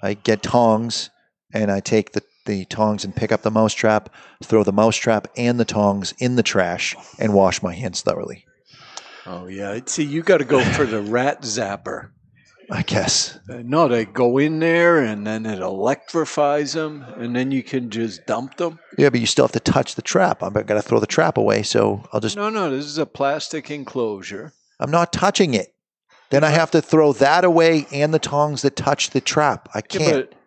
I 0.03 0.15
get 0.15 0.43
tongs 0.43 1.11
and 1.53 1.71
I 1.71 1.81
take 1.81 2.13
the, 2.13 2.23
the 2.47 2.65
tongs 2.67 3.05
and 3.05 3.17
pick 3.17 3.33
up 3.33 3.43
the 3.43 3.51
mouse 3.51 3.75
trap, 3.75 4.11
throw 4.45 4.63
the 4.63 4.73
mouse 4.73 4.97
trap 4.97 5.27
and 5.37 5.59
the 5.59 5.65
tongs 5.65 6.15
in 6.19 6.37
the 6.37 6.43
trash, 6.43 6.95
and 7.19 7.35
wash 7.35 7.63
my 7.63 7.75
hands 7.75 8.03
thoroughly. 8.03 8.45
Oh 9.27 9.47
yeah, 9.47 9.79
see, 9.87 10.05
you 10.05 10.23
got 10.23 10.39
to 10.39 10.45
go 10.45 10.63
for 10.63 10.87
the 10.87 11.03
rat 11.03 11.43
zapper. 11.43 12.11
I 12.71 12.83
guess. 12.83 13.39
Uh, 13.49 13.63
No, 13.65 13.89
they 13.89 14.05
go 14.05 14.39
in 14.39 14.59
there 14.59 14.99
and 15.03 15.27
then 15.27 15.47
it 15.47 15.61
electrifies 15.61 16.75
them, 16.75 17.03
and 17.17 17.35
then 17.35 17.51
you 17.51 17.63
can 17.63 17.89
just 17.91 18.27
dump 18.27 18.57
them. 18.57 18.79
Yeah, 18.99 19.09
but 19.11 19.21
you 19.21 19.27
still 19.27 19.45
have 19.47 19.53
to 19.53 19.61
touch 19.61 19.95
the 19.95 20.03
trap. 20.03 20.43
I'm 20.43 20.53
gonna 20.53 20.83
throw 20.83 21.01
the 21.01 21.07
trap 21.07 21.39
away, 21.39 21.63
so 21.63 22.05
I'll 22.13 22.21
just 22.21 22.37
No, 22.37 22.51
no, 22.51 22.71
this 22.71 22.85
is 22.85 22.99
a 22.99 23.07
plastic 23.07 23.71
enclosure. 23.71 24.53
I'm 24.79 24.91
not 24.91 25.13
touching 25.13 25.55
it. 25.55 25.75
Then 26.31 26.45
I 26.45 26.51
have 26.51 26.71
to 26.73 26.83
throw 26.83 27.15
that 27.15 27.45
away 27.45 27.87
and 27.91 28.13
the 28.13 28.19
tongs 28.19 28.61
that 28.63 28.77
touch 28.77 29.11
the 29.11 29.21
trap. 29.23 29.69
I 29.75 29.79
Yeah, 29.79 29.99
can't. 29.99 30.31
but 30.31 30.39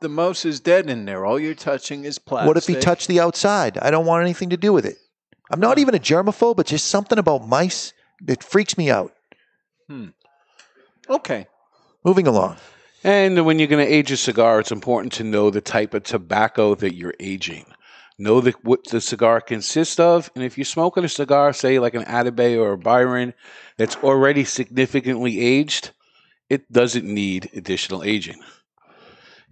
the 0.00 0.10
mouse 0.10 0.44
is 0.44 0.60
dead 0.60 0.90
in 0.90 1.06
there. 1.06 1.24
All 1.24 1.40
you're 1.40 1.54
touching 1.54 2.04
is 2.04 2.18
plastic. 2.18 2.46
What 2.48 2.56
if 2.58 2.66
he 2.66 2.74
touched 2.74 3.08
the 3.08 3.20
outside? 3.20 3.78
I 3.78 3.90
don't 3.90 4.04
want 4.04 4.22
anything 4.22 4.50
to 4.50 4.58
do 4.58 4.72
with 4.74 4.84
it. 4.84 4.96
I'm 5.50 5.60
not 5.60 5.78
even 5.78 5.94
a 5.94 5.98
germaphobe, 5.98 6.56
but 6.56 6.66
just 6.66 6.88
something 6.88 7.18
about 7.18 7.48
mice 7.48 7.92
that 8.26 8.44
freaks 8.44 8.76
me 8.76 8.90
out. 8.90 9.12
Hmm. 9.88 10.08
Okay. 11.08 11.46
Moving 12.02 12.26
along. 12.26 12.56
And 13.04 13.44
when 13.44 13.58
you're 13.58 13.68
going 13.68 13.84
to 13.84 13.92
age 13.92 14.10
a 14.10 14.16
cigar, 14.16 14.60
it's 14.60 14.72
important 14.72 15.12
to 15.14 15.24
know 15.24 15.50
the 15.50 15.60
type 15.60 15.92
of 15.92 16.02
tobacco 16.02 16.74
that 16.76 16.94
you're 16.94 17.14
aging. 17.20 17.66
Know 18.18 18.40
the, 18.40 18.54
what 18.62 18.84
the 18.88 19.00
cigar 19.00 19.40
consists 19.40 19.98
of, 19.98 20.30
and 20.34 20.44
if 20.44 20.56
you're 20.56 20.64
smoking 20.64 21.04
a 21.04 21.08
cigar, 21.08 21.52
say 21.52 21.78
like 21.78 21.94
an 21.94 22.04
Atabey 22.04 22.58
or 22.58 22.72
a 22.72 22.78
Byron, 22.78 23.34
that's 23.76 23.96
already 23.96 24.44
significantly 24.44 25.40
aged, 25.40 25.90
it 26.48 26.70
doesn't 26.70 27.04
need 27.04 27.50
additional 27.54 28.02
aging. 28.02 28.42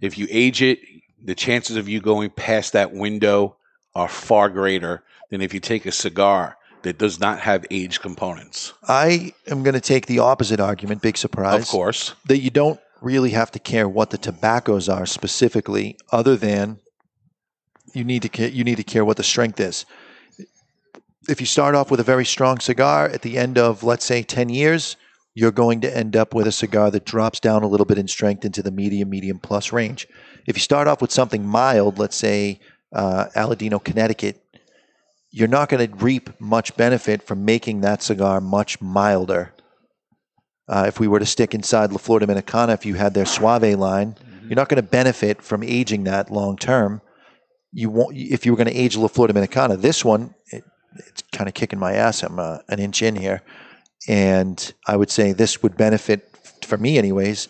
If 0.01 0.17
you 0.17 0.27
age 0.29 0.61
it, 0.61 0.79
the 1.23 1.35
chances 1.35 1.77
of 1.77 1.89
you 1.89 2.01
going 2.01 2.29
past 2.29 2.73
that 2.73 2.93
window 2.93 3.57
are 3.95 4.07
far 4.07 4.49
greater 4.49 5.03
than 5.29 5.41
if 5.41 5.53
you 5.53 5.59
take 5.59 5.85
a 5.85 5.91
cigar 5.91 6.57
that 6.83 6.97
does 6.97 7.19
not 7.19 7.39
have 7.39 7.65
age 7.69 7.99
components. 7.99 8.73
I 8.87 9.33
am 9.47 9.63
going 9.63 9.73
to 9.73 9.81
take 9.81 10.05
the 10.05 10.19
opposite 10.19 10.59
argument, 10.59 11.01
big 11.01 11.17
surprise. 11.17 11.63
Of 11.63 11.67
course. 11.67 12.15
That 12.25 12.39
you 12.39 12.49
don't 12.49 12.79
really 13.01 13.31
have 13.31 13.51
to 13.51 13.59
care 13.59 13.87
what 13.87 14.09
the 14.09 14.17
tobaccos 14.17 14.89
are 14.89 15.05
specifically, 15.05 15.97
other 16.11 16.35
than 16.35 16.79
you 17.93 18.03
need 18.03 18.21
to 18.23 18.29
care, 18.29 18.49
you 18.49 18.63
need 18.63 18.77
to 18.77 18.83
care 18.83 19.05
what 19.05 19.17
the 19.17 19.23
strength 19.23 19.59
is. 19.59 19.85
If 21.27 21.39
you 21.39 21.45
start 21.45 21.75
off 21.75 21.91
with 21.91 21.99
a 21.99 22.03
very 22.03 22.25
strong 22.25 22.59
cigar, 22.59 23.05
at 23.05 23.21
the 23.21 23.37
end 23.37 23.57
of 23.57 23.83
let's 23.83 24.05
say 24.05 24.23
ten 24.23 24.49
years, 24.49 24.95
you're 25.33 25.51
going 25.51 25.81
to 25.81 25.97
end 25.97 26.15
up 26.15 26.33
with 26.33 26.47
a 26.47 26.51
cigar 26.51 26.91
that 26.91 27.05
drops 27.05 27.39
down 27.39 27.63
a 27.63 27.67
little 27.67 27.85
bit 27.85 27.97
in 27.97 28.07
strength 28.07 28.43
into 28.45 28.61
the 28.61 28.71
medium, 28.71 29.09
medium 29.09 29.39
plus 29.39 29.71
range. 29.71 30.07
If 30.45 30.57
you 30.57 30.61
start 30.61 30.87
off 30.87 31.01
with 31.01 31.11
something 31.11 31.45
mild, 31.45 31.99
let's 31.99 32.15
say 32.15 32.59
uh, 32.93 33.27
Aladino 33.35 33.83
Connecticut, 33.83 34.43
you're 35.31 35.47
not 35.47 35.69
going 35.69 35.87
to 35.87 35.95
reap 35.97 36.29
much 36.39 36.75
benefit 36.75 37.21
from 37.21 37.45
making 37.45 37.81
that 37.81 38.01
cigar 38.01 38.41
much 38.41 38.81
milder. 38.81 39.53
Uh, 40.67 40.85
if 40.87 40.99
we 40.99 41.07
were 41.07 41.19
to 41.19 41.25
stick 41.25 41.53
inside 41.53 41.91
La 41.91 41.97
Flor 41.97 42.19
Dominicana, 42.19 42.73
if 42.73 42.85
you 42.85 42.95
had 42.95 43.13
their 43.13 43.25
Suave 43.25 43.77
line, 43.77 44.15
you're 44.43 44.55
not 44.55 44.69
going 44.69 44.81
to 44.81 44.87
benefit 44.87 45.41
from 45.41 45.63
aging 45.63 46.03
that 46.03 46.31
long 46.31 46.57
term. 46.57 47.01
You 47.71 47.89
won't 47.89 48.15
if 48.15 48.45
you 48.45 48.51
were 48.51 48.57
going 48.57 48.67
to 48.67 48.75
age 48.75 48.97
La 48.97 49.07
Flor 49.07 49.27
Dominicana. 49.27 49.79
This 49.79 50.03
one, 50.03 50.33
it, 50.47 50.63
it's 51.07 51.23
kind 51.31 51.47
of 51.47 51.53
kicking 51.53 51.79
my 51.79 51.93
ass. 51.93 52.23
I'm 52.23 52.39
uh, 52.39 52.59
an 52.67 52.79
inch 52.79 53.01
in 53.01 53.15
here, 53.15 53.41
and 54.07 54.73
I 54.87 54.95
would 54.95 55.11
say 55.11 55.33
this 55.33 55.61
would 55.61 55.77
benefit 55.77 56.35
for 56.63 56.77
me, 56.77 56.97
anyways, 56.97 57.47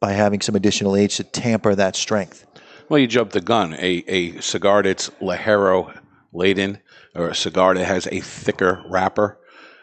by 0.00 0.12
having 0.12 0.40
some 0.40 0.56
additional 0.56 0.96
age 0.96 1.16
to 1.16 1.24
tamper 1.24 1.74
that 1.76 1.94
strength. 1.94 2.46
Well, 2.88 2.98
you 2.98 3.06
jumped 3.06 3.32
the 3.32 3.40
gun. 3.40 3.74
A, 3.74 4.04
a 4.08 4.40
cigar 4.40 4.82
that's 4.82 5.10
Ligero 5.20 5.96
laden 6.32 6.80
or 7.14 7.28
a 7.28 7.34
cigar 7.34 7.74
that 7.74 7.84
has 7.84 8.06
a 8.10 8.20
thicker 8.20 8.82
wrapper 8.88 9.38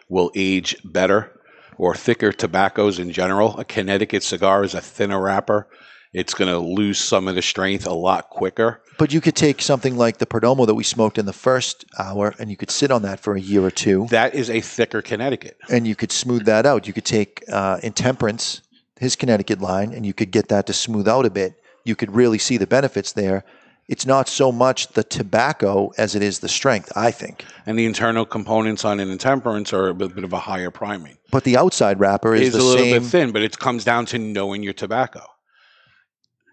will 0.08 0.32
age 0.36 0.76
better, 0.84 1.40
or 1.78 1.96
thicker 1.96 2.32
tobaccos 2.32 3.00
in 3.00 3.12
general. 3.12 3.58
A 3.60 3.64
Connecticut 3.66 4.24
cigar 4.24 4.64
is 4.64 4.74
a 4.74 4.82
thinner 4.82 5.22
wrapper. 5.22 5.68
It's 6.12 6.34
going 6.34 6.50
to 6.52 6.58
lose 6.58 6.98
some 6.98 7.28
of 7.28 7.36
the 7.36 7.42
strength 7.44 7.86
a 7.86 7.94
lot 7.94 8.30
quicker. 8.32 8.82
But 8.98 9.14
you 9.14 9.22
could 9.22 9.36
take 9.36 9.62
something 9.62 9.96
like 9.96 10.18
the 10.18 10.26
Perdomo 10.26 10.66
that 10.66 10.74
we 10.74 10.84
smoked 10.84 11.20
in 11.20 11.28
the 11.28 11.34
first 11.34 11.86
hour, 12.00 12.34
and 12.40 12.50
you 12.50 12.58
could 12.58 12.72
sit 12.72 12.90
on 12.92 13.04
that 13.04 13.20
for 13.20 13.36
a 13.36 13.40
year 13.40 13.64
or 13.64 13.72
two, 13.72 14.08
That 14.10 14.34
is 14.34 14.50
a 14.50 14.60
thicker 14.62 15.02
Connecticut. 15.04 15.58
and 15.70 15.88
you 15.88 15.96
could 15.96 16.12
smooth 16.12 16.46
that 16.46 16.66
out. 16.66 16.88
You 16.88 16.94
could 16.94 17.06
take 17.06 17.44
uh, 17.52 17.80
Intemperance, 17.84 18.62
his 19.00 19.16
Connecticut 19.16 19.62
line, 19.62 19.94
and 19.94 20.06
you 20.06 20.14
could 20.14 20.32
get 20.32 20.50
that 20.50 20.66
to 20.68 20.74
smooth 20.74 21.08
out 21.08 21.26
a 21.26 21.30
bit. 21.30 21.54
You 21.86 21.96
could 21.96 22.12
really 22.14 22.40
see 22.40 22.58
the 22.58 22.68
benefits 22.68 23.14
there. 23.14 23.46
It's 23.90 24.06
not 24.06 24.30
so 24.30 24.52
much 24.52 24.90
the 24.90 25.04
tobacco 25.04 25.92
as 25.98 26.14
it 26.14 26.22
is 26.22 26.40
the 26.40 26.48
strength, 26.48 26.92
I 26.96 27.10
think. 27.10 27.44
And 27.66 27.78
the 27.78 27.88
internal 27.88 28.24
components 28.24 28.86
on 28.86 29.00
an 29.00 29.10
intemperance 29.10 29.74
are 29.74 29.88
a 29.88 29.96
bit 29.96 30.24
of 30.24 30.32
a 30.32 30.38
higher 30.38 30.70
priming. 30.70 31.18
But 31.32 31.44
the 31.44 31.58
outside 31.58 32.00
wrapper 32.00 32.36
is, 32.36 32.50
is 32.50 32.56
a 32.56 32.64
little 32.64 32.86
same. 32.86 33.02
bit 33.02 33.10
thin, 33.10 33.32
but 33.32 33.42
it 33.42 33.58
comes 33.58 33.84
down 33.84 34.06
to 34.08 34.20
knowing 34.20 34.62
your 34.62 34.74
tobacco. 34.74 35.22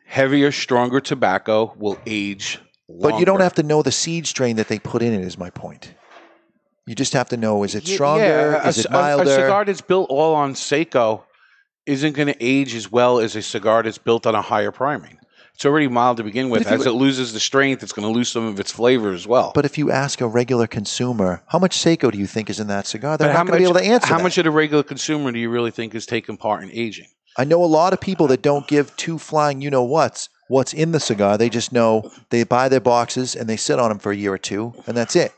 Heavier, 0.07 0.51
stronger 0.51 0.99
tobacco 0.99 1.75
will 1.77 1.99
age 2.07 2.59
But 2.89 3.19
you 3.19 3.27
don't 3.27 3.41
have 3.41 3.55
to 3.57 3.63
know 3.63 3.83
the 3.83 3.93
seed 3.93 4.27
strain 4.27 4.57
that 4.57 4.69
they 4.69 4.79
put 4.79 5.03
in 5.03 5.13
it. 5.13 5.21
Is 5.21 5.37
my 5.37 5.51
point. 5.51 5.93
You 6.87 6.95
just 6.95 7.13
have 7.13 7.29
to 7.31 7.37
know: 7.37 7.65
is 7.65 7.75
it 7.75 7.87
stronger? 7.87 8.25
yeah, 8.25 8.65
a 8.65 8.69
is 8.69 8.79
it 8.79 8.87
a- 8.87 8.93
milder? 8.93 9.31
A, 9.31 9.35
cigar 9.35 9.65
that's 9.67 9.83
built 9.83 10.09
all 10.09 10.35
on 10.35 10.55
seco 10.55 11.27
isn't 11.85 12.15
going 12.15 12.29
to 12.29 12.37
age 12.41 12.75
as 12.75 12.91
well 12.91 13.19
as 13.19 13.37
a 13.37 13.43
cigar 13.43 13.83
that's 13.83 13.99
built 13.99 14.27
on 14.27 14.35
a 14.35 14.41
higher 14.41 14.73
priming. 14.73 15.19
It's 15.57 15.65
already 15.65 15.89
mild 15.89 16.19
to 16.19 16.23
begin 16.23 16.51
with. 16.51 16.61
if 16.63 16.69
you- 16.69 16.75
As 16.75 16.85
it 16.85 16.91
loses 16.91 17.33
the 17.33 17.41
strength, 17.41 17.83
it's 17.83 17.93
going 17.95 18.07
to 18.07 18.13
lose 18.13 18.29
some 18.29 18.45
of 18.45 18.61
its 18.61 18.71
flavor 18.71 19.15
as 19.15 19.27
well. 19.27 19.53
But 19.55 19.65
if 19.65 19.79
you 19.79 19.91
ask 19.91 20.21
a 20.21 20.27
regular 20.29 20.67
consumer, 20.67 21.43
how 21.49 21.59
much 21.59 21.79
seco 21.79 22.11
do 22.11 22.19
you 22.19 22.27
think 22.27 22.51
is 22.51 22.61
in 22.61 22.67
that 22.67 22.87
cigar? 22.87 23.17
They're 23.17 23.29
But 23.29 23.33
not 23.33 23.47
going 23.47 23.53
to 23.53 23.59
be 23.61 23.65
able 23.65 23.81
to 23.81 23.87
answer 23.87 24.09
How 24.09 24.19
that. 24.19 24.23
much 24.23 24.37
of 24.37 24.45
the 24.45 24.51
regular 24.51 24.83
consumer 24.83 25.33
do 25.33 25.39
you 25.39 25.49
really 25.49 25.71
think 25.71 25.95
is 25.95 26.05
taking 26.05 26.37
part 26.37 26.63
in 26.63 26.71
aging? 26.75 27.07
I 27.39 27.45
know 27.45 27.65
a 27.65 27.67
lot 27.67 27.95
of 27.95 28.03
people 28.03 28.27
that 28.27 28.43
don't 28.43 28.69
give 28.69 28.95
two 28.99 29.17
flying 29.17 29.63
you 29.63 29.71
know 29.71 29.83
what's 29.83 30.29
what's 30.49 30.75
in 30.75 30.93
the 30.93 31.01
cigar. 31.01 31.39
They 31.39 31.49
just 31.49 31.73
know 31.73 32.11
they 32.29 32.45
buy 32.45 32.69
their 32.69 32.81
boxes 32.81 33.35
and 33.35 33.49
they 33.49 33.57
sit 33.57 33.79
on 33.79 33.89
them 33.89 33.99
for 33.99 34.13
a 34.13 34.17
year 34.17 34.35
or 34.35 34.39
two, 34.39 34.75
and 34.87 34.95
that's 34.95 35.17
it. 35.17 35.33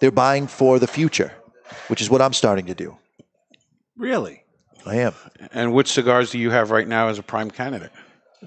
They're 0.00 0.10
buying 0.10 0.46
for 0.46 0.78
the 0.78 0.86
future, 0.86 1.32
which 1.88 2.00
is 2.00 2.08
what 2.08 2.22
I'm 2.22 2.32
starting 2.32 2.64
to 2.66 2.74
do. 2.74 2.96
Really? 3.98 4.44
I 4.86 4.96
am. 4.96 5.12
And 5.52 5.74
which 5.74 5.92
cigars 5.92 6.30
do 6.30 6.38
you 6.38 6.50
have 6.50 6.70
right 6.70 6.88
now 6.88 7.08
as 7.08 7.18
a 7.18 7.22
prime 7.22 7.50
candidate? 7.50 7.90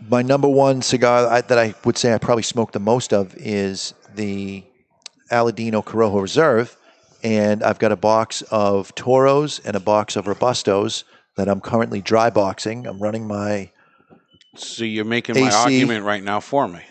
My 0.10 0.22
number 0.22 0.48
one 0.48 0.82
cigar 0.82 1.28
I, 1.28 1.41
that 1.41 1.57
I 1.57 1.74
would 1.86 1.98
say 1.98 2.14
I 2.14 2.18
probably 2.18 2.44
smoke 2.44 2.72
the 2.72 2.80
most 2.80 3.14
of 3.14 3.36
is 3.36 3.94
the 4.16 4.64
Aladino 5.32 5.84
Corojo 5.84 6.22
Reserve, 6.22 6.78
and 7.24 7.64
I've 7.64 7.80
got 7.80 7.91
a 7.91 7.95
box 7.95 8.41
of 8.44 8.94
Toros 8.95 9.60
and 9.60 9.76
a 9.76 9.80
box 9.80 10.16
of 10.16 10.26
Robustos 10.26 11.03
that 11.36 11.48
I'm 11.48 11.61
currently 11.61 12.02
dry 12.02 12.30
boxing. 12.30 12.86
I'm 12.86 12.99
running 12.99 13.28
my 13.28 13.72
So 14.56 14.84
you're 14.84 15.06
making 15.06 15.36
my 15.40 15.48
AC. 15.48 15.56
argument 15.56 16.06
right 16.06 16.24
now 16.24 16.40
for 16.40 16.68
me. 16.68 16.82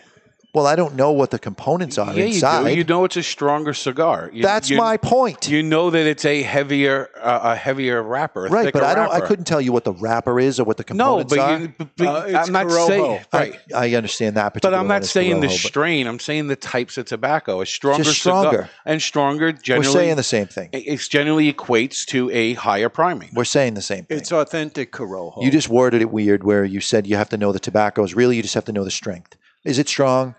Well, 0.53 0.65
I 0.65 0.75
don't 0.75 0.95
know 0.95 1.11
what 1.11 1.29
the 1.29 1.37
components 1.37 1.97
are 1.99 2.11
Yeah, 2.13 2.25
inside. 2.25 2.61
you 2.69 2.69
do. 2.73 2.77
You 2.79 2.83
know 2.85 3.03
it's 3.05 3.17
a 3.17 3.23
stronger 3.23 3.73
cigar. 3.73 4.31
You- 4.33 4.41
That's 4.41 4.69
you- 4.71 4.77
my 4.77 4.97
point. 4.97 5.47
You 5.47 5.61
know 5.61 5.91
that 5.91 6.07
it's 6.07 6.25
a 6.25 6.41
heavier, 6.41 7.09
uh, 7.21 7.51
a 7.53 7.55
heavier 7.55 8.01
wrapper, 8.01 8.47
a 8.47 8.49
Right, 8.49 8.65
thicker 8.65 8.79
but 8.79 8.83
I 8.87 8.95
don't. 8.95 9.11
I 9.11 9.19
couldn't 9.21 9.45
tell 9.45 9.61
you 9.61 9.71
what 9.71 9.83
the 9.83 9.93
wrapper 9.93 10.39
is 10.39 10.59
or 10.59 10.63
what 10.63 10.77
the 10.77 10.83
No, 10.93 11.23
components 11.23 11.29
but, 11.35 11.39
are. 11.39 11.59
you, 11.59 11.73
but, 11.77 11.87
but 11.97 12.35
I'm 12.35 12.51
not 12.51 12.71
saying 12.71 13.19
right. 13.31 13.59
I, 13.75 13.91
I 13.91 13.95
understand 13.95 14.37
that 14.37 14.53
But. 14.53 14.73
I'm 14.73 14.87
not 14.87 15.05
saying 15.05 15.41
the 15.41 15.47
Corojo, 15.47 15.63
but 15.63 15.67
strain. 15.69 16.07
I'm 16.07 16.19
saying 16.19 16.47
the 16.47 16.55
types 16.55 16.97
of 16.97 17.05
tobacco. 17.05 17.61
A 17.61 17.65
stronger, 17.65 18.03
Just 18.03 18.21
cigar- 18.23 18.41
stronger. 18.43 18.69
and 18.85 19.01
stronger. 19.01 19.51
Generally, 19.51 19.87
We're 19.87 19.93
saying 19.93 20.15
the 20.15 20.23
same 20.23 20.47
thing. 20.47 20.69
It 20.71 20.79
it's 20.87 21.07
generally 21.07 21.51
equates 21.53 22.05
to 22.07 22.31
a 22.31 22.53
higher 22.55 22.89
priming. 22.89 23.29
We're 23.35 23.43
saying 23.43 23.75
the 23.75 23.81
same 23.81 24.05
thing. 24.05 24.17
It's 24.17 24.31
authentic 24.31 24.91
Corojo. 24.91 25.43
You 25.43 25.51
just 25.51 25.69
worded 25.69 26.01
it 26.01 26.09
weird, 26.11 26.43
where 26.43 26.65
you 26.65 26.81
said 26.81 27.05
you 27.05 27.17
have 27.17 27.29
to 27.29 27.37
know 27.37 27.51
the 27.51 27.59
tobaccos. 27.59 28.15
Really, 28.15 28.35
you 28.37 28.41
just 28.41 28.55
have 28.55 28.65
to 28.65 28.71
know 28.71 28.83
the 28.83 28.89
strength. 28.91 29.35
Is 29.65 29.77
it 29.77 29.89
strong? 29.89 30.35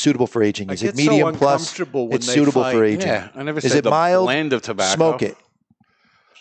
Suitable 0.00 0.26
for 0.26 0.42
aging? 0.42 0.70
Is 0.70 0.82
it 0.82 0.96
get 0.96 0.96
so 0.96 1.10
medium 1.10 1.34
plus? 1.34 1.78
It's 1.78 2.26
suitable 2.26 2.62
fight. 2.62 2.72
for 2.72 2.84
aging. 2.84 3.06
Yeah, 3.06 3.28
I 3.34 3.42
never 3.42 3.58
Is 3.58 3.68
said 3.68 3.78
it 3.78 3.84
the 3.84 3.90
mild? 3.90 4.24
blend 4.24 4.54
of 4.54 4.62
tobacco. 4.62 4.94
Smoke 4.96 5.22
it. 5.22 5.36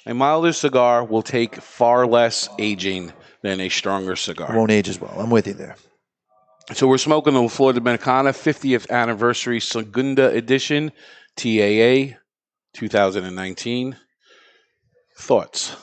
A 0.06 0.14
milder 0.14 0.54
cigar 0.54 1.04
will 1.04 1.22
take 1.22 1.56
far 1.58 2.08
less 2.08 2.48
aging 2.58 3.12
than 3.42 3.60
a 3.60 3.68
stronger 3.68 4.16
cigar. 4.16 4.56
Won't 4.56 4.72
age 4.72 4.88
as 4.88 5.02
well. 5.02 5.14
I'm 5.20 5.30
with 5.30 5.46
you 5.46 5.54
there. 5.54 5.76
So 6.74 6.88
we're 6.88 6.98
smoking 6.98 7.34
the 7.34 7.50
Flor 7.50 7.74
Dominicana 7.74 8.32
50th 8.32 8.90
Anniversary 8.90 9.60
Segunda 9.60 10.30
Edition, 10.30 10.94
TAA 11.36 12.16
2019. 12.74 13.98
Thoughts? 15.18 15.76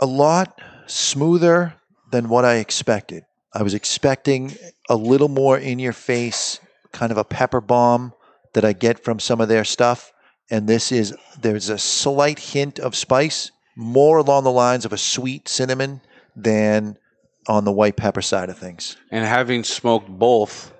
a 0.00 0.06
lot 0.06 0.58
smoother 0.86 1.74
than 2.10 2.30
what 2.30 2.46
I 2.46 2.54
expected. 2.56 3.24
I 3.52 3.62
was 3.62 3.74
expecting 3.74 4.54
a 4.88 4.96
little 4.96 5.28
more 5.28 5.58
in 5.58 5.78
your 5.78 5.92
face, 5.92 6.58
kind 6.92 7.12
of 7.12 7.18
a 7.18 7.24
pepper 7.24 7.60
bomb 7.60 8.12
that 8.54 8.64
I 8.64 8.72
get 8.72 9.02
from 9.02 9.20
some 9.20 9.40
of 9.40 9.48
their 9.48 9.64
stuff. 9.64 10.12
And 10.50 10.68
this 10.68 10.90
is, 10.90 11.14
there's 11.40 11.68
a 11.68 11.78
slight 11.78 12.38
hint 12.38 12.78
of 12.78 12.96
spice, 12.96 13.50
more 13.76 14.18
along 14.18 14.44
the 14.44 14.50
lines 14.50 14.84
of 14.84 14.92
a 14.92 14.98
sweet 14.98 15.48
cinnamon 15.48 16.00
than 16.34 16.98
on 17.46 17.64
the 17.64 17.72
white 17.72 17.96
pepper 17.96 18.22
side 18.22 18.48
of 18.48 18.58
things. 18.58 18.96
And 19.10 19.24
having 19.24 19.64
smoked 19.64 20.08
both, 20.08 20.72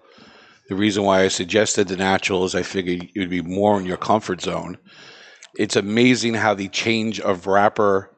the 0.69 0.74
reason 0.74 1.05
why 1.05 1.23
I 1.23 1.28
suggested 1.28 1.89
the 1.89 1.97
natural 1.97 2.45
is 2.45 2.55
I 2.55 2.62
figured 2.62 3.09
it 3.15 3.19
would 3.19 3.31
be 3.31 3.43
more 3.43 3.78
in 3.78 3.87
your 3.87 3.97
comfort 3.97 4.41
zone. 4.41 4.78
It's 5.57 5.77
amazing 5.77 6.35
how 6.35 6.55
the 6.55 6.69
change 6.69 7.20
of 7.20 7.47
wrapper 7.47 8.11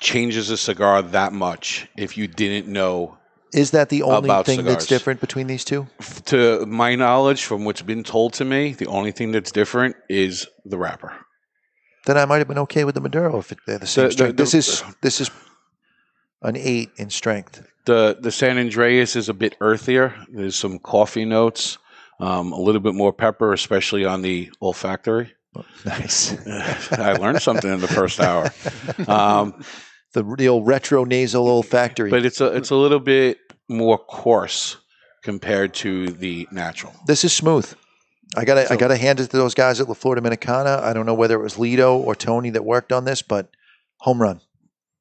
changes 0.00 0.50
a 0.50 0.56
cigar 0.56 1.02
that 1.02 1.32
much 1.32 1.88
if 1.96 2.16
you 2.16 2.28
didn't 2.28 2.70
know 2.72 3.17
Is 3.52 3.70
that 3.70 3.88
the 3.88 4.02
only 4.02 4.30
thing 4.44 4.64
that's 4.64 4.86
different 4.86 5.20
between 5.20 5.46
these 5.46 5.64
two? 5.64 5.86
to 6.26 6.64
my 6.66 6.94
knowledge 6.94 7.44
from 7.44 7.64
what's 7.64 7.82
been 7.82 8.02
told 8.04 8.32
to 8.34 8.44
me 8.44 8.72
the 8.74 8.86
only 8.86 9.12
thing 9.12 9.32
that's 9.32 9.50
different 9.52 9.96
is 10.08 10.46
the 10.64 10.76
wrapper 10.78 11.12
Then 12.06 12.16
I 12.18 12.24
might 12.26 12.38
have 12.38 12.48
been 12.48 12.58
okay 12.58 12.84
with 12.84 12.94
the 12.94 13.00
Maduro 13.00 13.38
if 13.38 13.52
it, 13.52 13.58
they're 13.66 13.78
the 13.78 13.86
same 13.86 14.04
The- 14.04 14.08
the- 14.08 14.12
strength. 14.12 14.36
this 14.36 14.52
the- 14.52 14.58
is 14.58 14.84
this 15.02 15.20
is 15.20 15.30
an 16.42 16.56
eight 16.56 16.90
in 16.96 17.10
strength. 17.10 17.62
the 17.86 18.16
the 18.20 18.30
san 18.30 18.58
andres 18.58 19.16
is 19.16 19.28
a 19.28 19.34
bit 19.34 19.56
earthier 19.60 20.14
there's 20.32 20.54
some 20.56 20.78
coffee 20.78 21.24
notes 21.24 21.78
um, 22.20 22.52
a 22.52 22.60
little 22.60 22.80
bit 22.80 22.94
more 22.94 23.12
pepper 23.12 23.52
especially 23.52 24.04
on 24.04 24.22
the 24.22 24.50
olfactory 24.60 25.32
nice 25.84 26.36
i 26.92 27.12
learned 27.14 27.40
something 27.42 27.72
in 27.72 27.80
the 27.80 27.88
first 27.88 28.20
hour 28.20 28.52
um, 29.08 29.64
the 30.14 30.24
real 30.24 30.62
retro 30.62 31.04
nasal 31.04 31.48
olfactory. 31.48 32.10
but 32.10 32.24
it's 32.24 32.40
a 32.40 32.46
it's 32.56 32.70
a 32.70 32.76
little 32.76 33.00
bit 33.00 33.38
more 33.68 33.98
coarse 33.98 34.76
compared 35.22 35.74
to 35.74 36.08
the 36.08 36.48
natural 36.50 36.94
This 37.06 37.24
is 37.24 37.32
smooth. 37.32 37.70
I 38.36 38.44
gotta 38.44 38.72
I 38.72 38.76
gotta 38.76 38.96
hand 38.96 39.20
it 39.20 39.30
to 39.30 39.36
those 39.36 39.54
guys 39.54 39.80
at 39.80 39.88
La 39.88 39.94
Flor 39.94 40.16
Dominicana. 40.16 40.80
I 40.82 40.92
don't 40.92 41.06
know 41.06 41.14
whether 41.14 41.34
it 41.34 41.42
was 41.42 41.54
Litto 41.54 41.96
or 41.96 42.14
Tony 42.14 42.50
that 42.50 42.64
worked 42.64 42.92
on 42.92 43.04
this, 43.04 43.22
but 43.22 43.50
home 43.98 44.20
run. 44.20 44.40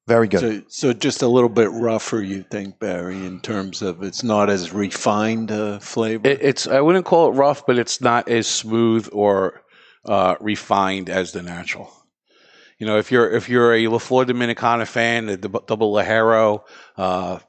Very 0.08 0.30
good. 0.30 0.40
So, 0.40 0.62
so 0.70 0.94
just 0.94 1.22
a 1.22 1.28
little 1.28 1.50
bit 1.50 1.70
rougher, 1.70 2.22
you 2.22 2.42
think, 2.44 2.80
Barry, 2.80 3.26
in 3.26 3.42
terms 3.42 3.82
of 3.82 4.02
it's 4.02 4.24
not 4.24 4.50
as 4.50 4.72
refined 4.72 5.52
a 5.52 5.82
flavor. 5.82 6.26
It, 6.26 6.42
it's 6.42 6.66
I 6.66 6.80
wouldn't 6.80 7.06
call 7.06 7.28
it 7.28 7.36
rough, 7.36 7.66
but 7.66 7.78
it's 7.78 8.00
not 8.00 8.30
as 8.30 8.48
smooth 8.48 9.10
or 9.12 9.62
uh, 10.06 10.36
refined 10.40 11.10
as 11.10 11.34
the 11.34 11.42
natural. 11.42 11.92
You 12.78 12.86
know, 12.86 12.98
if 12.98 13.12
you're 13.12 13.30
if 13.32 13.49
you're 13.49 13.74
a 13.74 13.88
La 13.88 13.98
Flor 13.98 14.26
Dominicana 14.26 14.86
fan, 14.88 15.26
the 15.26 15.38
double 15.38 15.94
Ligero, 15.94 16.64
uh, 16.95 17.40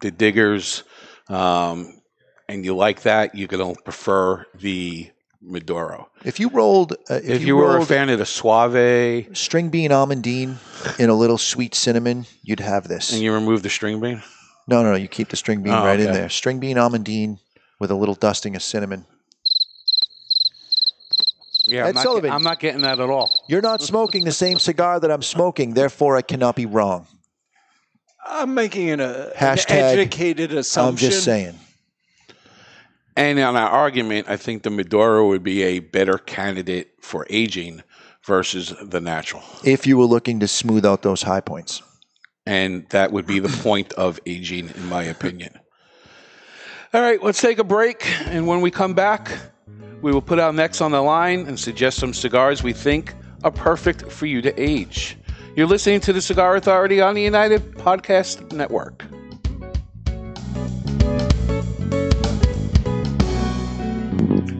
the 0.00 0.10
Diggers, 0.10 0.82
um, 1.28 2.00
and 2.48 2.64
you 2.64 2.76
like 2.76 3.02
that, 3.02 3.34
you're 3.34 3.48
gonna 3.48 3.74
prefer 3.84 4.46
the 4.54 5.10
Maduro. 5.40 6.10
if 6.24 6.38
you 6.38 6.48
rolled, 6.50 6.92
uh, 7.08 7.14
if, 7.14 7.24
If, 7.24 7.42
you, 7.42 7.56
were 7.56 7.78
a 7.78 7.86
fan 7.86 8.10
of 8.10 8.18
the 8.18 8.26
Suave 8.26 9.34
string 9.34 9.70
bean 9.70 9.90
almondine 9.90 10.58
in 10.98 11.08
a 11.08 11.14
little 11.14 11.38
sweet 11.38 11.74
cinnamon, 11.74 12.26
you'd 12.42 12.60
have 12.60 12.86
this. 12.86 13.12
and 13.12 13.22
you 13.22 13.32
remove 13.32 13.62
the 13.62 13.70
string 13.70 14.00
bean, 14.00 14.22
no, 14.68 14.82
no, 14.82 14.90
no, 14.90 14.96
you 14.96 15.08
keep 15.08 15.30
the 15.30 15.36
string 15.36 15.62
bean 15.62 15.72
Oh, 15.72 15.84
right 15.84 15.98
in 15.98 16.12
there. 16.12 16.28
String 16.28 16.60
bean 16.60 16.76
almondine 16.76 17.38
with 17.78 17.90
a 17.90 17.94
little 17.94 18.14
dusting 18.14 18.54
of 18.54 18.62
cinnamon. 18.62 19.06
Yeah, 21.70 21.84
Ed 21.84 21.88
I'm 21.88 21.94
not, 21.94 22.02
Sullivan. 22.02 22.30
I'm 22.30 22.42
not 22.42 22.60
getting 22.60 22.82
that 22.82 23.00
at 23.00 23.10
all. 23.10 23.30
You're 23.48 23.62
not 23.62 23.80
smoking 23.82 24.24
the 24.24 24.32
same 24.32 24.58
cigar 24.58 25.00
that 25.00 25.10
I'm 25.10 25.22
smoking, 25.22 25.74
therefore 25.74 26.16
I 26.16 26.22
cannot 26.22 26.56
be 26.56 26.66
wrong. 26.66 27.06
I'm 28.26 28.54
making 28.54 28.90
an, 28.90 29.00
a, 29.00 29.04
an 29.04 29.32
Hashtag, 29.36 29.70
educated 29.70 30.52
assumption. 30.52 31.06
I'm 31.06 31.10
just 31.12 31.24
saying. 31.24 31.58
And 33.16 33.38
on 33.38 33.56
our 33.56 33.68
argument, 33.68 34.28
I 34.28 34.36
think 34.36 34.62
the 34.62 34.70
Maduro 34.70 35.28
would 35.28 35.42
be 35.42 35.62
a 35.62 35.80
better 35.80 36.18
candidate 36.18 36.92
for 37.00 37.26
aging 37.28 37.82
versus 38.24 38.74
the 38.82 39.00
natural. 39.00 39.42
If 39.64 39.86
you 39.86 39.96
were 39.96 40.04
looking 40.04 40.40
to 40.40 40.48
smooth 40.48 40.84
out 40.86 41.02
those 41.02 41.22
high 41.22 41.40
points. 41.40 41.82
And 42.46 42.88
that 42.90 43.12
would 43.12 43.26
be 43.26 43.38
the 43.38 43.48
point 43.62 43.92
of 43.92 44.18
aging, 44.26 44.70
in 44.70 44.86
my 44.86 45.02
opinion. 45.02 45.58
All 46.92 47.00
right, 47.00 47.22
let's 47.22 47.40
take 47.40 47.58
a 47.58 47.64
break. 47.64 48.04
And 48.26 48.46
when 48.46 48.60
we 48.60 48.70
come 48.70 48.94
back, 48.94 49.30
we 50.02 50.12
will 50.12 50.22
put 50.22 50.38
our 50.38 50.52
necks 50.52 50.80
on 50.80 50.92
the 50.92 51.00
line 51.00 51.46
and 51.46 51.58
suggest 51.58 51.98
some 51.98 52.14
cigars 52.14 52.62
we 52.62 52.72
think 52.72 53.14
are 53.44 53.50
perfect 53.50 54.10
for 54.10 54.26
you 54.26 54.42
to 54.42 54.60
age. 54.60 55.16
You're 55.56 55.66
listening 55.66 56.00
to 56.00 56.12
the 56.12 56.22
Cigar 56.22 56.56
Authority 56.56 57.00
on 57.00 57.14
the 57.14 57.22
United 57.22 57.72
Podcast 57.72 58.52
Network. 58.52 59.04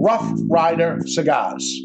Rough 0.00 0.30
Rider 0.48 1.00
Cigars. 1.06 1.80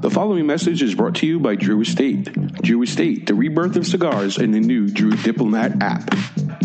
The 0.00 0.08
following 0.08 0.46
message 0.46 0.80
is 0.80 0.94
brought 0.94 1.16
to 1.16 1.26
you 1.26 1.38
by 1.38 1.54
Drew 1.54 1.82
Estate. 1.82 2.32
Drew 2.62 2.82
Estate, 2.82 3.26
the 3.26 3.34
rebirth 3.34 3.76
of 3.76 3.86
cigars 3.86 4.38
in 4.38 4.50
the 4.52 4.60
new 4.60 4.88
Drew 4.88 5.10
Diplomat 5.10 5.82
app. 5.82 6.10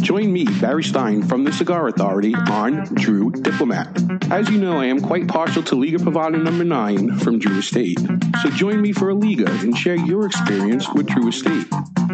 Join 0.02 0.34
me, 0.34 0.46
Barry 0.60 0.84
Stein, 0.84 1.22
from 1.22 1.44
the 1.44 1.54
Cigar 1.54 1.88
Authority 1.88 2.34
on 2.34 2.86
Drew 2.96 3.30
Diplomat. 3.32 3.96
As 4.32 4.50
you 4.50 4.58
know, 4.58 4.80
I 4.80 4.86
am 4.86 5.00
quite 5.00 5.28
partial 5.28 5.62
to 5.64 5.76
Liga 5.76 5.98
Privada 5.98 6.42
number 6.42 6.64
9 6.64 7.20
from 7.20 7.38
Drew 7.38 7.60
Estate. 7.60 8.00
So 8.42 8.50
join 8.50 8.82
me 8.82 8.94
for 8.94 9.10
a 9.10 9.14
Liga 9.14 9.50
and 9.50 9.78
share 9.78 9.96
your 9.96 10.26
experience 10.26 10.90
with 10.92 11.06
Drew 11.06 11.30
Estate. 11.30 11.68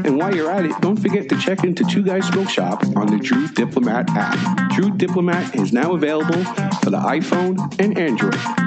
And 0.03 0.17
while 0.17 0.35
you're 0.35 0.51
at 0.51 0.65
it, 0.65 0.79
don't 0.81 0.97
forget 0.97 1.29
to 1.29 1.39
check 1.39 1.63
into 1.63 1.85
Two 1.85 2.03
Guys 2.03 2.27
Smoke 2.27 2.49
Shop 2.49 2.85
on 2.97 3.07
the 3.07 3.17
Drew 3.17 3.47
Diplomat 3.47 4.09
app. 4.11 4.71
Drew 4.71 4.91
Diplomat 4.91 5.55
is 5.55 5.71
now 5.71 5.93
available 5.93 6.43
for 6.81 6.89
the 6.89 6.99
iPhone 6.99 7.57
and 7.79 7.97
Android. 7.97 8.66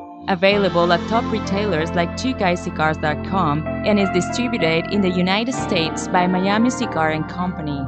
Available 0.27 0.93
at 0.93 1.07
top 1.09 1.23
retailers 1.31 1.91
like 1.91 2.09
twoguyscigars.com 2.11 3.67
and 3.67 3.99
is 3.99 4.09
distributed 4.13 4.91
in 4.93 5.01
the 5.01 5.09
United 5.09 5.53
States 5.53 6.07
by 6.07 6.27
Miami 6.27 6.69
Cigar 6.69 7.09
and 7.09 7.27
Company. 7.27 7.81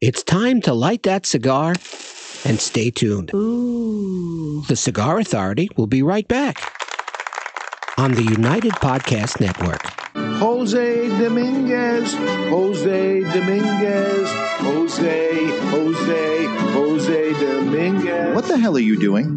It's 0.00 0.22
time 0.22 0.60
to 0.62 0.72
light 0.72 1.02
that 1.02 1.26
cigar 1.26 1.74
and 2.46 2.58
stay 2.58 2.90
tuned. 2.90 3.28
The 3.28 4.76
Cigar 4.76 5.18
Authority 5.18 5.68
will 5.76 5.86
be 5.86 6.02
right 6.02 6.26
back 6.26 6.72
on 7.98 8.12
the 8.12 8.22
United 8.22 8.72
Podcast 8.72 9.40
Network. 9.40 9.82
Jose 10.40 11.08
Dominguez, 11.18 12.14
Jose 12.14 13.20
Dominguez, 13.20 14.30
Jose, 14.60 15.46
Jose, 15.68 16.44
Jose 16.72 17.32
Dominguez. 17.34 18.34
What 18.34 18.46
the 18.46 18.56
hell 18.56 18.74
are 18.74 18.80
you 18.80 18.98
doing? 18.98 19.36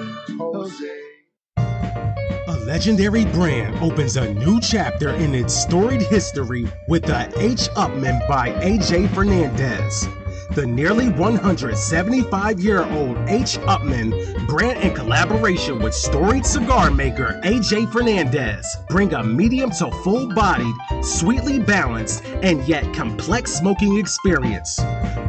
Legendary 2.71 3.25
brand 3.25 3.77
opens 3.83 4.15
a 4.15 4.33
new 4.33 4.57
chapter 4.61 5.09
in 5.15 5.35
its 5.35 5.53
storied 5.53 6.01
history 6.03 6.65
with 6.87 7.03
the 7.03 7.27
H. 7.37 7.67
Upmann 7.75 8.25
by 8.29 8.51
AJ 8.61 9.13
Fernandez. 9.13 10.07
The 10.53 10.65
nearly 10.65 11.07
175 11.07 12.59
year 12.59 12.83
old 12.83 13.17
H. 13.29 13.57
Upmann 13.59 14.45
brand 14.47 14.83
in 14.83 14.93
collaboration 14.93 15.79
with 15.79 15.93
storied 15.93 16.45
cigar 16.45 16.91
maker 16.91 17.39
AJ 17.45 17.89
Fernandez 17.89 18.67
bring 18.89 19.13
a 19.13 19.23
medium 19.23 19.71
to 19.71 19.89
full 20.03 20.27
bodied, 20.33 20.75
sweetly 21.01 21.59
balanced, 21.59 22.25
and 22.43 22.61
yet 22.67 22.93
complex 22.93 23.53
smoking 23.53 23.97
experience. 23.97 24.77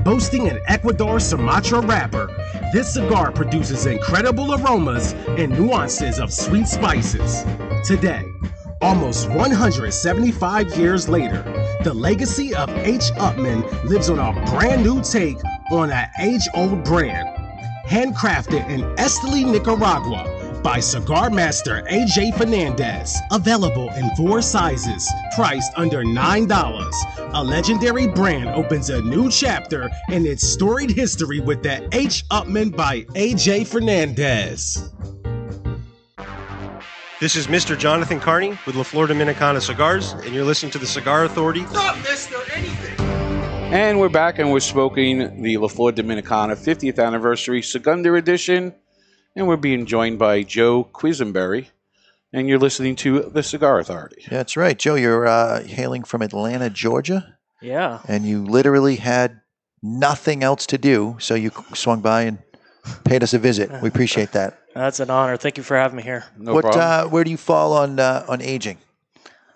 Boasting 0.03 0.49
an 0.49 0.59
Ecuador 0.67 1.21
Sumatra 1.21 1.81
wrapper, 1.83 2.27
this 2.73 2.93
cigar 2.93 3.31
produces 3.31 3.87
incredible 3.87 4.55
aromas 4.55 5.13
and 5.39 5.53
nuances 5.53 6.19
of 6.19 6.33
sweet 6.33 6.67
spices. 6.67 7.45
Today, 7.85 8.25
almost 8.83 9.31
175 9.31 10.77
years 10.77 11.09
later, 11.09 11.43
the 11.85 11.95
legacy 11.95 12.55
of 12.55 12.69
H. 12.71 13.05
Upmann 13.13 13.63
lives 13.85 14.11
on 14.11 14.19
a 14.19 14.33
brand 14.51 14.83
new 14.83 15.01
take 15.03 15.39
on 15.71 15.91
an 15.91 16.09
age 16.21 16.47
old 16.55 16.85
brand. 16.85 17.29
Handcrafted 17.87 18.69
in 18.69 18.83
Esteli, 18.97 19.51
Nicaragua 19.51 20.41
by 20.63 20.79
cigar 20.79 21.29
master 21.31 21.83
AJ 21.91 22.37
Fernandez. 22.37 23.17
Available 23.33 23.89
in 23.91 24.15
four 24.17 24.41
sizes, 24.41 25.11
priced 25.35 25.73
under 25.77 26.05
$9. 26.05 26.93
A 27.35 27.43
legendary 27.43 28.07
brand 28.07 28.49
opens 28.51 28.91
a 28.91 29.03
new 29.03 29.31
chapter 29.31 29.91
in 30.11 30.25
its 30.25 30.47
storied 30.47 30.91
history 30.91 31.41
with 31.41 31.63
the 31.63 31.89
H. 31.93 32.25
Upmann 32.31 32.77
by 32.77 33.03
AJ 33.15 33.67
Fernandez. 33.67 34.93
This 37.23 37.37
is 37.37 37.47
Mr. 37.47 37.79
Jonathan 37.79 38.19
Carney 38.19 38.59
with 38.67 38.75
La 38.75 38.83
Flor 38.83 39.07
Dominicana 39.07 39.63
Cigars, 39.63 40.11
and 40.25 40.35
you're 40.35 40.45
listening 40.45 40.73
to 40.73 40.79
the 40.81 40.87
Cigar 40.89 41.25
Authority. 41.25 41.65
Stop, 41.67 41.97
mister, 41.99 42.35
anything. 42.53 42.99
And 43.73 44.01
we're 44.01 44.09
back 44.09 44.41
and 44.41 44.51
we're 44.51 44.59
smoking 44.59 45.41
the 45.41 45.57
La 45.59 45.69
Flor 45.69 45.93
Dominicana 45.93 46.57
50th 46.57 46.99
Anniversary 46.99 47.63
Segunda 47.63 48.15
Edition. 48.15 48.75
And 49.37 49.47
we're 49.47 49.57
being 49.57 49.87
joined 49.87 50.19
by 50.19 50.43
Joe 50.43 50.83
Quisenberry. 50.93 51.69
And 52.33 52.49
you're 52.49 52.59
listening 52.59 52.97
to 52.97 53.21
the 53.21 53.45
Cigar 53.45 53.79
Authority. 53.79 54.25
That's 54.29 54.57
right. 54.57 54.77
Joe, 54.77 54.97
you're 54.97 55.29
uh, 55.29 55.63
hailing 55.63 56.03
from 56.03 56.23
Atlanta, 56.23 56.71
Georgia, 56.71 57.39
Yeah. 57.61 58.01
and 58.09 58.27
you 58.27 58.45
literally 58.45 58.97
had 58.97 59.43
nothing 59.81 60.43
else 60.43 60.67
to 60.67 60.77
do, 60.77 61.19
so 61.21 61.37
you 61.37 61.53
swung 61.73 62.01
by 62.01 62.23
and 62.23 62.39
paid 63.05 63.23
us 63.23 63.33
a 63.33 63.39
visit. 63.39 63.71
We 63.81 63.87
appreciate 63.89 64.33
that. 64.33 64.59
That's 64.75 65.01
an 65.01 65.11
honor. 65.11 65.37
Thank 65.37 65.57
you 65.57 65.63
for 65.63 65.77
having 65.77 65.97
me 65.97 66.03
here. 66.03 66.25
what? 66.39 66.65
Uh, 66.77 67.07
where 67.09 67.25
do 67.25 67.31
you 67.31 67.37
fall 67.37 67.75
on 67.75 67.99
uh, 67.99 68.25
on 68.29 68.41
aging? 68.41 68.79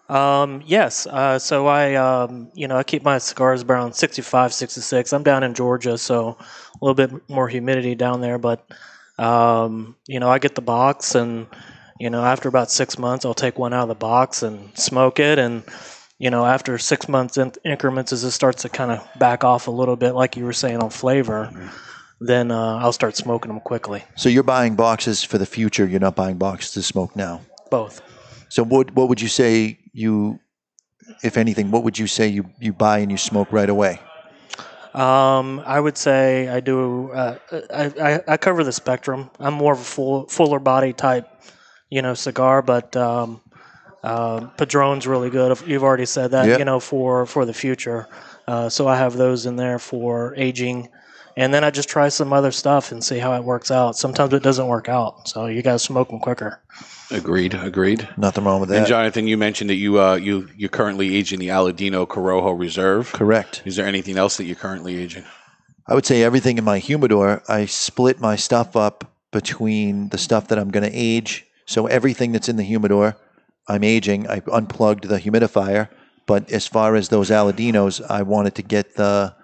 Um, 0.09 0.63
yes. 0.65 1.07
Uh, 1.07 1.39
so 1.39 1.67
I, 1.67 1.95
um, 1.95 2.51
you 2.55 2.69
know, 2.69 2.77
I 2.77 2.85
keep 2.85 3.03
my 3.03 3.19
cigars 3.19 3.65
around 3.65 3.95
65, 3.95 4.53
66. 4.53 5.13
I'm 5.13 5.23
down 5.23 5.43
in 5.43 5.55
Georgia, 5.55 5.99
so 5.99 6.37
a 6.39 6.85
little 6.85 6.95
bit 6.95 7.29
more 7.29 7.49
humidity 7.49 7.95
down 7.95 8.21
there. 8.21 8.39
But, 8.39 8.65
um, 9.19 9.97
you 10.07 10.21
know, 10.21 10.29
I 10.29 10.39
get 10.39 10.55
the 10.55 10.61
box, 10.61 11.15
and 11.15 11.47
you 11.99 12.11
know, 12.11 12.25
after 12.25 12.49
about 12.49 12.71
six 12.71 12.99
months, 12.99 13.25
I'll 13.25 13.35
take 13.35 13.59
one 13.59 13.73
out 13.73 13.83
of 13.83 13.89
the 13.89 13.95
box 13.95 14.43
and 14.43 14.77
smoke 14.79 15.19
it, 15.19 15.39
and 15.39 15.65
you 16.19 16.31
know, 16.31 16.47
after 16.47 16.79
six 16.79 17.09
months 17.09 17.37
in- 17.37 17.53
increments, 17.65 18.13
as 18.13 18.25
it 18.25 18.31
starts 18.31 18.63
to 18.63 18.69
kind 18.69 18.91
of 18.91 19.07
back 19.19 19.45
off 19.45 19.67
a 19.67 19.71
little 19.71 19.97
bit, 19.97 20.13
like 20.13 20.37
you 20.37 20.45
were 20.45 20.53
saying 20.53 20.79
on 20.79 20.91
flavor, 20.91 21.51
then 22.21 22.51
uh, 22.51 22.79
I'll 22.79 22.93
start 22.93 23.17
smoking 23.17 23.51
them 23.51 23.61
quickly. 23.61 24.05
So 24.17 24.29
you're 24.29 24.43
buying 24.43 24.77
boxes 24.77 25.23
for 25.23 25.39
the 25.39 25.47
future. 25.47 25.87
You're 25.87 26.01
not 26.01 26.17
buying 26.17 26.39
boxes 26.39 26.73
to 26.73 26.83
smoke 26.83 27.15
now. 27.15 27.43
Both. 27.71 28.03
So 28.49 28.65
what 28.65 28.95
what 28.95 29.09
would 29.09 29.21
you 29.21 29.29
say 29.29 29.79
you, 29.93 30.39
if 31.23 31.37
anything, 31.37 31.71
what 31.71 31.83
would 31.83 31.99
you 31.99 32.07
say 32.07 32.29
you, 32.29 32.47
you 32.61 32.73
buy 32.73 32.99
and 32.99 33.11
you 33.11 33.17
smoke 33.17 33.53
right 33.53 33.69
away? 33.69 34.01
Um, 34.95 35.61
I 35.67 35.79
would 35.79 35.99
say 35.99 36.49
I 36.49 36.61
do. 36.61 37.11
Uh, 37.13 37.39
I, 37.53 37.85
I 38.01 38.21
I 38.29 38.37
cover 38.39 38.65
the 38.65 38.73
spectrum. 38.73 39.31
I'm 39.39 39.53
more 39.53 39.75
of 39.75 39.81
a 39.81 39.85
full 39.85 40.27
fuller 40.29 40.59
body 40.59 40.95
type, 40.95 41.29
you 41.91 42.01
know, 42.01 42.15
cigar. 42.15 42.63
But 42.63 42.97
um, 42.97 43.43
uh, 44.03 44.47
Padron's 44.57 45.07
really 45.07 45.29
good. 45.29 45.61
You've 45.67 45.83
already 45.83 46.07
said 46.07 46.31
that. 46.31 46.47
Yeah. 46.47 46.57
You 46.57 46.65
know, 46.65 46.81
for 46.81 47.27
for 47.27 47.45
the 47.45 47.53
future. 47.53 48.09
Uh, 48.49 48.71
so 48.71 48.89
I 48.89 48.97
have 48.97 49.19
those 49.19 49.45
in 49.45 49.57
there 49.57 49.79
for 49.79 50.35
aging. 50.37 50.89
And 51.37 51.53
then 51.53 51.65
I 51.65 51.71
just 51.71 51.89
try 51.89 52.09
some 52.09 52.33
other 52.33 52.51
stuff 52.51 52.93
and 52.93 53.05
see 53.05 53.19
how 53.19 53.35
it 53.35 53.45
works 53.45 53.71
out. 53.71 53.97
Sometimes 53.97 54.33
it 54.33 54.43
doesn't 54.43 54.67
work 54.67 54.89
out, 54.89 55.29
so 55.29 55.47
you 55.47 55.63
got 55.63 55.73
to 55.73 55.79
smoke 55.79 56.09
them 56.09 56.19
quicker. 56.19 56.61
Agreed. 57.11 57.55
Agreed. 57.55 58.09
Nothing 58.17 58.45
wrong 58.45 58.61
with 58.61 58.71
that. 58.71 58.79
And. 58.79 58.87
Jonathan, 58.87 59.27
you 59.27 59.37
mentioned 59.37 59.71
that 59.71 59.77
you 59.77 60.01
uh, 60.01 60.15
you 60.15 60.49
you're 60.57 60.69
currently 60.69 61.15
aging 61.15 61.39
the 61.39 61.49
Aladino 61.49 62.07
Corojo 62.07 62.59
Reserve. 62.59 63.13
Correct. 63.13 63.63
Is 63.65 63.77
there 63.77 63.87
anything 63.87 64.17
else 64.17 64.37
that 64.39 64.45
you're 64.45 64.57
currently 64.57 64.97
aging? 64.97 65.25
I 65.87 65.95
would 65.95 66.07
say 66.07 66.23
everything 66.25 66.59
in 66.59 66.65
my 66.65 66.79
humidor, 66.79 67.43
I 67.49 67.67
split 67.67 68.21
my 68.21 68.35
stuff 68.35 68.75
up 68.75 69.05
between 69.31 70.09
the 70.09 70.19
stuff 70.19 70.49
that 70.49 70.59
I'm 70.59 70.71
going 70.71 70.91
to 70.91 70.97
age. 70.97 71.47
So 71.67 71.87
everything 71.87 72.33
that's 72.33 72.49
in 72.49 72.57
the 72.57 72.65
humidor, 72.65 73.17
I'm 73.69 73.85
aging. 73.85 74.29
I 74.29 74.43
unplugged 74.53 75.05
the 75.05 75.19
humidifier. 75.19 75.89
But 76.27 76.51
as 76.51 76.67
far 76.67 76.97
as 76.97 77.09
those 77.09 77.31
Aladinos, 77.31 78.05
I 78.11 78.23
wanted 78.23 78.57
to 78.57 78.63
get 78.63 78.97
the 78.97 79.35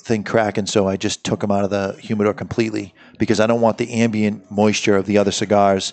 thing 0.00 0.24
cracking, 0.24 0.66
so 0.66 0.88
I 0.88 0.96
just 0.96 1.24
took 1.24 1.40
them 1.40 1.50
out 1.50 1.64
of 1.64 1.70
the 1.70 1.96
humidor 2.00 2.34
completely 2.34 2.94
because 3.18 3.40
I 3.40 3.46
don't 3.46 3.60
want 3.60 3.78
the 3.78 3.92
ambient 3.92 4.50
moisture 4.50 4.96
of 4.96 5.06
the 5.06 5.18
other 5.18 5.30
cigars 5.30 5.92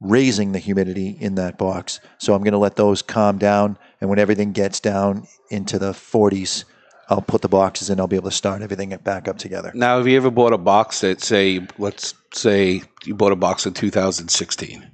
raising 0.00 0.52
the 0.52 0.58
humidity 0.58 1.16
in 1.20 1.36
that 1.36 1.58
box. 1.58 2.00
So 2.18 2.34
I'm 2.34 2.42
going 2.42 2.52
to 2.52 2.58
let 2.58 2.76
those 2.76 3.02
calm 3.02 3.38
down, 3.38 3.78
and 4.00 4.10
when 4.10 4.18
everything 4.18 4.52
gets 4.52 4.80
down 4.80 5.26
into 5.50 5.78
the 5.78 5.92
40s, 5.92 6.64
I'll 7.08 7.22
put 7.22 7.42
the 7.42 7.48
boxes 7.48 7.90
in. 7.90 8.00
I'll 8.00 8.06
be 8.06 8.16
able 8.16 8.30
to 8.30 8.36
start 8.36 8.62
everything 8.62 8.96
back 9.04 9.28
up 9.28 9.38
together. 9.38 9.70
Now, 9.74 9.98
have 9.98 10.08
you 10.08 10.16
ever 10.16 10.30
bought 10.30 10.52
a 10.52 10.58
box 10.58 11.00
that 11.00 11.20
say, 11.20 11.66
let's 11.78 12.14
say 12.32 12.82
you 13.04 13.14
bought 13.14 13.32
a 13.32 13.36
box 13.36 13.66
in 13.66 13.74
2016 13.74 14.90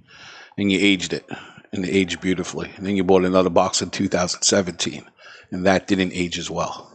and 0.56 0.72
you 0.72 0.78
aged 0.80 1.12
it 1.12 1.24
and 1.72 1.84
it 1.84 1.90
aged 1.90 2.20
beautifully, 2.20 2.70
and 2.76 2.84
then 2.84 2.96
you 2.96 3.04
bought 3.04 3.24
another 3.24 3.50
box 3.50 3.82
in 3.82 3.90
2017 3.90 5.04
and 5.50 5.66
that 5.66 5.86
didn't 5.86 6.12
age 6.12 6.38
as 6.38 6.50
well. 6.50 6.87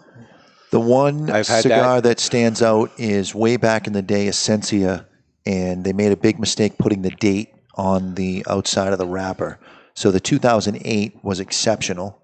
The 0.73 0.79
one 0.79 1.27
cigar 1.43 2.01
that. 2.01 2.03
that. 2.03 2.19
stands 2.19 2.63
out 2.63 2.91
is 2.97 3.35
way 3.35 3.57
back 3.57 3.85
in 3.85 3.93
the 3.93 4.01
day, 4.01 4.27
Essentia, 4.27 5.07
and 5.45 5.83
they 5.83 5.93
made 5.93 6.11
a 6.11 6.17
big 6.17 6.39
mistake 6.39 6.79
putting 6.79 7.03
the 7.03 7.11
date 7.11 7.53
on 7.75 8.15
the 8.15 8.43
outside 8.49 8.91
of 8.91 8.97
the 8.97 9.05
wrapper. 9.05 9.59
So 9.93 10.09
the 10.09 10.19
2008 10.19 11.23
was 11.23 11.39
exceptional, 11.39 12.23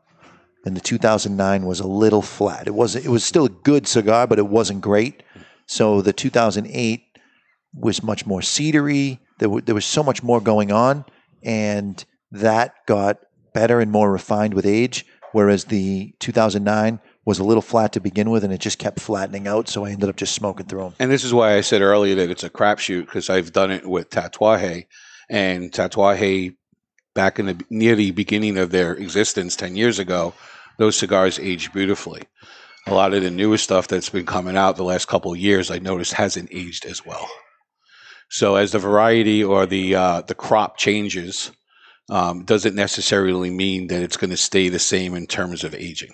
and 0.65 0.75
the 0.75 0.81
2009 0.81 1.63
was 1.67 1.79
a 1.79 1.85
little 1.85 2.23
flat. 2.23 2.65
It 2.65 2.73
was 2.73 2.95
it 2.95 3.09
was 3.09 3.23
still 3.23 3.45
a 3.45 3.49
good 3.49 3.87
cigar, 3.87 4.25
but 4.25 4.39
it 4.39 4.47
wasn't 4.47 4.81
great. 4.81 5.21
So 5.67 6.01
the 6.01 6.11
2008 6.11 7.03
was 7.75 8.01
much 8.01 8.25
more 8.25 8.41
cedary. 8.41 9.19
There, 9.37 9.47
w- 9.47 9.63
there 9.63 9.75
was 9.75 9.85
so 9.85 10.01
much 10.01 10.23
more 10.23 10.41
going 10.41 10.71
on, 10.71 11.05
and 11.43 12.03
that 12.31 12.73
got 12.87 13.19
better 13.53 13.79
and 13.79 13.91
more 13.91 14.11
refined 14.11 14.55
with 14.55 14.65
age. 14.65 15.05
Whereas 15.33 15.65
the 15.65 16.15
2009 16.17 16.99
was 17.29 17.37
a 17.37 17.43
little 17.43 17.61
flat 17.61 17.93
to 17.93 17.99
begin 17.99 18.31
with, 18.31 18.43
and 18.43 18.51
it 18.51 18.59
just 18.59 18.79
kept 18.79 18.99
flattening 18.99 19.47
out. 19.47 19.69
So 19.69 19.85
I 19.85 19.91
ended 19.91 20.09
up 20.09 20.15
just 20.15 20.33
smoking 20.33 20.65
through 20.65 20.81
them. 20.81 20.95
And 20.97 21.11
this 21.11 21.23
is 21.23 21.31
why 21.31 21.55
I 21.55 21.61
said 21.61 21.83
earlier 21.83 22.15
that 22.15 22.31
it's 22.31 22.43
a 22.43 22.49
crapshoot 22.49 23.05
because 23.05 23.29
I've 23.29 23.53
done 23.53 23.69
it 23.69 23.85
with 23.85 24.09
Tatuaje, 24.09 24.87
and 25.29 25.71
Tatuaje, 25.71 26.55
back 27.13 27.37
in 27.37 27.45
the 27.45 27.63
near 27.69 27.95
the 27.95 28.09
beginning 28.09 28.57
of 28.57 28.71
their 28.71 28.93
existence 28.93 29.55
ten 29.55 29.75
years 29.75 29.99
ago, 29.99 30.33
those 30.79 30.97
cigars 30.97 31.37
aged 31.37 31.71
beautifully. 31.71 32.23
A 32.87 32.95
lot 32.95 33.13
of 33.13 33.21
the 33.21 33.29
newer 33.29 33.59
stuff 33.59 33.87
that's 33.87 34.09
been 34.09 34.25
coming 34.25 34.57
out 34.57 34.75
the 34.75 34.83
last 34.83 35.07
couple 35.07 35.31
of 35.31 35.37
years, 35.37 35.69
I 35.69 35.77
noticed 35.77 36.13
hasn't 36.13 36.49
aged 36.51 36.83
as 36.85 37.05
well. 37.05 37.29
So 38.29 38.55
as 38.55 38.71
the 38.71 38.79
variety 38.79 39.43
or 39.43 39.67
the 39.67 39.93
uh, 39.93 40.21
the 40.21 40.33
crop 40.33 40.77
changes, 40.77 41.51
um, 42.09 42.43
doesn't 42.43 42.73
necessarily 42.73 43.51
mean 43.51 43.85
that 43.87 44.01
it's 44.01 44.17
going 44.17 44.31
to 44.31 44.37
stay 44.37 44.69
the 44.69 44.79
same 44.79 45.13
in 45.13 45.27
terms 45.27 45.63
of 45.63 45.75
aging. 45.75 46.13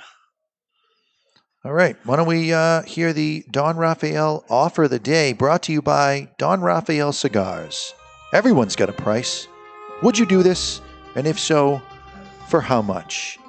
All 1.65 1.73
right. 1.73 1.97
Why 2.03 2.15
don't 2.15 2.27
we 2.27 2.53
uh, 2.53 2.83
hear 2.83 3.11
the 3.11 3.43
Don 3.49 3.75
Raphael 3.75 4.45
offer 4.51 4.83
of 4.83 4.91
the 4.91 4.99
day 4.99 5.33
brought 5.33 5.63
to 5.63 5.71
you 5.71 5.81
by 5.81 6.29
Don 6.37 6.61
Raphael 6.61 7.11
Cigars? 7.11 7.95
Everyone's 8.33 8.75
got 8.75 8.87
a 8.87 8.93
price. 8.93 9.47
Would 10.03 10.19
you 10.19 10.27
do 10.27 10.43
this? 10.43 10.79
And 11.15 11.25
if 11.25 11.39
so, 11.39 11.81
for 12.49 12.61
how 12.61 12.83
much? 12.83 13.39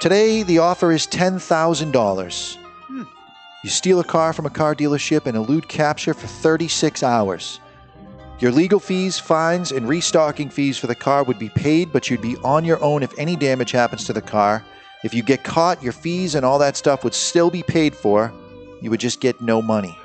Today, 0.00 0.44
the 0.44 0.60
offer 0.60 0.92
is 0.92 1.08
$10,000. 1.08 2.58
You 3.64 3.70
steal 3.70 3.98
a 3.98 4.04
car 4.04 4.32
from 4.32 4.46
a 4.46 4.50
car 4.50 4.76
dealership 4.76 5.26
and 5.26 5.36
elude 5.36 5.66
capture 5.66 6.14
for 6.14 6.28
36 6.28 7.02
hours. 7.02 7.58
Your 8.38 8.52
legal 8.52 8.78
fees, 8.78 9.18
fines, 9.18 9.72
and 9.72 9.88
restocking 9.88 10.48
fees 10.48 10.78
for 10.78 10.86
the 10.86 10.94
car 10.94 11.24
would 11.24 11.40
be 11.40 11.48
paid, 11.48 11.92
but 11.92 12.08
you'd 12.08 12.22
be 12.22 12.36
on 12.44 12.64
your 12.64 12.80
own 12.84 13.02
if 13.02 13.18
any 13.18 13.34
damage 13.34 13.72
happens 13.72 14.04
to 14.04 14.12
the 14.12 14.22
car. 14.22 14.64
If 15.04 15.14
you 15.14 15.22
get 15.22 15.42
caught, 15.42 15.82
your 15.82 15.92
fees 15.92 16.34
and 16.34 16.44
all 16.44 16.58
that 16.60 16.76
stuff 16.76 17.02
would 17.02 17.14
still 17.14 17.50
be 17.50 17.62
paid 17.62 17.94
for. 17.94 18.32
You 18.80 18.90
would 18.90 19.00
just 19.00 19.20
get 19.20 19.40
no 19.40 19.60
money. 19.60 19.98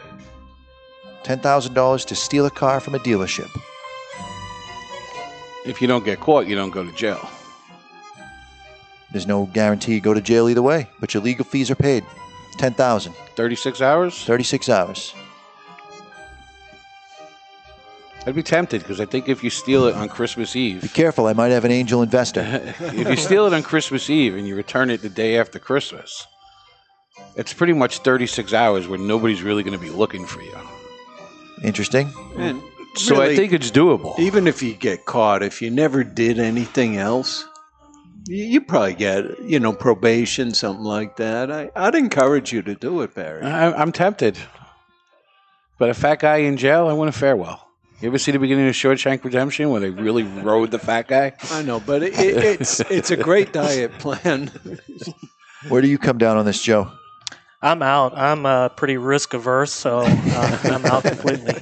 $10,000 1.24 2.06
to 2.06 2.15
steal 2.15 2.45
a 2.45 2.52
car 2.52 2.80
from 2.80 2.95
a 2.95 2.99
dealership. 2.99 3.49
If 5.65 5.82
you 5.82 5.88
don't 5.88 6.06
get 6.06 6.19
caught, 6.19 6.48
you 6.48 6.56
don't 6.56 6.72
go 6.72 6.84
to 6.84 6.91
jail. 6.94 7.30
There's 9.11 9.28
no 9.28 9.45
guarantee 9.48 9.95
you 9.95 10.02
go 10.02 10.14
to 10.14 10.22
jail 10.22 10.49
either 10.49 10.61
way, 10.61 10.90
but 10.99 11.14
your 11.14 11.22
legal 11.22 11.45
fees 11.45 11.69
are 11.69 11.76
paid. 11.76 12.03
10,000. 12.57 13.14
36 13.36 13.82
hours? 13.82 14.24
36 14.24 14.69
hours. 14.69 15.14
I'd 18.27 18.35
be 18.35 18.43
tempted 18.43 18.81
because 18.81 18.99
I 18.99 19.05
think 19.05 19.29
if 19.29 19.41
you 19.41 19.49
steal 19.49 19.85
it 19.85 19.95
on 19.95 20.09
Christmas 20.09 20.53
Eve, 20.53 20.81
Be 20.81 20.89
careful, 20.89 21.27
I 21.27 21.33
might 21.33 21.51
have 21.51 21.63
an 21.63 21.71
angel 21.71 22.01
investor. 22.01 22.41
if 22.81 23.07
you 23.07 23.15
steal 23.15 23.45
it 23.45 23.53
on 23.53 23.63
Christmas 23.63 24.09
Eve 24.09 24.35
and 24.35 24.45
you 24.45 24.53
return 24.53 24.89
it 24.89 25.01
the 25.01 25.07
day 25.07 25.39
after 25.39 25.59
Christmas, 25.59 26.27
it's 27.37 27.53
pretty 27.53 27.71
much 27.71 27.99
36 27.99 28.51
hours 28.53 28.85
where 28.85 28.99
nobody's 28.99 29.41
really 29.41 29.63
going 29.63 29.79
to 29.79 29.83
be 29.83 29.89
looking 29.89 30.25
for 30.25 30.41
you. 30.41 30.53
Interesting. 31.63 32.11
And 32.35 32.61
So 32.95 33.21
I 33.21 33.33
think 33.33 33.53
it's 33.53 33.71
doable. 33.71 34.19
Even 34.19 34.45
if 34.45 34.61
you 34.61 34.73
get 34.73 35.05
caught, 35.05 35.41
if 35.41 35.61
you 35.61 35.71
never 35.71 36.03
did 36.03 36.37
anything 36.37 36.97
else, 36.97 37.47
you, 38.27 38.43
you 38.43 38.59
probably 38.59 38.95
get, 38.95 39.39
you 39.41 39.61
know, 39.61 39.71
probation, 39.71 40.53
something 40.53 40.83
like 40.83 41.15
that. 41.15 41.49
I, 41.49 41.71
I'd 41.77 41.95
encourage 41.95 42.51
you 42.51 42.61
to 42.63 42.75
do 42.75 43.03
it, 43.03 43.15
Barry. 43.15 43.43
I, 43.43 43.71
I'm 43.71 43.93
tempted. 43.93 44.37
But 45.79 45.91
a 45.91 45.93
fat 45.93 46.19
guy 46.19 46.37
in 46.37 46.57
jail, 46.57 46.87
I 46.87 46.93
want 46.93 47.07
a 47.07 47.13
fare 47.13 47.37
well. 47.37 47.66
You 47.99 48.10
ever 48.10 48.19
see 48.19 48.32
the 48.32 48.38
beginning 48.38 48.68
of 48.68 48.76
Shawshank 48.76 49.24
Redemption 49.24 49.72
where 49.72 49.80
they 49.80 49.90
really 49.90 50.22
rode 50.22 50.69
the 50.69 50.78
fat 50.78 51.07
guy? 51.07 51.34
I 51.49 51.64
know, 51.64 51.80
but 51.80 52.03
it, 52.03 52.14
it, 52.19 52.38
it's 52.61 52.80
it's 52.91 53.10
a 53.10 53.18
great 53.18 53.52
diet 53.53 53.98
plan. 53.98 54.52
Where 55.69 55.82
do 55.82 55.88
you 55.88 55.98
come 55.98 56.19
down 56.19 56.38
on 56.38 56.45
this, 56.45 56.61
Joe? 56.61 56.91
I'm 57.60 57.82
out. 57.82 58.15
I'm 58.15 58.45
uh, 58.45 58.69
pretty 58.69 58.98
risk 58.98 59.34
averse, 59.34 59.72
so 59.72 60.02
uh, 60.06 60.60
I'm 60.65 60.86
out 60.86 61.03
completely. 61.03 61.56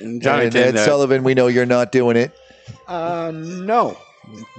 And 0.00 0.26
and 0.26 0.56
Ed 0.56 0.76
uh, 0.76 0.84
Sullivan, 0.86 1.22
we 1.22 1.34
know 1.34 1.48
you're 1.48 1.66
not 1.66 1.92
doing 1.92 2.16
it. 2.16 2.34
Uh, 2.88 3.32
no, 3.34 3.98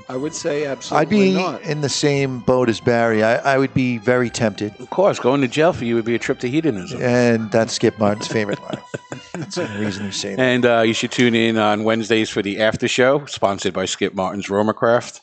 I 0.09 0.15
would 0.15 0.33
say 0.33 0.65
absolutely 0.65 1.01
I'd 1.01 1.09
be 1.09 1.33
not. 1.33 1.61
in 1.63 1.81
the 1.81 1.89
same 1.89 2.39
boat 2.39 2.69
as 2.69 2.79
Barry. 2.79 3.23
I, 3.23 3.35
I 3.55 3.57
would 3.57 3.73
be 3.73 3.97
very 3.97 4.29
tempted. 4.29 4.73
Of 4.79 4.89
course, 4.89 5.19
going 5.19 5.41
to 5.41 5.47
jail 5.47 5.73
for 5.73 5.83
you 5.85 5.95
would 5.95 6.05
be 6.05 6.15
a 6.15 6.19
trip 6.19 6.39
to 6.39 6.49
hedonism. 6.49 7.01
And 7.01 7.51
that's 7.51 7.73
Skip 7.73 7.99
Martin's 7.99 8.27
favorite 8.27 8.61
line. 8.61 8.81
That's 9.33 9.55
the 9.55 9.67
reason 9.79 10.05
you 10.05 10.11
say 10.11 10.33
that. 10.35 10.41
And 10.41 10.65
uh, 10.65 10.81
you 10.81 10.93
should 10.93 11.11
tune 11.11 11.35
in 11.35 11.57
on 11.57 11.83
Wednesdays 11.83 12.29
for 12.29 12.41
the 12.41 12.59
after 12.59 12.87
show, 12.87 13.25
sponsored 13.25 13.73
by 13.73 13.85
Skip 13.85 14.15
Martin's 14.15 14.47
RoMa 14.47 14.73
Craft. 14.73 15.21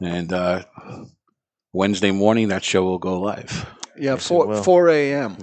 And 0.00 0.32
uh, 0.32 0.62
Wednesday 1.72 2.12
morning, 2.12 2.48
that 2.48 2.62
show 2.62 2.84
will 2.84 2.98
go 2.98 3.18
live. 3.20 3.66
yeah, 3.96 4.12
Yes, 4.12 4.24
it 4.24 4.28
four 4.28 4.46
will. 4.46 4.62
four 4.62 4.88
a.m. 4.90 5.38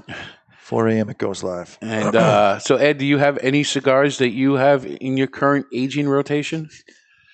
4 0.60 0.88
a.m. 0.90 1.10
it 1.10 1.18
goes 1.18 1.44
live. 1.44 1.78
And 1.82 2.16
uh, 2.16 2.58
so, 2.60 2.78
Ed, 2.78 2.98
do 3.00 3.06
you 3.06 3.18
have 3.18 3.38
any 3.40 3.64
cigars 3.64 4.18
that 4.20 4.30
you 4.30 4.54
have 4.54 4.86
in 4.86 5.18
your 5.18 5.28
current 5.28 5.66
aging 5.74 6.08
rotation 6.10 6.70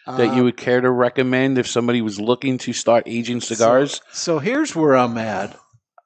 that 0.07 0.33
you 0.35 0.41
Uh, 0.41 0.43
would 0.45 0.57
care 0.57 0.81
to 0.81 0.89
recommend 0.89 1.57
if 1.57 1.67
somebody 1.67 2.01
was 2.01 2.19
looking 2.19 2.57
to 2.59 2.73
start 2.73 3.03
aging 3.05 3.41
cigars? 3.41 3.95
So, 4.11 4.35
so 4.35 4.39
here's 4.39 4.75
where 4.75 4.95
I'm 4.95 5.17
at. 5.17 5.57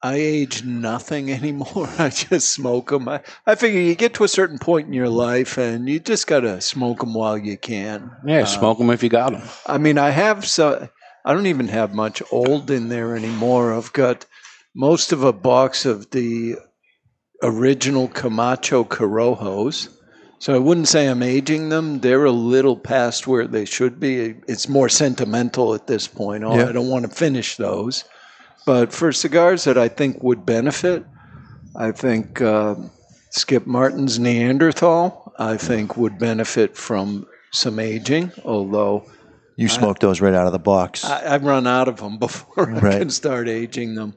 I 0.02 0.14
age 0.16 0.62
nothing 0.64 1.30
anymore. 1.40 1.88
I 1.98 2.10
just 2.10 2.50
smoke 2.50 2.90
them. 2.90 3.08
I, 3.08 3.20
I 3.46 3.54
figure 3.54 3.80
you 3.80 3.94
get 3.94 4.14
to 4.14 4.24
a 4.24 4.28
certain 4.28 4.58
point 4.58 4.86
in 4.86 4.92
your 4.92 5.08
life 5.08 5.56
and 5.58 5.88
you 5.88 5.98
just 5.98 6.26
got 6.26 6.40
to 6.40 6.60
smoke 6.60 7.00
them 7.00 7.14
while 7.14 7.38
you 7.38 7.56
can. 7.56 8.10
yeah, 8.24 8.40
Uh, 8.42 8.44
smoke 8.46 8.78
them 8.78 8.90
if 8.90 9.02
you 9.02 9.08
got 9.08 9.32
them. 9.32 9.42
I 9.66 9.78
mean, 9.78 9.98
I 9.98 10.10
have 10.10 10.46
so 10.46 10.88
I 11.24 11.32
don't 11.32 11.46
even 11.46 11.68
have 11.68 11.94
much 11.94 12.22
old 12.30 12.70
in 12.70 12.88
there 12.88 13.16
anymore. 13.16 13.74
I've 13.74 13.92
got 13.92 14.26
most 14.74 15.10
of 15.12 15.24
a 15.24 15.32
box 15.32 15.84
of 15.86 16.10
the 16.10 16.56
original 17.42 18.08
Camacho 18.08 18.84
Corojos. 18.84 19.88
So 20.38 20.54
I 20.54 20.58
wouldn't 20.58 20.88
say 20.88 21.06
I'm 21.06 21.22
aging 21.22 21.70
them. 21.70 22.00
They're 22.00 22.24
a 22.26 22.30
little 22.30 22.76
past 22.76 23.26
where 23.26 23.46
they 23.46 23.64
should 23.64 23.98
be. 23.98 24.34
It's 24.46 24.68
more 24.68 24.88
sentimental 24.88 25.74
at 25.74 25.86
this 25.86 26.06
point. 26.06 26.44
Oh, 26.44 26.54
Yeah. 26.56 26.68
I 26.68 26.72
don't 26.72 26.88
want 26.88 27.08
to 27.08 27.14
finish 27.14 27.56
those. 27.56 28.04
But 28.66 28.92
for 28.92 29.12
cigars 29.12 29.64
that 29.64 29.78
I 29.78 29.88
think 29.88 30.22
would 30.22 30.44
benefit, 30.44 31.04
I 31.74 31.92
think 31.92 32.40
uh, 32.42 32.74
Skip 33.30 33.66
Martin's 33.66 34.18
Neanderthal, 34.18 35.32
I 35.38 35.56
think 35.56 35.96
would 35.96 36.18
benefit 36.18 36.76
from 36.76 37.26
some 37.52 37.78
aging, 37.78 38.32
although 38.44 39.04
You 39.56 39.68
smoke 39.68 40.00
those 40.00 40.20
right 40.20 40.34
out 40.34 40.46
of 40.46 40.52
the 40.52 40.58
box. 40.58 41.04
I, 41.04 41.34
I've 41.34 41.44
run 41.44 41.66
out 41.66 41.88
of 41.88 41.96
them 41.98 42.18
before 42.26 42.70
I 42.86 42.98
can 42.98 43.10
start 43.10 43.48
aging 43.48 43.94
them. 43.94 44.14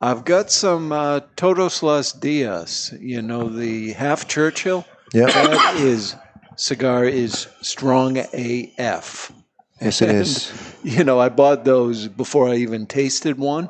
I've 0.00 0.24
got 0.24 0.50
some 0.50 0.92
uh, 0.92 1.20
Todos 1.36 1.82
Los 1.82 2.12
Dias. 2.12 2.92
You 3.00 3.22
know 3.22 3.48
the 3.48 3.92
half 3.92 4.28
Churchill. 4.28 4.86
Yep. 5.12 5.32
That 5.32 5.76
is 5.76 6.14
cigar 6.56 7.04
is 7.04 7.48
strong 7.62 8.18
AF. 8.18 9.32
Yes, 9.80 10.02
it 10.02 10.10
is. 10.10 10.50
And, 10.50 10.64
You 10.98 11.04
know, 11.04 11.18
I 11.18 11.28
bought 11.28 11.64
those 11.64 12.06
before 12.08 12.48
I 12.48 12.56
even 12.56 12.86
tasted 12.86 13.38
one. 13.38 13.68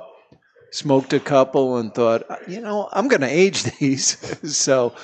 Smoked 0.73 1.15
a 1.15 1.21
couple 1.21 1.79
and 1.79 1.95
thought, 1.95 2.23
you 2.47 2.61
know, 2.61 2.89
I'm 2.93 3.09
going 3.09 3.23
to 3.23 3.27
age 3.27 3.63
these. 3.79 4.19
so 4.55 4.95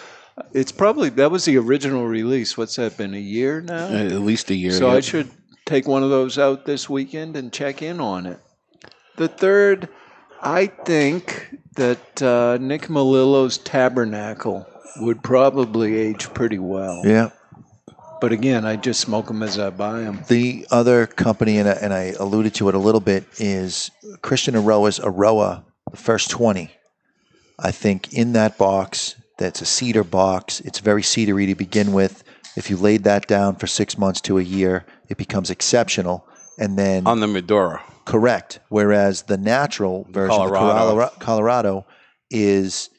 it's 0.53 0.73
probably 0.73 1.09
that 1.11 1.31
was 1.31 1.47
the 1.47 1.57
original 1.57 2.07
release. 2.07 2.59
What's 2.59 2.77
that 2.77 2.99
been? 2.99 3.15
A 3.15 3.19
year 3.19 3.63
now? 3.63 3.89
At 3.89 4.13
least 4.21 4.51
a 4.51 4.55
year. 4.55 4.73
So 4.73 4.91
I 4.91 5.01
should 5.01 5.31
take 5.65 5.89
one 5.89 6.03
of 6.03 6.11
those 6.11 6.39
out 6.39 6.67
this 6.67 6.91
weekend 6.91 7.37
and 7.37 7.51
check 7.53 7.81
in 7.81 8.01
on 8.01 8.27
it. 8.27 8.39
The 9.17 9.29
third, 9.29 9.89
I 10.45 10.66
think 10.66 11.57
that 11.77 12.23
uh, 12.23 12.59
Nick 12.61 12.91
Melillo's 12.91 13.57
Tabernacle 13.59 14.69
would 14.99 15.23
probably 15.23 15.97
age 15.97 16.33
pretty 16.35 16.59
well. 16.59 17.03
Yeah. 17.05 17.31
But 18.21 18.33
again, 18.33 18.65
I 18.65 18.77
just 18.77 19.01
smoke 19.01 19.27
them 19.27 19.43
as 19.43 19.59
I 19.59 19.71
buy 19.71 20.01
them. 20.01 20.23
The 20.29 20.66
other 20.71 21.07
company, 21.07 21.59
and 21.59 21.69
I, 21.69 21.73
and 21.73 21.93
I 21.93 22.15
alluded 22.19 22.55
to 22.57 22.69
it 22.69 22.75
a 22.75 22.79
little 22.79 23.01
bit, 23.01 23.25
is 23.39 23.91
Christian 24.23 24.55
Eiroa's 24.55 25.01
Aroa, 25.03 25.65
the 25.91 25.97
first 25.97 26.31
20. 26.31 26.71
I 27.59 27.71
think 27.71 28.12
in 28.12 28.33
that 28.35 28.59
box, 28.59 29.16
that's 29.39 29.62
a 29.62 29.66
cedar 29.66 30.05
box. 30.05 30.61
It's 30.61 30.79
very 30.79 31.03
cedary 31.03 31.47
to 31.49 31.55
begin 31.55 31.93
with. 31.93 32.23
If 32.57 32.71
you 32.71 32.77
laid 32.77 33.05
that 33.05 33.27
down 33.27 33.57
for 33.57 33.66
six 33.66 33.99
months 33.99 34.21
to 34.23 34.39
a 34.39 34.43
year, 34.43 34.85
it 35.09 35.16
becomes 35.16 35.51
exceptional. 35.51 36.27
And 36.59 36.78
then 36.78 37.06
on 37.06 37.20
the 37.20 37.26
Maduro, 37.26 37.81
correct. 38.05 38.60
Whereas 38.68 39.22
the 39.22 39.36
natural 39.36 40.06
version, 40.10 40.36
Colorado. 40.36 40.64
the 40.64 40.70
Colorado, 40.70 41.14
Colorado, 41.18 41.86
is 42.31 42.90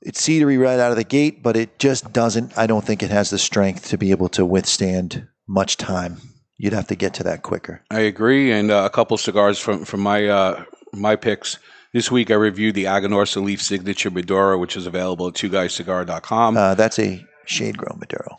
it's 0.00 0.20
cedary 0.20 0.60
right 0.60 0.78
out 0.78 0.90
of 0.90 0.96
the 0.96 1.04
gate, 1.04 1.42
but 1.42 1.56
it 1.56 1.78
just 1.78 2.12
doesn't. 2.12 2.56
I 2.56 2.66
don't 2.66 2.84
think 2.84 3.02
it 3.02 3.10
has 3.10 3.30
the 3.30 3.38
strength 3.38 3.88
to 3.88 3.98
be 3.98 4.10
able 4.10 4.28
to 4.30 4.44
withstand 4.44 5.26
much 5.48 5.76
time. 5.76 6.18
You'd 6.56 6.72
have 6.72 6.88
to 6.88 6.94
get 6.94 7.14
to 7.14 7.24
that 7.24 7.42
quicker. 7.42 7.82
I 7.90 8.00
agree, 8.00 8.52
and 8.52 8.70
uh, 8.70 8.82
a 8.84 8.90
couple 8.90 9.16
cigars 9.16 9.58
from 9.58 9.84
from 9.84 10.00
my 10.00 10.26
uh, 10.26 10.64
my 10.92 11.16
picks. 11.16 11.58
This 11.92 12.10
week 12.10 12.30
I 12.30 12.34
reviewed 12.34 12.74
the 12.74 12.84
Aganorsa 12.84 13.42
Leaf 13.42 13.60
Signature 13.60 14.10
Maduro, 14.10 14.58
which 14.58 14.76
is 14.76 14.86
available 14.86 15.28
at 15.28 15.34
twoguyscigar.com. 15.34 16.56
Uh, 16.56 16.74
that's 16.74 16.98
a 16.98 17.24
shade 17.44 17.76
grown 17.76 17.98
Maduro. 17.98 18.31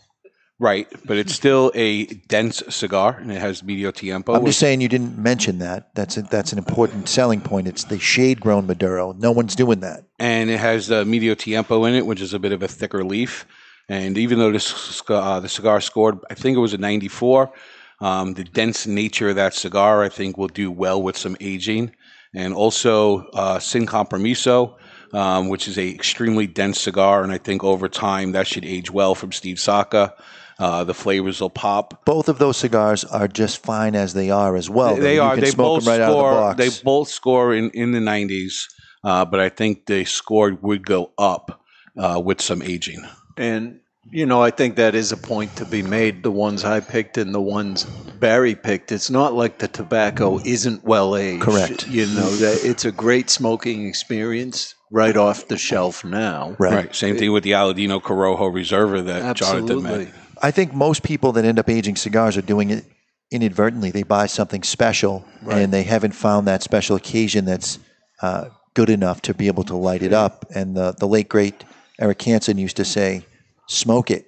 Right, 0.63 0.87
but 1.05 1.17
it's 1.17 1.35
still 1.35 1.71
a 1.75 2.05
dense 2.05 2.63
cigar, 2.69 3.17
and 3.19 3.31
it 3.31 3.39
has 3.39 3.61
medio 3.61 3.91
tiempo. 3.91 4.33
I'm 4.33 4.45
just 4.45 4.59
saying 4.59 4.81
you 4.81 4.87
didn't 4.87 5.17
mention 5.17 5.59
that. 5.59 5.93
That's 5.93 6.17
a, 6.17 6.23
that's 6.23 6.51
an 6.53 6.57
important 6.57 7.09
selling 7.09 7.41
point. 7.41 7.67
It's 7.67 7.83
the 7.83 7.99
shade 7.99 8.39
grown 8.39 8.65
Maduro. 8.65 9.11
No 9.13 9.31
one's 9.31 9.55
doing 9.55 9.81
that. 9.81 10.05
and 10.19 10.49
it 10.49 10.59
has 10.59 10.89
uh, 10.89 11.03
medio 11.05 11.35
tiempo 11.35 11.83
in 11.85 11.93
it, 11.93 12.05
which 12.05 12.21
is 12.21 12.33
a 12.33 12.39
bit 12.39 12.53
of 12.53 12.63
a 12.63 12.67
thicker 12.67 13.03
leaf. 13.03 13.45
And 13.89 14.17
even 14.17 14.39
though 14.39 14.51
this 14.51 15.03
uh, 15.09 15.39
the 15.41 15.49
cigar 15.49 15.81
scored, 15.81 16.17
I 16.31 16.33
think 16.33 16.55
it 16.55 16.61
was 16.61 16.73
a 16.73 16.77
94. 16.77 17.51
Um, 17.99 18.33
the 18.33 18.43
dense 18.43 18.87
nature 18.87 19.29
of 19.29 19.35
that 19.35 19.53
cigar, 19.53 20.03
I 20.03 20.09
think, 20.09 20.37
will 20.37 20.47
do 20.47 20.71
well 20.71 21.01
with 21.01 21.17
some 21.17 21.37
aging. 21.39 21.93
And 22.33 22.53
also 22.53 23.27
uh, 23.33 23.59
Sin 23.59 23.85
Compromiso, 23.85 24.77
um, 25.13 25.49
which 25.49 25.67
is 25.67 25.77
a 25.77 25.87
extremely 25.89 26.47
dense 26.47 26.79
cigar, 26.79 27.23
and 27.23 27.31
I 27.31 27.37
think 27.37 27.63
over 27.63 27.87
time 27.87 28.31
that 28.31 28.47
should 28.47 28.65
age 28.65 28.89
well 28.89 29.13
from 29.13 29.31
Steve 29.31 29.59
Saka. 29.59 30.13
Uh, 30.59 30.83
the 30.83 30.93
flavors 30.93 31.41
will 31.41 31.49
pop. 31.49 32.05
Both 32.05 32.29
of 32.29 32.39
those 32.39 32.57
cigars 32.57 33.03
are 33.03 33.27
just 33.27 33.63
fine 33.63 33.95
as 33.95 34.13
they 34.13 34.29
are 34.29 34.55
as 34.55 34.69
well. 34.69 34.95
They, 34.95 35.01
they 35.01 35.19
are. 35.19 35.35
They 35.35 35.51
smoke 35.51 35.75
both 35.81 35.85
them 35.85 35.91
right 35.91 36.01
out 36.01 36.09
of 36.09 36.15
the 36.15 36.19
score. 36.19 36.31
box. 36.31 36.57
They 36.57 36.83
both 36.83 37.09
score 37.09 37.53
in, 37.53 37.69
in 37.71 37.91
the 37.91 37.99
90s, 37.99 38.67
uh, 39.03 39.25
but 39.25 39.39
I 39.39 39.49
think 39.49 39.85
they 39.87 40.03
scored 40.03 40.61
would 40.61 40.85
go 40.85 41.11
up 41.17 41.61
uh, 41.97 42.21
with 42.23 42.41
some 42.41 42.61
aging. 42.61 43.03
And 43.37 43.79
you 44.11 44.25
know, 44.25 44.43
I 44.43 44.51
think 44.51 44.75
that 44.75 44.95
is 44.95 45.11
a 45.11 45.17
point 45.17 45.55
to 45.55 45.65
be 45.65 45.81
made. 45.81 46.23
The 46.23 46.31
ones 46.31 46.65
I 46.65 46.81
picked 46.81 47.17
and 47.17 47.33
the 47.33 47.41
ones 47.41 47.85
Barry 48.19 48.53
picked, 48.53 48.91
it's 48.91 49.09
not 49.09 49.33
like 49.33 49.59
the 49.59 49.67
tobacco 49.67 50.39
isn't 50.45 50.83
well 50.83 51.15
aged. 51.15 51.41
Correct. 51.41 51.87
You 51.87 52.05
know 52.07 52.29
that 52.35 52.63
it's 52.63 52.85
a 52.85 52.91
great 52.91 53.29
smoking 53.29 53.87
experience 53.87 54.75
right 54.91 55.17
off 55.17 55.47
the 55.47 55.57
shelf 55.57 56.03
now. 56.03 56.55
Right. 56.59 56.93
Same 56.95 57.17
thing 57.17 57.31
with 57.31 57.43
the 57.43 57.51
Aladino 57.51 58.01
Corojo 58.01 58.51
Reserva 58.51 59.05
that 59.05 59.35
Jonathan 59.35 59.79
Absolutely. 59.79 60.05
met. 60.05 60.13
I 60.43 60.51
think 60.51 60.73
most 60.73 61.01
people 61.03 61.31
that 61.33 61.45
end 61.45 61.57
up 61.57 61.69
aging 61.69 61.95
cigars 61.95 62.35
are 62.37 62.41
doing 62.41 62.69
it 62.69 62.85
inadvertently. 63.31 63.91
They 63.91 64.03
buy 64.03 64.27
something 64.27 64.61
special 64.63 65.25
Right. 65.41 65.59
and 65.61 65.73
they 65.73 65.83
haven't 65.83 66.11
found 66.11 66.47
that 66.47 66.61
special 66.61 66.95
occasion 66.95 67.45
that's 67.45 67.79
uh, 68.21 68.49
good 68.73 68.89
enough 68.89 69.21
to 69.23 69.33
be 69.33 69.47
able 69.47 69.63
to 69.63 69.75
light 69.75 70.03
it 70.03 70.13
up. 70.13 70.45
And 70.53 70.75
the, 70.75 70.93
the 70.99 71.07
late, 71.07 71.29
great 71.29 71.63
Eric 71.99 72.21
Hansen 72.21 72.57
used 72.57 72.75
to 72.77 72.85
say, 72.85 73.25
smoke 73.67 74.11
it. 74.11 74.25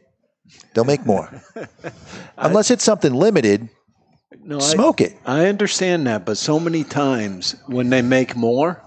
They'll 0.73 0.85
make 0.85 1.05
more. 1.05 1.29
Unless 2.37 2.71
it's 2.71 2.83
something 2.83 3.13
limited, 3.13 3.69
No, 4.43 4.59
smoke 4.59 5.01
I, 5.01 5.05
it. 5.05 5.17
I 5.25 5.45
understand 5.47 6.07
that, 6.07 6.25
but 6.25 6.37
so 6.37 6.59
many 6.59 6.83
times 6.83 7.55
when 7.67 7.89
they 7.89 8.01
make 8.01 8.35
more, 8.35 8.81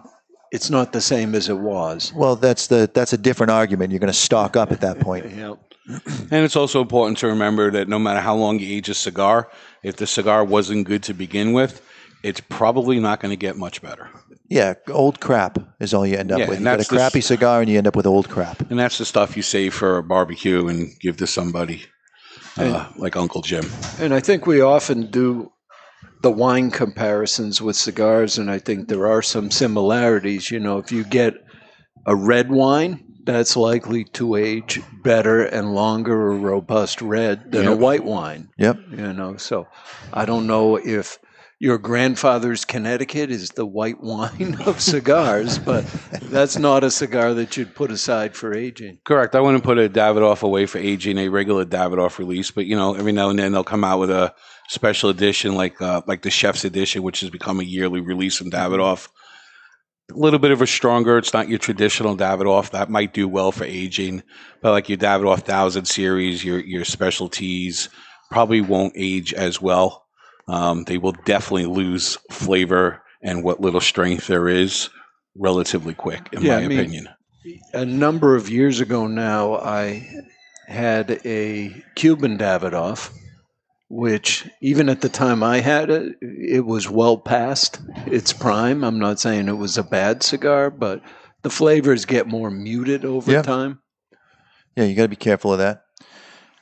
it's 0.51 0.71
not 0.71 0.93
the 0.93 1.01
same 1.01 1.35
as 1.35 1.49
it 1.49 1.59
was. 1.59 2.13
Well, 2.15 2.37
that's 2.37 2.69
the 2.69 2.91
that's 2.95 3.13
a 3.13 3.19
different 3.19 3.51
argument. 3.51 3.91
You're 3.93 4.01
going 4.01 4.13
to 4.13 4.19
stock 4.19 4.57
up 4.57 4.73
at 4.73 4.81
that 4.81 4.99
point. 5.01 5.27
Yep. 5.37 5.59
And 6.31 6.45
it's 6.45 6.57
also 6.57 6.83
important 6.83 7.19
to 7.19 7.29
remember 7.29 7.71
that 7.71 7.89
no 7.89 7.99
matter 7.99 8.21
how 8.21 8.35
long 8.35 8.59
you 8.59 8.77
age 8.77 8.89
a 8.91 8.95
cigar, 8.95 9.51
if 9.83 9.97
the 9.97 10.07
cigar 10.07 10.45
wasn't 10.45 10.87
good 10.87 11.03
to 11.05 11.15
begin 11.15 11.53
with, 11.55 11.81
it's 12.23 12.41
probably 12.41 13.01
not 13.01 13.21
going 13.21 13.31
to 13.31 13.37
get 13.37 13.57
much 13.57 13.81
better. 13.81 14.11
Yeah, 14.51 14.75
old 14.89 15.21
crap 15.21 15.59
is 15.81 15.95
all 15.95 16.07
you 16.07 16.17
end 16.17 16.33
up 16.33 16.41
Yeah, 16.41 16.49
with. 16.49 16.59
You 16.59 16.65
got 16.65 16.81
a 16.81 16.85
crappy 16.85 17.21
s- 17.21 17.27
cigar 17.27 17.61
and 17.61 17.71
you 17.71 17.79
end 17.79 17.87
up 17.87 17.97
with 17.97 18.07
old 18.07 18.29
crap. 18.29 18.71
And 18.71 18.79
that's 18.79 18.99
the 18.99 19.05
stuff 19.05 19.37
you 19.37 19.43
save 19.43 19.73
for 19.75 19.99
a 19.99 20.03
barbecue 20.03 20.69
and 20.69 20.89
give 21.01 21.17
to 21.19 21.27
somebody 21.27 21.85
uh, 22.59 22.89
like 22.97 23.17
Uncle 23.17 23.41
Jim. 23.43 23.65
And 23.99 24.13
I 24.13 24.21
think 24.21 24.47
we 24.47 24.61
often 24.61 25.11
do 25.11 25.53
the 26.23 26.31
wine 26.31 26.71
comparisons 26.71 27.63
with 27.63 27.77
cigars, 27.77 28.39
and 28.39 28.51
I 28.51 28.59
think 28.59 28.89
there 28.89 29.07
are 29.07 29.23
some 29.23 29.51
similarities. 29.51 30.51
You 30.51 30.61
know, 30.61 30.79
if 30.79 30.91
you 30.91 31.05
get 31.05 31.35
a 32.07 32.15
red 32.17 32.51
wine, 32.51 33.05
that's 33.29 33.57
likely 33.57 34.05
to 34.05 34.37
age 34.37 34.81
better 35.03 35.45
and 35.45 35.75
longer, 35.75 36.33
a 36.33 36.37
robust 36.37 37.03
red, 37.03 37.53
than 37.53 37.67
a 37.67 37.77
white 37.77 38.05
wine. 38.05 38.49
Yep. 38.57 38.79
You 38.91 39.13
know, 39.13 39.37
so 39.37 39.69
I 40.13 40.25
don't 40.25 40.47
know 40.47 40.77
if 40.77 41.19
your 41.61 41.77
grandfather's 41.77 42.65
Connecticut 42.65 43.31
is 43.31 43.51
the 43.51 43.67
white 43.67 44.01
wine 44.01 44.57
of 44.65 44.81
cigars, 44.81 45.59
but 45.59 45.85
that's 46.23 46.57
not 46.57 46.85
a 46.85 46.91
cigar 46.91 47.35
that 47.35 47.57
you'd 47.57 47.75
put 47.75 47.91
aside 47.91 48.35
for 48.35 48.55
aging. 48.55 48.99
Correct. 49.05 49.35
I 49.35 49.41
wouldn't 49.41 49.65
put 49.65 49.79
a 49.79 49.89
Davidoff 49.89 50.43
away 50.43 50.67
for 50.67 50.79
aging 50.79 51.19
a 51.19 51.29
regular 51.29 51.65
Davidoff 51.65 52.19
release, 52.19 52.51
but 52.51 52.67
you 52.67 52.77
know, 52.77 52.95
every 52.95 53.13
now 53.13 53.29
and 53.29 53.39
then 53.39 53.53
they'll 53.53 53.65
come 53.65 53.85
out 53.85 53.99
with 53.99 54.11
a 54.11 54.35
special 54.69 55.11
edition 55.11 55.55
like 55.55 55.81
uh, 55.83 56.03
like 56.07 56.23
the 56.23 56.31
Chef's 56.31 56.65
Edition, 56.65 57.03
which 57.03 57.21
has 57.21 57.31
become 57.31 57.61
a 57.61 57.65
yearly 57.65 58.01
release 58.01 58.37
from 58.37 58.51
Davidoff. 58.51 59.09
A 60.11 60.17
little 60.19 60.39
bit 60.39 60.53
of 60.53 60.63
a 60.63 60.67
stronger. 60.67 61.19
It's 61.19 61.35
not 61.35 61.49
your 61.51 61.59
traditional 61.59 62.17
Davidoff. 62.17 62.71
That 62.71 62.89
might 62.89 63.13
do 63.13 63.29
well 63.29 63.53
for 63.53 63.65
aging, 63.65 64.23
but 64.63 64.71
like 64.73 64.89
your 64.89 64.97
Davidoff 64.99 65.41
Thousand 65.43 65.85
series, 65.85 66.43
your 66.43 66.61
your 66.61 66.85
specialties 66.87 67.91
probably 68.31 68.63
won't 68.63 68.95
age 68.97 69.35
as 69.35 69.61
well. 69.61 70.07
Um, 70.49 70.85
they 70.85 70.97
will 70.97 71.13
definitely 71.27 71.67
lose 71.67 72.17
flavor 72.31 73.03
and 73.23 73.45
what 73.45 73.61
little 73.61 73.81
strength 73.83 74.29
there 74.29 74.49
is 74.49 74.89
relatively 75.37 75.93
quick, 75.93 76.29
in 76.33 76.43
Yeah, 76.43 76.59
my 76.59 76.65
I 76.65 76.69
mean, 76.69 76.79
opinion. 76.79 77.09
a 77.75 77.85
number 77.85 78.35
of 78.35 78.49
years 78.49 78.81
ago 78.81 79.07
now, 79.07 79.57
I 79.57 80.09
had 80.67 81.21
a 81.27 81.83
Cuban 81.97 82.39
Davidoff, 82.39 83.11
which 83.89 84.49
even 84.61 84.89
at 84.89 85.01
the 85.01 85.09
time 85.09 85.43
I 85.43 85.61
had 85.61 85.91
it, 85.91 86.17
it 86.21 86.65
was 86.67 86.89
well 86.91 87.17
past 87.19 87.81
its 88.07 88.33
prime. 88.33 88.85
I'm 88.85 88.99
not 88.99 89.19
saying 89.21 89.49
it 89.49 89.53
was 89.57 89.79
a 89.79 89.83
bad 89.83 90.23
cigar, 90.23 90.71
but 90.71 91.03
the 91.43 91.51
flavors 91.51 92.05
get 92.05 92.27
more 92.27 92.51
muted 92.51 93.05
over 93.05 93.33
Yeah. 93.33 93.43
time. 93.43 93.81
Yeah, 94.77 94.85
you 94.85 94.95
got 94.95 95.03
to 95.03 95.09
be 95.09 95.17
careful 95.17 95.53
of 95.53 95.59
that. 95.59 95.83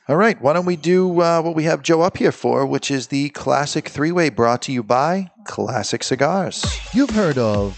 All 0.09 0.15
right, 0.15 0.41
why 0.41 0.53
don't 0.53 0.65
we 0.65 0.77
do 0.77 1.21
uh, 1.21 1.41
what 1.41 1.53
we 1.55 1.63
have 1.65 1.81
Joe 1.81 2.01
up 2.01 2.17
here 2.17 2.31
for, 2.31 2.65
which 2.65 2.89
is 2.89 3.07
the 3.07 3.29
classic 3.31 3.89
three 3.89 4.11
way 4.11 4.29
brought 4.29 4.61
to 4.63 4.71
you 4.71 4.81
by 4.81 5.29
Classic 5.45 6.01
Cigars. 6.01 6.65
You've 6.93 7.09
heard 7.09 7.37
of 7.37 7.77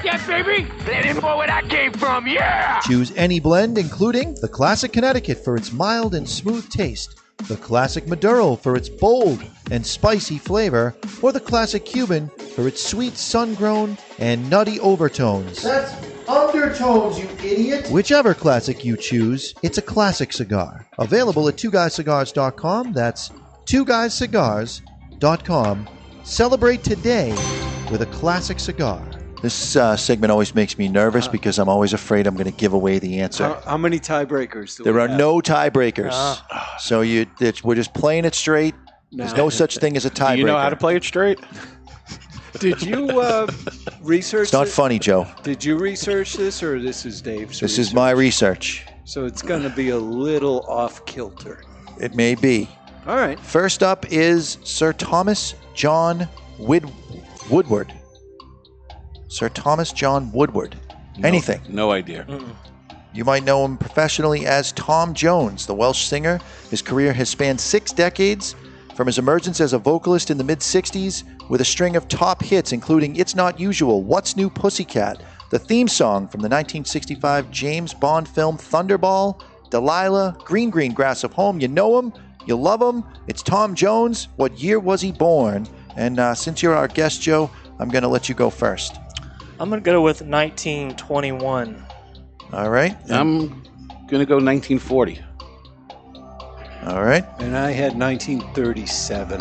that, 0.03 0.23
baby? 0.27 0.67
Let 0.87 1.05
him 1.05 1.17
know 1.17 1.37
where 1.37 1.47
that 1.47 1.69
came 1.69 1.93
from, 1.93 2.27
yeah! 2.27 2.79
Choose 2.81 3.11
any 3.15 3.39
blend, 3.39 3.77
including 3.77 4.35
the 4.41 4.47
Classic 4.47 4.91
Connecticut 4.91 5.43
for 5.43 5.55
its 5.55 5.71
mild 5.71 6.15
and 6.15 6.27
smooth 6.27 6.67
taste, 6.69 7.19
the 7.47 7.57
Classic 7.57 8.07
Maduro 8.07 8.55
for 8.55 8.75
its 8.75 8.89
bold 8.89 9.43
and 9.71 9.85
spicy 9.85 10.37
flavor, 10.37 10.95
or 11.21 11.31
the 11.31 11.39
Classic 11.39 11.85
Cuban 11.85 12.29
for 12.55 12.67
its 12.67 12.83
sweet 12.83 13.15
sun 13.17 13.53
grown 13.55 13.97
and 14.19 14.49
nutty 14.49 14.79
overtones. 14.79 15.61
That's 15.63 15.93
undertones, 16.27 17.19
you 17.19 17.27
idiot! 17.43 17.89
Whichever 17.91 18.33
classic 18.33 18.83
you 18.85 18.97
choose, 18.97 19.53
it's 19.63 19.77
a 19.77 19.81
classic 19.81 20.33
cigar. 20.33 20.87
Available 20.99 21.47
at 21.47 21.55
twoguyscigars.com. 21.55 22.93
That's 22.93 23.29
twoguyscigars.com. 23.65 25.89
Celebrate 26.23 26.83
today 26.83 27.31
with 27.91 28.01
a 28.01 28.05
classic 28.07 28.59
cigar. 28.59 29.01
This 29.41 29.75
uh, 29.75 29.97
segment 29.97 30.31
always 30.31 30.53
makes 30.53 30.77
me 30.77 30.87
nervous 30.87 31.27
because 31.27 31.57
I'm 31.57 31.67
always 31.69 31.93
afraid 31.93 32.27
I'm 32.27 32.35
going 32.35 32.45
to 32.51 32.57
give 32.57 32.73
away 32.73 32.99
the 32.99 33.21
answer. 33.21 33.43
How, 33.45 33.61
how 33.61 33.77
many 33.77 33.99
tiebreakers 33.99 34.77
do 34.77 34.83
there 34.83 34.93
we 34.93 34.99
are 35.01 35.07
have? 35.07 35.17
no 35.17 35.39
tiebreakers, 35.39 36.11
Ah. 36.13 36.75
so 36.79 37.01
you 37.01 37.25
it's, 37.39 37.63
we're 37.63 37.75
just 37.75 37.93
playing 37.93 38.25
it 38.25 38.35
straight. 38.35 38.75
There's 39.11 39.35
no 39.35 39.49
such 39.49 39.77
thing 39.77 39.97
as 39.97 40.05
a 40.05 40.09
tiebreaker. 40.11 40.33
Do 40.33 40.39
you 40.39 40.45
know 40.45 40.57
how 40.57 40.69
to 40.69 40.75
play 40.75 40.95
it 40.95 41.03
straight? 41.03 41.39
Did 42.59 42.81
you 42.83 43.19
uh, 43.19 43.47
research? 44.01 44.43
It's 44.43 44.53
not 44.53 44.67
it? 44.67 44.71
funny, 44.71 44.99
Joe. 44.99 45.25
Did 45.41 45.63
you 45.65 45.77
research 45.77 46.33
this, 46.35 46.61
or 46.61 46.79
this 46.79 47.05
is 47.05 47.21
Dave's? 47.21 47.59
This 47.59 47.79
is 47.79 47.93
my 47.93 48.11
research. 48.11 48.85
So 49.05 49.25
it's 49.25 49.41
going 49.41 49.63
to 49.63 49.69
be 49.69 49.89
a 49.89 49.97
little 49.97 50.61
off 50.67 51.03
kilter. 51.05 51.63
It 51.99 52.13
may 52.15 52.35
be. 52.35 52.69
All 53.07 53.15
right. 53.15 53.39
First 53.39 53.81
up 53.83 54.05
is 54.11 54.59
Sir 54.63 54.93
Thomas 54.93 55.55
John 55.73 56.27
Wid- 56.59 56.91
Woodward. 57.49 57.91
Sir 59.31 59.47
Thomas 59.47 59.93
John 59.93 60.29
Woodward. 60.33 60.75
Anything. 61.23 61.61
No 61.69 61.91
idea. 61.91 62.27
You 63.13 63.23
might 63.23 63.45
know 63.45 63.63
him 63.63 63.77
professionally 63.77 64.45
as 64.45 64.73
Tom 64.73 65.13
Jones, 65.13 65.65
the 65.65 65.73
Welsh 65.73 66.03
singer. 66.03 66.41
His 66.69 66.81
career 66.81 67.13
has 67.13 67.29
spanned 67.29 67.59
six 67.61 67.93
decades, 67.93 68.55
from 68.93 69.07
his 69.07 69.17
emergence 69.17 69.61
as 69.61 69.71
a 69.71 69.77
vocalist 69.77 70.31
in 70.31 70.37
the 70.37 70.43
mid 70.43 70.59
60s 70.59 71.23
with 71.49 71.61
a 71.61 71.65
string 71.65 71.95
of 71.95 72.09
top 72.09 72.43
hits, 72.43 72.73
including 72.73 73.15
It's 73.15 73.33
Not 73.33 73.57
Usual, 73.57 74.03
What's 74.03 74.35
New 74.35 74.49
Pussycat, 74.49 75.23
the 75.49 75.59
theme 75.59 75.87
song 75.87 76.27
from 76.27 76.41
the 76.41 76.49
1965 76.49 77.49
James 77.51 77.93
Bond 77.93 78.27
film 78.27 78.57
Thunderball, 78.57 79.41
Delilah, 79.69 80.35
Green 80.43 80.69
Green 80.69 80.93
Grass 80.93 81.23
of 81.23 81.31
Home. 81.33 81.61
You 81.61 81.69
know 81.69 81.97
him, 81.97 82.11
you 82.45 82.57
love 82.57 82.81
him. 82.81 83.05
It's 83.27 83.41
Tom 83.41 83.75
Jones. 83.75 84.27
What 84.35 84.59
year 84.59 84.77
was 84.77 84.99
he 84.99 85.13
born? 85.13 85.67
And 85.95 86.19
uh, 86.19 86.35
since 86.35 86.61
you're 86.61 86.75
our 86.75 86.89
guest, 86.89 87.21
Joe, 87.21 87.49
I'm 87.79 87.89
going 87.89 88.03
to 88.03 88.09
let 88.09 88.27
you 88.27 88.35
go 88.35 88.49
first. 88.49 89.00
I'm 89.61 89.69
going 89.69 89.79
to 89.79 89.85
go 89.85 90.01
with 90.01 90.23
1921. 90.23 91.85
All 92.51 92.69
right. 92.71 92.97
I'm 93.11 93.47
going 94.07 94.19
to 94.19 94.25
go 94.25 94.37
1940. 94.37 95.21
All 96.87 97.03
right. 97.03 97.23
And 97.37 97.55
I 97.55 97.69
had 97.69 97.95
1937. 97.95 99.39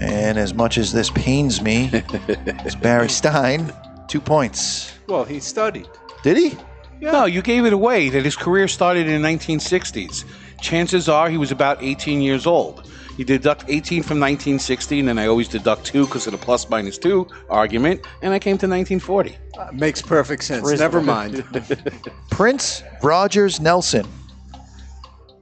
And 0.00 0.38
as 0.38 0.54
much 0.54 0.78
as 0.78 0.92
this 0.92 1.10
pains 1.10 1.60
me, 1.60 1.90
it's 1.92 2.76
Barry 2.76 3.08
Stein. 3.08 3.72
Two 4.06 4.20
points. 4.20 4.96
Well, 5.08 5.24
he 5.24 5.40
studied. 5.40 5.88
Did 6.22 6.36
he? 6.36 6.56
No, 7.00 7.24
you 7.24 7.42
gave 7.42 7.64
it 7.64 7.72
away 7.72 8.10
that 8.10 8.24
his 8.24 8.36
career 8.36 8.68
started 8.68 9.08
in 9.08 9.20
the 9.20 9.28
1960s. 9.28 10.24
Chances 10.60 11.08
are 11.08 11.28
he 11.28 11.36
was 11.36 11.50
about 11.50 11.82
18 11.82 12.22
years 12.22 12.46
old. 12.46 12.88
You 13.20 13.26
deduct 13.26 13.64
18 13.68 14.02
from 14.02 14.18
1960, 14.18 15.00
and 15.00 15.08
then 15.08 15.18
I 15.18 15.26
always 15.26 15.46
deduct 15.46 15.84
2 15.84 16.06
because 16.06 16.26
of 16.26 16.32
the 16.32 16.38
plus 16.38 16.70
minus 16.70 16.96
2 16.96 17.28
argument, 17.50 18.06
and 18.22 18.32
I 18.32 18.38
came 18.38 18.56
to 18.56 18.66
1940. 18.66 19.36
Uh, 19.58 19.68
makes 19.74 20.00
perfect 20.00 20.42
sense. 20.42 20.66
Never 20.78 21.02
mind. 21.02 21.44
Prince 22.30 22.82
Rogers 23.02 23.60
Nelson. 23.60 24.06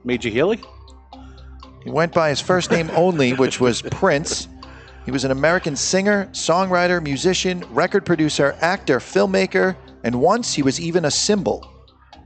Major 0.03 0.27
Healy? 0.27 0.59
He 1.85 1.89
went 1.89 2.11
by 2.11 2.27
his 2.27 2.41
first 2.41 2.69
name 2.69 2.91
only, 2.95 3.31
which 3.31 3.61
was 3.61 3.81
Prince. 3.81 4.49
He 5.05 5.11
was 5.11 5.23
an 5.23 5.31
American 5.31 5.77
singer, 5.77 6.27
songwriter, 6.33 7.01
musician, 7.01 7.63
record 7.69 8.05
producer, 8.05 8.57
actor, 8.59 8.99
filmmaker, 8.99 9.77
and 10.03 10.19
once 10.19 10.53
he 10.53 10.63
was 10.63 10.81
even 10.81 11.05
a 11.05 11.11
symbol. 11.11 11.65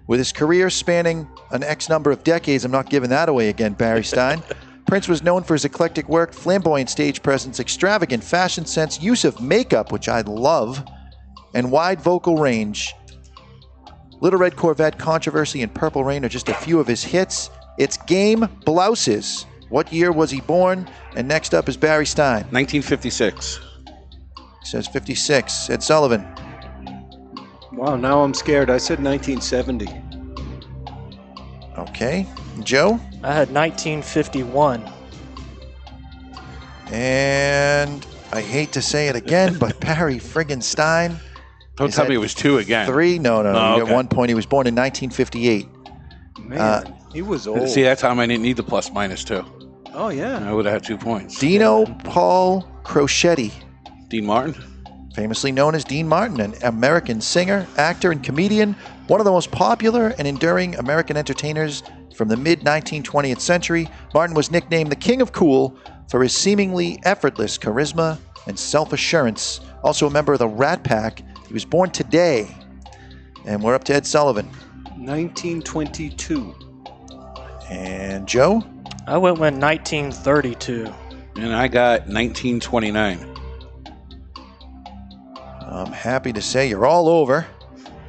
With 0.08 0.18
his 0.18 0.32
career 0.32 0.72
spanning 0.72 1.28
an 1.52 1.62
X 1.62 1.90
number 1.90 2.10
of 2.10 2.24
decades, 2.24 2.66
I'm 2.66 2.72
not 2.72 2.90
giving 2.90 3.12
that 3.12 3.30
away 3.30 3.50
again, 3.50 3.74
Barry 3.74 4.04
Stein. 4.04 4.42
Prince 4.94 5.07
was 5.07 5.24
known 5.24 5.41
for 5.41 5.56
his 5.56 5.65
eclectic 5.65 6.07
work, 6.07 6.32
flamboyant 6.32 6.88
stage 6.88 7.24
presence, 7.24 7.60
extravagant 7.60 8.24
fashion 8.24 8.64
sense, 8.64 9.02
use 9.02 9.26
of 9.26 9.41
makeup, 9.41 9.91
which 9.91 10.07
I 10.07 10.22
love, 10.22 10.86
and 11.56 11.72
wide 11.72 11.99
vocal 11.99 12.38
range. 12.38 12.94
Little 14.22 14.38
Red 14.38 14.56
Corvette, 14.56 14.99
Controversy, 14.99 15.64
and 15.64 15.74
Purple 15.74 16.03
Rain 16.03 16.24
are 16.24 16.30
just 16.30 16.48
a 16.48 16.53
few 16.53 16.80
of 16.80 16.86
his 16.86 17.03
hits. 17.03 17.49
It's 17.80 17.98
Game 17.98 18.41
Blouses. 18.65 19.48
What 19.70 19.91
year 19.91 20.11
was 20.11 20.30
he 20.30 20.41
born? 20.41 20.88
And 21.15 21.28
next 21.28 21.56
up 21.56 21.68
is 21.68 21.76
Barry 21.76 22.06
Stein. 22.06 22.44
1956. 22.52 23.61
Says 24.61 24.88
56. 24.88 25.72
Ed 25.72 25.82
Sullivan. 25.82 26.22
Wow, 27.72 27.95
now 27.95 28.22
I'm 28.22 28.36
scared. 28.36 28.70
I 28.70 28.78
said 28.78 29.03
1970. 29.03 29.88
Okay. 31.80 32.28
Joe? 32.62 33.00
I 33.24 33.34
had 33.34 33.50
1951. 33.52 34.84
And 36.92 38.06
I 38.32 38.42
hate 38.42 38.72
to 38.74 38.82
say 38.82 39.08
it 39.08 39.16
again, 39.16 39.58
but 39.60 39.80
Barry 39.80 40.16
friggin' 40.18 40.62
Stein. 40.62 41.18
Don't 41.76 41.92
tell 41.92 42.08
me 42.08 42.16
it 42.16 42.20
was 42.20 42.34
2 42.36 42.60
again. 42.60 42.86
Three? 42.88 43.18
No, 43.18 43.42
no, 43.42 43.52
no. 43.54 43.60
Oh, 43.60 43.72
You 43.74 43.78
got 43.80 43.84
okay. 43.86 43.94
one 43.94 44.08
point. 44.08 44.30
He 44.30 44.36
was 44.36 44.46
born 44.46 44.68
in 44.68 44.76
1958. 44.76 45.68
Man, 46.40 46.60
Uh, 46.60 46.84
he 47.12 47.22
was 47.24 47.48
old. 47.48 47.68
See, 47.68 47.82
that 47.84 47.98
time 47.98 48.20
I 48.20 48.28
didn't 48.28 48.44
need 48.44 48.58
the 48.58 48.64
plus 48.64 48.92
minus 48.92 49.24
2. 49.24 49.44
oh, 49.96 50.10
yeah. 50.10 50.48
I 50.48 50.54
would 50.54 50.66
have 50.66 50.74
had 50.74 50.84
2 50.84 50.98
points. 50.98 51.40
Dino 51.40 51.86
Paul 52.04 52.68
Crocetti. 52.84 53.52
Dean 54.10 54.26
Martin? 54.26 54.56
famously 55.16 55.52
known 55.52 55.76
as 55.76 55.84
Dean 55.84 56.08
Martin, 56.08 56.40
an 56.42 56.56
American 56.64 57.22
singer, 57.22 57.68
actor, 57.78 58.12
and 58.12 58.24
comedian, 58.24 58.76
one 59.06 59.20
of 59.20 59.26
the 59.26 59.32
most 59.32 59.52
popular 59.52 60.08
and 60.18 60.28
enduring 60.28 60.74
American 60.78 61.16
entertainers 61.16 61.84
from 62.14 62.27
the 62.27 62.38
mid 62.38 62.61
1920th 62.61 63.40
century. 63.40 63.90
Martin 64.14 64.35
was 64.35 64.52
nicknamed 64.52 64.91
the 64.91 64.95
King 64.95 65.22
of 65.22 65.31
Cool 65.31 65.76
for 66.10 66.22
his 66.22 66.35
seemingly 66.35 66.99
effortless 67.03 67.57
charisma 67.57 68.18
and 68.48 68.57
self 68.57 68.94
assurance. 68.94 69.61
Also 69.84 70.07
a 70.07 70.10
member 70.10 70.34
of 70.34 70.40
the 70.40 70.48
Rat 70.48 70.84
Pack, 70.84 71.23
he 71.48 71.53
was 71.53 71.65
born 71.65 71.90
today. 71.90 72.48
And 73.45 73.61
we're 73.61 73.76
up 73.76 73.84
to 73.85 73.94
Ed 73.94 74.06
Sullivan. 74.06 74.48
1922. 74.95 76.56
And 77.69 78.27
Joe? 78.27 78.64
I 79.07 79.18
went 79.18 79.40
with 79.40 79.53
1932. 79.56 80.94
And 81.35 81.53
I 81.53 81.68
got 81.68 82.07
1929. 82.07 83.30
I'm 85.61 85.91
happy 85.91 86.31
to 86.31 86.41
say 86.41 86.69
you're 86.69 86.85
all 86.85 87.10
over. 87.10 87.48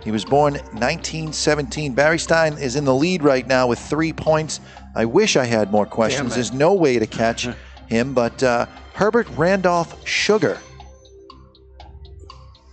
He 0.05 0.11
was 0.11 0.25
born 0.25 0.55
1917. 0.55 1.95
Barry 1.95 2.19
Stein 2.19 2.59
is 2.59 2.77
in 2.77 2.85
the 2.85 2.95
lead 2.95 3.23
right 3.23 3.47
now 3.47 3.67
with 3.67 3.79
three 3.79 4.13
points. 4.13 4.61
I 4.95 5.07
wish 5.07 5.37
I 5.37 5.45
had 5.47 5.73
more 5.73 5.87
questions. 5.87 6.35
There's 6.35 6.53
no 6.53 6.75
way 6.75 6.99
to 6.99 7.07
catch 7.07 7.49
him, 7.89 8.13
but 8.13 8.43
uh, 8.43 8.67
Herbert 8.93 9.27
Randolph 9.31 10.07
Sugar, 10.07 10.59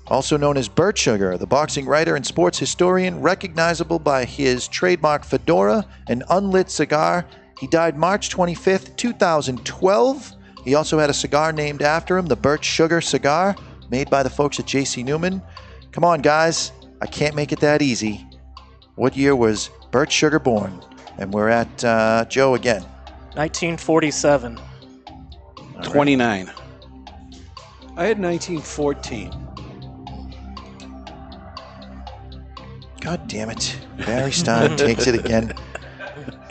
also 0.08 0.36
known 0.36 0.58
as 0.58 0.68
Bert 0.68 0.98
Sugar, 0.98 1.38
the 1.38 1.48
boxing 1.48 1.86
writer 1.86 2.18
and 2.18 2.26
sports 2.26 2.60
historian, 2.60 3.22
recognizable 3.22 3.98
by 3.98 4.26
his 4.26 4.68
trademark 4.68 5.24
fedora 5.24 5.86
and 6.10 6.24
unlit 6.30 6.70
cigar. 6.70 7.26
He 7.62 7.68
died 7.68 7.98
March 7.98 8.30
25th, 8.30 8.98
2012. 8.98 10.34
He 10.66 10.76
also 10.76 11.00
had 11.00 11.10
a 11.10 11.14
cigar 11.14 11.54
named 11.54 11.82
after 11.82 12.18
him, 12.18 12.26
the 12.26 12.36
Bert 12.36 12.64
Sugar 12.64 13.00
cigar, 13.00 13.56
made 13.90 14.10
by 14.10 14.22
the 14.22 14.30
folks 14.30 14.60
at 14.60 14.66
JC 14.66 15.06
Newman. 15.06 15.42
Come 15.94 16.04
on, 16.04 16.22
guys. 16.22 16.74
I 17.02 17.08
can't 17.08 17.36
make 17.36 17.52
it 17.52 17.60
that 17.62 17.82
easy. 17.82 18.26
What 18.96 19.18
year 19.18 19.36
was 19.36 19.72
Bert 19.90 20.12
Sugar 20.12 20.40
born? 20.40 20.80
And 21.18 21.34
we're 21.34 21.50
at 21.50 21.84
uh, 21.84 22.26
Joe 22.26 22.54
again. 22.56 22.84
1947. 23.34 24.60
29. 25.84 26.52
I 27.98 28.06
had 28.06 28.20
1914. 28.20 29.32
God 33.02 33.28
damn 33.28 33.50
it. 33.50 33.78
Barry 34.06 34.32
Stein 34.32 34.78
takes 34.78 35.08
it 35.08 35.16
again. 35.16 35.54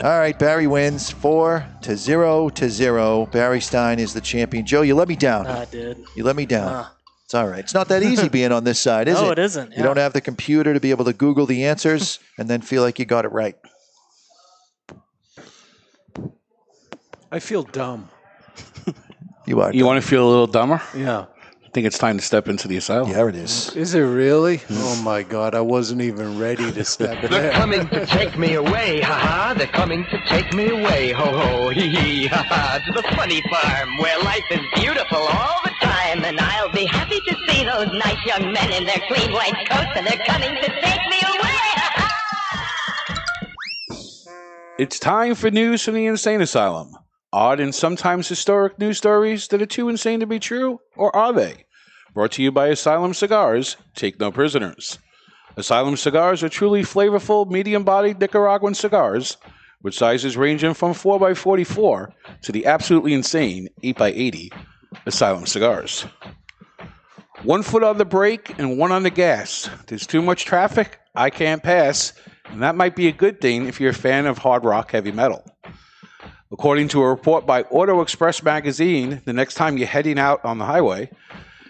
All 0.03 0.19
right, 0.19 0.37
Barry 0.37 0.67
wins 0.67 1.09
four 1.09 1.65
to 1.81 1.95
zero 1.95 2.49
to 2.49 2.69
zero. 2.69 3.25
Barry 3.27 3.61
Stein 3.61 3.99
is 3.99 4.13
the 4.13 4.21
champion. 4.21 4.65
Joe, 4.65 4.81
you 4.81 4.95
let 4.95 5.07
me 5.07 5.15
down. 5.15 5.47
I 5.47 5.65
did. 5.65 6.03
You 6.15 6.23
let 6.23 6.35
me 6.35 6.45
down. 6.45 6.73
Ah. 6.73 6.95
It's 7.31 7.35
all 7.35 7.47
right. 7.47 7.59
It's 7.59 7.73
not 7.73 7.87
that 7.87 8.03
easy 8.03 8.27
being 8.27 8.51
on 8.51 8.65
this 8.65 8.77
side, 8.77 9.07
is 9.07 9.13
no, 9.21 9.21
it? 9.21 9.25
No, 9.25 9.31
it 9.31 9.39
isn't. 9.39 9.71
Yeah. 9.71 9.77
You 9.77 9.83
don't 9.83 9.95
have 9.95 10.11
the 10.11 10.19
computer 10.19 10.73
to 10.73 10.81
be 10.81 10.89
able 10.89 11.05
to 11.05 11.13
Google 11.13 11.45
the 11.45 11.63
answers 11.63 12.19
and 12.37 12.49
then 12.49 12.59
feel 12.59 12.83
like 12.83 12.99
you 12.99 13.05
got 13.05 13.23
it 13.23 13.31
right. 13.31 13.55
I 17.31 17.39
feel 17.39 17.63
dumb. 17.63 18.09
you 19.45 19.61
are. 19.61 19.73
You 19.73 19.85
want 19.85 20.03
to 20.03 20.05
feel 20.05 20.27
a 20.27 20.29
little 20.29 20.45
dumber? 20.45 20.81
Yeah. 20.93 21.27
I 21.65 21.69
think 21.73 21.87
it's 21.87 21.97
time 21.97 22.17
to 22.17 22.21
step 22.21 22.49
into 22.49 22.67
the 22.67 22.75
asylum. 22.75 23.11
Yeah, 23.11 23.25
it 23.29 23.35
is. 23.35 23.73
Is 23.77 23.93
it 23.93 24.01
really? 24.01 24.59
oh 24.69 25.01
my 25.01 25.23
God! 25.23 25.55
I 25.55 25.61
wasn't 25.61 26.01
even 26.01 26.37
ready 26.37 26.69
to 26.69 26.83
step. 26.83 27.23
in. 27.23 27.31
They're 27.31 27.53
coming 27.53 27.87
to 27.87 28.05
take 28.07 28.37
me 28.37 28.55
away, 28.55 28.99
ha 28.99 29.13
ha! 29.13 29.53
They're 29.57 29.67
coming 29.67 30.03
to 30.11 30.21
take 30.27 30.53
me 30.53 30.67
away, 30.67 31.13
ho 31.13 31.23
ho, 31.23 31.69
hee 31.69 31.95
hee, 31.95 32.27
ha 32.27 32.43
ha! 32.43 32.83
To 32.85 32.91
the 32.91 33.15
funny 33.15 33.41
farm 33.49 33.97
where 33.99 34.19
life 34.19 34.43
is 34.51 34.59
beautiful 34.75 35.19
all 35.19 35.61
the 35.63 35.70
time. 36.01 36.23
And 36.23 36.39
I'll 36.39 36.71
be 36.71 36.85
happy 36.85 37.19
to 37.19 37.35
see 37.47 37.63
those 37.63 37.87
nice 37.93 38.25
young 38.25 38.51
men 38.51 38.71
in 38.71 38.85
their 38.85 39.01
clean 39.07 39.31
white 39.31 39.53
coats, 39.69 39.91
and 39.95 40.05
they're 40.07 40.25
coming 40.25 40.55
to 40.55 40.81
take 40.81 41.01
me 41.09 41.19
away, 41.27 41.57
It's 44.79 44.99
time 44.99 45.35
for 45.35 45.51
news 45.51 45.83
from 45.83 45.93
the 45.95 46.05
insane 46.07 46.41
asylum. 46.41 46.95
Odd 47.33 47.59
and 47.59 47.73
sometimes 47.73 48.27
historic 48.27 48.79
news 48.79 48.97
stories 48.97 49.47
that 49.49 49.61
are 49.61 49.67
too 49.67 49.89
insane 49.89 50.19
to 50.19 50.25
be 50.25 50.39
true, 50.39 50.79
or 50.97 51.15
are 51.15 51.31
they? 51.31 51.65
Brought 52.13 52.31
to 52.33 52.43
you 52.43 52.51
by 52.51 52.67
Asylum 52.67 53.13
Cigars. 53.13 53.77
Take 53.95 54.19
no 54.19 54.31
prisoners. 54.31 54.99
Asylum 55.55 55.95
cigars 55.95 56.43
are 56.43 56.49
truly 56.49 56.81
flavorful, 56.81 57.49
medium 57.49 57.83
bodied 57.83 58.19
Nicaraguan 58.19 58.73
cigars 58.73 59.37
with 59.81 59.93
sizes 59.93 60.35
ranging 60.35 60.73
from 60.73 60.93
4x44 60.93 62.11
to 62.41 62.51
the 62.51 62.65
absolutely 62.65 63.13
insane 63.13 63.69
8x80 63.83 64.49
Asylum 65.05 65.45
cigars. 65.45 66.05
One 67.43 67.63
foot 67.63 67.83
on 67.83 67.97
the 67.97 68.05
brake 68.05 68.57
and 68.59 68.77
one 68.77 68.91
on 68.91 69.03
the 69.03 69.09
gas. 69.09 69.69
There's 69.87 70.05
too 70.05 70.21
much 70.21 70.45
traffic, 70.45 70.99
I 71.15 71.29
can't 71.29 71.63
pass, 71.63 72.13
and 72.45 72.61
that 72.61 72.75
might 72.75 72.95
be 72.95 73.07
a 73.07 73.11
good 73.11 73.41
thing 73.41 73.67
if 73.67 73.81
you're 73.81 73.91
a 73.91 73.95
fan 73.95 74.27
of 74.27 74.37
hard 74.37 74.63
rock 74.63 74.91
heavy 74.91 75.11
metal. 75.11 75.43
According 76.51 76.89
to 76.89 77.01
a 77.01 77.09
report 77.09 77.45
by 77.45 77.63
Auto 77.63 78.01
Express 78.01 78.43
magazine, 78.43 79.21
the 79.25 79.33
next 79.33 79.55
time 79.55 79.77
you're 79.77 79.87
heading 79.87 80.19
out 80.19 80.43
on 80.43 80.57
the 80.57 80.65
highway, 80.65 81.09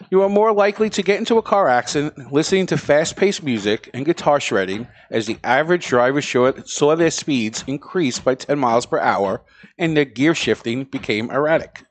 you 0.09 0.23
are 0.23 0.29
more 0.29 0.51
likely 0.51 0.89
to 0.89 1.01
get 1.01 1.19
into 1.19 1.37
a 1.37 1.41
car 1.41 1.69
accident 1.69 2.33
listening 2.33 2.65
to 2.65 2.77
fast 2.77 3.15
paced 3.15 3.43
music 3.43 3.89
and 3.93 4.05
guitar 4.05 4.41
shredding 4.41 4.87
as 5.09 5.25
the 5.25 5.37
average 5.43 5.87
driver 5.87 6.21
saw 6.21 6.95
their 6.95 7.11
speeds 7.11 7.63
increase 7.65 8.19
by 8.19 8.35
10 8.35 8.59
miles 8.59 8.85
per 8.85 8.99
hour 8.99 9.41
and 9.77 9.95
their 9.95 10.03
gear 10.03 10.35
shifting 10.35 10.83
became 10.83 11.31
erratic. 11.31 11.85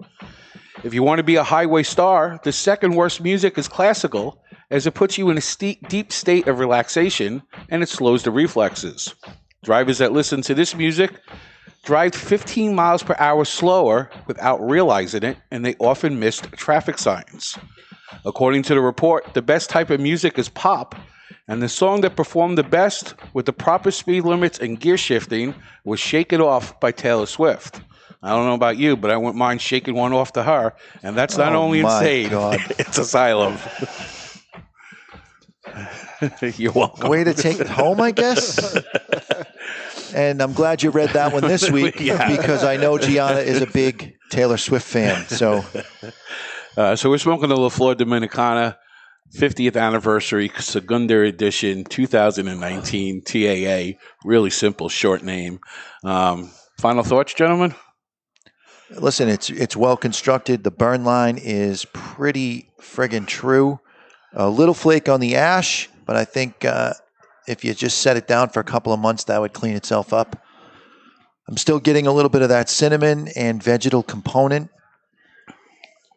If 0.83 0.95
you 0.95 1.03
want 1.03 1.19
to 1.19 1.25
be 1.25 1.37
a 1.37 1.45
highway 1.45 1.83
star, 1.83 2.41
the 2.43 2.53
second 2.53 2.95
worst 2.95 3.21
music 3.21 3.59
is 3.59 3.69
classical, 3.69 4.43
as 4.71 4.87
it 4.87 4.95
puts 4.95 5.19
you 5.19 5.29
in 5.29 5.37
a 5.37 5.43
steep, 5.43 5.89
deep 5.89 6.11
state 6.11 6.49
of 6.49 6.59
relaxation 6.59 7.43
and 7.69 7.83
it 7.83 7.89
slows 7.89 8.23
the 8.23 8.31
reflexes. 8.31 9.15
Drivers 9.63 9.99
that 9.99 10.13
listen 10.13 10.41
to 10.43 10.55
this 10.55 10.75
music 10.75 11.13
drive 11.85 12.15
15 12.15 12.75
miles 12.75 13.03
per 13.03 13.15
hour 13.19 13.45
slower 13.45 14.11
without 14.27 14.59
realizing 14.59 15.23
it, 15.23 15.37
and 15.51 15.65
they 15.65 15.75
often 15.79 16.19
missed 16.19 16.51
traffic 16.53 16.97
signs. 16.97 17.59
According 18.25 18.63
to 18.65 18.75
the 18.75 18.81
report, 18.81 19.35
the 19.35 19.43
best 19.43 19.69
type 19.69 19.91
of 19.91 20.01
music 20.01 20.39
is 20.39 20.49
pop, 20.49 20.95
and 21.47 21.63
the 21.63 21.69
song 21.69 22.01
that 22.03 22.17
performed 22.17 22.57
the 22.57 22.63
best 22.63 23.15
with 23.35 23.45
the 23.45 23.53
proper 23.53 23.91
speed 23.91 24.25
limits 24.25 24.59
and 24.59 24.81
gear 24.81 24.97
shifting 24.97 25.55
was 25.85 26.01
Shake 26.01 26.33
It 26.33 26.41
Off 26.41 26.79
by 26.81 26.91
Taylor 26.91 27.27
Swift. 27.27 27.83
I 28.23 28.31
don't 28.31 28.47
know 28.47 28.55
about 28.55 28.77
you, 28.77 28.97
but 28.97 29.11
I 29.11 29.17
wouldn't 29.17 29.37
mind 29.37 29.63
shaking 29.63 29.95
one 29.95 30.13
off 30.13 30.33
to 30.35 30.43
her, 30.43 30.75
and 31.03 31.17
that's 31.17 31.37
not 31.39 31.55
Oh, 31.55 31.63
only 31.63 31.81
insane, 31.81 32.29
God. 32.31 32.59
it's 32.79 32.99
asylum. 32.99 33.57
You're 36.57 36.73
welcome. 36.73 37.09
Way 37.09 37.25
to 37.25 37.33
take 37.35 37.61
it 37.61 37.67
home, 37.69 38.01
I 38.01 38.11
guess. 38.13 38.77
And 40.13 40.43
I'm 40.43 40.55
glad 40.55 40.83
you 40.83 40.91
read 40.91 41.11
that 41.11 41.33
one 41.33 41.43
this 41.43 41.71
week 41.71 42.01
Yeah. 42.01 42.37
because 42.37 42.65
I 42.65 42.77
know 42.77 42.99
Gianna 42.99 43.39
is 43.39 43.63
a 43.63 43.67
big 43.67 44.17
Taylor 44.29 44.57
Swift 44.57 44.85
fan. 44.85 45.25
So 45.29 45.65
Uh, 46.77 46.97
so 46.97 47.09
we're 47.11 47.19
smoking 47.19 47.49
the 47.49 47.57
La 47.57 47.69
Flor 47.69 47.95
Dominicana 47.95 48.77
50th 49.37 49.81
anniversary 49.81 50.51
Segunda 50.59 51.21
edition 51.21 51.85
2019 51.85 53.23
TAA. 53.23 53.99
Really 54.25 54.51
simple, 54.51 54.89
short 54.89 55.23
name. 55.23 55.61
Um, 56.03 56.51
final 56.81 57.05
thoughts, 57.05 57.33
gentlemen? 57.33 57.77
Listen, 58.99 59.29
it's 59.29 59.51
it's 59.51 59.77
well 59.77 59.97
constructed. 59.97 60.65
The 60.65 60.71
burn 60.71 61.05
line 61.05 61.39
is 61.39 61.85
pretty 61.93 62.69
friggin' 62.81 63.27
true. 63.27 63.81
A 64.33 64.49
little 64.49 64.75
flake 64.75 65.09
on 65.09 65.21
the 65.21 65.37
ash, 65.37 65.89
but 66.07 66.17
I 66.17 66.25
think 66.25 66.65
uh, 66.65 66.95
if 67.49 67.65
you 67.65 67.75
just 67.75 67.99
set 67.99 68.17
it 68.17 68.29
down 68.29 68.49
for 68.49 68.61
a 68.61 68.65
couple 68.65 68.93
of 68.93 69.01
months, 69.01 69.25
that 69.25 69.41
would 69.41 69.53
clean 69.53 69.75
itself 69.75 70.13
up. 70.13 70.41
I'm 71.49 71.57
still 71.57 71.81
getting 71.81 72.07
a 72.07 72.13
little 72.13 72.29
bit 72.29 72.43
of 72.43 72.49
that 72.49 72.69
cinnamon 72.69 73.29
and 73.35 73.61
vegetal 73.61 74.05
component. 74.05 74.71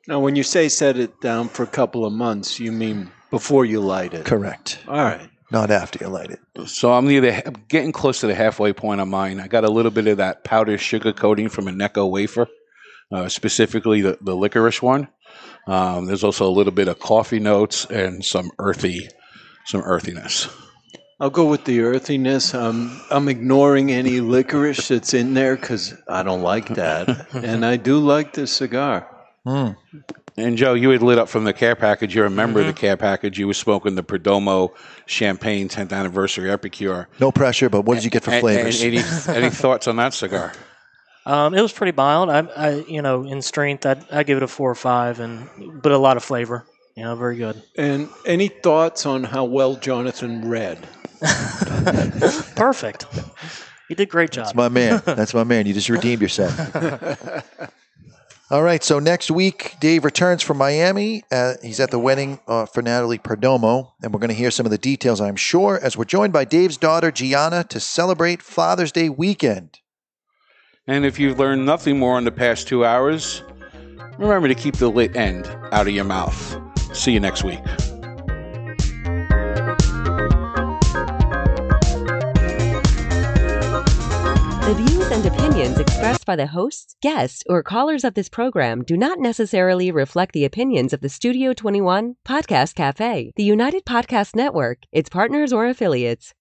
Now, 0.08 0.20
when 0.20 0.36
you 0.36 0.44
say 0.44 0.70
set 0.70 0.98
it 0.98 1.22
down 1.22 1.48
for 1.48 1.64
a 1.64 1.68
couple 1.68 2.06
of 2.06 2.14
months, 2.14 2.60
you 2.60 2.72
mean 2.72 3.10
before 3.32 3.66
you 3.66 3.80
light 3.80 4.14
it? 4.14 4.26
Correct. 4.26 4.80
All 4.88 5.04
right. 5.04 5.30
Not 5.50 5.72
after 5.72 6.04
you 6.04 6.10
light 6.10 6.32
it. 6.32 6.68
So 6.68 6.94
I'm 6.94 7.08
near 7.08 7.22
the 7.22 7.56
getting 7.68 7.92
close 7.92 8.20
to 8.20 8.28
the 8.28 8.36
halfway 8.36 8.74
point 8.74 9.02
on 9.02 9.10
mine. 9.10 9.40
I 9.40 9.48
got 9.48 9.64
a 9.64 9.72
little 9.72 9.92
bit 9.92 10.08
of 10.08 10.18
that 10.18 10.44
powdered 10.44 10.80
sugar 10.80 11.14
coating 11.14 11.48
from 11.50 11.68
a 11.68 11.72
Necco 11.72 12.10
wafer, 12.10 12.48
uh, 13.14 13.30
specifically 13.30 14.02
the, 14.02 14.18
the 14.22 14.36
licorice 14.36 14.82
one. 14.82 15.08
Um, 15.68 16.06
there's 16.08 16.24
also 16.24 16.48
a 16.48 16.52
little 16.52 16.74
bit 16.74 16.88
of 16.90 17.00
coffee 17.00 17.40
notes 17.40 17.86
and 17.86 18.24
some 18.26 18.52
earthy, 18.60 19.08
some 19.66 19.82
earthiness. 19.82 20.50
I'll 21.20 21.30
go 21.30 21.46
with 21.48 21.64
the 21.64 21.82
earthiness. 21.82 22.54
Um, 22.54 23.00
I'm 23.10 23.30
ignoring 23.30 23.92
any 23.92 24.20
licorice 24.20 24.90
that's 24.90 25.14
in 25.14 25.36
there 25.36 25.56
because 25.56 25.94
I 26.10 26.24
don't 26.24 26.42
like 26.42 26.68
that. 26.76 27.28
and 27.34 27.66
I 27.66 27.78
do 27.78 28.00
like 28.00 28.34
this 28.34 28.52
cigar. 28.52 29.08
And 29.46 30.58
Joe, 30.58 30.74
you 30.74 30.90
had 30.90 31.02
lit 31.04 31.20
up 31.20 31.30
from 31.30 31.44
the 31.44 31.54
care 31.54 31.76
package. 31.76 32.16
You're 32.16 32.26
a 32.26 32.30
member 32.30 32.60
of 32.60 32.66
the 32.66 32.74
care 32.74 32.98
package. 32.98 33.38
You 33.38 33.48
were 33.48 33.54
smoking 33.54 33.96
the 33.96 34.04
Perdomo 34.04 34.74
Champagne 35.06 35.70
10th 35.70 35.94
Anniversary 35.94 36.50
Epicure. 36.50 37.08
No 37.20 37.32
pressure, 37.32 37.70
but 37.70 37.84
what 37.86 37.96
did 37.96 38.04
you 38.04 38.10
get 38.10 38.24
for 38.24 38.32
And- 38.32 38.42
flavors? 38.42 38.82
and 38.82 38.96
any, 38.96 39.38
any 39.38 39.50
thoughts 39.56 39.88
on 39.88 39.98
that 39.98 40.14
cigar? 40.14 40.52
Um, 41.26 41.54
it 41.54 41.62
was 41.62 41.72
pretty 41.72 41.96
mild. 41.96 42.30
I, 42.30 42.40
I, 42.40 42.70
you 42.88 43.02
know, 43.02 43.24
in 43.24 43.42
strength, 43.42 43.86
I, 43.86 43.96
I 44.12 44.24
give 44.24 44.38
it 44.38 44.44
a 44.44 44.48
four 44.48 44.70
or 44.70 44.76
five, 44.76 45.20
and 45.20 45.48
but 45.82 45.92
a 45.92 45.98
lot 45.98 46.18
of 46.18 46.24
flavor. 46.24 46.66
You 46.96 47.04
know, 47.04 47.16
very 47.16 47.38
good. 47.38 47.62
And 47.76 48.10
any 48.26 48.50
thoughts 48.50 49.06
on 49.06 49.24
how 49.24 49.46
well 49.46 49.76
Jonathan 49.76 50.48
read? 50.48 50.78
Perfect. 52.56 53.06
You 53.90 53.96
did 53.96 54.10
great 54.10 54.32
job. 54.32 54.46
That's 54.46 54.56
my 54.56 54.70
man. 54.70 55.02
That's 55.06 55.34
my 55.34 55.44
man. 55.44 55.66
You 55.66 55.74
just 55.74 55.90
redeemed 55.90 56.22
yourself. 56.22 56.54
All 58.52 58.62
right. 58.62 58.84
So 58.84 59.00
next 59.00 59.32
week, 59.32 59.76
Dave 59.80 60.06
returns 60.06 60.44
from 60.44 60.58
Miami. 60.58 61.24
Uh, 61.32 61.54
he's 61.64 61.80
at 61.80 61.90
the 61.90 61.98
wedding 61.98 62.40
uh, 62.48 62.68
for 62.68 62.84
Natalie 62.84 63.18
Perdomo, 63.18 63.94
and 64.04 64.14
we're 64.14 64.20
going 64.20 64.30
to 64.30 64.36
hear 64.36 64.52
some 64.52 64.68
of 64.68 64.72
the 64.72 64.78
details, 64.78 65.20
I'm 65.20 65.36
sure, 65.36 65.80
as 65.82 65.98
we're 65.98 66.06
joined 66.06 66.34
by 66.34 66.46
Dave's 66.46 66.78
daughter, 66.78 67.12
Gianna, 67.12 67.64
to 67.64 67.80
celebrate 67.80 68.44
Father's 68.44 68.92
Day 68.92 69.10
weekend. 69.10 69.80
And 70.86 71.06
if 71.06 71.18
you've 71.18 71.40
learned 71.40 71.66
nothing 71.66 71.98
more 71.98 72.18
in 72.18 72.26
the 72.26 72.32
past 72.32 72.68
two 72.68 72.84
hours, 72.84 73.42
remember 74.18 74.50
to 74.50 74.56
keep 74.56 74.76
the 74.76 74.90
lit 74.90 75.16
end 75.16 75.48
out 75.72 75.88
of 75.88 75.94
your 75.94 76.04
mouth. 76.04 76.60
See 76.94 77.14
you 77.14 77.22
next 77.22 77.44
week. 77.44 77.64
The 84.64 84.74
views 84.76 85.12
and 85.12 85.26
opinions 85.26 85.80
expressed 85.80 86.26
by 86.26 86.36
the 86.36 86.48
hosts, 86.48 86.96
guests, 87.02 87.44
or 87.48 87.64
callers 87.64 88.04
of 88.04 88.16
this 88.16 88.28
program 88.28 88.84
do 88.84 88.98
not 88.98 89.20
necessarily 89.20 89.90
reflect 89.90 90.34
the 90.34 90.44
opinions 90.44 90.92
of 90.92 91.00
the 91.00 91.10
Studio 91.10 91.54
21 91.54 92.16
Podcast 92.26 92.76
Cafe, 92.76 93.32
the 93.38 93.44
United 93.44 93.86
Podcast 93.86 94.36
Network, 94.36 94.80
its 94.92 95.10
partners, 95.10 95.54
or 95.54 95.66
affiliates. 95.68 96.34